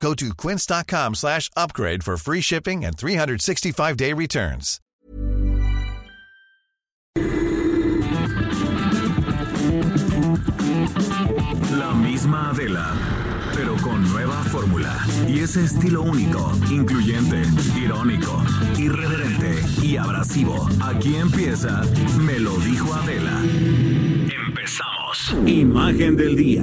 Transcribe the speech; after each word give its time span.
Go 0.00 0.14
to 0.14 0.34
quince.com 0.34 1.14
slash 1.14 1.50
upgrade 1.56 2.04
for 2.04 2.16
free 2.16 2.40
shipping 2.40 2.84
and 2.84 2.96
365-day 2.96 4.12
returns. 4.12 4.80
La 11.78 11.94
misma 11.94 12.50
Adela, 12.50 12.92
pero 13.54 13.76
con 13.76 14.02
nueva 14.10 14.42
fórmula 14.44 14.94
y 15.26 15.40
ese 15.40 15.64
estilo 15.64 16.02
único, 16.02 16.52
incluyente, 16.70 17.42
irónico, 17.76 18.42
irreverente 18.78 19.62
y 19.82 19.96
abrasivo. 19.96 20.68
Aquí 20.82 21.16
empieza 21.16 21.82
Me 22.18 22.38
lo 22.38 22.56
dijo 22.58 22.94
Adela. 22.94 23.40
Empezamos. 24.46 25.34
Imagen 25.46 26.16
del 26.16 26.36
día. 26.36 26.62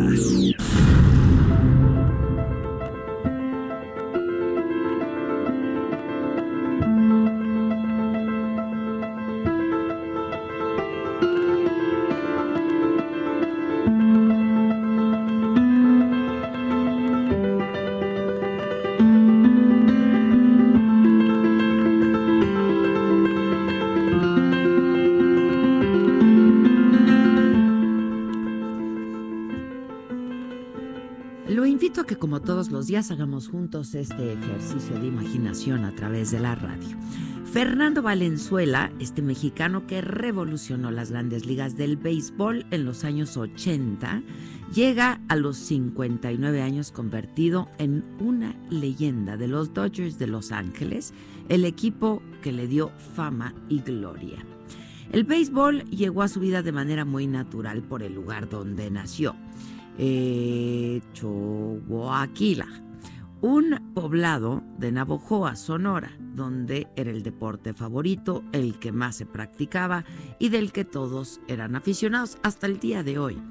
Hagamos 32.92 33.48
juntos 33.48 33.96
este 33.96 34.34
ejercicio 34.34 35.00
de 35.00 35.08
imaginación 35.08 35.86
a 35.86 35.96
través 35.96 36.32
de 36.32 36.42
la 36.42 36.54
radio. 36.54 36.98
Fernando 37.46 38.02
Valenzuela, 38.02 38.92
este 39.00 39.22
mexicano 39.22 39.88
que 39.88 40.02
revolucionó 40.02 40.92
las 40.92 41.10
grandes 41.10 41.46
ligas 41.46 41.78
del 41.78 41.96
béisbol 41.96 42.66
en 42.72 42.84
los 42.84 43.06
años 43.06 43.38
80, 43.38 44.22
llega 44.74 45.22
a 45.30 45.38
los 45.38 45.56
59 45.58 46.62
años 46.62 46.92
convertido 46.92 47.70
en 47.78 48.04
una 48.20 48.54
leyenda 48.70 49.38
de 49.38 49.48
los 49.48 49.74
Dodgers 49.74 50.20
de 50.20 50.28
Los 50.28 50.52
Ángeles, 50.52 51.14
el 51.48 51.64
equipo 51.64 52.22
que 52.42 52.52
le 52.52 52.68
dio 52.68 52.92
fama 53.16 53.56
y 53.70 53.80
gloria. 53.80 54.46
El 55.14 55.24
béisbol 55.24 55.86
llegó 55.86 56.22
a 56.22 56.28
su 56.28 56.42
vida 56.42 56.64
de 56.64 56.74
manera 56.74 57.06
muy 57.06 57.28
natural 57.28 57.82
por 57.82 58.04
el 58.04 58.14
lugar 58.14 58.50
donde 58.50 58.92
nació 58.92 59.36
eh, 59.98 61.02
Choboaquila, 61.14 62.68
un 63.42 63.92
poblado 63.94 64.64
de 64.78 64.92
Navojoa, 64.92 65.56
Sonora, 65.56 66.12
donde 66.20 66.88
era 66.96 67.12
el 67.12 67.24
deporte 67.24 67.74
favorito, 67.74 68.44
el 68.54 68.80
que 68.80 68.92
más 68.92 69.18
se 69.18 69.26
practicaba 69.26 70.06
y 70.40 70.50
del 70.50 70.72
que 70.72 70.86
todos 70.86 71.42
eran 71.48 71.76
aficionados 71.76 72.38
hasta 72.42 72.68
el 72.68 72.80
día 72.80 73.04
de 73.04 73.20
hoy. 73.20 73.42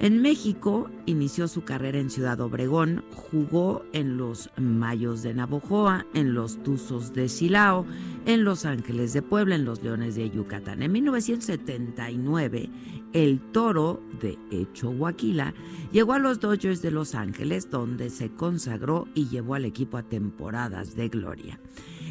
En 0.00 0.22
México 0.22 0.88
inició 1.04 1.46
su 1.46 1.62
carrera 1.62 1.98
en 1.98 2.08
Ciudad 2.08 2.40
Obregón, 2.40 3.04
jugó 3.14 3.84
en 3.92 4.16
los 4.16 4.48
Mayos 4.56 5.22
de 5.22 5.34
Navojoa, 5.34 6.06
en 6.14 6.32
los 6.32 6.62
Tuzos 6.62 7.12
de 7.12 7.28
Silao, 7.28 7.84
en 8.24 8.42
Los 8.44 8.64
Ángeles 8.64 9.12
de 9.12 9.20
Puebla, 9.20 9.56
en 9.56 9.66
los 9.66 9.82
Leones 9.82 10.14
de 10.14 10.30
Yucatán. 10.30 10.80
En 10.80 10.92
1979, 10.92 12.70
el 13.12 13.40
toro 13.52 14.00
de 14.22 14.38
Echohuaquila 14.50 15.52
llegó 15.92 16.14
a 16.14 16.18
los 16.18 16.40
Dodgers 16.40 16.80
de 16.80 16.92
Los 16.92 17.14
Ángeles, 17.14 17.68
donde 17.68 18.08
se 18.08 18.30
consagró 18.30 19.06
y 19.14 19.28
llevó 19.28 19.54
al 19.54 19.66
equipo 19.66 19.98
a 19.98 20.02
temporadas 20.02 20.96
de 20.96 21.10
gloria. 21.10 21.60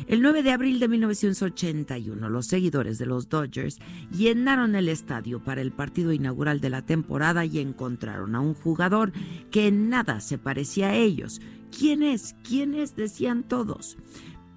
El 0.07 0.21
9 0.21 0.43
de 0.43 0.51
abril 0.51 0.79
de 0.79 0.87
1981, 0.87 2.29
los 2.29 2.45
seguidores 2.47 2.97
de 2.97 3.05
los 3.05 3.29
Dodgers 3.29 3.79
llenaron 4.11 4.75
el 4.75 4.89
estadio 4.89 5.43
para 5.43 5.61
el 5.61 5.71
partido 5.71 6.13
inaugural 6.13 6.61
de 6.61 6.69
la 6.69 6.85
temporada 6.85 7.45
y 7.45 7.59
encontraron 7.59 8.35
a 8.35 8.39
un 8.39 8.53
jugador 8.53 9.11
que 9.51 9.67
en 9.67 9.89
nada 9.89 10.19
se 10.19 10.37
parecía 10.37 10.89
a 10.89 10.95
ellos. 10.95 11.41
¿Quién 11.77 12.01
es? 12.01 12.35
¿Quién 12.43 12.73
es? 12.73 12.95
Decían 12.95 13.43
todos. 13.43 13.97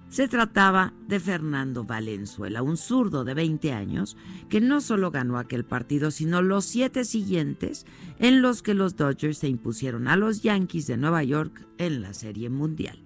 Se 0.09 0.27
trataba 0.27 0.93
de 1.07 1.19
Fernando 1.19 1.85
Valenzuela, 1.85 2.61
un 2.61 2.77
zurdo 2.77 3.23
de 3.23 3.33
20 3.33 3.71
años 3.71 4.15
que 4.47 4.61
no 4.61 4.79
solo 4.79 5.09
ganó 5.09 5.39
aquel 5.39 5.65
partido, 5.65 6.11
sino 6.11 6.43
los 6.43 6.65
siete 6.65 7.03
siguientes 7.03 7.87
en 8.19 8.43
los 8.43 8.61
que 8.61 8.75
los 8.75 8.95
Dodgers 8.95 9.39
se 9.39 9.47
impusieron 9.47 10.07
a 10.07 10.15
los 10.15 10.43
Yankees 10.43 10.85
de 10.85 10.97
Nueva 10.97 11.23
York 11.23 11.65
en 11.79 12.03
la 12.03 12.13
Serie 12.13 12.49
Mundial. 12.49 13.02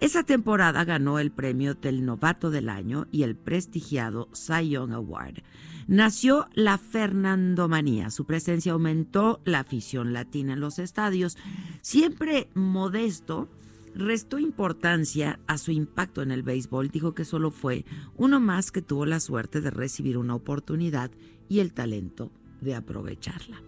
Esa 0.00 0.22
temporada 0.22 0.84
ganó 0.84 1.18
el 1.18 1.32
premio 1.32 1.74
del 1.74 2.04
Novato 2.04 2.50
del 2.50 2.68
Año 2.68 3.08
y 3.10 3.24
el 3.24 3.34
prestigiado 3.34 4.28
Cy 4.32 4.70
Young 4.70 4.92
Award. 4.92 5.42
Nació 5.88 6.48
la 6.54 6.78
Fernandomanía. 6.78 8.10
Su 8.10 8.24
presencia 8.24 8.72
aumentó 8.72 9.40
la 9.44 9.60
afición 9.60 10.12
latina 10.12 10.52
en 10.52 10.60
los 10.60 10.78
estadios. 10.78 11.36
Siempre 11.80 12.48
modesto, 12.54 13.48
restó 13.94 14.38
importancia 14.38 15.40
a 15.48 15.58
su 15.58 15.72
impacto 15.72 16.22
en 16.22 16.30
el 16.30 16.44
béisbol. 16.44 16.90
Dijo 16.90 17.14
que 17.14 17.24
solo 17.24 17.50
fue 17.50 17.84
uno 18.16 18.38
más 18.38 18.70
que 18.70 18.82
tuvo 18.82 19.04
la 19.04 19.18
suerte 19.18 19.60
de 19.60 19.70
recibir 19.70 20.16
una 20.16 20.36
oportunidad 20.36 21.10
y 21.48 21.58
el 21.58 21.72
talento 21.72 22.30
de 22.60 22.76
aprovecharla. 22.76 23.60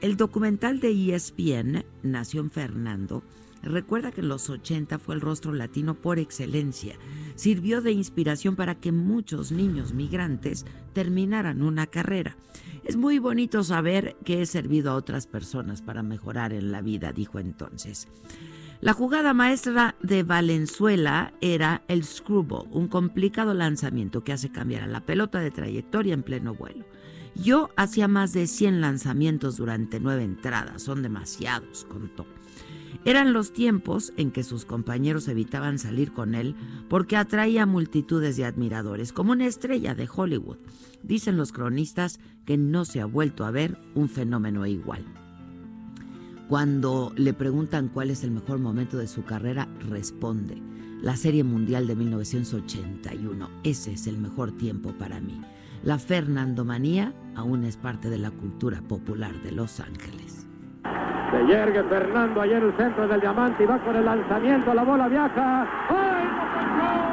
El 0.00 0.16
documental 0.16 0.80
de 0.80 1.14
ESPN, 1.14 1.84
Nación 2.02 2.50
Fernando, 2.50 3.22
Recuerda 3.62 4.12
que 4.12 4.20
en 4.20 4.28
los 4.28 4.48
80 4.48 4.98
fue 4.98 5.14
el 5.14 5.20
rostro 5.20 5.52
latino 5.52 5.94
por 5.94 6.18
excelencia. 6.18 6.96
Sirvió 7.34 7.80
de 7.80 7.92
inspiración 7.92 8.56
para 8.56 8.76
que 8.76 8.92
muchos 8.92 9.52
niños 9.52 9.92
migrantes 9.92 10.64
terminaran 10.92 11.62
una 11.62 11.86
carrera. 11.86 12.36
Es 12.84 12.96
muy 12.96 13.18
bonito 13.18 13.64
saber 13.64 14.16
que 14.24 14.42
he 14.42 14.46
servido 14.46 14.90
a 14.90 14.94
otras 14.94 15.26
personas 15.26 15.82
para 15.82 16.02
mejorar 16.02 16.52
en 16.52 16.72
la 16.72 16.80
vida, 16.80 17.12
dijo 17.12 17.38
entonces. 17.38 18.08
La 18.80 18.92
jugada 18.92 19.34
maestra 19.34 19.96
de 20.02 20.22
Valenzuela 20.22 21.32
era 21.40 21.82
el 21.88 22.04
screwball, 22.04 22.68
un 22.70 22.86
complicado 22.86 23.52
lanzamiento 23.52 24.22
que 24.22 24.32
hace 24.32 24.50
cambiar 24.50 24.84
a 24.84 24.86
la 24.86 25.04
pelota 25.04 25.40
de 25.40 25.50
trayectoria 25.50 26.14
en 26.14 26.22
pleno 26.22 26.54
vuelo. 26.54 26.84
Yo 27.34 27.70
hacía 27.76 28.06
más 28.06 28.32
de 28.32 28.46
100 28.46 28.80
lanzamientos 28.80 29.56
durante 29.56 29.98
nueve 29.98 30.22
entradas, 30.22 30.82
son 30.82 31.02
demasiados, 31.02 31.84
contó. 31.86 32.24
Eran 33.08 33.32
los 33.32 33.54
tiempos 33.54 34.12
en 34.18 34.30
que 34.30 34.44
sus 34.44 34.66
compañeros 34.66 35.28
evitaban 35.28 35.78
salir 35.78 36.12
con 36.12 36.34
él 36.34 36.54
porque 36.90 37.16
atraía 37.16 37.64
multitudes 37.64 38.36
de 38.36 38.44
admiradores, 38.44 39.14
como 39.14 39.32
una 39.32 39.46
estrella 39.46 39.94
de 39.94 40.06
Hollywood. 40.14 40.58
Dicen 41.02 41.38
los 41.38 41.50
cronistas 41.50 42.20
que 42.44 42.58
no 42.58 42.84
se 42.84 43.00
ha 43.00 43.06
vuelto 43.06 43.46
a 43.46 43.50
ver 43.50 43.78
un 43.94 44.10
fenómeno 44.10 44.66
igual. 44.66 45.06
Cuando 46.50 47.14
le 47.16 47.32
preguntan 47.32 47.88
cuál 47.88 48.10
es 48.10 48.24
el 48.24 48.30
mejor 48.30 48.58
momento 48.58 48.98
de 48.98 49.08
su 49.08 49.24
carrera, 49.24 49.68
responde, 49.88 50.60
la 51.00 51.16
Serie 51.16 51.44
Mundial 51.44 51.86
de 51.86 51.96
1981. 51.96 53.48
Ese 53.64 53.92
es 53.94 54.06
el 54.06 54.18
mejor 54.18 54.52
tiempo 54.52 54.92
para 54.98 55.18
mí. 55.18 55.40
La 55.82 55.98
Fernandomanía 55.98 57.14
aún 57.36 57.64
es 57.64 57.78
parte 57.78 58.10
de 58.10 58.18
la 58.18 58.30
cultura 58.32 58.82
popular 58.82 59.42
de 59.42 59.52
Los 59.52 59.80
Ángeles. 59.80 60.44
Se 61.30 61.46
yergue 61.46 61.82
Fernando 61.84 62.40
allá 62.40 62.56
en 62.56 62.64
el 62.64 62.72
centro 62.74 63.06
del 63.06 63.20
diamante 63.20 63.62
y 63.62 63.66
va 63.66 63.78
con 63.78 63.94
el 63.94 64.04
lanzamiento, 64.04 64.72
la 64.72 64.82
bola 64.82 65.08
viaja. 65.08 65.66
¡Ay, 65.90 66.24
no 66.78 67.08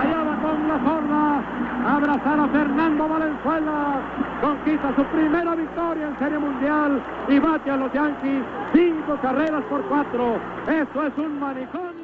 Allá 0.00 0.22
va 0.22 0.36
con 0.42 0.68
la 0.68 0.78
forma. 0.78 1.42
Abrazar 1.86 2.40
a 2.40 2.48
Fernando 2.48 3.08
Valenzuela. 3.08 4.00
Conquista 4.40 4.94
su 4.94 5.04
primera 5.04 5.54
victoria 5.54 6.08
en 6.08 6.18
Serie 6.18 6.38
Mundial 6.38 7.02
y 7.28 7.38
bate 7.38 7.70
a 7.70 7.76
los 7.76 7.92
Yankees 7.92 8.44
cinco 8.72 9.18
carreras 9.20 9.62
por 9.64 9.82
cuatro. 9.86 10.36
Esto 10.68 11.06
es 11.06 11.18
un 11.18 11.40
manicomio. 11.40 11.95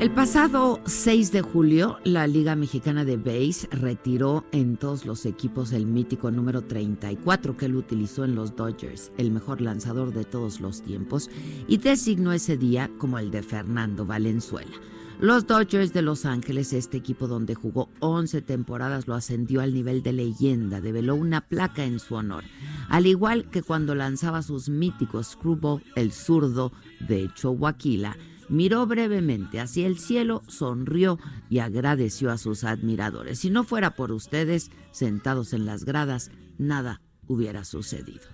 El 0.00 0.10
pasado 0.10 0.80
6 0.86 1.30
de 1.30 1.42
julio, 1.42 1.98
la 2.04 2.26
Liga 2.26 2.56
Mexicana 2.56 3.04
de 3.04 3.18
Base 3.18 3.68
retiró 3.70 4.46
en 4.50 4.78
todos 4.78 5.04
los 5.04 5.26
equipos 5.26 5.72
el 5.72 5.84
mítico 5.84 6.30
número 6.30 6.62
34 6.62 7.58
que 7.58 7.66
él 7.66 7.76
utilizó 7.76 8.24
en 8.24 8.34
los 8.34 8.56
Dodgers, 8.56 9.12
el 9.18 9.30
mejor 9.30 9.60
lanzador 9.60 10.14
de 10.14 10.24
todos 10.24 10.62
los 10.62 10.80
tiempos, 10.80 11.28
y 11.68 11.76
designó 11.76 12.32
ese 12.32 12.56
día 12.56 12.90
como 12.96 13.18
el 13.18 13.30
de 13.30 13.42
Fernando 13.42 14.06
Valenzuela. 14.06 14.72
Los 15.20 15.46
Dodgers 15.46 15.92
de 15.92 16.00
Los 16.00 16.24
Ángeles, 16.24 16.72
este 16.72 16.96
equipo 16.96 17.28
donde 17.28 17.54
jugó 17.54 17.90
11 17.98 18.40
temporadas, 18.40 19.06
lo 19.06 19.14
ascendió 19.14 19.60
al 19.60 19.74
nivel 19.74 20.02
de 20.02 20.14
leyenda, 20.14 20.80
develó 20.80 21.14
una 21.14 21.42
placa 21.42 21.84
en 21.84 22.00
su 22.00 22.14
honor. 22.14 22.44
Al 22.88 23.04
igual 23.04 23.50
que 23.50 23.62
cuando 23.62 23.94
lanzaba 23.94 24.40
sus 24.40 24.70
míticos 24.70 25.32
screwball, 25.32 25.82
el 25.94 26.10
zurdo 26.10 26.72
de 27.06 27.28
Chihuahua, 27.34 28.16
miró 28.50 28.84
brevemente 28.86 29.60
hacia 29.60 29.86
el 29.86 29.98
cielo, 29.98 30.42
sonrió 30.48 31.18
y 31.48 31.60
agradeció 31.60 32.30
a 32.30 32.36
sus 32.36 32.64
admiradores. 32.64 33.38
Si 33.38 33.48
no 33.48 33.64
fuera 33.64 33.94
por 33.94 34.12
ustedes, 34.12 34.70
sentados 34.90 35.52
en 35.54 35.64
las 35.64 35.84
gradas, 35.84 36.30
nada 36.58 37.00
hubiera 37.26 37.64
sucedido. 37.64 38.26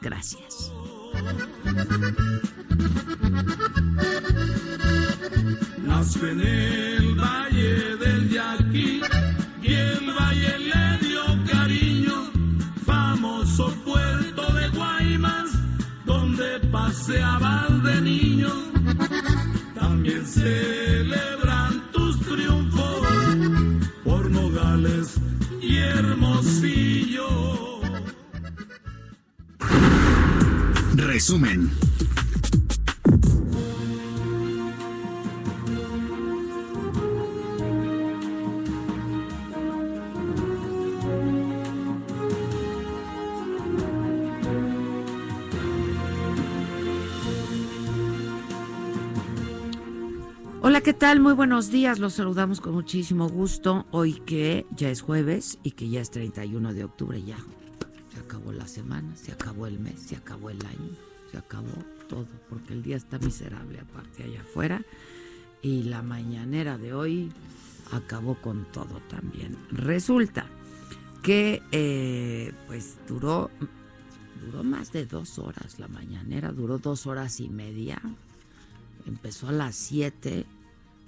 Gracias. 0.00 0.70
Nació 5.78 6.28
en 6.28 6.40
el 6.40 7.14
valle 7.14 7.96
del 7.96 8.28
Yaqui 8.28 9.00
y 9.62 9.72
el 9.72 10.12
valle 10.12 10.58
le 10.58 11.06
dio 11.06 11.22
cariño, 11.50 12.30
famoso 12.84 13.72
puerto 13.84 14.52
de 14.52 14.68
Guaymas, 14.70 15.50
donde 16.04 16.58
paseaban 16.70 17.71
de 17.71 17.71
niño. 17.71 17.71
También 20.02 20.26
celebran 20.26 21.92
tus 21.92 22.18
triunfos 22.22 23.06
por 24.02 24.28
Nogales 24.28 25.14
y 25.60 25.76
Hermosillo. 25.76 27.28
Resumen. 30.96 31.70
Hola, 50.64 50.80
¿qué 50.80 50.92
tal? 50.92 51.18
Muy 51.18 51.32
buenos 51.32 51.72
días. 51.72 51.98
Los 51.98 52.14
saludamos 52.14 52.60
con 52.60 52.72
muchísimo 52.74 53.28
gusto. 53.28 53.84
Hoy 53.90 54.20
que 54.20 54.64
ya 54.70 54.90
es 54.90 55.02
jueves 55.02 55.58
y 55.64 55.72
que 55.72 55.88
ya 55.88 56.00
es 56.00 56.12
31 56.12 56.72
de 56.72 56.84
octubre, 56.84 57.20
ya 57.20 57.36
se 58.14 58.20
acabó 58.20 58.52
la 58.52 58.68
semana, 58.68 59.16
se 59.16 59.32
acabó 59.32 59.66
el 59.66 59.80
mes, 59.80 59.98
se 59.98 60.14
acabó 60.14 60.50
el 60.50 60.64
año, 60.64 60.96
se 61.32 61.38
acabó 61.38 61.72
todo, 62.08 62.28
porque 62.48 62.74
el 62.74 62.84
día 62.84 62.94
está 62.94 63.18
miserable 63.18 63.80
aparte 63.80 64.22
allá 64.22 64.40
afuera 64.42 64.84
y 65.62 65.82
la 65.82 66.00
mañanera 66.00 66.78
de 66.78 66.94
hoy 66.94 67.32
acabó 67.90 68.36
con 68.36 68.64
todo 68.66 69.00
también. 69.08 69.58
Resulta 69.72 70.46
que 71.24 71.60
eh, 71.72 72.52
pues 72.68 72.98
duró, 73.08 73.50
duró 74.46 74.62
más 74.62 74.92
de 74.92 75.06
dos 75.06 75.40
horas 75.40 75.80
la 75.80 75.88
mañanera, 75.88 76.52
duró 76.52 76.78
dos 76.78 77.08
horas 77.08 77.40
y 77.40 77.48
media, 77.48 78.00
empezó 79.06 79.48
a 79.48 79.52
las 79.52 79.76
siete 79.76 80.46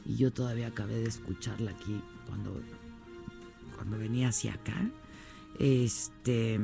y 0.04 0.16
yo 0.16 0.32
todavía 0.32 0.68
acabé 0.68 0.98
de 0.98 1.08
escucharla 1.08 1.70
aquí 1.70 2.00
cuando, 2.26 2.60
cuando 3.76 3.98
venía 3.98 4.28
hacia 4.28 4.54
acá. 4.54 4.90
Este, 5.58 6.58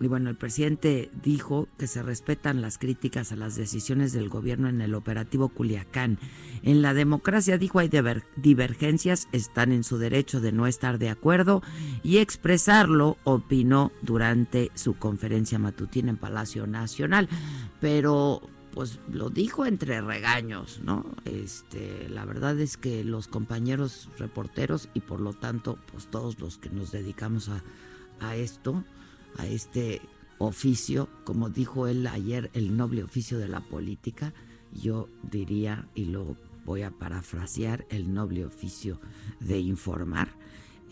y 0.00 0.08
bueno, 0.08 0.30
el 0.30 0.36
presidente 0.36 1.10
dijo 1.22 1.68
que 1.78 1.86
se 1.86 2.02
respetan 2.02 2.60
las 2.60 2.78
críticas 2.78 3.30
a 3.30 3.36
las 3.36 3.54
decisiones 3.54 4.12
del 4.12 4.28
gobierno 4.28 4.68
en 4.68 4.80
el 4.80 4.94
operativo 4.94 5.48
Culiacán. 5.48 6.18
En 6.62 6.82
la 6.82 6.92
democracia, 6.92 7.56
dijo, 7.56 7.78
hay 7.78 7.90
divergencias, 8.36 9.28
están 9.30 9.70
en 9.70 9.84
su 9.84 9.98
derecho 9.98 10.40
de 10.40 10.50
no 10.50 10.66
estar 10.66 10.98
de 10.98 11.10
acuerdo 11.10 11.62
y 12.02 12.18
expresarlo, 12.18 13.16
opinó 13.22 13.92
durante 14.02 14.72
su 14.74 14.94
conferencia 14.94 15.60
matutina 15.60 16.10
en 16.10 16.16
Palacio 16.16 16.66
Nacional. 16.66 17.28
Pero 17.80 18.42
pues 18.72 18.98
lo 19.10 19.30
dijo 19.30 19.66
entre 19.66 20.00
regaños, 20.00 20.80
¿no? 20.82 21.04
Este, 21.24 22.08
la 22.08 22.24
verdad 22.24 22.58
es 22.58 22.76
que 22.76 23.04
los 23.04 23.28
compañeros 23.28 24.08
reporteros 24.18 24.88
y 24.94 25.00
por 25.00 25.20
lo 25.20 25.34
tanto, 25.34 25.78
pues 25.90 26.06
todos 26.08 26.40
los 26.40 26.58
que 26.58 26.70
nos 26.70 26.90
dedicamos 26.90 27.48
a, 27.48 27.62
a 28.20 28.36
esto, 28.36 28.84
a 29.36 29.46
este 29.46 30.00
oficio, 30.38 31.08
como 31.24 31.50
dijo 31.50 31.86
él 31.86 32.06
ayer, 32.06 32.50
el 32.54 32.76
noble 32.76 33.04
oficio 33.04 33.38
de 33.38 33.48
la 33.48 33.60
política, 33.60 34.32
yo 34.72 35.08
diría, 35.22 35.86
y 35.94 36.06
lo 36.06 36.36
voy 36.64 36.82
a 36.82 36.90
parafrasear, 36.90 37.86
el 37.90 38.12
noble 38.12 38.44
oficio 38.44 38.98
de 39.40 39.58
informar. 39.60 40.28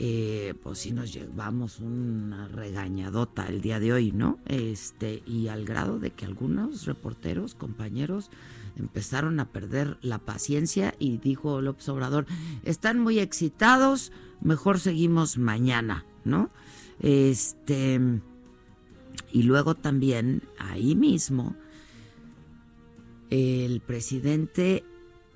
Eh, 0.02 0.54
pues 0.62 0.78
sí 0.78 0.92
nos 0.92 1.12
llevamos 1.12 1.78
una 1.78 2.48
regañadota 2.48 3.46
el 3.48 3.60
día 3.60 3.78
de 3.78 3.92
hoy, 3.92 4.12
¿no? 4.12 4.38
Este, 4.46 5.22
y 5.26 5.48
al 5.48 5.66
grado 5.66 5.98
de 5.98 6.10
que 6.10 6.24
algunos 6.24 6.86
reporteros, 6.86 7.54
compañeros, 7.54 8.30
empezaron 8.76 9.40
a 9.40 9.50
perder 9.50 9.98
la 10.00 10.16
paciencia 10.16 10.94
y 10.98 11.18
dijo 11.18 11.60
López 11.60 11.86
Obrador, 11.90 12.24
están 12.64 12.98
muy 12.98 13.18
excitados, 13.18 14.10
mejor 14.40 14.80
seguimos 14.80 15.36
mañana, 15.36 16.06
¿no? 16.24 16.48
Este, 17.00 18.00
y 19.32 19.42
luego 19.42 19.74
también 19.74 20.44
ahí 20.58 20.94
mismo 20.94 21.56
el 23.28 23.82
presidente 23.82 24.82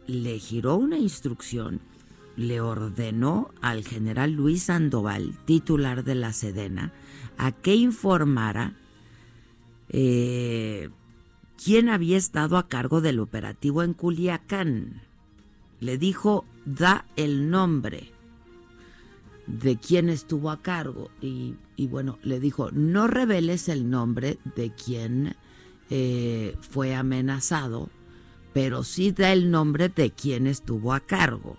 le 0.07 0.39
giró 0.39 0.77
una 0.77 0.97
instrucción 0.97 1.81
le 2.37 2.61
ordenó 2.61 3.51
al 3.61 3.85
general 3.85 4.33
Luis 4.33 4.65
Sandoval, 4.65 5.39
titular 5.45 6.05
de 6.05 6.15
la 6.15 6.33
Sedena, 6.33 6.93
a 7.39 7.53
que 7.53 7.75
informara 7.75 8.75
eh, 9.89 10.91
quién 11.63 11.89
había 11.89 12.17
estado 12.17 12.57
a 12.57 12.69
cargo 12.69 13.01
del 13.01 13.21
operativo 13.21 13.83
en 13.83 13.95
Culiacán. 13.95 15.03
Le 15.81 15.99
dijo, 15.99 16.45
da 16.65 17.07
el 17.17 17.51
nombre 17.51 18.13
de 19.47 19.77
quién 19.77 20.09
estuvo 20.09 20.51
a 20.51 20.63
cargo. 20.63 21.11
Y, 21.21 21.57
bueno, 21.89 22.19
le 22.23 22.41
dijo, 22.41 22.71
no 22.73 23.07
reveles 23.07 23.69
el 23.69 23.91
nombre 23.91 24.39
de 24.57 24.73
quién 24.73 25.37
eh, 25.91 26.57
fue 26.61 26.95
amenazado, 26.95 27.91
pero 28.53 28.83
sí 28.83 29.13
da 29.13 29.33
el 29.33 29.51
nombre 29.51 29.89
de 29.89 30.11
quién 30.11 30.47
estuvo 30.47 30.95
a 30.95 31.01
cargo 31.01 31.59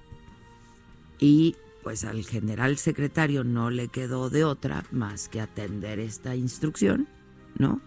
y 1.20 1.56
pues 1.86 2.04
al 2.04 2.26
general 2.26 2.78
secretario 2.78 3.44
no 3.44 3.70
le 3.70 3.90
quedó 3.90 4.32
de 4.32 4.44
otra 4.44 4.86
más 4.92 5.30
que 5.30 5.40
atender 5.40 6.00
esta 6.00 6.36
instrucción, 6.36 7.08
¿no? 7.60 7.80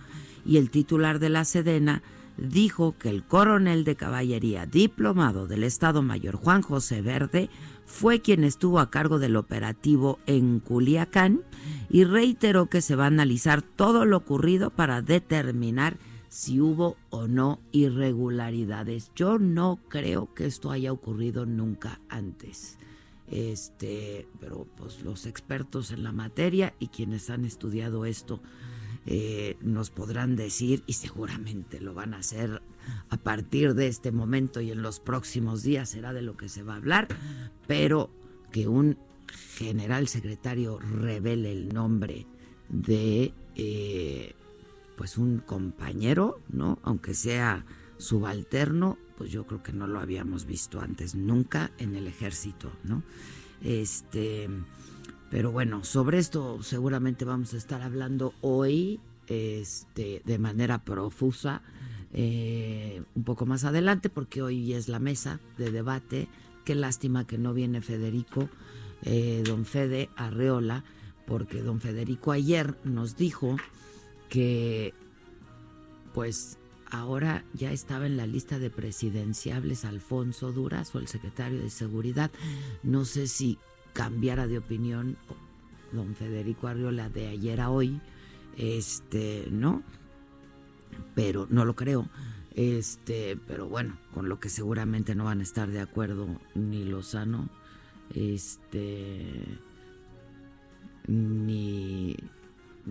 Y 0.46 0.56
el 0.56 0.70
titular 0.70 1.18
de 1.18 1.30
la 1.30 1.44
Sedena 1.44 2.02
dijo 2.36 2.94
que 2.96 3.08
el 3.08 3.24
coronel 3.24 3.82
de 3.82 3.96
caballería 3.96 4.66
diplomado 4.66 5.48
del 5.48 5.64
Estado 5.64 6.02
Mayor 6.02 6.36
Juan 6.36 6.62
José 6.62 7.02
Verde 7.02 7.50
fue 7.86 8.20
quien 8.20 8.44
estuvo 8.44 8.78
a 8.78 8.90
cargo 8.90 9.18
del 9.18 9.34
operativo 9.34 10.20
en 10.26 10.60
Culiacán 10.60 11.42
y 11.90 12.04
reiteró 12.04 12.66
que 12.66 12.82
se 12.82 12.94
va 12.94 13.04
a 13.04 13.08
analizar 13.08 13.62
todo 13.62 14.04
lo 14.04 14.18
ocurrido 14.18 14.70
para 14.70 15.02
determinar 15.02 15.98
si 16.28 16.60
hubo 16.60 16.96
o 17.10 17.26
no 17.26 17.58
irregularidades. 17.72 19.10
Yo 19.16 19.40
no 19.40 19.80
creo 19.88 20.32
que 20.34 20.46
esto 20.46 20.70
haya 20.70 20.92
ocurrido 20.92 21.46
nunca 21.46 22.00
antes 22.08 22.77
este, 23.30 24.26
pero 24.40 24.66
pues 24.76 25.02
los 25.02 25.26
expertos 25.26 25.90
en 25.90 26.02
la 26.02 26.12
materia 26.12 26.74
y 26.78 26.88
quienes 26.88 27.30
han 27.30 27.44
estudiado 27.44 28.04
esto 28.04 28.40
eh, 29.06 29.56
nos 29.62 29.90
podrán 29.90 30.36
decir 30.36 30.82
y 30.86 30.94
seguramente 30.94 31.80
lo 31.80 31.94
van 31.94 32.14
a 32.14 32.18
hacer 32.18 32.62
a 33.10 33.16
partir 33.16 33.74
de 33.74 33.86
este 33.86 34.12
momento 34.12 34.60
y 34.60 34.70
en 34.70 34.82
los 34.82 35.00
próximos 35.00 35.62
días 35.62 35.90
será 35.90 36.12
de 36.12 36.22
lo 36.22 36.36
que 36.36 36.48
se 36.48 36.62
va 36.62 36.74
a 36.74 36.76
hablar, 36.76 37.08
pero 37.66 38.10
que 38.50 38.68
un 38.68 38.98
general 39.56 40.08
secretario 40.08 40.78
revele 40.78 41.52
el 41.52 41.68
nombre 41.68 42.26
de 42.68 43.32
eh, 43.56 44.34
pues 44.96 45.18
un 45.18 45.38
compañero, 45.38 46.40
¿no? 46.48 46.78
Aunque 46.82 47.14
sea 47.14 47.64
subalterno, 47.98 48.98
pues 49.18 49.32
yo 49.32 49.44
creo 49.44 49.64
que 49.64 49.72
no 49.72 49.88
lo 49.88 49.98
habíamos 49.98 50.46
visto 50.46 50.80
antes, 50.80 51.16
nunca 51.16 51.72
en 51.78 51.96
el 51.96 52.06
ejército, 52.06 52.70
¿no? 52.84 53.02
Este, 53.62 54.48
pero 55.28 55.50
bueno, 55.50 55.82
sobre 55.82 56.18
esto 56.18 56.62
seguramente 56.62 57.24
vamos 57.24 57.52
a 57.52 57.56
estar 57.56 57.82
hablando 57.82 58.32
hoy, 58.40 59.00
este, 59.26 60.22
de 60.24 60.38
manera 60.38 60.84
profusa, 60.84 61.62
eh, 62.12 63.02
un 63.16 63.24
poco 63.24 63.44
más 63.44 63.64
adelante, 63.64 64.08
porque 64.08 64.40
hoy 64.40 64.72
es 64.72 64.88
la 64.88 65.00
mesa 65.00 65.40
de 65.58 65.72
debate. 65.72 66.28
Qué 66.64 66.76
lástima 66.76 67.26
que 67.26 67.38
no 67.38 67.52
viene 67.52 67.82
Federico, 67.82 68.48
eh, 69.02 69.42
don 69.44 69.64
Fede 69.64 70.10
Arreola, 70.14 70.84
porque 71.26 71.60
don 71.60 71.80
Federico 71.80 72.30
ayer 72.30 72.78
nos 72.84 73.16
dijo 73.16 73.56
que, 74.28 74.94
pues, 76.14 76.57
ahora 76.90 77.44
ya 77.54 77.72
estaba 77.72 78.06
en 78.06 78.16
la 78.16 78.26
lista 78.26 78.58
de 78.58 78.70
presidenciables 78.70 79.84
Alfonso 79.84 80.52
Durazo, 80.52 80.98
el 80.98 81.08
secretario 81.08 81.60
de 81.60 81.70
Seguridad. 81.70 82.30
No 82.82 83.04
sé 83.04 83.26
si 83.26 83.58
cambiara 83.92 84.46
de 84.46 84.58
opinión 84.58 85.16
don 85.92 86.14
Federico 86.14 86.68
Arriola 86.68 87.08
de 87.08 87.28
ayer 87.28 87.60
a 87.60 87.70
hoy, 87.70 88.00
este, 88.56 89.48
¿no? 89.50 89.82
Pero 91.14 91.46
no 91.50 91.64
lo 91.64 91.74
creo. 91.74 92.08
Este, 92.54 93.38
pero 93.46 93.68
bueno, 93.68 93.98
con 94.12 94.28
lo 94.28 94.40
que 94.40 94.48
seguramente 94.48 95.14
no 95.14 95.24
van 95.24 95.40
a 95.40 95.44
estar 95.44 95.68
de 95.70 95.80
acuerdo 95.80 96.26
ni 96.54 96.84
Lozano, 96.84 97.48
este, 98.14 99.58
ni, 101.06 102.16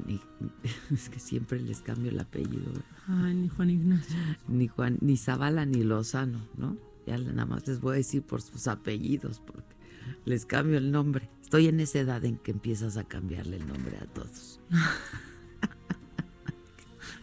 ni 0.05 0.19
es 0.91 1.09
que 1.09 1.19
siempre 1.19 1.59
les 1.59 1.81
cambio 1.81 2.11
el 2.11 2.19
apellido. 2.19 2.71
Ay, 3.07 3.33
ni 3.35 3.49
Juan 3.49 3.69
Ignacio. 3.69 4.15
Ni 4.47 4.67
Juan, 4.67 4.97
ni 5.01 5.17
Zavala 5.17 5.65
ni 5.65 5.83
Lozano, 5.83 6.39
¿no? 6.57 6.77
Ya 7.05 7.17
nada 7.17 7.45
más 7.45 7.67
les 7.67 7.79
voy 7.79 7.93
a 7.93 7.97
decir 7.97 8.21
por 8.21 8.41
sus 8.41 8.67
apellidos, 8.67 9.41
porque 9.45 9.75
les 10.25 10.45
cambio 10.45 10.77
el 10.77 10.91
nombre. 10.91 11.29
Estoy 11.41 11.67
en 11.67 11.79
esa 11.79 11.99
edad 11.99 12.25
en 12.25 12.37
que 12.37 12.51
empiezas 12.51 12.97
a 12.97 13.05
cambiarle 13.05 13.57
el 13.57 13.67
nombre 13.67 13.97
a 13.97 14.05
todos. 14.05 14.59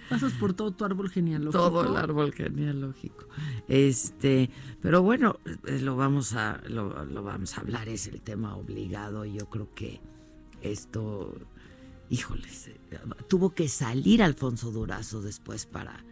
Pasas 0.09 0.33
por 0.35 0.53
todo 0.53 0.71
tu 0.71 0.85
árbol 0.85 1.11
genealógico. 1.11 1.59
Todo 1.59 1.85
el 1.85 1.97
árbol 1.97 2.33
genealógico. 2.33 3.27
Este, 3.69 4.51
pero 4.81 5.03
bueno, 5.03 5.39
eh, 5.67 5.81
lo 5.81 5.97
vamos 5.97 6.35
a 6.35 6.61
lo, 6.69 7.05
lo 7.05 7.23
vamos 7.23 7.57
a 7.57 7.63
hablar, 7.63 7.89
es 7.89 8.07
el 8.07 8.21
tema 8.21 8.57
obligado. 8.57 9.25
Yo 9.25 9.49
creo 9.49 9.75
que 9.75 10.01
esto, 10.63 11.35
híjoles, 12.11 12.71
tuvo 13.29 13.55
que 13.55 13.69
salir 13.69 14.23
Alfonso 14.23 14.71
Durazo 14.71 15.23
después 15.23 15.67
para, 15.67 16.05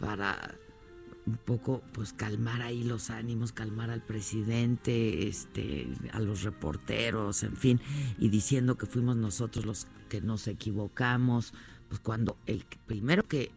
para 0.00 0.56
un 1.26 1.36
poco 1.36 1.82
pues 1.92 2.12
calmar 2.12 2.62
ahí 2.62 2.84
los 2.84 3.10
ánimos, 3.10 3.52
calmar 3.52 3.90
al 3.90 4.02
presidente, 4.02 5.28
este, 5.28 5.88
a 6.12 6.20
los 6.20 6.42
reporteros, 6.42 7.42
en 7.42 7.56
fin, 7.56 7.80
y 8.18 8.28
diciendo 8.28 8.76
que 8.76 8.86
fuimos 8.86 9.16
nosotros 9.16 9.64
los 9.64 9.86
que 10.08 10.20
nos 10.20 10.46
equivocamos 10.48 11.54
pues 11.88 12.00
cuando 12.00 12.36
el 12.46 12.64
primero 12.86 13.22
que 13.22 13.52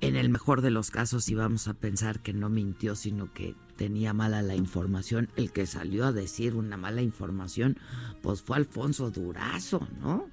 en 0.00 0.16
el 0.16 0.28
mejor 0.28 0.60
de 0.60 0.70
los 0.70 0.90
casos 0.90 1.28
íbamos 1.28 1.68
a 1.68 1.74
pensar 1.74 2.20
que 2.20 2.32
no 2.32 2.48
mintió, 2.48 2.94
sino 2.96 3.32
que 3.32 3.54
tenía 3.76 4.12
mala 4.12 4.42
la 4.42 4.54
información, 4.54 5.28
el 5.36 5.52
que 5.52 5.66
salió 5.66 6.06
a 6.06 6.12
decir 6.12 6.54
una 6.54 6.76
mala 6.76 7.02
información, 7.02 7.78
pues 8.22 8.42
fue 8.42 8.56
Alfonso 8.56 9.10
Durazo, 9.10 9.86
¿no? 10.00 10.28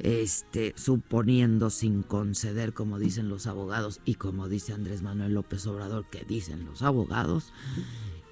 Este, 0.00 0.74
suponiendo 0.76 1.70
sin 1.70 2.02
conceder, 2.02 2.72
como 2.72 2.98
dicen 2.98 3.28
los 3.28 3.46
abogados, 3.46 4.00
y 4.04 4.14
como 4.14 4.48
dice 4.48 4.72
Andrés 4.72 5.02
Manuel 5.02 5.34
López 5.34 5.66
Obrador, 5.66 6.06
que 6.10 6.24
dicen 6.24 6.64
los 6.64 6.82
abogados, 6.82 7.52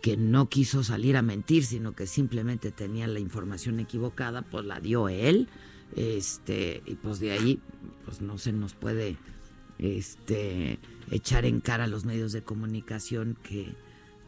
que 0.03 0.17
no 0.17 0.49
quiso 0.49 0.85
salir 0.85 1.17
a 1.17 1.23
mentir, 1.23 1.65
sino 1.65 1.95
que 1.95 2.07
simplemente 2.07 2.71
tenía 2.71 3.09
la 3.09 3.19
información 3.19 3.81
equivocada, 3.81 4.43
pues 4.43 4.65
la 4.65 4.79
dio 4.79 5.09
él 5.09 5.49
este, 5.95 6.83
y 6.87 6.95
pues 6.95 7.21
de 7.21 7.33
ahí, 7.33 7.61
pues 8.05 8.21
no 8.21 8.39
se 8.39 8.53
nos 8.53 8.75
puede 8.75 9.17
este, 9.79 10.79
echar 11.11 11.45
en 11.45 11.61
cara 11.61 11.85
a 11.85 11.89
los 11.89 12.05
medios 12.05 12.33
de 12.33 12.43
comunicación 12.43 13.37
que 13.43 13.75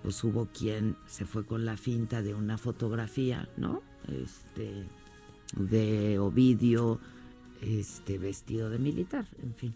pues 0.08 0.24
hubo 0.24 0.46
quien 0.46 0.96
se 1.06 1.26
fue 1.26 1.44
con 1.44 1.66
la 1.66 1.76
finta 1.76 2.22
de 2.22 2.32
una 2.32 2.56
fotografía, 2.56 3.46
¿no? 3.58 3.82
Este, 4.08 4.86
de 5.54 6.18
Ovidio, 6.18 6.98
este, 7.60 8.16
vestido 8.16 8.70
de 8.70 8.78
militar, 8.78 9.26
en 9.42 9.54
fin. 9.54 9.74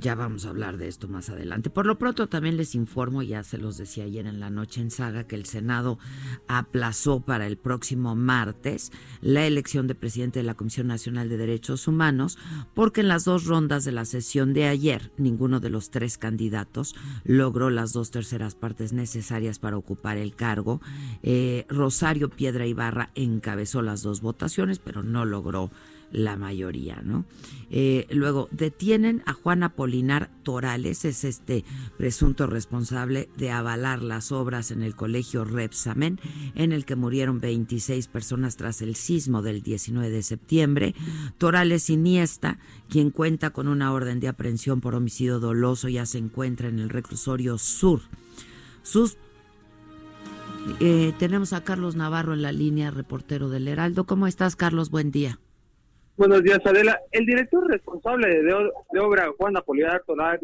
Ya 0.00 0.14
vamos 0.14 0.46
a 0.46 0.50
hablar 0.50 0.76
de 0.76 0.86
esto 0.86 1.08
más 1.08 1.28
adelante. 1.28 1.70
Por 1.70 1.84
lo 1.84 1.98
pronto 1.98 2.28
también 2.28 2.56
les 2.56 2.76
informo, 2.76 3.20
ya 3.24 3.42
se 3.42 3.58
los 3.58 3.76
decía 3.78 4.04
ayer 4.04 4.26
en 4.26 4.38
la 4.38 4.48
noche 4.48 4.80
en 4.80 4.92
Saga, 4.92 5.24
que 5.24 5.34
el 5.34 5.44
Senado 5.44 5.98
aplazó 6.46 7.18
para 7.18 7.48
el 7.48 7.56
próximo 7.56 8.14
martes 8.14 8.92
la 9.22 9.44
elección 9.44 9.88
de 9.88 9.96
presidente 9.96 10.38
de 10.38 10.44
la 10.44 10.54
Comisión 10.54 10.86
Nacional 10.86 11.28
de 11.28 11.36
Derechos 11.36 11.88
Humanos, 11.88 12.38
porque 12.74 13.00
en 13.00 13.08
las 13.08 13.24
dos 13.24 13.46
rondas 13.46 13.84
de 13.84 13.90
la 13.90 14.04
sesión 14.04 14.52
de 14.52 14.66
ayer, 14.66 15.10
ninguno 15.16 15.58
de 15.58 15.70
los 15.70 15.90
tres 15.90 16.16
candidatos 16.16 16.94
logró 17.24 17.68
las 17.68 17.92
dos 17.92 18.12
terceras 18.12 18.54
partes 18.54 18.92
necesarias 18.92 19.58
para 19.58 19.76
ocupar 19.76 20.16
el 20.16 20.36
cargo. 20.36 20.80
Eh, 21.24 21.66
Rosario 21.68 22.30
Piedra 22.30 22.66
Ibarra 22.66 23.10
encabezó 23.16 23.82
las 23.82 24.02
dos 24.02 24.20
votaciones, 24.20 24.78
pero 24.78 25.02
no 25.02 25.24
logró 25.24 25.72
la 26.10 26.36
mayoría, 26.36 27.02
¿no? 27.04 27.24
Eh, 27.70 28.06
luego, 28.10 28.48
detienen 28.50 29.22
a 29.26 29.34
Juan 29.34 29.62
Apolinar 29.62 30.30
Torales, 30.42 31.04
es 31.04 31.24
este 31.24 31.64
presunto 31.98 32.46
responsable 32.46 33.28
de 33.36 33.50
avalar 33.50 34.02
las 34.02 34.32
obras 34.32 34.70
en 34.70 34.82
el 34.82 34.96
colegio 34.96 35.44
Repsamen, 35.44 36.18
en 36.54 36.72
el 36.72 36.86
que 36.86 36.96
murieron 36.96 37.40
26 37.40 38.08
personas 38.08 38.56
tras 38.56 38.80
el 38.80 38.94
sismo 38.94 39.42
del 39.42 39.62
19 39.62 40.08
de 40.08 40.22
septiembre. 40.22 40.94
Torales 41.36 41.90
Iniesta, 41.90 42.58
quien 42.88 43.10
cuenta 43.10 43.50
con 43.50 43.68
una 43.68 43.92
orden 43.92 44.20
de 44.20 44.28
aprehensión 44.28 44.80
por 44.80 44.94
homicidio 44.94 45.40
doloso, 45.40 45.88
ya 45.88 46.06
se 46.06 46.18
encuentra 46.18 46.68
en 46.68 46.78
el 46.78 46.88
reclusorio 46.88 47.58
sur. 47.58 48.00
Sus 48.82 49.18
eh, 50.80 51.12
tenemos 51.18 51.52
a 51.52 51.64
Carlos 51.64 51.96
Navarro 51.96 52.34
en 52.34 52.42
la 52.42 52.52
línea, 52.52 52.90
reportero 52.90 53.48
del 53.48 53.68
Heraldo. 53.68 54.04
¿Cómo 54.04 54.26
estás, 54.26 54.56
Carlos? 54.56 54.90
Buen 54.90 55.10
día. 55.10 55.38
Buenos 56.18 56.42
días, 56.42 56.58
Adela. 56.64 57.00
El 57.12 57.26
director 57.26 57.64
responsable 57.68 58.42
de, 58.42 59.00
obra, 59.00 59.30
Juan 59.38 59.56
Apolinar 59.56 60.02
Toral, 60.04 60.40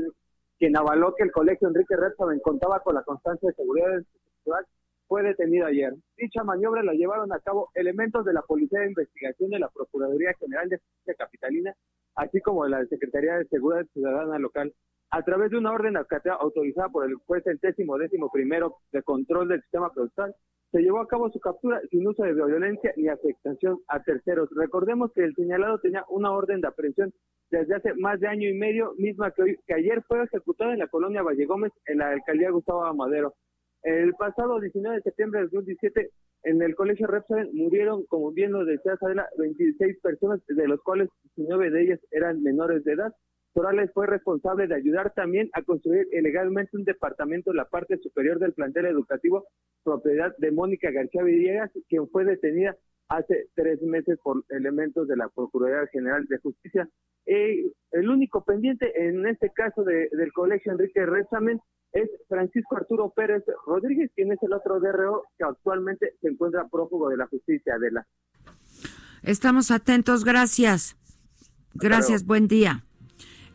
quien 0.57 0.77
avaló 0.77 1.17
que 1.17 1.25
el 1.25 1.33
colegio 1.33 1.67
Enrique 1.67 1.97
Repsamen 1.97 2.39
contaba 2.39 2.79
con 2.79 2.95
la 2.95 3.03
constancia 3.03 3.49
de 3.49 3.57
seguridad 3.57 4.01
ciudad, 4.45 4.61
fue 5.09 5.25
detenido 5.25 5.67
ayer. 5.67 5.93
Dicha 6.17 6.45
maniobra 6.45 6.85
la 6.85 6.93
llevaron 6.93 7.33
a 7.33 7.41
cabo 7.41 7.73
elementos 7.75 8.25
de 8.25 8.35
la 8.35 8.43
Policía 8.43 8.79
de 8.79 8.87
Investigación 8.87 9.51
de 9.51 9.59
la 9.59 9.69
Procuraduría 9.69 10.33
General 10.39 10.69
de 10.69 10.79
Justicia 10.79 11.15
Capitalina, 11.19 11.75
así 12.15 12.41
como 12.41 12.63
de 12.63 12.71
la 12.71 12.87
Secretaría 12.87 13.39
de 13.39 13.47
Seguridad 13.47 13.85
Ciudadana 13.95 14.39
Local, 14.39 14.73
a 15.11 15.23
través 15.23 15.51
de 15.51 15.59
una 15.59 15.73
orden 15.73 15.97
autorizada 15.97 16.89
por 16.89 17.05
el 17.05 17.15
juez 17.27 17.45
centésimo 17.45 17.99
décimo 17.99 18.31
primero 18.33 18.77
de 18.93 19.03
control 19.03 19.49
del 19.49 19.63
sistema 19.63 19.93
procesal 19.93 20.35
se 20.75 20.83
llevó 20.83 21.01
a 21.01 21.07
cabo 21.07 21.31
su 21.31 21.39
captura 21.39 21.81
sin 21.89 22.05
uso 22.05 22.25
de 22.25 22.35
violencia 22.35 22.93
ni 22.97 23.07
afectación 23.07 23.79
a 23.87 24.03
terceros. 24.03 24.49
Recordemos 24.57 25.13
que 25.15 25.23
el 25.23 25.33
señalado 25.37 25.79
tenía 25.79 26.05
una 26.09 26.33
orden 26.33 26.61
de 26.61 26.67
aprehensión 26.67 27.13
desde 27.49 27.77
hace 27.77 27.95
más 27.95 28.19
de 28.19 28.27
año 28.27 28.49
y 28.49 28.55
medio, 28.55 28.93
misma 28.99 29.31
que, 29.31 29.43
hoy, 29.43 29.57
que 29.69 29.75
ayer 29.75 30.03
fue 30.09 30.25
ejecutada 30.25 30.73
en 30.73 30.81
la 30.81 30.89
colonia 30.89 31.23
Valle 31.23 31.47
Gómez, 31.47 31.73
en 31.87 31.99
la 31.99 32.11
alcaldía 32.11 32.51
Gustavo 32.51 32.85
Amadero. 32.85 33.35
El 33.85 34.15
pasado 34.15 34.59
19 34.59 34.97
de 34.97 35.03
septiembre 35.03 35.41
de 35.41 35.45
2017, 35.45 36.11
en 36.45 36.63
el 36.63 36.75
colegio 36.75 37.07
Repsamen 37.07 37.51
murieron, 37.53 38.05
como 38.07 38.33
bien 38.33 38.51
lo 38.51 38.65
decía 38.65 38.97
Adela, 39.01 39.29
26 39.39 40.01
personas, 40.01 40.41
de 40.49 40.67
los 40.67 40.81
cuales 40.83 41.09
19 41.37 41.71
de 41.71 41.83
ellas 41.83 42.01
eran 42.11 42.43
menores 42.43 42.83
de 42.83 42.95
edad. 42.95 43.13
Torales 43.55 43.91
fue 43.95 44.09
responsable 44.09 44.67
de 44.67 44.75
ayudar 44.75 45.13
también 45.15 45.49
a 45.53 45.63
construir 45.63 46.09
ilegalmente 46.13 46.77
un 46.77 46.85
departamento 46.85 47.53
en 47.53 47.59
la 47.59 47.67
parte 47.67 47.99
superior 47.99 48.41
del 48.41 48.53
plantel 48.53 48.87
educativo, 48.87 49.47
propiedad 49.85 50.35
de 50.39 50.51
Mónica 50.51 50.91
García 50.91 51.23
Villegas, 51.23 51.71
quien 51.89 52.09
fue 52.09 52.25
detenida 52.25 52.77
hace 53.09 53.47
tres 53.55 53.81
meses 53.83 54.19
por 54.25 54.45
elementos 54.49 55.07
de 55.07 55.17
la 55.17 55.29
Procuraduría 55.29 55.87
General 55.93 56.27
de 56.27 56.39
Justicia. 56.39 56.89
Eh, 57.27 57.71
el 57.93 58.11
único 58.11 58.45
pendiente 58.45 58.93
en 59.07 59.25
este 59.27 59.51
caso 59.51 59.85
del 59.85 60.33
colegio 60.33 60.73
Enrique 60.73 61.07
Rezamen 61.07 61.61
es 61.93 62.11
Francisco 62.29 62.77
Arturo 62.77 63.13
Pérez 63.15 63.45
Rodríguez, 63.67 64.11
quien 64.17 64.33
es 64.33 64.43
el 64.43 64.53
otro 64.53 64.81
DRO 64.81 65.23
que 65.39 65.45
actualmente 65.45 66.15
se 66.21 66.29
encuentra 66.29 66.67
prófugo 66.69 67.09
de 67.09 67.19
la 67.19 67.29
justicia 67.29 67.79
de 67.79 67.93
la. 67.93 68.07
Estamos 69.23 69.71
atentos, 69.71 70.25
gracias. 70.25 70.97
Gracias, 71.75 72.27
buen 72.27 72.49
día. 72.49 72.85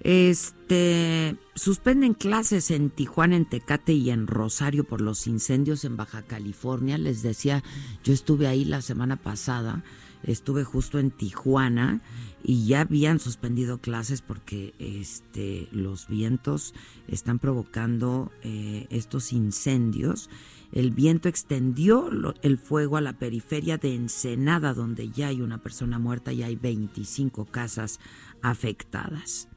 Este 0.01 1.36
suspenden 1.56 2.13
clases 2.13 2.72
en 2.72 2.89
Tijuana, 2.89 3.36
en 3.36 3.46
Tecate 3.46 3.91
y 3.91 4.12
en 4.12 4.27
Rosario 4.27 4.86
por 4.86 5.01
los 5.01 5.27
incendios 5.27 5.84
en 5.84 5.98
Baja 5.98 6.22
California. 6.22 6.98
Les 6.98 7.22
decía, 7.22 7.63
yo 8.03 8.13
estuve 8.13 8.48
ahí 8.48 8.63
la 8.63 8.82
semana 8.82 9.18
pasada, 9.18 9.84
estuve 10.24 10.63
justo 10.63 11.00
en 11.00 11.12
Tijuana 11.12 12.01
y 12.41 12.65
ya 12.65 12.82
habían 12.82 13.20
suspendido 13.20 13.79
clases 13.79 14.22
porque 14.22 14.74
este 14.79 15.68
los 15.74 16.08
vientos 16.08 16.74
están 17.10 17.39
provocando 17.39 18.32
eh, 18.41 18.88
estos 18.89 19.34
incendios. 19.34 20.29
El 20.72 20.91
viento 20.91 21.27
extendió 21.27 22.10
el 22.41 22.58
fuego 22.58 22.96
a 22.96 23.01
la 23.01 23.18
periferia 23.18 23.77
de 23.77 23.96
Ensenada, 23.96 24.74
donde 24.74 25.10
ya 25.10 25.27
hay 25.27 25.41
una 25.41 25.58
persona 25.58 26.00
muerta 26.00 26.32
y 26.32 26.44
hay 26.44 26.56
25 26.56 27.46
casas 27.46 28.00
afectadas. 28.41 29.50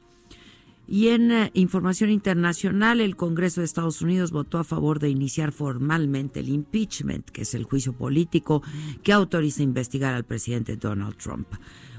Y 0.87 1.09
en 1.09 1.31
eh, 1.31 1.51
información 1.53 2.09
internacional, 2.09 2.99
el 2.99 3.15
Congreso 3.15 3.61
de 3.61 3.65
Estados 3.65 4.01
Unidos 4.01 4.31
votó 4.31 4.57
a 4.57 4.63
favor 4.63 4.99
de 4.99 5.09
iniciar 5.09 5.51
formalmente 5.51 6.41
el 6.41 6.49
impeachment, 6.49 7.29
que 7.29 7.43
es 7.43 7.53
el 7.53 7.63
juicio 7.63 7.93
político 7.93 8.61
que 9.01 9.13
autoriza 9.13 9.63
investigar 9.63 10.13
al 10.13 10.25
presidente 10.25 10.75
Donald 10.75 11.15
Trump. 11.17 11.47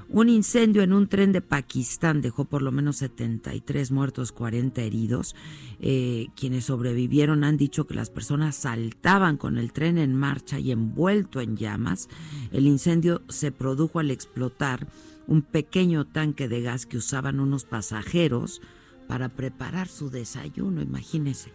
Un 0.07 0.29
incendio 0.29 0.83
en 0.83 0.93
un 0.93 1.07
tren 1.07 1.31
de 1.31 1.41
Pakistán 1.41 2.21
dejó 2.21 2.45
por 2.45 2.61
lo 2.61 2.71
menos 2.71 2.97
73 2.97 3.91
muertos, 3.91 4.31
40 4.31 4.81
heridos. 4.83 5.35
Eh, 5.79 6.27
quienes 6.35 6.65
sobrevivieron 6.65 7.43
han 7.43 7.57
dicho 7.57 7.87
que 7.87 7.95
las 7.95 8.11
personas 8.11 8.55
saltaban 8.55 9.37
con 9.37 9.57
el 9.57 9.73
tren 9.73 9.97
en 9.97 10.13
marcha 10.13 10.59
y 10.59 10.71
envuelto 10.71 11.41
en 11.41 11.57
llamas. 11.57 12.07
El 12.51 12.67
incendio 12.67 13.23
se 13.29 13.51
produjo 13.51 13.99
al 13.99 14.11
explotar 14.11 14.87
un 15.27 15.41
pequeño 15.41 16.05
tanque 16.05 16.47
de 16.47 16.61
gas 16.61 16.85
que 16.85 16.97
usaban 16.97 17.39
unos 17.39 17.65
pasajeros 17.65 18.61
para 19.07 19.29
preparar 19.29 19.87
su 19.87 20.09
desayuno, 20.09 20.81
imagínense. 20.81 21.51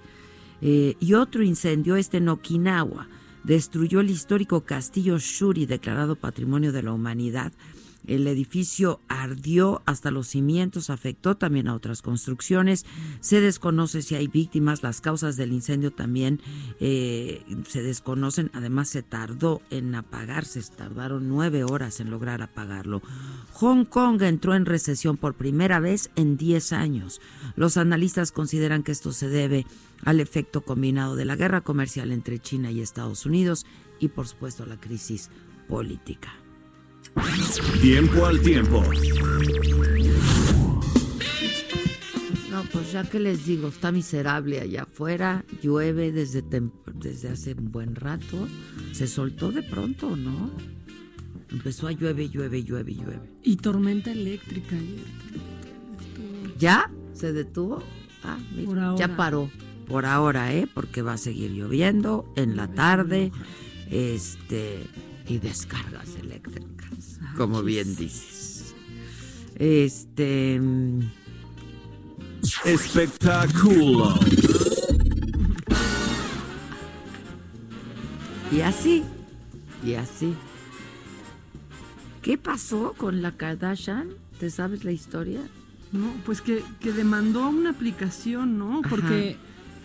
Eh, 0.63 0.97
y 1.01 1.15
otro 1.15 1.43
incendio, 1.43 1.97
este 1.97 2.19
en 2.19 2.29
Okinawa, 2.29 3.09
destruyó 3.45 4.01
el 4.01 4.11
histórico 4.11 4.63
castillo 4.63 5.19
Shuri, 5.19 5.67
declarado 5.67 6.17
Patrimonio 6.17 6.73
de 6.73 6.83
la 6.83 6.93
Humanidad. 6.93 7.53
El 8.07 8.27
edificio 8.27 9.01
ardió 9.09 9.83
hasta 9.87 10.11
los 10.11 10.29
cimientos, 10.29 10.91
afectó 10.91 11.37
también 11.37 11.69
a 11.69 11.75
otras 11.75 12.03
construcciones. 12.03 12.87
Se 13.21 13.41
desconoce 13.41 14.03
si 14.03 14.15
hay 14.15 14.27
víctimas, 14.27 14.83
las 14.83 15.01
causas 15.01 15.37
del 15.37 15.53
incendio 15.53 15.91
también 15.91 16.41
eh, 16.81 17.43
se 17.69 17.83
desconocen. 17.83 18.51
Además, 18.55 18.89
se 18.89 19.03
tardó 19.03 19.61
en 19.71 19.95
apagarse, 19.95 20.61
tardaron 20.77 21.29
nueve 21.29 21.65
horas 21.65 22.01
en 22.01 22.11
lograr 22.11 22.43
apagarlo. 22.43 23.03
Hong 23.55 23.85
Kong 23.85 24.23
entró 24.23 24.55
en 24.55 24.67
recesión 24.67 25.17
por 25.17 25.35
primera 25.35 25.81
vez 25.81 26.11
en 26.17 26.37
10 26.37 26.73
años. 26.73 27.21
Los 27.57 27.77
analistas 27.77 28.33
consideran 28.33 28.83
que 28.83 28.93
esto 28.93 29.13
se 29.13 29.29
debe 29.29 29.67
al 30.05 30.21
efecto 30.21 30.63
combinado 30.63 31.17
de 31.17 31.25
la 31.25 31.37
guerra 31.37 31.61
comercial 31.61 32.13
entre 32.13 32.39
China 32.39 32.71
y 32.71 32.81
Estados 32.81 33.27
Unidos 33.27 33.67
y, 33.99 34.09
por 34.09 34.27
supuesto, 34.27 34.65
la 34.67 34.81
crisis 34.81 35.31
política. 35.69 36.33
Tiempo 37.81 38.27
al 38.27 38.41
tiempo. 38.41 38.83
No, 42.51 42.65
pues 42.73 42.93
ya 42.93 43.05
que 43.05 43.21
les 43.21 43.47
digo, 43.47 43.69
está 43.69 43.93
miserable 43.93 44.61
allá 44.61 44.83
afuera, 44.83 45.45
llueve 45.63 46.13
desde, 46.13 46.43
desde 46.95 47.29
hace 47.29 47.55
un 47.55 47.71
buen 47.71 47.95
rato, 47.95 48.49
se 48.93 49.07
soltó 49.07 49.53
de 49.53 49.63
pronto, 49.63 50.17
¿no? 50.17 50.51
Empezó 51.51 51.89
a 51.89 51.93
llueve, 51.93 52.29
llueve, 52.29 52.63
llueve, 52.63 52.95
llueve. 52.95 53.21
Y 53.43 53.57
tormenta 53.57 54.13
eléctrica 54.13 54.77
ayer. 54.77 55.05
¿Ya? 56.59 56.91
¿Se 57.13 57.33
detuvo? 57.33 57.83
Ah, 58.23 58.39
mira, 58.55 58.95
ya 58.97 59.17
paró. 59.17 59.51
Por 59.89 60.07
ahora, 60.07 60.53
¿eh? 60.55 60.69
Porque 60.73 61.03
va 61.03 61.15
a 61.15 61.19
seguir 61.19 61.51
lloviendo 61.51 62.33
en 62.37 62.57
la 62.57 62.69
tarde. 62.69 63.33
Este. 63.91 64.87
Y 65.31 65.39
descargas 65.39 66.17
eléctricas. 66.17 67.21
Como 67.37 67.63
bien 67.63 67.95
dices. 67.95 68.75
Este. 69.55 70.61
Espectáculo. 72.65 74.19
Y 78.51 78.61
así. 78.63 79.05
Y 79.85 79.95
así. 79.95 80.35
¿Qué 82.23 82.37
pasó 82.37 82.95
con 82.97 83.23
la 83.23 83.31
Kardashian? 83.31 84.09
¿Te 84.41 84.51
sabes 84.51 84.83
la 84.83 84.91
historia? 84.91 85.43
No, 85.93 86.13
pues 86.27 86.41
que, 86.41 86.65
que 86.81 86.91
demandó 86.91 87.49
una 87.49 87.71
aplicación, 87.71 88.59
¿no? 88.59 88.83
Porque 88.91 89.37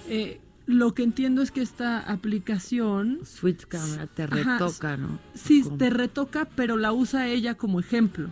eh, 0.10 0.42
lo 0.68 0.94
que 0.94 1.04
entiendo 1.04 1.42
es 1.42 1.52
que 1.52 1.62
esta 1.62 2.00
aplicación... 2.00 3.20
Sweet 3.24 3.66
Camera 3.68 4.08
te 4.08 4.28
retoca, 4.28 4.98
¿no? 4.98 5.20
Sí, 5.34 5.64
te 5.78 5.90
retoca, 5.90 6.46
pero 6.56 6.78
la 6.78 6.92
usa 6.94 7.28
ella 7.28 7.56
como 7.56 7.80
ejemplo. 7.80 8.30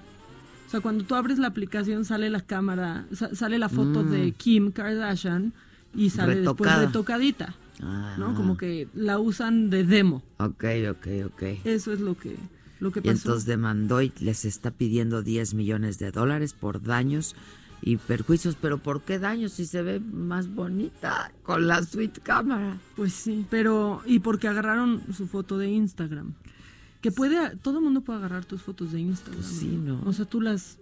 O 0.68 0.70
sea, 0.70 0.82
cuando 0.82 1.04
tú 1.04 1.14
abres 1.16 1.38
la 1.38 1.48
aplicación 1.48 2.06
sale 2.06 2.30
la 2.30 2.42
cámara, 2.42 3.06
sale 3.34 3.60
la 3.60 3.70
foto 3.70 4.04
de 4.04 4.28
Mm. 4.28 4.32
Kim 4.34 4.72
Kardashian 4.72 5.54
y 5.96 6.10
sale 6.10 6.36
después 6.38 6.58
Retocada. 6.70 6.86
retocadita, 6.88 7.56
Ah. 7.82 8.16
¿no? 8.18 8.34
Como 8.36 8.58
que 8.58 8.88
la 8.96 9.20
usan 9.20 9.70
de 9.70 9.84
demo. 9.84 10.24
Ok, 10.40 10.64
ok, 10.90 11.08
ok. 11.26 11.44
Eso 11.66 11.94
es 11.94 12.00
lo 12.00 12.18
que, 12.18 12.36
lo 12.80 12.92
que 12.92 13.00
Y 13.00 13.04
pasó. 13.04 13.12
entonces 13.30 13.46
demandó 13.46 14.02
y 14.02 14.12
les 14.20 14.46
está 14.46 14.72
pidiendo 14.72 15.22
10 15.22 15.54
millones 15.54 16.00
de 16.00 16.12
dólares 16.12 16.54
por 16.54 16.82
daños 16.82 17.36
y 17.86 17.98
perjuicios. 17.98 18.56
¿Pero 18.60 18.78
por 18.80 19.02
qué 19.02 19.20
daños 19.20 19.52
si 19.54 19.66
se 19.66 19.82
ve 19.84 20.00
más 20.00 20.48
bonita 20.54 21.32
con 21.44 21.68
la 21.68 21.84
suite 21.84 22.22
cámara? 22.22 22.78
Pues 22.96 23.14
sí, 23.14 23.46
pero 23.50 24.02
y 24.06 24.20
porque 24.20 24.48
agarraron 24.48 25.02
su 25.14 25.28
foto 25.28 25.58
de 25.58 25.70
Instagram. 25.70 26.34
Que 27.02 27.12
puede, 27.12 27.58
todo 27.58 27.80
el 27.80 27.84
mundo 27.84 28.02
puede 28.02 28.20
agarrar 28.20 28.46
tus 28.46 28.62
fotos 28.62 28.92
de 28.94 29.02
Instagram. 29.02 29.42
Pues 29.44 29.54
sí, 29.56 29.68
¿no? 29.68 30.02
O 30.06 30.14
sea, 30.14 30.24
tú 30.26 30.40
las 30.40 30.78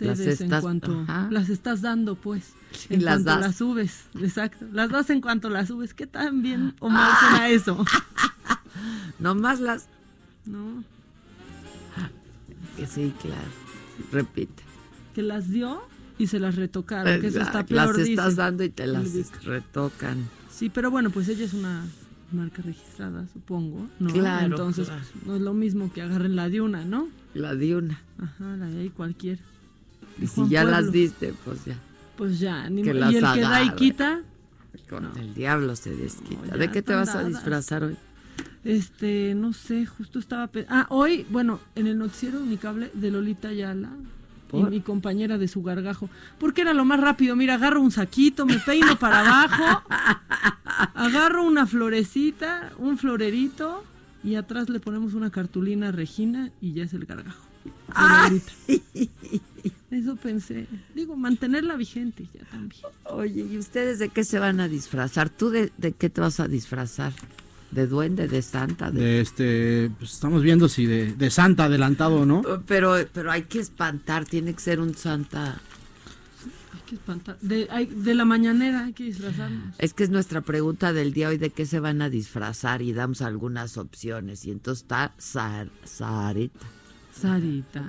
Las 0.00 0.18
cedes 0.18 0.40
en 0.42 0.46
estás- 0.48 0.60
cuanto 0.62 1.00
ajá. 1.08 1.28
las 1.30 1.48
estás 1.48 1.80
dando, 1.80 2.14
pues. 2.16 2.52
Sí, 2.72 2.88
en 2.94 3.04
las 3.06 3.14
cuanto 3.22 3.30
das. 3.30 3.40
las 3.40 3.56
subes, 3.56 4.04
exacto. 4.20 4.66
Las 4.72 4.90
das 4.90 5.08
en 5.08 5.22
cuanto 5.22 5.48
las 5.48 5.68
subes. 5.68 5.94
¿Qué 5.94 6.06
tan 6.06 6.42
bien 6.42 6.74
o 6.80 6.90
mal 6.90 7.10
suena 7.18 7.48
eso? 7.48 7.82
Nomás 9.18 9.60
las... 9.60 9.88
¿No? 10.44 10.84
que 12.76 12.86
Sí, 12.86 13.12
claro. 13.20 13.48
Repite. 14.12 14.62
Que 15.14 15.22
las 15.22 15.48
dio 15.50 15.80
y 16.18 16.26
se 16.26 16.38
las 16.40 16.56
retocaron, 16.56 17.20
que 17.20 17.28
eso 17.28 17.40
está 17.40 17.64
peor, 17.64 17.96
Las 17.96 18.08
estás 18.08 18.36
dando 18.36 18.64
y 18.64 18.68
te 18.70 18.86
las 18.86 19.08
retocan. 19.44 20.28
Sí, 20.50 20.68
pero 20.68 20.90
bueno, 20.90 21.10
pues 21.10 21.28
ella 21.28 21.44
es 21.44 21.54
una 21.54 21.84
marca 22.32 22.60
registrada, 22.62 23.26
supongo, 23.32 23.88
¿no? 24.00 24.10
Claro, 24.12 24.46
Entonces, 24.46 24.88
claro. 24.88 25.02
pues, 25.12 25.26
no 25.26 25.36
es 25.36 25.40
lo 25.42 25.54
mismo 25.54 25.92
que 25.92 26.02
agarren 26.02 26.36
la 26.36 26.48
de 26.48 26.60
una, 26.60 26.84
¿no? 26.84 27.08
La 27.34 27.54
di 27.54 27.72
una. 27.72 28.02
Ajá, 28.18 28.56
la 28.56 28.66
de 28.66 28.80
ahí 28.82 28.90
cualquier. 28.90 29.38
Y 30.20 30.26
si 30.26 30.48
ya 30.48 30.64
las 30.64 30.90
diste, 30.90 31.32
pues 31.44 31.64
ya. 31.64 31.76
Pues 32.16 32.40
ya, 32.40 32.68
ni 32.68 32.82
Que 32.82 32.92
las 32.94 33.12
y 33.12 33.16
el 33.18 33.32
que 33.32 33.40
da 33.40 33.62
y 33.62 33.70
quita, 33.76 34.22
Con 34.90 35.04
No. 35.04 35.14
el 35.16 35.34
diablo 35.34 35.76
se 35.76 35.94
desquita. 35.94 36.46
No, 36.50 36.58
¿De 36.58 36.70
qué 36.70 36.82
te 36.82 36.94
vas 36.94 37.14
a 37.14 37.22
disfrazar 37.24 37.84
hoy? 37.84 37.96
este, 38.64 39.34
no 39.34 39.52
sé, 39.52 39.86
justo 39.86 40.18
estaba... 40.18 40.50
Ah, 40.68 40.86
hoy, 40.90 41.24
bueno, 41.30 41.60
en 41.76 41.86
el 41.86 41.96
noticiero 41.96 42.40
Unicable 42.40 42.90
de 42.92 43.10
Lolita 43.10 43.48
Ayala 43.48 43.90
y 44.52 44.62
mi 44.64 44.80
compañera 44.80 45.38
de 45.38 45.48
su 45.48 45.62
gargajo. 45.62 46.08
Porque 46.38 46.62
era 46.62 46.72
lo 46.74 46.84
más 46.84 47.00
rápido, 47.00 47.36
mira, 47.36 47.54
agarro 47.54 47.80
un 47.80 47.90
saquito, 47.90 48.46
me 48.46 48.58
peino 48.58 48.98
para 48.98 49.20
abajo, 49.20 49.82
agarro 50.94 51.44
una 51.44 51.66
florecita, 51.66 52.72
un 52.78 52.98
florerito 52.98 53.84
y 54.24 54.34
atrás 54.34 54.68
le 54.68 54.80
ponemos 54.80 55.14
una 55.14 55.30
cartulina 55.30 55.92
Regina 55.92 56.50
y 56.60 56.72
ya 56.72 56.84
es 56.84 56.92
el 56.94 57.04
gargajo. 57.04 57.48
Eso 59.90 60.16
pensé. 60.16 60.66
Digo, 60.94 61.16
mantenerla 61.16 61.76
vigente 61.76 62.28
ya 62.32 62.44
también. 62.50 62.82
Oye, 63.04 63.46
¿y 63.50 63.58
ustedes 63.58 63.98
de 63.98 64.10
qué 64.10 64.24
se 64.24 64.38
van 64.38 64.60
a 64.60 64.68
disfrazar? 64.68 65.30
¿Tú 65.30 65.50
de, 65.50 65.72
de 65.78 65.92
qué 65.92 66.10
te 66.10 66.20
vas 66.20 66.40
a 66.40 66.48
disfrazar? 66.48 67.12
¿De 67.70 67.86
duende, 67.86 68.28
de 68.28 68.40
santa? 68.42 68.90
De... 68.90 69.00
De 69.00 69.20
este, 69.20 69.90
pues 69.98 70.12
estamos 70.14 70.42
viendo 70.42 70.68
si 70.68 70.86
de, 70.86 71.12
de 71.14 71.30
Santa 71.30 71.64
adelantado 71.64 72.20
o 72.22 72.26
no. 72.26 72.42
Pero, 72.66 72.94
pero 73.12 73.30
hay 73.30 73.42
que 73.42 73.58
espantar, 73.60 74.24
tiene 74.24 74.54
que 74.54 74.60
ser 74.60 74.80
un 74.80 74.94
santa. 74.94 75.60
Hay 76.74 76.80
que 76.86 76.94
espantar. 76.94 77.38
De, 77.42 77.68
hay- 77.70 77.84
de 77.86 78.14
la 78.14 78.24
mañanera 78.24 78.86
hay 78.86 78.94
que 78.94 79.04
disfrazarnos. 79.04 79.74
Es 79.78 79.92
que 79.92 80.04
es 80.04 80.10
nuestra 80.10 80.40
pregunta 80.40 80.94
del 80.94 81.12
día 81.12 81.28
hoy, 81.28 81.36
¿de 81.36 81.50
qué 81.50 81.66
se 81.66 81.78
van 81.78 82.00
a 82.00 82.08
disfrazar? 82.08 82.80
Y 82.80 82.94
damos 82.94 83.20
algunas 83.20 83.76
opciones. 83.76 84.46
Y 84.46 84.50
entonces 84.50 84.82
está 84.84 85.12
Sar, 85.18 85.68
Sarita. 85.84 86.66
Sarita, 87.12 87.84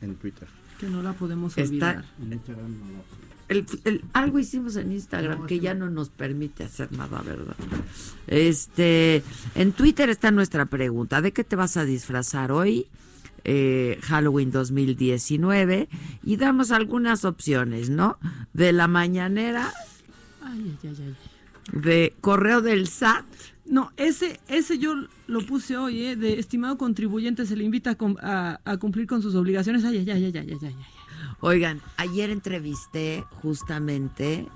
En 0.00 0.14
Twitter. 0.16 0.48
que 0.80 0.88
no 0.88 1.02
la 1.02 1.12
podemos 1.12 1.52
Está- 1.58 1.68
olvidar. 1.68 2.04
En 2.22 2.32
Instagram 2.32 2.70
no 2.78 3.25
El- 3.48 3.66
el- 3.84 4.02
algo 4.12 4.38
hicimos 4.40 4.74
en 4.76 4.90
Instagram 4.92 5.46
que 5.46 5.60
ya 5.60 5.74
no 5.74 5.88
nos 5.88 6.10
permite 6.10 6.64
hacer 6.64 6.90
nada, 6.92 7.22
¿verdad? 7.22 7.54
Este, 8.26 9.22
en 9.54 9.72
Twitter 9.72 10.10
está 10.10 10.30
nuestra 10.30 10.66
pregunta. 10.66 11.20
¿De 11.22 11.32
qué 11.32 11.44
te 11.44 11.54
vas 11.56 11.76
a 11.76 11.84
disfrazar 11.84 12.50
hoy? 12.52 12.86
Eh, 13.44 13.98
Halloween 14.02 14.50
2019 14.50 15.88
y 16.24 16.36
damos 16.36 16.72
algunas 16.72 17.24
opciones, 17.24 17.90
¿no? 17.90 18.18
De 18.52 18.72
la 18.72 18.88
mañanera, 18.88 19.72
Ay, 20.42 20.76
ay, 20.82 20.90
ay, 20.90 21.14
ay. 21.72 21.80
de 21.80 22.14
correo 22.20 22.60
del 22.62 22.88
SAT, 22.88 23.24
No, 23.68 23.90
ese, 23.96 24.38
ese 24.46 24.78
yo 24.78 24.94
lo 25.26 25.44
puse 25.44 25.76
hoy, 25.76 26.00
¿eh? 26.06 26.14
De 26.16 26.38
estimado 26.38 26.78
contribuyente, 26.78 27.46
se 27.46 27.56
le 27.56 27.64
invita 27.64 27.90
a, 27.90 27.94
cum- 27.96 28.16
a- 28.22 28.60
a 28.64 28.76
cumplir 28.76 29.08
con 29.08 29.22
sus 29.22 29.34
obligaciones. 29.34 29.84
Ay, 29.84 29.98
ay, 29.98 30.10
ay, 30.10 30.24
ay, 30.24 30.32
ay, 30.36 30.38
ay, 30.38 30.58
ay, 30.62 30.66
ay. 30.68 30.74
Oigan, 31.40 31.80
ayer 31.96 32.30
entrevisté 32.30 33.24
justamente 33.42 34.48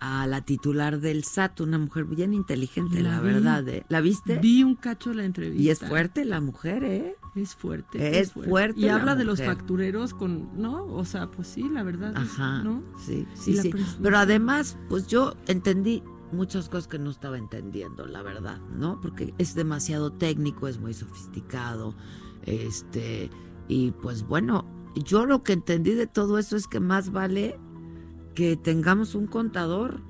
a 0.00 0.26
la 0.26 0.42
titular 0.42 1.00
del 1.00 1.24
SAT, 1.24 1.60
una 1.60 1.78
mujer 1.78 2.04
bien 2.04 2.34
inteligente, 2.34 3.00
La 3.02 3.20
verdad. 3.20 3.66
¿eh? 3.68 3.84
¿La 3.88 4.00
viste? 4.00 4.38
Vi 4.38 4.62
un 4.62 4.74
cacho 4.74 5.10
de 5.10 5.16
la 5.16 5.24
entrevista. 5.24 5.62
Y 5.62 5.70
es 5.70 5.78
fuerte 5.80 6.24
la 6.26 6.40
mujer, 6.40 6.84
¿eh? 6.84 7.16
Es 7.34 7.54
fuerte. 7.54 8.20
Es 8.20 8.32
fuerte 8.32 8.80
Y 8.80 8.84
la 8.84 8.96
habla 8.96 9.14
de 9.16 9.24
los 9.24 9.40
factureros 9.42 10.12
con, 10.14 10.60
¿no? 10.60 10.84
O 10.86 11.04
sea, 11.04 11.30
pues 11.30 11.48
sí, 11.48 11.68
la 11.70 11.82
verdad. 11.82 12.10
es- 12.12 12.18
Ajá, 12.18 12.62
¿No? 12.62 12.82
sí, 13.04 13.26
sí, 13.34 13.56
sí. 13.56 13.72
Pero 14.02 14.18
además, 14.18 14.76
pues 14.90 15.06
yo 15.06 15.34
entendí 15.46 16.02
muchas 16.32 16.68
cosas 16.68 16.86
que 16.86 16.98
no 16.98 17.10
estaba 17.10 17.38
entendiendo, 17.38 18.06
la 18.06 18.22
verdad, 18.22 18.60
¿no? 18.76 19.00
Porque 19.00 19.32
es 19.38 19.54
demasiado 19.54 20.12
técnico, 20.12 20.68
es 20.68 20.78
muy 20.78 20.92
sofisticado, 20.92 21.94
este, 22.42 23.30
y 23.68 23.92
pues 23.92 24.22
bueno, 24.26 24.66
yo 25.02 25.26
lo 25.26 25.42
que 25.42 25.52
entendí 25.52 25.94
de 25.94 26.06
todo 26.06 26.38
eso 26.38 26.56
es 26.56 26.66
que 26.66 26.80
más 26.80 27.10
vale 27.10 27.58
que 28.34 28.56
tengamos 28.56 29.14
un 29.14 29.26
contador 29.26 30.02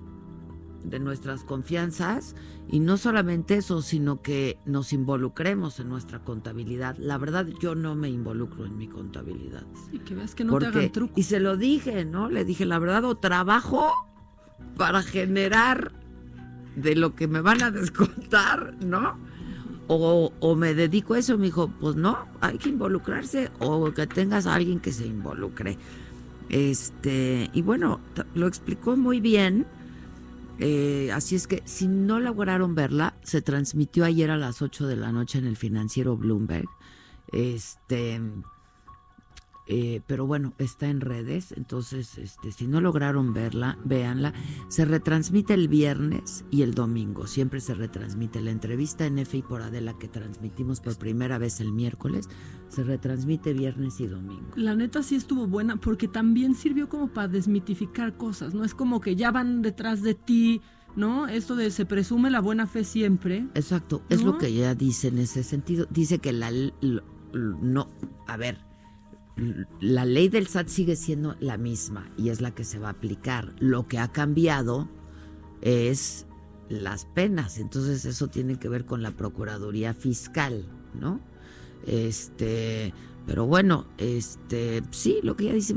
de 0.82 0.98
nuestras 0.98 1.44
confianzas 1.44 2.34
y 2.68 2.80
no 2.80 2.96
solamente 2.96 3.56
eso, 3.56 3.82
sino 3.82 4.22
que 4.22 4.58
nos 4.64 4.92
involucremos 4.92 5.80
en 5.80 5.88
nuestra 5.88 6.24
contabilidad. 6.24 6.96
La 6.98 7.18
verdad, 7.18 7.46
yo 7.60 7.74
no 7.74 7.94
me 7.94 8.08
involucro 8.08 8.64
en 8.64 8.76
mi 8.76 8.88
contabilidad. 8.88 9.64
Y 9.92 9.98
que 10.00 10.14
veas 10.14 10.34
que 10.34 10.44
no 10.44 10.58
te 10.58 10.66
hagan 10.66 10.92
truco. 10.92 11.14
Y 11.16 11.24
se 11.24 11.40
lo 11.40 11.56
dije, 11.56 12.04
¿no? 12.04 12.28
Le 12.28 12.44
dije, 12.44 12.64
la 12.64 12.78
verdad, 12.78 13.04
o 13.04 13.16
trabajo 13.16 13.92
para 14.76 15.02
generar 15.02 15.92
de 16.76 16.96
lo 16.96 17.14
que 17.14 17.28
me 17.28 17.40
van 17.40 17.62
a 17.62 17.70
descontar, 17.70 18.76
¿no? 18.84 19.18
O, 19.86 20.32
o 20.40 20.54
me 20.54 20.74
dedico 20.74 21.14
a 21.14 21.18
eso. 21.18 21.36
Me 21.38 21.46
dijo, 21.46 21.68
pues 21.80 21.96
no, 21.96 22.26
hay 22.40 22.58
que 22.58 22.70
involucrarse 22.70 23.50
o 23.58 23.92
que 23.92 24.06
tengas 24.06 24.46
a 24.46 24.54
alguien 24.54 24.80
que 24.80 24.92
se 24.92 25.06
involucre. 25.06 25.78
Este, 26.48 27.50
y 27.52 27.62
bueno, 27.62 28.00
lo 28.34 28.46
explicó 28.46 28.96
muy 28.96 29.20
bien. 29.20 29.66
Eh, 30.60 31.10
así 31.12 31.34
es 31.34 31.46
que 31.46 31.62
si 31.64 31.88
no 31.88 32.20
lograron 32.20 32.74
verla, 32.74 33.14
se 33.22 33.42
transmitió 33.42 34.04
ayer 34.04 34.30
a 34.30 34.36
las 34.36 34.62
8 34.62 34.86
de 34.86 34.96
la 34.96 35.12
noche 35.12 35.38
en 35.38 35.46
el 35.46 35.56
financiero 35.56 36.16
Bloomberg. 36.16 36.68
Este, 37.32 38.20
eh, 39.66 40.02
pero 40.06 40.26
bueno, 40.26 40.52
está 40.58 40.88
en 40.88 41.00
redes, 41.00 41.52
entonces 41.56 42.18
este, 42.18 42.52
si 42.52 42.66
no 42.66 42.80
lograron 42.80 43.32
verla, 43.32 43.78
véanla. 43.84 44.34
Se 44.68 44.84
retransmite 44.84 45.54
el 45.54 45.68
viernes 45.68 46.44
y 46.50 46.62
el 46.62 46.74
domingo. 46.74 47.26
Siempre 47.26 47.60
se 47.60 47.74
retransmite 47.74 48.42
la 48.42 48.50
entrevista 48.50 49.06
en 49.06 49.18
FI 49.18 49.42
por 49.42 49.62
Adela 49.62 49.96
que 49.98 50.08
transmitimos 50.08 50.80
por 50.80 50.98
primera 50.98 51.38
vez 51.38 51.60
el 51.60 51.72
miércoles. 51.72 52.28
Se 52.68 52.82
retransmite 52.82 53.54
viernes 53.54 54.00
y 54.00 54.06
domingo. 54.06 54.50
La 54.56 54.74
neta 54.74 55.02
sí 55.02 55.14
estuvo 55.14 55.46
buena 55.46 55.76
porque 55.76 56.08
también 56.08 56.54
sirvió 56.54 56.88
como 56.88 57.08
para 57.08 57.28
desmitificar 57.28 58.16
cosas, 58.16 58.52
¿no? 58.52 58.64
Es 58.64 58.74
como 58.74 59.00
que 59.00 59.16
ya 59.16 59.30
van 59.30 59.62
detrás 59.62 60.02
de 60.02 60.14
ti, 60.14 60.60
¿no? 60.94 61.26
Esto 61.26 61.56
de 61.56 61.70
se 61.70 61.86
presume 61.86 62.30
la 62.30 62.40
buena 62.40 62.66
fe 62.66 62.84
siempre. 62.84 63.46
Exacto, 63.54 64.02
es 64.10 64.22
lo 64.22 64.36
que 64.36 64.48
ella 64.48 64.74
dice 64.74 65.08
en 65.08 65.18
ese 65.18 65.42
sentido. 65.42 65.86
Dice 65.90 66.18
que 66.18 66.32
la 66.32 66.50
no, 67.32 67.88
a 68.28 68.36
ver, 68.36 68.58
la 69.80 70.04
ley 70.04 70.28
del 70.28 70.46
SAT 70.46 70.68
sigue 70.68 70.96
siendo 70.96 71.36
la 71.40 71.56
misma 71.56 72.08
y 72.16 72.28
es 72.28 72.40
la 72.40 72.52
que 72.52 72.64
se 72.64 72.78
va 72.78 72.88
a 72.88 72.92
aplicar. 72.92 73.54
Lo 73.58 73.86
que 73.88 73.98
ha 73.98 74.08
cambiado 74.08 74.88
es 75.60 76.26
las 76.68 77.04
penas, 77.04 77.58
entonces 77.58 78.04
eso 78.04 78.28
tiene 78.28 78.58
que 78.58 78.68
ver 78.68 78.84
con 78.84 79.02
la 79.02 79.10
Procuraduría 79.10 79.92
Fiscal, 79.94 80.66
¿no? 80.98 81.20
Este, 81.86 82.94
pero 83.26 83.46
bueno, 83.46 83.86
este, 83.98 84.82
sí, 84.90 85.18
lo 85.22 85.36
que 85.36 85.44
ella 85.44 85.54
dice 85.54 85.74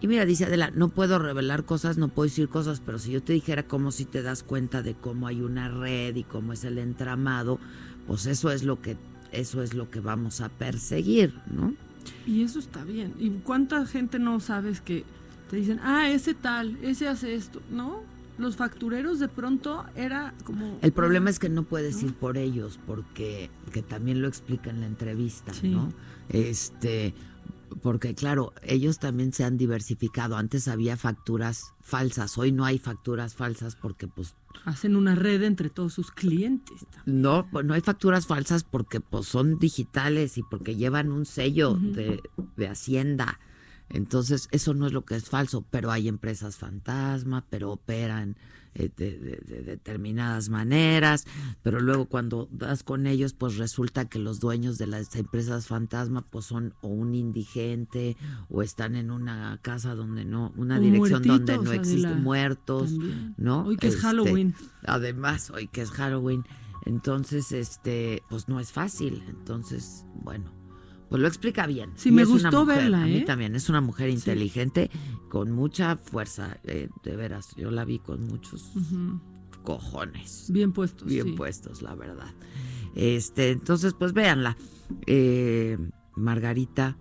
y 0.00 0.08
mira, 0.08 0.24
dice 0.24 0.46
Adela, 0.46 0.72
no 0.74 0.88
puedo 0.88 1.20
revelar 1.20 1.64
cosas, 1.64 1.96
no 1.96 2.08
puedo 2.08 2.28
decir 2.28 2.48
cosas, 2.48 2.82
pero 2.84 2.98
si 2.98 3.12
yo 3.12 3.22
te 3.22 3.32
dijera 3.32 3.68
cómo 3.68 3.92
si 3.92 4.04
te 4.04 4.22
das 4.22 4.42
cuenta 4.42 4.82
de 4.82 4.94
cómo 4.94 5.28
hay 5.28 5.42
una 5.42 5.68
red 5.68 6.16
y 6.16 6.24
cómo 6.24 6.52
es 6.52 6.64
el 6.64 6.78
entramado, 6.78 7.60
pues 8.08 8.26
eso 8.26 8.50
es 8.50 8.64
lo 8.64 8.82
que 8.82 8.96
eso 9.30 9.62
es 9.62 9.74
lo 9.74 9.90
que 9.90 10.00
vamos 10.00 10.40
a 10.40 10.48
perseguir, 10.48 11.40
¿no? 11.46 11.74
Y 12.26 12.42
eso 12.42 12.58
está 12.58 12.84
bien. 12.84 13.14
¿Y 13.18 13.30
cuánta 13.30 13.84
gente 13.86 14.18
no 14.18 14.40
sabes 14.40 14.80
que 14.80 15.04
te 15.50 15.56
dicen, 15.56 15.80
ah, 15.82 16.08
ese 16.10 16.34
tal, 16.34 16.76
ese 16.82 17.08
hace 17.08 17.34
esto, 17.34 17.60
¿no? 17.70 18.00
Los 18.38 18.56
factureros 18.56 19.18
de 19.18 19.28
pronto 19.28 19.84
era 19.94 20.34
como... 20.44 20.78
El 20.80 20.92
problema 20.92 21.28
es 21.30 21.38
que 21.38 21.48
no 21.48 21.64
puedes 21.64 22.02
ir 22.02 22.14
por 22.14 22.38
ellos 22.38 22.80
porque 22.86 23.50
que 23.72 23.82
también 23.82 24.22
lo 24.22 24.28
explica 24.28 24.70
en 24.70 24.80
la 24.80 24.86
entrevista, 24.86 25.52
Sí. 25.52 25.68
¿no? 25.68 25.92
Este 26.30 27.14
porque 27.82 28.14
claro, 28.14 28.52
ellos 28.62 28.98
también 28.98 29.32
se 29.32 29.44
han 29.44 29.56
diversificado. 29.56 30.36
Antes 30.36 30.68
había 30.68 30.96
facturas 30.96 31.72
falsas, 31.80 32.36
hoy 32.38 32.52
no 32.52 32.64
hay 32.64 32.78
facturas 32.78 33.34
falsas 33.34 33.76
porque 33.76 34.08
pues 34.08 34.34
Hacen 34.64 34.96
una 34.96 35.14
red 35.14 35.42
entre 35.42 35.70
todos 35.70 35.92
sus 35.92 36.10
clientes. 36.10 36.86
No, 37.06 37.48
pues 37.50 37.64
no 37.64 37.74
hay 37.74 37.80
facturas 37.80 38.26
falsas 38.26 38.64
porque 38.64 39.00
pues 39.00 39.26
son 39.26 39.58
digitales 39.58 40.38
y 40.38 40.42
porque 40.42 40.76
llevan 40.76 41.10
un 41.12 41.26
sello 41.26 41.74
de, 41.74 42.20
de 42.56 42.68
Hacienda. 42.68 43.40
Entonces, 43.88 44.48
eso 44.52 44.72
no 44.72 44.86
es 44.86 44.92
lo 44.92 45.04
que 45.04 45.16
es 45.16 45.28
falso, 45.28 45.66
pero 45.70 45.90
hay 45.90 46.08
empresas 46.08 46.56
fantasma, 46.56 47.44
pero 47.50 47.72
operan 47.72 48.36
de, 48.74 48.88
de- 48.88 49.36
de 49.46 49.62
determinadas 49.62 50.48
maneras, 50.48 51.26
pero 51.62 51.80
luego 51.80 52.06
cuando 52.06 52.48
das 52.52 52.82
con 52.82 53.06
ellos, 53.06 53.34
pues 53.34 53.56
resulta 53.56 54.08
que 54.08 54.18
los 54.18 54.40
dueños 54.40 54.78
de 54.78 54.86
las 54.86 55.14
empresas 55.16 55.66
fantasma 55.66 56.22
pues 56.22 56.46
son 56.46 56.74
o 56.80 56.88
un 56.88 57.14
indigente 57.14 58.16
o 58.48 58.62
están 58.62 58.94
en 58.96 59.10
una 59.10 59.58
casa 59.62 59.94
donde 59.94 60.24
no, 60.24 60.52
una 60.56 60.78
O 60.78 60.80
dirección 60.80 61.22
donde 61.22 61.58
no 61.58 61.72
existen 61.72 62.22
muertos, 62.22 62.90
también. 62.90 63.34
¿no? 63.36 63.64
Hoy 63.64 63.76
que 63.76 63.88
es 63.88 63.94
Este, 63.94 64.06
Halloween. 64.06 64.54
Además, 64.86 65.50
hoy 65.50 65.68
que 65.68 65.82
es 65.82 65.90
Halloween. 65.90 66.44
Entonces, 66.84 67.52
este, 67.52 68.22
pues 68.28 68.48
no 68.48 68.58
es 68.58 68.72
fácil. 68.72 69.22
Entonces, 69.28 70.04
bueno, 70.14 70.52
pues 71.12 71.20
lo 71.20 71.28
explica 71.28 71.66
bien. 71.66 71.90
Sí, 71.96 72.08
Y 72.08 72.12
me 72.12 72.24
gustó 72.24 72.64
mujer, 72.64 72.84
verla, 72.84 73.02
A 73.02 73.06
mí 73.06 73.18
¿eh? 73.18 73.24
también, 73.26 73.54
es 73.54 73.68
una 73.68 73.82
mujer 73.82 74.08
inteligente, 74.08 74.90
con 75.28 75.52
mucha 75.52 75.98
fuerza, 75.98 76.56
eh, 76.64 76.88
de 77.02 77.16
veras. 77.16 77.54
Yo 77.54 77.70
la 77.70 77.84
vi 77.84 77.98
con 77.98 78.26
muchos 78.26 78.72
cojones. 79.62 80.46
Bien 80.48 80.72
puestos. 80.72 81.06
Bien 81.06 81.26
sí. 81.26 81.32
puestos, 81.32 81.82
la 81.82 81.94
verdad. 81.94 82.32
Este, 82.94 83.50
entonces, 83.50 83.92
pues 83.92 84.14
véanla. 84.14 84.56
Eh, 85.06 85.76
Margarita 86.16 86.96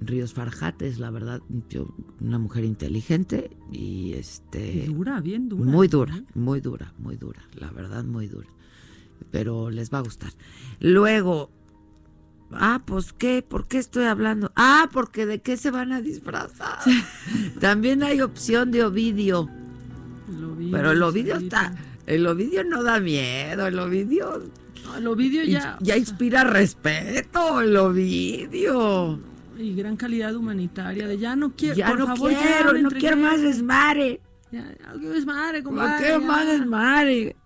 Ríos 0.00 0.34
Farjat 0.34 0.82
es, 0.82 0.98
la 0.98 1.10
verdad, 1.10 1.42
yo, 1.70 1.94
una 2.20 2.40
mujer 2.40 2.64
inteligente 2.64 3.56
y 3.70 4.14
este. 4.14 4.78
Y 4.78 4.86
dura, 4.86 5.20
bien 5.20 5.48
dura. 5.48 5.70
Muy 5.70 5.86
dura, 5.86 6.24
muy 6.34 6.60
dura, 6.60 6.92
muy 6.98 7.14
dura, 7.14 7.46
la 7.54 7.70
verdad 7.70 8.02
muy 8.02 8.26
dura. 8.26 8.48
Pero 9.30 9.70
les 9.70 9.92
va 9.92 9.98
a 9.98 10.02
gustar. 10.02 10.32
Luego, 10.80 11.52
ah, 12.54 12.82
pues 12.84 13.12
qué, 13.12 13.42
¿por 13.46 13.66
qué 13.68 13.78
estoy 13.78 14.04
hablando? 14.04 14.52
Ah, 14.56 14.88
porque 14.92 15.26
de 15.26 15.40
qué 15.40 15.56
se 15.56 15.70
van 15.70 15.92
a 15.92 16.00
disfrazar. 16.00 16.78
También 17.60 18.02
hay 18.02 18.20
opción 18.20 18.70
de 18.70 18.84
Ovidio, 18.84 19.48
El 20.28 20.44
Ovidio, 20.44 20.72
pero 20.72 20.90
el 20.92 21.02
Ovidio 21.02 21.36
está, 21.36 21.74
el 22.06 22.26
Ovidio 22.26 22.64
no 22.64 22.82
da 22.82 23.00
miedo, 23.00 23.66
el 23.66 23.78
Ovidio 23.78 24.42
No, 24.84 24.96
el 24.96 25.06
Ovidio 25.06 25.44
ya. 25.44 25.78
ya 25.80 25.96
inspira 25.96 26.44
respeto, 26.44 27.60
el 27.60 27.76
Ovidio. 27.76 29.20
Y 29.58 29.74
gran 29.74 29.96
calidad 29.96 30.34
humanitaria. 30.34 31.06
De 31.06 31.18
ya 31.18 31.36
no 31.36 31.52
quiero. 31.54 31.76
Ya 31.76 31.88
por 31.88 31.98
no 31.98 32.06
favor, 32.06 32.32
quiero, 32.32 32.72
no 32.78 32.90
quiero 32.90 33.16
más 33.18 33.40
desmare. 33.42 34.20
Ya, 34.50 34.60
ya, 34.62 34.92
¿qué 35.00 35.08
desmadre, 35.08 35.58
No 35.62 35.68
compadre? 35.68 36.02
quiero 36.04 36.20
ya. 36.20 36.26
más 36.26 36.46
desmadre. 36.46 37.36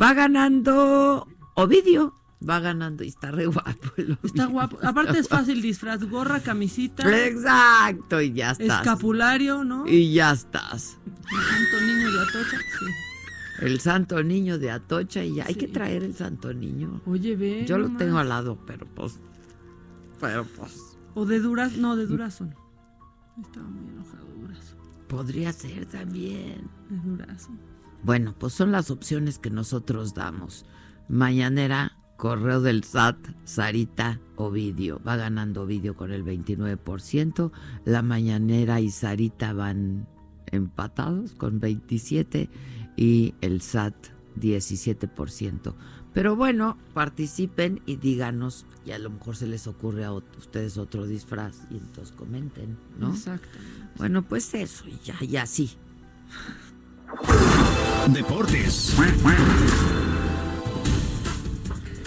Va 0.00 0.14
ganando 0.14 1.26
Ovidio. 1.54 2.14
Va 2.46 2.60
ganando 2.60 3.02
y 3.02 3.08
está 3.08 3.30
re 3.30 3.46
guapo. 3.46 3.92
Está 4.22 4.46
guapo. 4.46 4.76
está 4.76 4.88
Aparte 4.90 5.18
es 5.18 5.28
guapo. 5.28 5.42
fácil 5.42 5.62
disfraz, 5.62 6.04
gorra, 6.04 6.40
camisita, 6.40 7.26
Exacto, 7.26 8.20
y 8.20 8.32
ya 8.34 8.50
estás. 8.52 8.80
escapulario, 8.80 9.64
¿no? 9.64 9.86
Y 9.86 10.12
ya 10.12 10.32
estás. 10.32 10.98
El 11.06 11.40
santo 11.42 11.80
niño 11.86 12.12
de 12.12 12.20
Atocha, 12.20 12.58
sí. 12.78 12.86
El 13.60 13.80
santo 13.80 14.22
niño 14.22 14.58
de 14.58 14.70
Atocha 14.70 15.24
y 15.24 15.36
ya. 15.36 15.46
Hay 15.46 15.54
que 15.54 15.66
traer 15.68 16.02
el 16.02 16.14
santo 16.14 16.52
niño. 16.52 17.00
Oye, 17.06 17.36
ve. 17.36 17.64
Yo 17.66 17.78
lo 17.78 17.88
tengo 17.96 18.18
al 18.18 18.28
lado, 18.28 18.58
pero 18.66 18.86
pues. 18.86 19.18
Pero 20.20 20.44
pues. 20.44 20.98
O 21.14 21.24
de 21.24 21.40
Duraz, 21.40 21.76
no, 21.78 21.96
de 21.96 22.06
Durazón. 22.06 22.54
Estaba 23.40 23.66
muy 23.66 23.88
enojado 23.88 24.26
Durazo. 24.38 24.76
Podría 25.08 25.52
ser 25.54 25.86
también. 25.86 26.68
De 26.90 26.98
Durazo. 26.98 27.48
Bueno, 28.02 28.34
pues 28.38 28.52
son 28.52 28.72
las 28.72 28.90
opciones 28.90 29.38
que 29.38 29.48
nosotros 29.50 30.12
damos. 30.12 30.66
Mañanera, 31.08 31.95
correo 32.16 32.60
del 32.60 32.84
SAT, 32.84 33.16
Sarita, 33.44 34.20
Ovidio. 34.36 35.00
Va 35.06 35.16
ganando 35.16 35.62
Ovidio 35.62 35.96
con 35.96 36.12
el 36.12 36.24
29%. 36.24 37.50
La 37.84 38.02
mañanera 38.02 38.80
y 38.80 38.90
Sarita 38.90 39.52
van 39.52 40.06
empatados 40.46 41.32
con 41.32 41.60
27% 41.60 42.48
y 42.96 43.34
el 43.40 43.60
SAT 43.60 43.94
17%. 44.40 45.74
Pero 46.12 46.34
bueno, 46.34 46.78
participen 46.94 47.82
y 47.84 47.96
díganos, 47.96 48.64
y 48.86 48.92
a 48.92 48.98
lo 48.98 49.10
mejor 49.10 49.36
se 49.36 49.46
les 49.46 49.66
ocurre 49.66 50.06
a 50.06 50.12
ustedes 50.12 50.78
otro 50.78 51.06
disfraz 51.06 51.66
y 51.70 51.76
entonces 51.76 52.16
comenten, 52.16 52.78
¿no? 52.98 53.10
Exactamente. 53.10 53.90
Bueno, 53.98 54.22
pues 54.22 54.54
eso, 54.54 54.88
y 54.88 54.98
ya, 55.04 55.18
ya 55.20 55.44
sí. 55.44 55.76
Deportes. 58.08 58.96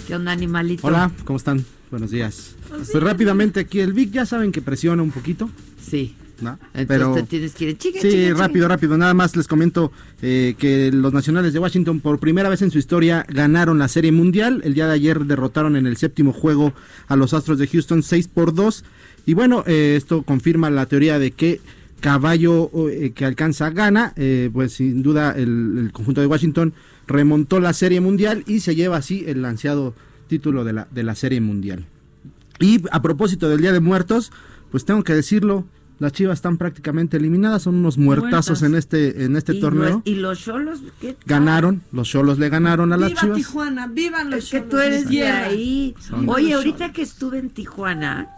¿Qué 0.09 0.15
onda, 0.15 0.31
animalito? 0.31 0.87
Hola, 0.87 1.11
¿cómo 1.23 1.37
están? 1.37 1.63
Buenos 1.91 2.09
días. 2.09 2.55
Pues 2.67 2.91
rápidamente 2.95 3.59
aquí 3.59 3.79
el 3.79 3.93
Vic 3.93 4.09
ya 4.09 4.25
saben 4.25 4.51
que 4.51 4.59
presiona 4.59 5.03
un 5.03 5.11
poquito. 5.11 5.51
Sí. 5.79 6.15
¿no? 6.41 6.57
Entonces 6.73 6.87
Pero 6.87 7.13
te 7.13 7.21
tienes 7.21 7.53
que 7.53 7.65
ir. 7.65 7.77
Sí, 8.01 8.33
rápido, 8.33 8.67
rápido. 8.67 8.97
Nada 8.97 9.13
más 9.13 9.35
les 9.35 9.47
comento 9.47 9.91
eh, 10.23 10.55
que 10.57 10.91
los 10.91 11.13
nacionales 11.13 11.53
de 11.53 11.59
Washington 11.59 11.99
por 11.99 12.17
primera 12.17 12.49
vez 12.49 12.63
en 12.63 12.71
su 12.71 12.79
historia 12.79 13.23
ganaron 13.29 13.77
la 13.77 13.87
Serie 13.87 14.11
Mundial. 14.11 14.61
El 14.63 14.73
día 14.73 14.87
de 14.87 14.93
ayer 14.93 15.25
derrotaron 15.25 15.75
en 15.75 15.85
el 15.85 15.95
séptimo 15.95 16.33
juego 16.33 16.73
a 17.07 17.15
los 17.15 17.35
Astros 17.35 17.59
de 17.59 17.67
Houston 17.67 18.01
6 18.01 18.29
por 18.29 18.55
2. 18.55 18.83
Y 19.27 19.35
bueno, 19.35 19.63
eh, 19.67 19.93
esto 19.95 20.23
confirma 20.23 20.71
la 20.71 20.87
teoría 20.87 21.19
de 21.19 21.29
que 21.29 21.61
caballo 21.99 22.71
eh, 22.89 23.11
que 23.13 23.25
alcanza 23.25 23.69
gana. 23.69 24.15
Pues 24.53 24.73
sin 24.73 25.03
duda 25.03 25.35
el, 25.37 25.77
el 25.77 25.91
conjunto 25.91 26.19
de 26.19 26.25
Washington 26.25 26.73
remontó 27.09 27.59
la 27.59 27.73
Serie 27.73 27.99
Mundial 27.99 28.43
y 28.47 28.61
se 28.61 28.75
lleva 28.75 28.95
así 28.97 29.25
el 29.27 29.43
ansiado 29.43 29.93
título 30.27 30.63
de 30.63 30.71
la, 30.73 30.87
de 30.91 31.03
la 31.03 31.15
Serie 31.15 31.41
Mundial. 31.41 31.85
Y 32.59 32.81
a 32.91 33.01
propósito 33.01 33.49
del 33.49 33.59
Día 33.61 33.73
de 33.73 33.79
Muertos, 33.81 34.31
pues 34.71 34.85
tengo 34.85 35.03
que 35.03 35.13
decirlo, 35.13 35.65
las 35.97 36.13
Chivas 36.13 36.37
están 36.37 36.57
prácticamente 36.57 37.17
eliminadas, 37.17 37.63
son 37.63 37.75
unos 37.75 37.97
muertazos 37.97 38.61
Muertas. 38.61 38.63
en 38.63 38.75
este 38.75 39.23
en 39.25 39.35
este 39.35 39.55
Y 39.55 39.59
torneo. 39.59 40.01
Y 40.05 40.15
los 40.15 40.39
cholos, 40.39 40.79
¿qué 41.01 41.13
tal? 41.13 41.23
Ganaron, 41.25 41.81
los 41.91 42.07
Cholos 42.07 42.37
le 42.39 42.47
ganaron 42.49 42.93
a 42.93 42.97
las 42.97 43.09
Viva 43.09 43.21
Chivas. 43.21 43.37
Tijuana, 43.37 43.87
vivan 43.87 44.29
los 44.29 44.45
Es 44.45 44.49
que 44.51 44.61
tú 44.61 44.77
eres 44.77 45.09
de 45.09 45.23
ahí. 45.27 45.95
Son- 45.99 46.29
Oye, 46.29 46.53
ahorita 46.53 46.93
que 46.93 47.01
estuve 47.01 47.39
en 47.39 47.49
Tijuana, 47.49 48.29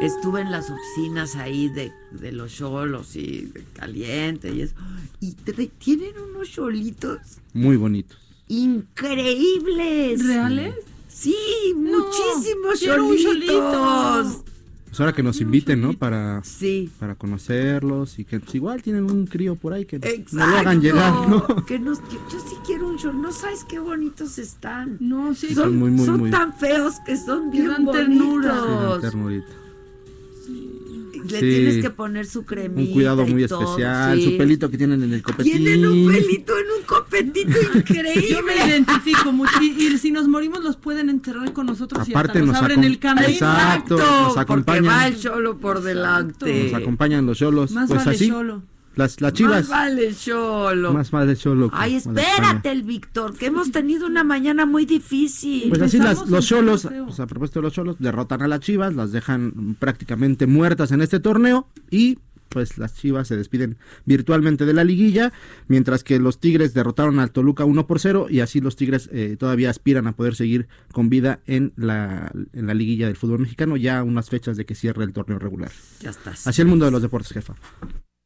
estuve 0.00 0.40
en 0.40 0.50
las 0.50 0.70
oficinas 0.70 1.36
ahí 1.36 1.68
de, 1.68 1.92
de 2.12 2.32
los 2.32 2.52
cholos 2.54 3.16
y 3.16 3.42
de 3.46 3.64
caliente 3.74 4.52
y 4.54 4.62
eso. 4.62 4.74
Y 5.20 5.32
tienen 5.78 6.14
unos 6.18 6.50
cholitos 6.50 7.18
Muy 7.52 7.76
bonitos. 7.76 8.18
increíbles. 8.48 10.24
¿Reales? 10.26 10.74
Sí, 11.08 11.34
No, 11.76 11.98
muchísimos 11.98 12.80
cholitos. 12.80 13.22
cholito. 13.22 14.44
Pues 14.88 14.98
ahora 14.98 15.12
que 15.12 15.22
nos 15.22 15.40
inviten, 15.40 15.80
¿no? 15.80 15.92
Para, 15.92 16.42
Sí. 16.42 16.90
para 16.98 17.14
conocerlos 17.14 18.18
y 18.18 18.24
que 18.24 18.40
pues, 18.40 18.52
igual 18.56 18.82
tienen 18.82 19.08
un 19.08 19.24
crío 19.26 19.54
por 19.54 19.72
ahí 19.72 19.84
que 19.84 19.96
Exacto. 19.96 20.36
no 20.36 20.46
lo 20.48 20.56
hagan 20.56 20.80
llegar, 20.80 21.28
¿no? 21.28 21.64
Que 21.64 21.78
nos- 21.78 22.00
yo, 22.10 22.18
yo 22.32 22.40
sí 22.40 22.56
quiero 22.66 22.88
un 22.88 22.96
cholo. 22.98 23.12
No 23.20 23.30
sabes 23.30 23.62
qué 23.68 23.78
bonitos 23.78 24.36
están. 24.38 24.96
No, 24.98 25.32
sí. 25.34 25.54
Son, 25.54 25.64
Son 25.64 25.76
muy, 25.78 25.90
muy, 25.92 26.06
son 26.06 26.18
muy- 26.18 26.30
tan 26.32 26.52
feos 26.54 26.94
que 27.06 27.16
son 27.16 27.52
bien 27.52 27.68
dan 27.68 27.88
ternura. 27.92 28.98
Sí, 29.00 29.16
bonitos. 29.16 29.50
Le 30.48 31.38
Sí. 31.38 31.38
tienes 31.38 31.82
que 31.82 31.90
poner 31.90 32.26
su 32.26 32.44
cremita. 32.44 32.80
Un 32.80 32.92
cuidado 32.94 33.26
y 33.26 33.30
muy 33.32 33.46
todo, 33.46 33.62
especial, 33.62 34.18
sí. 34.18 34.24
su 34.24 34.36
pelito 34.38 34.70
que 34.70 34.78
tienen 34.78 35.02
en 35.02 35.12
el 35.12 35.22
copetín. 35.22 35.52
Tienen 35.62 35.86
un 35.86 36.10
pelito 36.10 36.52
en 36.58 36.64
un 36.78 36.82
copetito 36.86 37.50
Yo 37.62 37.72
me 37.74 37.78
increíble. 37.80 38.52
identifico 38.66 39.30
mucho. 39.32 39.52
Y, 39.60 39.86
y 39.86 39.98
si 39.98 40.10
nos 40.10 40.26
morimos, 40.28 40.64
los 40.64 40.76
pueden 40.76 41.08
enterrar 41.10 41.52
con 41.52 41.66
nosotros 41.66 42.08
Aparte 42.08 42.12
y 42.12 42.14
hasta 42.16 42.38
nos, 42.40 42.46
nos 42.54 42.56
abren 42.62 42.84
el 42.84 42.98
camino. 42.98 43.28
Exacto. 43.28 43.96
nos 43.98 44.28
porque 44.28 44.40
acompañan. 44.40 44.86
va 44.86 45.06
el 45.08 45.18
cholo 45.20 45.58
por 45.58 45.82
delante. 45.82 46.64
Nos 46.72 46.74
acompañan 46.82 47.26
los 47.26 47.38
cholos. 47.38 47.70
Más 47.72 47.88
pues 47.88 48.04
vale 48.04 48.16
así, 48.16 48.28
cholo. 48.28 48.62
Las, 48.96 49.20
las 49.20 49.32
chivas. 49.32 49.68
Más 49.68 49.68
vale 49.68 50.14
cholo. 50.14 50.92
Más 50.92 51.10
vale 51.10 51.36
cholo. 51.36 51.70
Ay, 51.72 51.96
espérate, 51.96 52.70
el 52.70 52.82
Víctor, 52.82 53.36
que 53.36 53.46
hemos 53.46 53.70
tenido 53.70 54.06
una 54.06 54.24
mañana 54.24 54.66
muy 54.66 54.84
difícil. 54.84 55.68
Pues 55.68 55.82
así 55.82 55.98
las, 55.98 56.28
los 56.28 56.46
cholos, 56.46 56.88
pues 57.06 57.20
a 57.20 57.26
propósito 57.26 57.60
de 57.60 57.64
los 57.64 57.72
cholos, 57.72 57.96
derrotan 57.98 58.42
a 58.42 58.48
las 58.48 58.60
chivas, 58.60 58.94
las 58.94 59.12
dejan 59.12 59.76
prácticamente 59.78 60.46
muertas 60.46 60.92
en 60.92 61.02
este 61.02 61.20
torneo 61.20 61.68
y 61.90 62.18
pues 62.50 62.78
las 62.78 62.94
chivas 62.96 63.28
se 63.28 63.36
despiden 63.36 63.78
virtualmente 64.04 64.66
de 64.66 64.74
la 64.74 64.84
liguilla, 64.84 65.32
mientras 65.68 66.04
que 66.04 66.18
los 66.18 66.40
Tigres 66.40 66.74
derrotaron 66.74 67.20
al 67.20 67.30
Toluca 67.30 67.64
1 67.64 67.86
por 67.86 68.00
0 68.00 68.26
y 68.28 68.40
así 68.40 68.60
los 68.60 68.76
Tigres 68.76 69.08
eh, 69.12 69.36
todavía 69.38 69.70
aspiran 69.70 70.06
a 70.08 70.12
poder 70.12 70.34
seguir 70.34 70.68
con 70.92 71.08
vida 71.08 71.40
en 71.46 71.72
la, 71.76 72.30
en 72.52 72.66
la 72.66 72.74
liguilla 72.74 73.06
del 73.06 73.16
fútbol 73.16 73.38
mexicano, 73.38 73.76
ya 73.76 74.00
a 74.00 74.02
unas 74.02 74.28
fechas 74.28 74.56
de 74.56 74.66
que 74.66 74.74
cierre 74.74 75.04
el 75.04 75.12
torneo 75.12 75.38
regular. 75.38 75.70
Ya 76.00 76.10
estás. 76.10 76.46
Así 76.46 76.60
el 76.60 76.68
mundo 76.68 76.84
de 76.84 76.90
los 76.90 77.02
deportes, 77.02 77.32
jefa. 77.32 77.54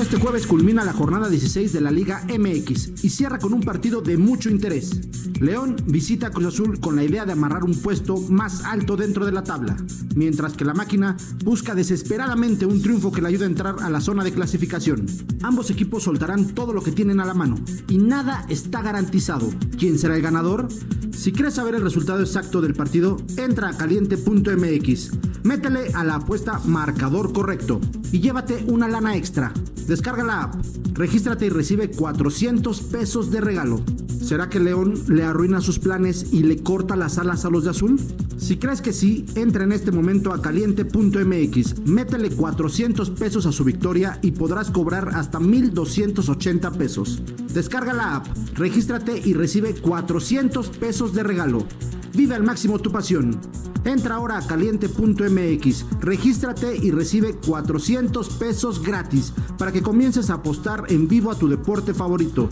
Este 0.00 0.16
jueves 0.16 0.46
culmina 0.46 0.82
la 0.82 0.94
jornada 0.94 1.28
16 1.28 1.74
de 1.74 1.80
la 1.82 1.90
Liga 1.90 2.24
MX 2.26 3.04
y 3.04 3.10
cierra 3.10 3.38
con 3.38 3.52
un 3.52 3.60
partido 3.60 4.00
de 4.00 4.16
mucho 4.16 4.48
interés. 4.48 4.98
León 5.40 5.76
visita 5.84 6.28
a 6.28 6.30
Cruz 6.30 6.46
Azul 6.46 6.80
con 6.80 6.96
la 6.96 7.04
idea 7.04 7.26
de 7.26 7.32
amarrar 7.32 7.64
un 7.64 7.74
puesto 7.74 8.16
más 8.16 8.64
alto 8.64 8.96
dentro 8.96 9.26
de 9.26 9.32
la 9.32 9.44
tabla, 9.44 9.76
mientras 10.16 10.54
que 10.54 10.64
la 10.64 10.72
máquina 10.72 11.18
busca 11.44 11.74
desesperadamente 11.74 12.64
un 12.64 12.80
triunfo 12.80 13.12
que 13.12 13.20
le 13.20 13.28
ayude 13.28 13.44
a 13.44 13.48
entrar 13.48 13.76
a 13.82 13.90
la 13.90 14.00
zona 14.00 14.24
de 14.24 14.32
clasificación. 14.32 15.04
Ambos 15.42 15.70
equipos 15.70 16.04
soltarán 16.04 16.46
todo 16.46 16.72
lo 16.72 16.82
que 16.82 16.92
tienen 16.92 17.20
a 17.20 17.26
la 17.26 17.34
mano 17.34 17.56
y 17.86 17.98
nada 17.98 18.46
está 18.48 18.80
garantizado. 18.80 19.50
¿Quién 19.78 19.98
será 19.98 20.16
el 20.16 20.22
ganador? 20.22 20.68
Si 21.12 21.30
quieres 21.30 21.54
saber 21.54 21.74
el 21.74 21.82
resultado 21.82 22.20
exacto 22.20 22.62
del 22.62 22.72
partido, 22.72 23.18
entra 23.36 23.68
a 23.68 23.76
caliente.mx, 23.76 25.10
métele 25.42 25.92
a 25.92 26.04
la 26.04 26.14
apuesta 26.14 26.58
marcador 26.64 27.34
correcto 27.34 27.82
y 28.10 28.20
llévate 28.20 28.64
una 28.66 28.88
lana 28.88 29.14
extra. 29.16 29.52
Descarga 29.90 30.22
la 30.22 30.42
app, 30.44 30.54
regístrate 30.92 31.46
y 31.46 31.48
recibe 31.48 31.90
400 31.90 32.80
pesos 32.80 33.32
de 33.32 33.40
regalo. 33.40 33.82
¿Será 34.22 34.48
que 34.48 34.60
León 34.60 34.94
le 35.08 35.24
arruina 35.24 35.60
sus 35.60 35.80
planes 35.80 36.32
y 36.32 36.44
le 36.44 36.62
corta 36.62 36.94
las 36.94 37.18
alas 37.18 37.44
a 37.44 37.50
los 37.50 37.64
de 37.64 37.70
azul? 37.70 37.98
Si 38.36 38.56
crees 38.56 38.82
que 38.82 38.92
sí, 38.92 39.26
entra 39.34 39.64
en 39.64 39.72
este 39.72 39.90
momento 39.90 40.32
a 40.32 40.40
caliente.mx, 40.40 41.88
métele 41.88 42.30
400 42.30 43.10
pesos 43.10 43.46
a 43.46 43.52
su 43.52 43.64
victoria 43.64 44.20
y 44.22 44.30
podrás 44.30 44.70
cobrar 44.70 45.08
hasta 45.16 45.40
1280 45.40 46.70
pesos. 46.70 47.20
Descarga 47.52 47.92
la 47.92 48.14
app, 48.14 48.28
regístrate 48.54 49.20
y 49.24 49.34
recibe 49.34 49.74
400 49.74 50.68
pesos 50.68 51.14
de 51.14 51.24
regalo. 51.24 51.66
Vive 52.14 52.36
al 52.36 52.44
máximo 52.44 52.78
tu 52.78 52.92
pasión. 52.92 53.40
Entra 53.84 54.16
ahora 54.16 54.38
a 54.38 54.46
caliente.mx, 54.46 55.86
regístrate 56.00 56.76
y 56.76 56.90
recibe 56.90 57.34
400 57.34 58.28
pesos 58.34 58.82
gratis 58.82 59.32
para 59.56 59.69
que 59.72 59.82
comiences 59.82 60.30
a 60.30 60.34
apostar 60.34 60.84
en 60.88 61.08
vivo 61.08 61.30
a 61.30 61.38
tu 61.38 61.48
deporte 61.48 61.94
favorito. 61.94 62.48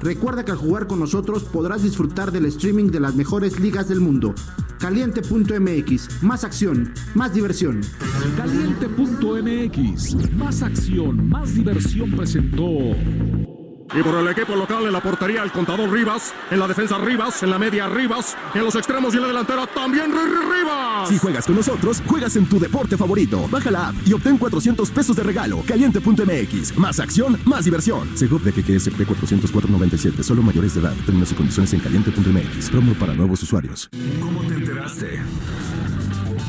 Recuerda 0.00 0.44
que 0.44 0.52
al 0.52 0.56
jugar 0.56 0.86
con 0.86 0.98
nosotros 1.00 1.44
podrás 1.44 1.82
disfrutar 1.82 2.32
del 2.32 2.46
streaming 2.46 2.90
de 2.90 3.00
las 3.00 3.14
mejores 3.14 3.60
ligas 3.60 3.88
del 3.88 4.00
mundo. 4.00 4.34
Caliente.mx, 4.78 6.22
más 6.22 6.44
acción, 6.44 6.94
más 7.14 7.34
diversión. 7.34 7.82
Caliente.mx. 8.36 10.32
Más 10.36 10.62
acción, 10.62 11.28
más 11.28 11.54
diversión 11.54 12.10
presentó. 12.12 13.59
Y 13.92 14.02
por 14.04 14.14
el 14.14 14.28
equipo 14.28 14.54
local 14.54 14.86
en 14.86 14.92
la 14.92 15.02
portería 15.02 15.42
el 15.42 15.50
contador 15.50 15.90
Rivas, 15.90 16.32
en 16.50 16.60
la 16.60 16.68
defensa 16.68 16.96
Rivas, 16.98 17.42
en 17.42 17.50
la 17.50 17.58
media 17.58 17.88
Rivas, 17.88 18.36
en 18.54 18.62
los 18.62 18.74
extremos 18.76 19.12
y 19.12 19.16
en 19.16 19.22
la 19.22 19.28
delantera 19.28 19.66
también 19.66 20.12
Ri- 20.12 20.30
Ri- 20.30 20.58
Rivas. 20.60 21.08
Si 21.08 21.18
juegas 21.18 21.44
con 21.44 21.56
nosotros, 21.56 22.00
juegas 22.06 22.36
en 22.36 22.46
tu 22.46 22.60
deporte 22.60 22.96
favorito. 22.96 23.48
Baja 23.50 23.70
la 23.70 23.88
app 23.88 23.94
y 24.06 24.12
obtén 24.12 24.38
400 24.38 24.88
pesos 24.90 25.16
de 25.16 25.24
regalo. 25.24 25.62
Caliente.mx. 25.66 26.78
Más 26.78 27.00
acción, 27.00 27.36
más 27.44 27.64
diversión. 27.64 28.08
Segov 28.16 28.42
de 28.42 28.52
KKSP 28.52 29.00
404.97. 29.00 30.22
Solo 30.22 30.42
mayores 30.42 30.74
de 30.74 30.82
edad. 30.82 30.94
Términos 31.04 31.32
y 31.32 31.34
condiciones 31.34 31.72
en 31.72 31.80
caliente.mx. 31.80 32.70
Promo 32.70 32.94
para 32.94 33.12
nuevos 33.14 33.42
usuarios. 33.42 33.90
¿Cómo 34.20 34.40
te 34.42 34.54
enteraste? 34.54 35.20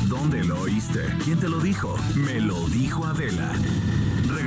¿Dónde 0.07 0.43
lo 0.43 0.59
oíste? 0.61 0.99
¿Quién 1.23 1.39
te 1.39 1.49
lo 1.49 1.59
dijo? 1.59 1.97
Me 2.15 2.39
lo 2.39 2.67
dijo 2.67 3.03
Adela. 3.05 3.51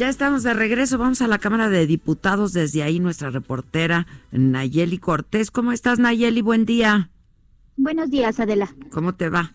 Ya 0.00 0.08
estamos 0.08 0.42
de 0.44 0.54
regreso, 0.54 0.96
vamos 0.96 1.20
a 1.20 1.28
la 1.28 1.36
Cámara 1.36 1.68
de 1.68 1.86
Diputados, 1.86 2.54
desde 2.54 2.82
ahí 2.82 3.00
nuestra 3.00 3.28
reportera 3.28 4.06
Nayeli 4.32 4.96
Cortés. 4.96 5.50
¿Cómo 5.50 5.72
estás 5.72 5.98
Nayeli? 5.98 6.40
Buen 6.40 6.64
día. 6.64 7.10
Buenos 7.76 8.08
días, 8.10 8.40
Adela. 8.40 8.74
¿Cómo 8.92 9.14
te 9.14 9.28
va? 9.28 9.52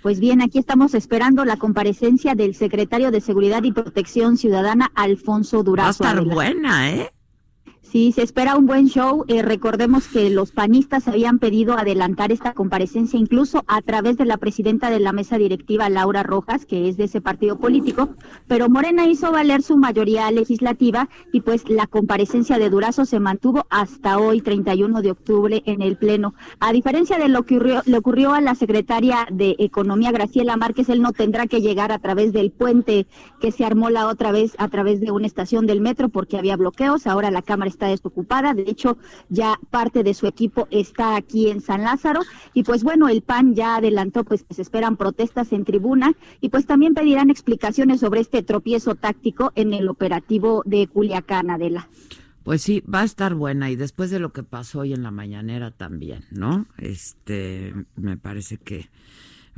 Pues 0.00 0.20
bien, 0.20 0.40
aquí 0.40 0.58
estamos 0.58 0.94
esperando 0.94 1.44
la 1.44 1.58
comparecencia 1.58 2.34
del 2.34 2.54
secretario 2.54 3.10
de 3.10 3.20
Seguridad 3.20 3.62
y 3.62 3.72
Protección 3.72 4.38
Ciudadana, 4.38 4.90
Alfonso 4.94 5.58
Va 5.58 5.60
a 5.60 5.64
Durazo. 5.64 5.90
estar 6.02 6.16
Adela. 6.16 6.32
buena, 6.34 6.90
¿eh? 6.90 7.10
Sí, 7.90 8.12
se 8.12 8.22
espera 8.22 8.54
un 8.54 8.66
buen 8.66 8.88
show. 8.88 9.24
Eh, 9.28 9.40
recordemos 9.40 10.08
que 10.08 10.28
los 10.28 10.52
panistas 10.52 11.08
habían 11.08 11.38
pedido 11.38 11.72
adelantar 11.78 12.32
esta 12.32 12.52
comparecencia 12.52 13.18
incluso 13.18 13.64
a 13.66 13.80
través 13.80 14.18
de 14.18 14.26
la 14.26 14.36
presidenta 14.36 14.90
de 14.90 15.00
la 15.00 15.12
mesa 15.12 15.38
directiva, 15.38 15.88
Laura 15.88 16.22
Rojas, 16.22 16.66
que 16.66 16.90
es 16.90 16.98
de 16.98 17.04
ese 17.04 17.22
partido 17.22 17.58
político, 17.58 18.10
pero 18.46 18.68
Morena 18.68 19.06
hizo 19.06 19.32
valer 19.32 19.62
su 19.62 19.78
mayoría 19.78 20.30
legislativa 20.30 21.08
y 21.32 21.40
pues 21.40 21.70
la 21.70 21.86
comparecencia 21.86 22.58
de 22.58 22.68
Durazo 22.68 23.06
se 23.06 23.20
mantuvo 23.20 23.66
hasta 23.70 24.18
hoy, 24.18 24.42
31 24.42 25.00
de 25.00 25.10
octubre, 25.10 25.62
en 25.64 25.80
el 25.80 25.96
Pleno. 25.96 26.34
A 26.60 26.74
diferencia 26.74 27.16
de 27.16 27.30
lo 27.30 27.44
que 27.44 27.56
ocurrió, 27.56 27.80
le 27.86 27.96
ocurrió 27.96 28.34
a 28.34 28.42
la 28.42 28.54
secretaria 28.54 29.26
de 29.32 29.56
Economía, 29.58 30.12
Graciela 30.12 30.58
Márquez, 30.58 30.90
él 30.90 31.00
no 31.00 31.14
tendrá 31.14 31.46
que 31.46 31.62
llegar 31.62 31.90
a 31.90 32.00
través 32.00 32.34
del 32.34 32.50
puente 32.50 33.06
que 33.40 33.50
se 33.50 33.64
armó 33.64 33.88
la 33.88 34.08
otra 34.08 34.30
vez 34.30 34.56
a 34.58 34.68
través 34.68 35.00
de 35.00 35.10
una 35.10 35.26
estación 35.26 35.66
del 35.66 35.80
metro 35.80 36.10
porque 36.10 36.36
había 36.36 36.58
bloqueos. 36.58 37.06
Ahora 37.06 37.30
la 37.30 37.40
Cámara 37.40 37.77
desocupada, 37.86 38.54
de 38.54 38.62
hecho 38.62 38.98
ya 39.28 39.58
parte 39.70 40.02
de 40.02 40.14
su 40.14 40.26
equipo 40.26 40.66
está 40.70 41.16
aquí 41.16 41.48
en 41.48 41.60
San 41.60 41.82
Lázaro 41.82 42.20
y 42.54 42.64
pues 42.64 42.82
bueno, 42.82 43.08
el 43.08 43.22
PAN 43.22 43.54
ya 43.54 43.76
adelantó 43.76 44.24
pues 44.24 44.42
que 44.42 44.54
se 44.54 44.62
esperan 44.62 44.96
protestas 44.96 45.52
en 45.52 45.64
tribuna 45.64 46.14
y 46.40 46.48
pues 46.48 46.66
también 46.66 46.94
pedirán 46.94 47.30
explicaciones 47.30 48.00
sobre 48.00 48.20
este 48.20 48.42
tropiezo 48.42 48.94
táctico 48.94 49.52
en 49.54 49.72
el 49.72 49.88
operativo 49.88 50.62
de 50.66 50.86
Culiacán, 50.86 51.50
Adela. 51.50 51.88
Pues 52.42 52.62
sí, 52.62 52.82
va 52.82 53.02
a 53.02 53.04
estar 53.04 53.34
buena 53.34 53.70
y 53.70 53.76
después 53.76 54.10
de 54.10 54.18
lo 54.18 54.32
que 54.32 54.42
pasó 54.42 54.80
hoy 54.80 54.94
en 54.94 55.02
la 55.02 55.10
mañanera 55.10 55.70
también, 55.70 56.24
¿no? 56.30 56.66
Este, 56.78 57.74
me 57.94 58.16
parece 58.16 58.56
que 58.56 58.88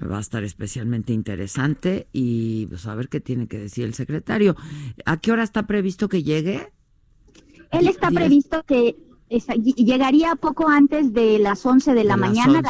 va 0.01 0.19
a 0.19 0.21
estar 0.21 0.43
especialmente 0.45 1.13
interesante 1.13 2.09
y 2.13 2.67
pues 2.67 2.87
a 2.87 2.95
ver 2.95 3.09
qué 3.09 3.21
tiene 3.21 3.47
que 3.47 3.59
decir 3.59 3.85
el 3.85 3.95
secretario. 3.95 4.57
¿A 5.05 5.19
qué 5.19 5.33
hora 5.33 5.43
está 5.43 5.67
previsto 5.67 6.09
que 6.09 6.23
llegue? 6.23 6.73
Él 7.71 7.89
está 7.89 8.11
previsto 8.11 8.63
que 8.67 8.97
llegaría 9.31 10.35
poco 10.35 10.69
antes 10.69 11.13
de 11.13 11.39
las 11.39 11.65
11 11.65 11.95
de 11.95 12.05
la 12.05 12.17
mañana. 12.17 12.63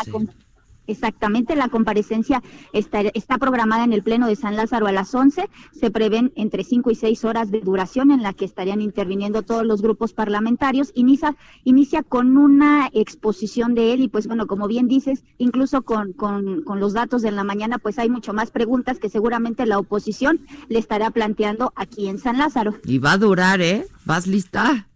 exactamente, 0.87 1.55
la 1.55 1.69
comparecencia 1.69 2.43
está, 2.73 3.01
está 3.15 3.39
programada 3.39 3.85
en 3.85 3.93
el 3.93 4.03
Pleno 4.03 4.27
de 4.27 4.35
San 4.35 4.57
Lázaro 4.57 4.89
a 4.89 4.93
las 4.93 5.15
11. 5.15 5.49
Se 5.73 5.91
prevén 5.91 6.33
entre 6.35 6.65
5 6.65 6.91
y 6.91 6.95
6 6.97 7.25
horas 7.25 7.51
de 7.51 7.61
duración 7.61 8.11
en 8.11 8.23
la 8.23 8.33
que 8.33 8.45
estarían 8.45 8.81
interviniendo 8.81 9.43
todos 9.43 9.65
los 9.65 9.83
grupos 9.83 10.13
parlamentarios. 10.13 10.91
Inicia, 10.95 11.37
inicia 11.65 12.03
con 12.03 12.37
una 12.37 12.91
exposición 12.93 13.75
de 13.75 13.93
él 13.93 14.01
y 14.01 14.09
pues 14.09 14.27
bueno, 14.27 14.47
como 14.49 14.67
bien 14.67 14.89
dices, 14.89 15.25
incluso 15.39 15.83
con, 15.83 16.13
con, 16.13 16.63
con 16.63 16.81
los 16.81 16.93
datos 16.93 17.23
de 17.23 17.31
la 17.31 17.45
mañana, 17.45 17.79
pues 17.79 17.99
hay 17.99 18.11
mucho 18.11 18.35
más 18.35 18.51
preguntas 18.51 18.99
que 18.99 19.09
seguramente 19.09 19.65
la 19.65 19.79
oposición 19.79 20.41
le 20.69 20.81
estará 20.81 21.11
planteando 21.11 21.73
aquí 21.77 22.09
en 22.09 22.19
San 22.19 22.37
Lázaro. 22.37 22.75
Y 22.85 22.99
va 22.99 23.13
a 23.13 23.19
durar, 23.19 23.63
¿eh? 23.63 23.87
¿Vas 24.05 24.27
lista? 24.27 24.90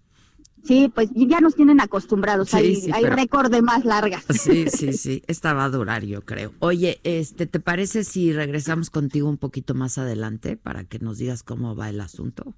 Sí, 0.65 0.91
pues 0.95 1.11
ya 1.15 1.41
nos 1.41 1.55
tienen 1.55 1.81
acostumbrados, 1.81 2.55
hay, 2.55 2.89
récord 3.05 3.51
de 3.51 3.61
más 3.61 3.85
largas. 3.85 4.25
Sí, 4.31 4.67
sí, 4.69 4.95
sí, 4.95 5.23
esta 5.27 5.53
va 5.53 5.65
a 5.65 5.71
durar 5.71 6.05
yo 6.05 6.23
creo. 6.23 6.55
Oye, 6.61 7.01
este, 7.05 7.47
¿te 7.47 7.61
parece 7.61 8.03
si 8.03 8.33
regresamos 8.33 8.89
contigo 8.89 9.29
un 9.29 9.37
poquito 9.37 9.75
más 9.75 9.99
adelante 9.99 10.57
para 10.57 10.85
que 10.85 10.99
nos 10.99 11.19
digas 11.19 11.43
cómo 11.43 11.77
va 11.77 11.91
el 11.91 12.01
asunto? 12.01 12.55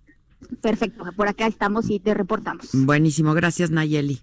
Perfecto, 0.60 1.04
por 1.16 1.28
acá 1.28 1.46
estamos 1.46 1.90
y 1.90 1.98
te 1.98 2.14
reportamos. 2.14 2.68
Buenísimo, 2.72 3.34
gracias 3.34 3.70
Nayeli. 3.70 4.20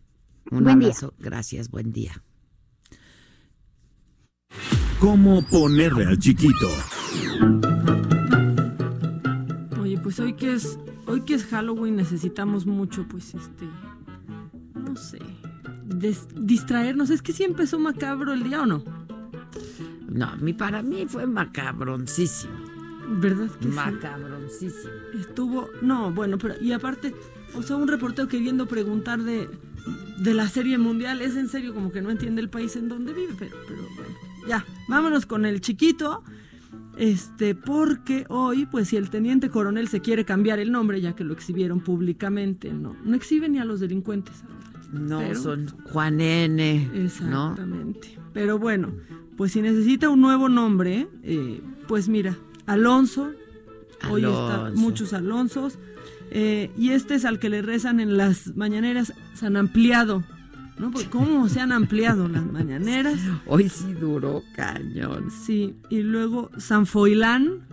Un 0.51 0.69
abrazo, 0.69 1.13
gracias, 1.19 1.69
buen 1.69 1.91
día. 1.91 2.23
¿Cómo 4.99 5.41
ponerle 5.49 6.05
al 6.05 6.17
chiquito? 6.19 6.69
Pues 10.15 10.27
hoy 10.27 10.33
que 10.33 10.53
es 10.53 10.77
hoy 11.07 11.21
que 11.21 11.33
es 11.33 11.43
Halloween 11.45 11.95
necesitamos 11.95 12.67
mucho, 12.67 13.03
pues 13.09 13.33
este, 13.33 13.65
no 14.75 14.95
sé, 14.95 15.17
distraernos. 16.35 17.09
Es 17.09 17.23
que 17.23 17.33
sí 17.33 17.43
empezó 17.43 17.79
macabro 17.79 18.31
el 18.31 18.43
día 18.43 18.61
o 18.61 18.67
no. 18.67 18.83
No, 20.07 20.35
mi, 20.37 20.53
para 20.53 20.83
mí 20.83 21.07
fue 21.07 21.25
macabroncísimo. 21.25 22.53
¿Verdad 23.09 23.49
que 23.59 23.67
Macabroncísimo. 23.67 24.93
Estuvo, 25.19 25.69
no, 25.81 26.11
bueno, 26.11 26.37
pero 26.37 26.61
y 26.61 26.73
aparte, 26.73 27.15
o 27.55 27.63
sea, 27.63 27.77
un 27.77 27.87
reportero 27.87 28.27
queriendo 28.27 28.67
preguntar 28.67 29.23
de, 29.23 29.49
de 30.19 30.33
la 30.35 30.47
serie 30.47 30.77
mundial, 30.77 31.23
es 31.23 31.35
en 31.35 31.49
serio 31.49 31.73
como 31.73 31.91
que 31.91 32.03
no 32.03 32.11
entiende 32.11 32.39
el 32.39 32.51
país 32.51 32.75
en 32.75 32.87
donde 32.87 33.13
vive, 33.13 33.33
pero, 33.39 33.57
pero 33.67 33.81
bueno, 33.95 34.15
ya, 34.47 34.63
vámonos 34.87 35.25
con 35.25 35.43
el 35.47 35.59
chiquito 35.59 36.23
este, 36.97 37.55
porque 37.55 38.25
hoy, 38.29 38.65
pues 38.65 38.89
si 38.89 38.97
el 38.97 39.09
teniente 39.09 39.49
coronel 39.49 39.87
se 39.87 40.01
quiere 40.01 40.25
cambiar 40.25 40.59
el 40.59 40.71
nombre, 40.71 41.01
ya 41.01 41.15
que 41.15 41.23
lo 41.23 41.33
exhibieron 41.33 41.79
públicamente, 41.81 42.71
no, 42.71 42.95
no 43.03 43.15
exhiben 43.15 43.53
ni 43.53 43.59
a 43.59 43.65
los 43.65 43.79
delincuentes. 43.79 44.43
No, 44.91 45.33
son 45.33 45.67
Juan 45.85 46.21
N. 46.21 46.89
Exactamente. 46.93 48.19
Pero 48.31 48.59
bueno, 48.59 48.93
pues 49.37 49.53
si 49.53 49.61
necesita 49.61 50.09
un 50.09 50.21
nuevo 50.21 50.49
nombre, 50.49 51.07
eh, 51.23 51.61
pues 51.87 52.09
mira, 52.09 52.37
Alonso, 52.67 53.31
hoy 54.09 54.23
están 54.23 54.75
muchos 54.75 55.13
Alonsos, 55.13 55.79
eh, 56.29 56.71
y 56.77 56.89
este 56.91 57.15
es 57.15 57.25
al 57.25 57.39
que 57.39 57.49
le 57.49 57.61
rezan 57.61 57.99
en 57.99 58.17
las 58.17 58.55
mañaneras 58.55 59.13
San 59.33 59.57
Ampliado. 59.57 60.23
¿No? 60.77 60.91
cómo 61.09 61.47
se 61.49 61.59
han 61.59 61.71
ampliado 61.71 62.27
las 62.27 62.45
mañaneras. 62.45 63.19
Hoy 63.47 63.69
sí 63.69 63.93
duró 63.93 64.43
cañón. 64.55 65.29
Sí, 65.31 65.75
y 65.89 66.01
luego 66.01 66.49
San 66.57 66.85
Foilán. 66.85 67.67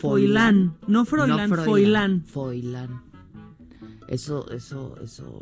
Foilán, 0.00 0.76
no 0.86 1.04
Froilán, 1.04 1.50
Foilán. 1.50 2.22
Foilán. 2.24 3.02
Eso, 4.06 4.48
eso, 4.52 4.96
eso, 5.02 5.40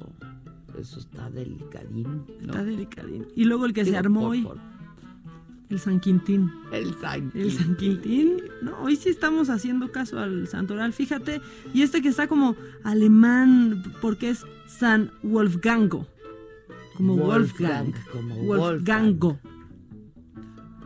eso 0.78 0.98
está 0.98 1.28
delicadín. 1.30 2.24
Está 2.40 2.64
delicadín. 2.64 3.26
Y 3.36 3.44
luego 3.44 3.66
el 3.66 3.74
que 3.74 3.84
se 3.84 3.96
armó 3.96 4.28
hoy. 4.28 4.48
El 5.68 5.80
San 5.80 6.00
Quintín. 6.00 6.52
El 6.72 6.94
San 6.94 7.30
Quintín. 7.30 7.42
El 7.42 7.52
San 7.52 7.76
Quintín. 7.76 8.42
No, 8.62 8.78
hoy 8.82 8.96
sí 8.96 9.08
estamos 9.08 9.50
haciendo 9.50 9.90
caso 9.90 10.18
al 10.18 10.46
santoral. 10.46 10.92
Fíjate. 10.92 11.40
Y 11.74 11.82
este 11.82 12.02
que 12.02 12.08
está 12.08 12.28
como 12.28 12.56
alemán, 12.84 13.82
porque 14.00 14.30
es 14.30 14.44
San 14.66 15.10
Wolfgango. 15.22 16.06
Como 16.96 17.16
Wolfgang. 17.16 17.92
como 18.12 18.36
Wolfgango. 18.44 19.38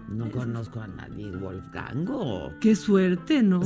No 0.09 0.31
conozco 0.31 0.81
a 0.81 0.89
nadie 0.89 1.31
Wolfgango. 1.31 2.53
Qué 2.61 2.75
suerte, 2.75 3.43
¿no? 3.43 3.61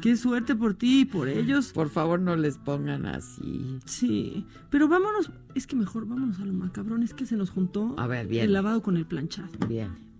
Qué 0.00 0.16
suerte 0.16 0.56
por 0.56 0.74
ti 0.74 1.02
y 1.02 1.04
por 1.04 1.28
ellos. 1.28 1.72
Por 1.72 1.88
favor, 1.88 2.18
no 2.18 2.34
les 2.34 2.58
pongan 2.58 3.06
así. 3.06 3.78
Sí, 3.84 4.46
pero 4.70 4.88
vámonos, 4.88 5.30
es 5.54 5.66
que 5.66 5.76
mejor 5.76 6.06
vámonos 6.06 6.40
a 6.40 6.44
lo 6.44 6.52
macabrón, 6.52 7.02
es 7.04 7.14
que 7.14 7.26
se 7.26 7.36
nos 7.36 7.50
juntó 7.50 7.94
a 7.98 8.06
ver, 8.08 8.26
bien. 8.26 8.46
el 8.46 8.52
lavado 8.52 8.82
con 8.82 8.96
el 8.96 9.06
planchado. 9.06 9.50
Bien. 9.68 10.11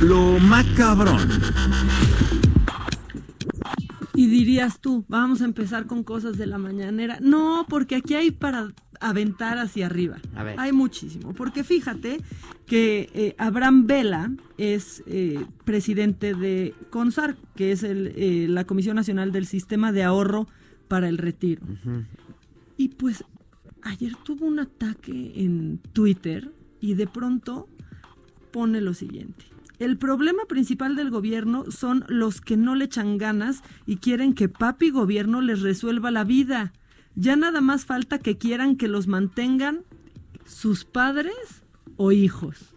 Lo 0.00 0.38
macabrón. 0.38 1.28
Y 4.14 4.26
dirías 4.28 4.80
tú, 4.80 5.04
vamos 5.08 5.42
a 5.42 5.44
empezar 5.44 5.86
con 5.86 6.04
cosas 6.04 6.38
de 6.38 6.46
la 6.46 6.58
mañanera. 6.58 7.18
No, 7.20 7.66
porque 7.68 7.96
aquí 7.96 8.14
hay 8.14 8.30
para 8.30 8.72
aventar 9.00 9.58
hacia 9.58 9.86
arriba. 9.86 10.18
A 10.36 10.44
ver. 10.44 10.58
Hay 10.58 10.72
muchísimo. 10.72 11.34
Porque 11.34 11.64
fíjate 11.64 12.18
que 12.66 13.10
eh, 13.12 13.34
Abraham 13.38 13.86
Vela 13.86 14.30
es 14.56 15.02
eh, 15.06 15.44
presidente 15.64 16.34
de 16.34 16.74
CONSAR, 16.90 17.36
que 17.56 17.72
es 17.72 17.82
el, 17.82 18.12
eh, 18.16 18.46
la 18.48 18.64
Comisión 18.64 18.96
Nacional 18.96 19.32
del 19.32 19.46
Sistema 19.46 19.90
de 19.90 20.04
Ahorro 20.04 20.46
para 20.86 21.08
el 21.08 21.18
Retiro. 21.18 21.62
Y 22.76 22.88
pues 22.90 23.24
ayer 23.82 24.14
tuvo 24.24 24.46
un 24.46 24.60
ataque 24.60 25.32
en 25.36 25.80
Twitter 25.92 26.52
y 26.80 26.94
de 26.94 27.06
pronto 27.06 27.68
pone 28.52 28.80
lo 28.80 28.94
siguiente. 28.94 29.53
El 29.84 29.98
problema 29.98 30.46
principal 30.46 30.96
del 30.96 31.10
gobierno 31.10 31.70
son 31.70 32.06
los 32.08 32.40
que 32.40 32.56
no 32.56 32.74
le 32.74 32.86
echan 32.86 33.18
ganas 33.18 33.62
y 33.84 33.98
quieren 33.98 34.32
que 34.32 34.48
papi 34.48 34.88
gobierno 34.88 35.42
les 35.42 35.60
resuelva 35.60 36.10
la 36.10 36.24
vida. 36.24 36.72
Ya 37.16 37.36
nada 37.36 37.60
más 37.60 37.84
falta 37.84 38.18
que 38.18 38.38
quieran 38.38 38.76
que 38.76 38.88
los 38.88 39.08
mantengan 39.08 39.82
sus 40.46 40.86
padres 40.86 41.34
o 41.98 42.12
hijos. 42.12 42.74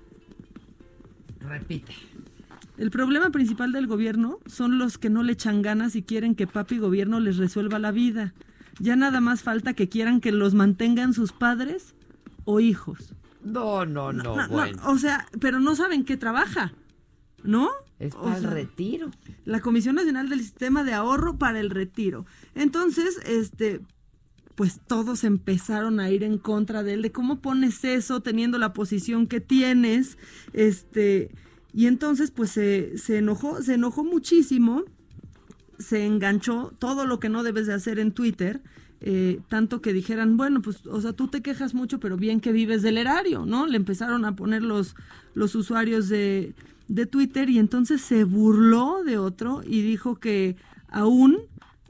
Repite. 1.40 1.94
El 2.78 2.92
problema 2.92 3.30
principal 3.30 3.72
del 3.72 3.88
gobierno 3.88 4.40
son 4.46 4.78
los 4.78 4.98
que 4.98 5.10
no 5.10 5.24
le 5.24 5.32
echan 5.32 5.62
ganas 5.62 5.96
y 5.96 6.04
quieren 6.04 6.36
que 6.36 6.46
papi 6.46 6.78
gobierno 6.78 7.22
les 7.22 7.38
resuelva 7.38 7.80
la 7.80 7.92
vida. 7.94 8.34
Ya 8.80 8.98
nada 8.98 9.22
más 9.22 9.44
falta 9.44 9.74
que 9.74 9.88
quieran 9.88 10.20
que 10.20 10.34
los 10.34 10.56
mantengan 10.56 11.14
sus 11.14 11.32
padres 11.32 11.96
o 12.44 12.60
hijos. 12.60 13.14
No, 13.46 13.86
no, 13.86 14.12
no, 14.12 14.36
bueno. 14.50 14.82
o 14.88 14.98
sea, 14.98 15.26
pero 15.40 15.62
no 15.62 15.74
saben 15.74 16.04
qué 16.04 16.18
trabaja. 16.18 16.74
¿No? 17.44 17.70
Es 18.00 18.16
para 18.16 18.38
el 18.38 18.44
retiro. 18.44 19.12
La 19.46 19.62
Comisión 19.62 19.96
Nacional 19.96 20.30
del 20.30 20.40
Sistema 20.40 20.84
de 20.84 20.94
Ahorro 20.94 21.38
para 21.38 21.60
el 21.60 21.70
Retiro. 21.70 22.26
Entonces, 22.56 23.20
este, 23.26 23.82
pues 24.56 24.80
todos 24.88 25.24
empezaron 25.24 26.00
a 26.00 26.10
ir 26.10 26.24
en 26.24 26.38
contra 26.38 26.84
de 26.84 26.94
él, 26.94 27.02
de 27.02 27.12
cómo 27.12 27.42
pones 27.42 27.84
eso 27.84 28.22
teniendo 28.22 28.58
la 28.58 28.74
posición 28.74 29.28
que 29.28 29.40
tienes, 29.40 30.18
este, 30.54 31.32
y 31.74 31.86
entonces 31.86 32.32
pues 32.32 32.52
se, 32.52 32.98
se 32.98 33.20
enojó, 33.20 33.62
se 33.62 33.76
enojó 33.76 34.04
muchísimo, 34.04 34.84
se 35.78 36.06
enganchó 36.06 36.74
todo 36.80 37.06
lo 37.06 37.20
que 37.20 37.30
no 37.30 37.44
debes 37.44 37.68
de 37.68 37.76
hacer 37.76 38.00
en 38.00 38.12
Twitter, 38.12 38.62
eh, 39.00 39.42
tanto 39.48 39.80
que 39.80 39.94
dijeran, 39.94 40.38
bueno, 40.38 40.64
pues, 40.64 40.86
o 40.88 41.02
sea, 41.02 41.14
tú 41.14 41.28
te 41.28 41.42
quejas 41.42 41.76
mucho, 41.76 42.00
pero 42.00 42.18
bien 42.18 42.40
que 42.40 42.52
vives 42.52 42.82
del 42.82 42.98
erario, 42.98 43.46
¿no? 43.46 43.68
Le 43.68 43.78
empezaron 43.78 44.26
a 44.26 44.36
poner 44.36 44.64
los, 44.64 44.96
los 45.36 45.54
usuarios 45.54 46.10
de, 46.10 46.56
de 46.88 47.06
Twitter 47.06 47.50
y 47.50 47.60
entonces 47.60 48.02
se 48.02 48.24
burló 48.24 49.04
de 49.04 49.18
otro 49.18 49.62
y 49.66 49.82
dijo 49.82 50.16
que 50.16 50.56
aún 50.90 51.38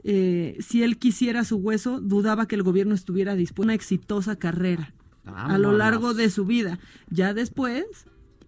eh, 0.04 0.56
si 0.60 0.82
él 0.82 0.98
quisiera 0.98 1.44
su 1.44 1.56
hueso, 1.56 2.00
dudaba 2.00 2.46
que 2.46 2.54
el 2.54 2.62
gobierno 2.62 2.94
estuviera 2.94 3.34
dispuesto 3.34 3.62
a 3.62 3.66
una 3.66 3.74
exitosa 3.74 4.36
carrera 4.36 4.92
a 5.24 5.58
lo 5.58 5.72
largo 5.72 6.14
de 6.14 6.30
su 6.30 6.46
vida. 6.46 6.78
Ya 7.10 7.34
después 7.34 7.84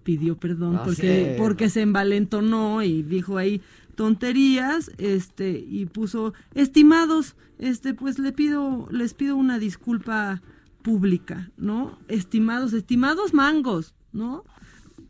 pidió 0.03 0.37
perdón 0.39 0.81
porque, 0.85 1.37
porque 1.39 1.69
se 1.69 1.83
envalentonó 1.83 2.83
y 2.83 3.03
dijo 3.03 3.37
ahí 3.37 3.61
tonterías, 3.95 4.91
este, 4.97 5.51
y 5.69 5.85
puso, 5.85 6.33
estimados, 6.55 7.37
este, 7.59 7.93
pues 7.93 8.19
le 8.19 8.33
pido, 8.33 8.89
les 8.91 9.13
pido 9.13 9.37
una 9.37 9.59
disculpa 9.59 10.41
pública, 10.83 11.51
¿no? 11.59 11.99
Estimados, 12.09 12.73
estimados 12.73 13.35
mangos, 13.35 13.95
¿no? 14.13 14.45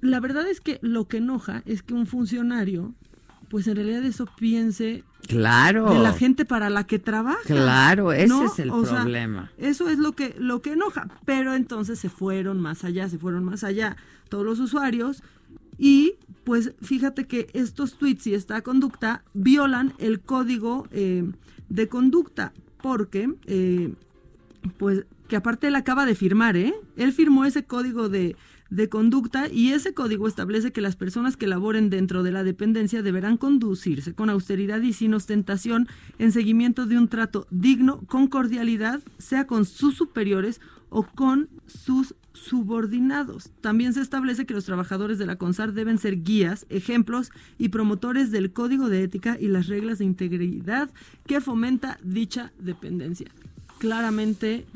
La 0.01 0.21
verdad 0.21 0.49
es 0.49 0.61
que 0.61 0.79
lo 0.83 1.07
que 1.09 1.19
enoja 1.19 1.63
es 1.67 1.83
que 1.83 1.95
un 1.95 2.07
funcionario, 2.07 2.95
pues 3.49 3.67
en 3.67 3.77
realidad 3.77 4.05
eso 4.05 4.27
piense 4.39 5.05
Claro. 5.29 5.93
de 5.93 5.99
la 5.99 6.13
gente 6.15 6.45
para 6.45 6.71
la 6.71 6.87
que 6.87 6.99
trabaja. 6.99 7.41
Claro, 7.45 8.13
ese 8.13 8.29
¿no? 8.29 8.45
es 8.47 8.59
el 8.59 8.71
O 8.71 8.85
sea, 8.85 9.03
problema. 9.03 9.51
eso 9.59 9.89
es 9.89 9.99
lo 9.99 10.13
que, 10.13 10.35
lo 10.39 10.63
que 10.63 10.73
enoja. 10.73 11.09
Pero 11.25 11.55
entonces 11.55 11.99
se 11.99 12.09
fueron 12.09 12.61
más 12.61 12.85
allá, 12.85 13.09
se 13.09 13.19
fueron 13.19 13.45
más 13.45 13.63
allá 13.63 13.97
todos 14.29 14.45
los 14.45 14.59
usuarios. 14.61 15.23
Y 15.79 16.15
pues 16.45 16.73
fíjate 16.83 17.27
que 17.27 17.49
estos 17.53 17.99
tweets 17.99 18.27
y 18.29 18.35
esta 18.35 18.63
conducta 18.63 19.23
violan 19.35 19.93
el 19.99 20.21
código 20.21 20.89
eh, 20.91 21.31
de 21.69 21.89
conducta. 21.89 22.53
Porque, 22.83 23.31
eh, 23.47 23.93
pues, 24.79 25.05
que 25.29 25.37
aparte 25.37 25.67
él 25.69 25.77
acaba 25.77 26.07
de 26.07 26.15
firmar, 26.15 26.57
¿eh? 26.57 26.75
Él 26.97 27.13
firmó 27.13 27.45
ese 27.45 27.65
código 27.65 28.09
de, 28.09 28.37
de 28.71 28.89
conducta 28.89 29.49
y 29.49 29.73
ese 29.73 29.95
código 29.95 30.29
establece 30.29 30.73
que 30.73 30.81
las 30.81 30.97
personas 30.97 31.37
que 31.37 31.47
laboren 31.47 31.91
dentro 31.91 32.23
de 32.23 32.31
la 32.31 32.45
dependencia 32.45 33.03
deberán 33.03 33.37
conducirse 33.37 34.15
con 34.15 34.31
austeridad 34.31 34.81
y 34.81 34.93
sin 34.93 35.15
ostentación 35.15 35.89
en 36.19 36.33
seguimiento 36.33 36.87
de 36.87 36.97
un 36.97 37.09
trato 37.09 37.47
digno, 37.51 38.01
con 38.07 38.29
cordialidad, 38.29 39.01
sea 39.19 39.47
con 39.47 39.65
sus 39.65 39.97
superiores 39.97 40.61
o 40.89 41.03
con 41.03 41.49
sus 41.67 42.15
subordinados. 42.33 43.51
También 43.61 43.93
se 43.93 44.01
establece 44.01 44.47
que 44.47 44.55
los 44.55 44.65
trabajadores 44.65 45.19
de 45.19 45.27
la 45.27 45.37
CONSAR 45.37 45.73
deben 45.73 45.99
ser 45.99 46.23
guías, 46.23 46.67
ejemplos 46.69 47.31
y 47.59 47.69
promotores 47.69 48.31
del 48.31 48.53
código 48.53 48.89
de 48.89 49.03
ética 49.03 49.37
y 49.39 49.49
las 49.49 49.67
reglas 49.67 49.99
de 49.99 50.05
integridad 50.05 50.91
que 51.27 51.41
fomenta 51.41 51.99
dicha 52.03 52.53
dependencia. 52.59 53.31
Claramente 53.79 54.67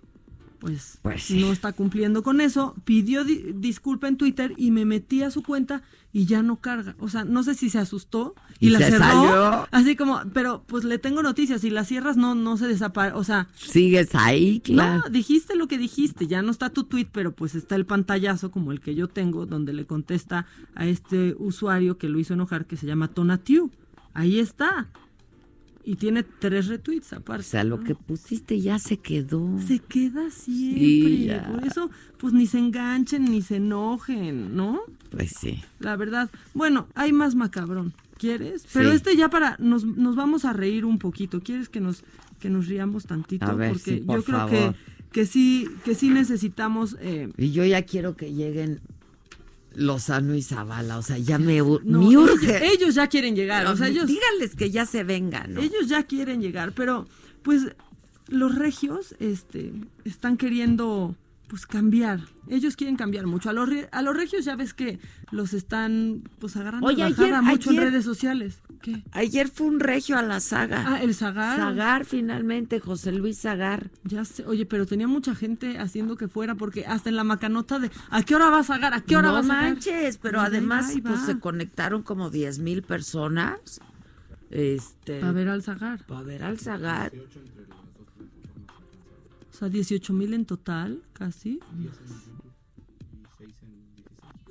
pues, 1.03 1.31
no 1.31 1.53
está 1.53 1.73
cumpliendo 1.73 2.23
con 2.23 2.41
eso, 2.41 2.75
pidió 2.85 3.25
di- 3.25 3.53
disculpa 3.55 4.09
en 4.09 4.17
Twitter 4.17 4.55
y 4.57 4.71
me 4.71 4.85
metí 4.85 5.23
a 5.23 5.31
su 5.31 5.43
cuenta 5.43 5.83
y 6.13 6.27
ya 6.27 6.43
no 6.43 6.57
carga. 6.61 6.95
O 7.01 7.09
sea, 7.09 7.25
no 7.25 7.43
sé 7.43 7.55
si 7.55 7.71
se 7.71 7.79
asustó 7.79 8.35
y, 8.61 8.69
Y 8.69 8.71
la 8.71 8.79
se 8.79 8.91
cerró. 8.93 9.05
salió. 9.05 9.69
Así 9.73 9.97
como, 9.97 10.21
pero 10.33 10.63
pues 10.67 10.85
le 10.85 10.99
tengo 10.99 11.23
noticias, 11.23 11.61
si 11.61 11.71
la 11.71 11.85
cierras 11.85 12.17
no, 12.17 12.35
no 12.35 12.57
se 12.57 12.67
desaparece. 12.69 13.17
O 13.17 13.25
sea, 13.25 13.49
Sigues 13.55 14.15
ahí, 14.15 14.61
claro. 14.61 15.03
no, 15.05 15.11
dijiste 15.11 15.57
lo 15.57 15.67
que 15.69 15.77
dijiste, 15.77 16.27
ya 16.27 16.41
no 16.43 16.51
está 16.51 16.71
tu 16.71 16.85
tweet, 16.85 17.09
pero 17.13 17.33
pues 17.33 17.55
está 17.55 17.75
el 17.75 17.85
pantallazo 17.85 18.51
como 18.51 18.73
el 18.73 18.81
que 18.81 18.95
yo 18.95 19.09
tengo, 19.09 19.45
donde 19.47 19.73
le 19.73 19.87
contesta 19.87 20.47
a 20.75 20.87
este 20.87 21.35
usuario 21.39 21.99
que 21.99 22.09
lo 22.09 22.19
hizo 22.19 22.35
enojar, 22.35 22.67
que 22.67 22.77
se 22.77 22.87
llama 22.87 23.09
Tonatiu. 23.09 23.71
Ahí 24.15 24.39
está. 24.39 24.89
Y 25.87 25.97
tiene 25.97 26.23
tres 26.23 26.69
retweets 26.69 27.13
aparte. 27.13 27.41
O 27.43 27.45
sea, 27.51 27.63
lo 27.65 27.81
que 27.85 27.95
pusiste 27.95 28.59
ya 28.61 28.79
se 28.79 28.97
quedó. 28.97 29.59
Se 29.67 29.81
queda 29.81 30.31
siempre. 30.31 30.81
Sí. 30.81 31.31
Por 31.53 31.67
eso, 31.67 31.91
pues 32.17 32.33
ni 32.33 32.47
se 32.47 32.59
enganchen 32.59 33.25
ni 33.27 33.43
se 33.43 33.57
enojen, 33.57 34.57
¿no? 34.57 34.81
Pues 35.11 35.33
sí. 35.39 35.63
La 35.81 35.97
verdad. 35.97 36.31
Bueno, 36.55 36.89
hay 36.95 37.13
más 37.13 37.35
macabrón. 37.35 37.93
¿Quieres? 38.17 38.65
Pero 38.73 38.91
Sí. 38.91 38.97
este 38.97 39.17
ya 39.17 39.29
para 39.29 39.57
nos, 39.59 39.85
nos 39.85 40.17
vamos 40.17 40.45
a 40.47 40.53
reír 40.55 40.85
un 40.87 40.99
poquito. 40.99 41.41
¿Quieres 41.43 41.69
que 41.69 41.81
nos 41.81 42.03
que 42.41 42.49
nos 42.49 42.67
riamos 42.69 43.05
tantito? 43.07 43.45
A 43.47 43.55
ver, 43.55 43.73
Porque 43.73 43.97
sí, 43.97 44.03
por 44.07 44.17
yo 44.21 44.25
creo 44.25 44.39
favor. 44.39 44.51
que 44.53 44.75
que 45.13 45.27
sí 45.27 45.69
que 45.85 45.95
sí 45.95 46.09
necesitamos 46.11 46.97
eh, 47.01 47.29
Y 47.37 47.53
yo 47.53 47.65
ya 47.65 47.83
quiero 47.83 48.17
que 48.17 48.33
lleguen 48.33 48.81
Lozano 49.77 50.35
y 50.35 50.43
Zavala. 50.43 50.99
O 50.99 51.03
sea, 51.03 51.19
ya 51.19 51.39
me, 51.39 51.59
no, 51.59 51.81
me 51.85 52.17
urge. 52.17 52.67
ellos 52.73 52.95
ya 52.95 53.07
quieren 53.09 53.35
llegar, 53.37 53.67
o 53.67 53.77
sea, 53.77 53.89
ellos 53.89 54.07
Díganles 54.07 54.55
que 54.57 54.71
ya 54.71 54.87
se 54.87 55.05
vengan, 55.05 55.55
¿no? 55.55 55.61
ellos 55.61 55.89
ya 55.89 56.03
quieren 56.05 56.41
llegar, 56.41 56.73
pero 56.73 57.07
pues 57.43 57.75
los 58.29 58.55
regios 58.55 59.15
este 59.19 59.73
están 60.05 60.37
queriendo 60.37 61.15
pues 61.49 61.67
cambiar. 61.67 62.21
Ellos 62.49 62.75
quieren 62.75 62.97
cambiar 62.97 63.27
mucho. 63.27 63.51
A 63.51 63.53
los, 63.53 63.69
re- 63.69 63.89
a 63.93 64.01
los 64.03 64.17
regios 64.17 64.45
ya 64.47 64.57
ves 64.57 64.73
que 64.75 64.99
los 65.31 65.53
están 65.53 66.23
pues 66.39 66.57
agarrando 66.57 66.87
Oye, 66.87 67.03
ayer- 67.03 67.17
bajada 67.19 67.43
mucho 67.43 67.71
ayer- 67.71 67.83
en 67.83 67.91
redes 67.91 68.05
sociales. 68.05 68.61
¿Qué? 68.83 69.03
Ayer 69.13 69.49
fue 69.49 69.67
un 69.67 69.81
regio 69.81 70.17
a 70.19 70.23
la 70.23 70.41
saga. 70.41 70.85
Ah, 70.87 71.03
el 71.03 71.15
Zagar. 71.15 71.57
Zagar, 71.59 72.05
finalmente, 72.05 72.81
José 72.81 73.13
Luis 73.13 73.41
Zagar. 73.41 73.91
Ya 74.05 74.25
sé, 74.25 74.45
oye, 74.47 74.67
pero 74.67 74.87
tenía 74.87 75.09
mucha 75.09 75.35
gente 75.35 75.79
haciendo 75.79 76.17
que 76.17 76.29
fuera 76.29 76.55
porque 76.55 76.87
hasta 76.87 77.09
en 77.09 77.17
la 77.17 77.25
macanota 77.25 77.79
de 77.79 77.91
¿a 78.11 78.23
qué 78.23 78.35
hora 78.35 78.51
va 78.51 78.59
a 78.61 78.65
Zagar? 78.65 78.95
¿A 78.95 79.01
qué 79.01 79.17
hora 79.17 79.29
no 79.29 79.35
va 79.35 79.39
a 79.41 79.43
Zagar? 79.43 79.63
manches, 79.75 80.19
pero 80.19 80.41
ahí 80.41 80.47
además 80.49 80.87
va, 80.87 80.91
ahí 80.91 81.01
pues, 81.01 81.21
se 81.21 81.39
conectaron 81.39 82.03
como 82.03 82.31
10 82.31 82.59
mil 82.59 82.83
personas. 82.83 83.81
Este, 84.51 85.21
Para 85.21 85.33
ver 85.33 85.49
al 85.49 85.63
Zagar. 85.63 86.05
para 86.07 86.23
ver 86.23 86.43
al 86.45 86.59
Zagar. 86.59 87.13
O 89.53 89.57
sea, 89.57 89.69
18 89.69 90.13
mil 90.13 90.35
en 90.35 90.45
total, 90.47 91.03
casi. 91.13 91.61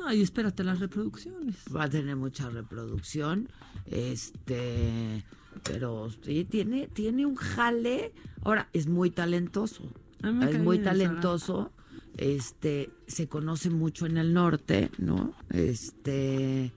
Ay, 0.05 0.21
espérate 0.21 0.63
las 0.63 0.79
reproducciones. 0.79 1.55
Va 1.75 1.83
a 1.83 1.89
tener 1.89 2.15
mucha 2.15 2.49
reproducción. 2.49 3.49
Este, 3.85 5.23
pero 5.63 6.09
sí, 6.23 6.45
tiene, 6.45 6.87
tiene 6.87 7.25
un 7.25 7.35
jale. 7.35 8.13
Ahora, 8.43 8.69
es 8.73 8.87
muy 8.87 9.09
talentoso. 9.11 9.83
Es 10.21 10.59
muy 10.59 10.79
talentoso. 10.79 11.71
Este, 12.17 12.91
se 13.07 13.27
conoce 13.27 13.69
mucho 13.69 14.05
en 14.05 14.17
el 14.17 14.33
norte, 14.33 14.91
¿no? 14.99 15.33
Este, 15.49 16.71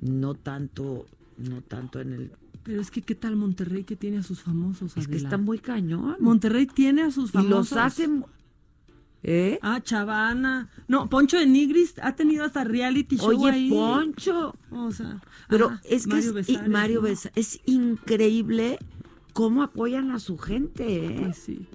no 0.00 0.34
tanto, 0.34 1.06
no 1.36 1.60
tanto 1.62 2.00
en 2.00 2.12
el. 2.12 2.32
Pero 2.62 2.80
es 2.80 2.90
que 2.90 3.02
qué 3.02 3.14
tal 3.14 3.36
Monterrey 3.36 3.84
que 3.84 3.96
tiene 3.96 4.18
a 4.18 4.22
sus 4.22 4.40
famosos. 4.42 4.96
Es 4.96 5.06
que 5.08 5.14
Adela? 5.14 5.28
está 5.28 5.38
muy 5.38 5.58
cañón. 5.58 6.16
Monterrey 6.20 6.66
tiene 6.66 7.02
a 7.02 7.10
sus 7.10 7.30
Y 7.30 7.32
famosos. 7.32 7.50
los 7.50 7.72
hacen. 7.72 8.24
¿Eh? 9.24 9.58
Ah, 9.62 9.80
Chavana. 9.80 10.68
No, 10.88 11.08
Poncho 11.08 11.38
de 11.38 11.46
Nigris 11.46 11.94
ha 12.02 12.16
tenido 12.16 12.44
hasta 12.44 12.64
reality 12.64 13.16
show 13.16 13.28
Oye, 13.28 13.50
ahí. 13.50 13.70
Poncho. 13.70 14.56
O 14.70 14.90
sea, 14.90 15.20
Pero 15.48 15.70
ah, 15.72 15.80
es 15.84 16.04
que 16.06 16.14
Mario 16.14 16.28
es, 16.30 16.34
Besares, 16.34 16.68
Mario 16.68 17.02
¿no? 17.02 17.08
Besa- 17.08 17.30
es 17.36 17.60
increíble 17.66 18.78
cómo 19.32 19.62
apoyan 19.62 20.10
a 20.10 20.18
su 20.18 20.38
gente. 20.38 21.06
¿eh? 21.06 21.16
Pues 21.22 21.36
sí. 21.36 21.66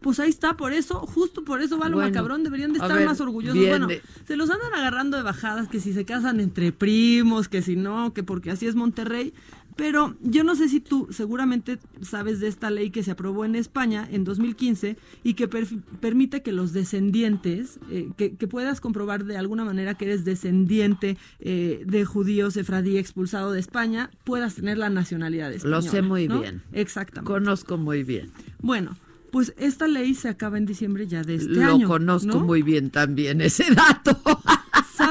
Pues 0.00 0.18
ahí 0.18 0.30
está, 0.30 0.56
por 0.56 0.72
eso, 0.72 0.98
justo 1.00 1.44
por 1.44 1.60
eso 1.62 1.78
va 1.78 1.88
lo 1.88 1.94
Bueno, 1.96 2.10
macabrón, 2.10 2.42
deberían 2.42 2.72
de 2.72 2.80
estar 2.80 2.96
ver, 2.98 3.06
más 3.06 3.20
orgullosos. 3.20 3.64
Bueno, 3.68 3.86
se 4.26 4.36
los 4.36 4.50
andan 4.50 4.74
agarrando 4.74 5.16
de 5.16 5.22
bajadas, 5.22 5.68
que 5.68 5.78
si 5.78 5.92
se 5.92 6.04
casan 6.04 6.40
entre 6.40 6.72
primos, 6.72 7.48
que 7.48 7.62
si 7.62 7.76
no, 7.76 8.12
que 8.12 8.24
porque 8.24 8.50
así 8.50 8.66
es 8.66 8.74
Monterrey. 8.74 9.32
Pero 9.76 10.16
yo 10.22 10.44
no 10.44 10.54
sé 10.54 10.68
si 10.68 10.80
tú 10.80 11.08
seguramente 11.10 11.78
sabes 12.02 12.40
de 12.40 12.48
esta 12.48 12.70
ley 12.70 12.90
que 12.90 13.02
se 13.02 13.10
aprobó 13.12 13.44
en 13.44 13.54
España 13.54 14.06
en 14.10 14.24
2015 14.24 14.96
y 15.24 15.34
que 15.34 15.48
per- 15.48 15.66
permite 16.00 16.42
que 16.42 16.52
los 16.52 16.72
descendientes, 16.72 17.78
eh, 17.90 18.10
que, 18.16 18.36
que 18.36 18.48
puedas 18.48 18.80
comprobar 18.80 19.24
de 19.24 19.36
alguna 19.36 19.64
manera 19.64 19.94
que 19.94 20.04
eres 20.06 20.24
descendiente 20.24 21.16
eh, 21.40 21.82
de 21.86 22.04
judíos 22.04 22.54
sefradí 22.54 22.98
expulsado 22.98 23.52
de 23.52 23.60
España, 23.60 24.10
puedas 24.24 24.54
tener 24.56 24.78
la 24.78 24.90
nacionalidad 24.90 25.52
española. 25.52 25.76
Lo 25.76 25.82
sé 25.82 26.02
muy 26.02 26.28
¿no? 26.28 26.40
bien. 26.40 26.62
Exactamente. 26.72 27.32
Conozco 27.32 27.78
muy 27.78 28.02
bien. 28.02 28.30
Bueno, 28.60 28.96
pues 29.30 29.54
esta 29.56 29.88
ley 29.88 30.14
se 30.14 30.28
acaba 30.28 30.58
en 30.58 30.66
diciembre 30.66 31.06
ya 31.06 31.22
de 31.22 31.36
este 31.36 31.48
Lo 31.48 31.74
año. 31.74 31.88
conozco 31.88 32.38
¿no? 32.38 32.40
muy 32.40 32.62
bien 32.62 32.90
también, 32.90 33.40
ese 33.40 33.64
dato. 33.74 34.20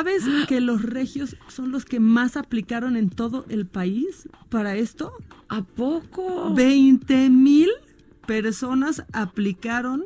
¿Sabes 0.02 0.24
que 0.48 0.62
los 0.62 0.82
regios 0.82 1.38
son 1.48 1.72
los 1.72 1.86
que 1.86 2.00
más 2.00 2.36
aplicaron 2.36 2.98
en 2.98 3.12
todo 3.12 3.46
el 3.50 3.68
país 3.68 4.28
para 4.50 4.76
esto? 4.76 5.14
¿A 5.48 5.62
poco? 5.62 6.52
20 6.56 7.30
mil 7.30 7.70
personas 8.26 9.04
aplicaron, 9.14 10.06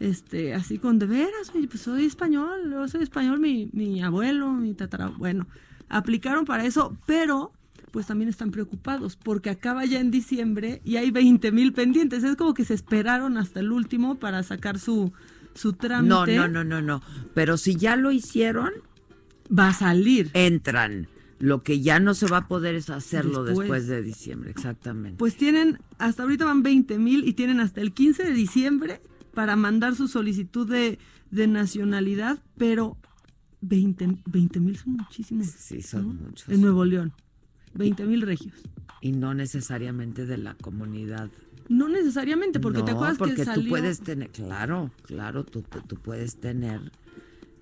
este, 0.00 0.54
así 0.54 0.78
con 0.78 0.98
de 0.98 1.04
veras, 1.04 1.52
pues 1.52 1.82
soy 1.82 2.06
español, 2.06 2.70
yo 2.70 2.88
soy 2.88 3.02
español, 3.02 3.38
mi, 3.38 3.68
mi 3.74 4.02
abuelo, 4.02 4.52
mi 4.52 4.72
tatara, 4.72 5.08
bueno, 5.08 5.46
aplicaron 5.90 6.46
para 6.46 6.64
eso, 6.64 6.96
pero 7.04 7.52
pues 7.90 8.06
también 8.06 8.30
están 8.30 8.50
preocupados 8.50 9.16
porque 9.16 9.50
acaba 9.50 9.84
ya 9.84 10.00
en 10.00 10.10
diciembre 10.10 10.80
y 10.82 10.96
hay 10.96 11.10
20 11.10 11.52
mil 11.52 11.74
pendientes. 11.74 12.24
Es 12.24 12.36
como 12.36 12.54
que 12.54 12.64
se 12.64 12.72
esperaron 12.72 13.36
hasta 13.36 13.60
el 13.60 13.70
último 13.70 14.14
para 14.14 14.42
sacar 14.42 14.78
su, 14.78 15.12
su 15.52 15.74
trámite. 15.74 16.08
No, 16.08 16.26
no, 16.26 16.48
no, 16.48 16.64
no, 16.64 16.80
no. 16.80 17.02
Pero 17.34 17.58
si 17.58 17.76
ya 17.76 17.96
lo 17.96 18.12
hicieron, 18.12 18.72
Va 19.56 19.68
a 19.68 19.74
salir. 19.74 20.30
entran. 20.34 21.08
Lo 21.38 21.62
que 21.62 21.80
ya 21.80 22.00
no 22.00 22.14
se 22.14 22.26
va 22.26 22.38
a 22.38 22.48
poder 22.48 22.76
es 22.76 22.88
hacerlo 22.88 23.44
Después. 23.44 23.68
después, 23.68 23.86
de 23.88 24.02
diciembre, 24.02 24.50
exactamente. 24.50 25.18
Pues 25.18 25.36
tienen, 25.36 25.78
hasta 25.98 26.22
ahorita 26.22 26.46
van 26.46 26.62
20 26.62 26.98
mil 26.98 27.28
y 27.28 27.34
tienen 27.34 27.60
hasta 27.60 27.82
el 27.82 27.92
15 27.92 28.24
de 28.24 28.32
diciembre 28.32 29.02
para 29.34 29.54
mandar 29.54 29.94
su 29.96 30.08
solicitud 30.08 30.66
de, 30.66 30.98
de 31.30 31.46
nacionalidad, 31.46 32.38
pero 32.56 32.96
20 33.60 34.60
mil 34.60 34.76
son 34.78 34.94
muchísimos. 34.94 35.46
Sí, 35.46 35.82
son 35.82 36.16
muchos. 36.22 36.48
En 36.48 36.62
Nuevo 36.62 36.84
León, 36.84 37.12
20 37.74 38.06
mil 38.06 38.22
regios. 38.22 38.54
Y 39.00 39.12
no 39.12 39.34
necesariamente 39.34 40.24
de 40.26 40.38
la 40.38 40.54
comunidad. 40.54 41.30
No 41.68 41.88
necesariamente, 41.88 42.60
porque 42.60 42.82
te 42.82 42.92
acuerdas 42.92 43.18
porque 43.18 43.34
que 43.34 43.44
salió... 43.44 43.64
tú 43.64 43.70
puedes 43.70 44.00
tener, 44.00 44.30
claro, 44.30 44.90
claro, 45.02 45.44
tú, 45.44 45.64
tú 45.86 45.96
puedes 45.96 46.36
tener, 46.36 46.92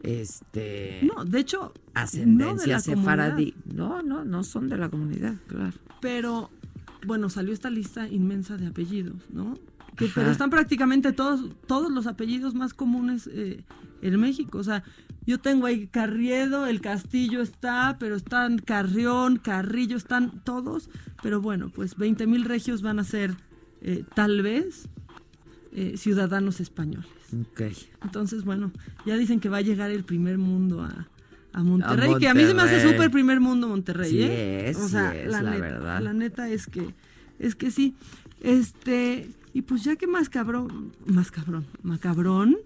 este, 0.05 1.01
No, 1.03 1.25
de 1.25 1.41
hecho, 1.41 1.59
no 1.61 1.71
de 1.73 1.73
ascendencia 1.95 2.79
sefaradí. 2.79 3.55
No, 3.65 4.03
no, 4.03 4.25
no 4.25 4.45
son 4.45 4.69
de 4.69 4.77
la 4.77 4.91
comunidad, 4.91 5.37
claro. 5.47 5.73
Pero, 6.01 6.51
bueno, 7.07 7.31
salió 7.31 7.55
esta 7.55 7.71
lista 7.71 8.07
inmensa 8.09 8.59
de 8.59 8.67
apellidos, 8.67 9.31
¿no? 9.31 9.55
Que, 9.97 10.11
pero 10.15 10.31
están 10.31 10.51
prácticamente 10.51 11.13
todos, 11.13 11.49
todos 11.67 11.91
los 11.91 12.07
apellidos 12.07 12.55
más 12.55 12.75
comunes 12.75 13.31
eh, 13.33 13.65
en 14.03 14.21
México. 14.21 14.59
O 14.59 14.65
sea, 14.65 14.83
yo 15.27 15.39
tengo 15.41 15.67
ahí 15.67 15.87
Carriedo, 15.87 16.67
el 16.67 16.83
Castillo 16.83 17.41
está, 17.41 17.97
pero 17.99 18.15
están 18.17 18.59
Carrión, 18.59 19.39
Carrillo, 19.39 19.97
están 19.97 20.43
todos. 20.45 20.91
Pero 21.23 21.41
bueno, 21.41 21.71
pues 21.75 21.97
20 21.97 22.27
mil 22.27 22.45
regios 22.45 22.83
van 22.83 22.99
a 22.99 23.05
ser, 23.05 23.37
eh, 23.81 24.05
tal 24.15 24.43
vez, 24.43 24.89
eh, 25.73 25.97
ciudadanos 25.97 26.61
españoles. 26.61 27.09
Ok. 27.43 27.63
Entonces, 28.03 28.45
bueno, 28.45 28.71
ya 29.07 29.17
dicen 29.17 29.41
que 29.41 29.49
va 29.49 29.59
a 29.59 29.63
llegar 29.63 29.91
el 29.91 30.05
primer 30.05 30.39
mundo 30.39 30.83
a, 30.83 31.09
a 31.53 31.63
Monterrey, 31.63 32.17
que 32.19 32.29
a 32.29 32.35
mí 32.35 32.45
se 32.45 32.55
me 32.55 32.63
hace 32.63 32.83
súper 32.83 33.11
primer 33.11 33.41
mundo 33.41 33.69
Monterrey, 33.69 34.11
Sí 34.11 34.23
¿eh? 34.23 34.71
es, 34.71 34.77
o 34.77 34.89
sea, 34.89 35.13
sí 35.13 35.19
es, 35.19 35.31
la, 35.31 35.43
la 35.43 35.51
neta, 35.53 35.63
verdad. 35.63 36.01
la 36.01 36.13
neta 36.13 36.49
es 36.49 36.67
que 36.67 36.95
es 37.39 37.55
que 37.55 37.71
sí. 37.71 37.95
Este, 38.41 39.31
y 39.53 39.63
pues 39.63 39.85
ya 39.85 39.97
que 39.97 40.07
más 40.07 40.29
cabrón, 40.29 40.93
más 41.07 41.31
cabrón, 41.31 41.65
macabrón, 41.83 42.57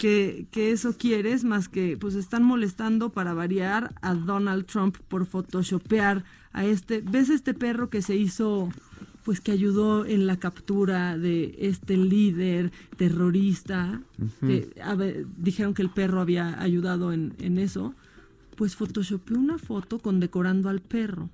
que, 0.00 0.46
que 0.50 0.72
eso 0.72 0.96
quieres, 0.96 1.44
más 1.44 1.68
que 1.68 1.96
pues 1.96 2.14
están 2.14 2.42
molestando 2.42 3.10
para 3.10 3.34
variar 3.34 3.94
a 4.00 4.14
Donald 4.14 4.66
Trump 4.66 4.96
por 5.08 5.26
photoshopear 5.26 6.24
a 6.52 6.64
este, 6.64 7.02
¿ves 7.02 7.28
este 7.30 7.54
perro 7.54 7.90
que 7.90 8.02
se 8.02 8.16
hizo 8.16 8.70
pues 9.28 9.42
que 9.42 9.52
ayudó 9.52 10.06
en 10.06 10.26
la 10.26 10.38
captura 10.38 11.18
de 11.18 11.54
este 11.58 11.98
líder 11.98 12.72
terrorista, 12.96 14.00
que, 14.40 14.70
a 14.82 14.94
ver, 14.94 15.26
dijeron 15.36 15.74
que 15.74 15.82
el 15.82 15.90
perro 15.90 16.22
había 16.22 16.58
ayudado 16.62 17.12
en, 17.12 17.34
en 17.38 17.58
eso, 17.58 17.92
pues 18.56 18.74
photoshopeó 18.74 19.36
una 19.36 19.58
foto 19.58 19.98
condecorando 19.98 20.70
al 20.70 20.80
perro, 20.80 21.28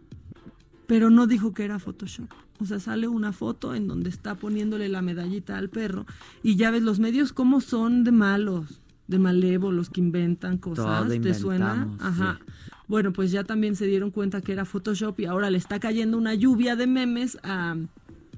pero 0.89 1.09
no 1.09 1.29
dijo 1.29 1.55
que 1.55 1.65
era 1.65 1.79
Photoshop. 1.79 2.27
O 2.59 2.67
sea, 2.67 2.81
sale 2.81 3.07
una 3.07 3.33
foto 3.33 3.77
en 3.77 3.87
donde 3.87 4.11
está 4.11 4.35
poniéndole 4.35 4.89
la 4.89 5.01
medallita 5.01 5.57
al 5.57 5.69
perro 5.69 6.05
y 6.43 6.57
ya 6.57 6.73
ves 6.73 6.83
los 6.83 6.99
medios 6.99 7.33
cómo 7.33 7.61
son 7.61 8.03
de 8.03 8.11
malos, 8.11 8.81
de 9.07 9.21
malévolos 9.21 9.89
que 9.89 10.01
inventan 10.01 10.59
cosas, 10.59 11.07
Todo 11.07 11.21
¿te 11.21 11.33
suena? 11.33 11.97
Ajá. 12.01 12.41
sí. 12.45 12.53
Bueno, 12.87 13.13
pues 13.13 13.31
ya 13.31 13.45
también 13.45 13.77
se 13.77 13.87
dieron 13.87 14.11
cuenta 14.11 14.41
que 14.41 14.53
era 14.53 14.65
Photoshop 14.65 15.19
y 15.21 15.25
ahora 15.25 15.51
le 15.51 15.59
está 15.59 15.81
cayendo 15.81 16.19
una 16.19 16.35
lluvia 16.35 16.77
de 16.77 16.87
memes 16.87 17.39
a, 17.43 17.77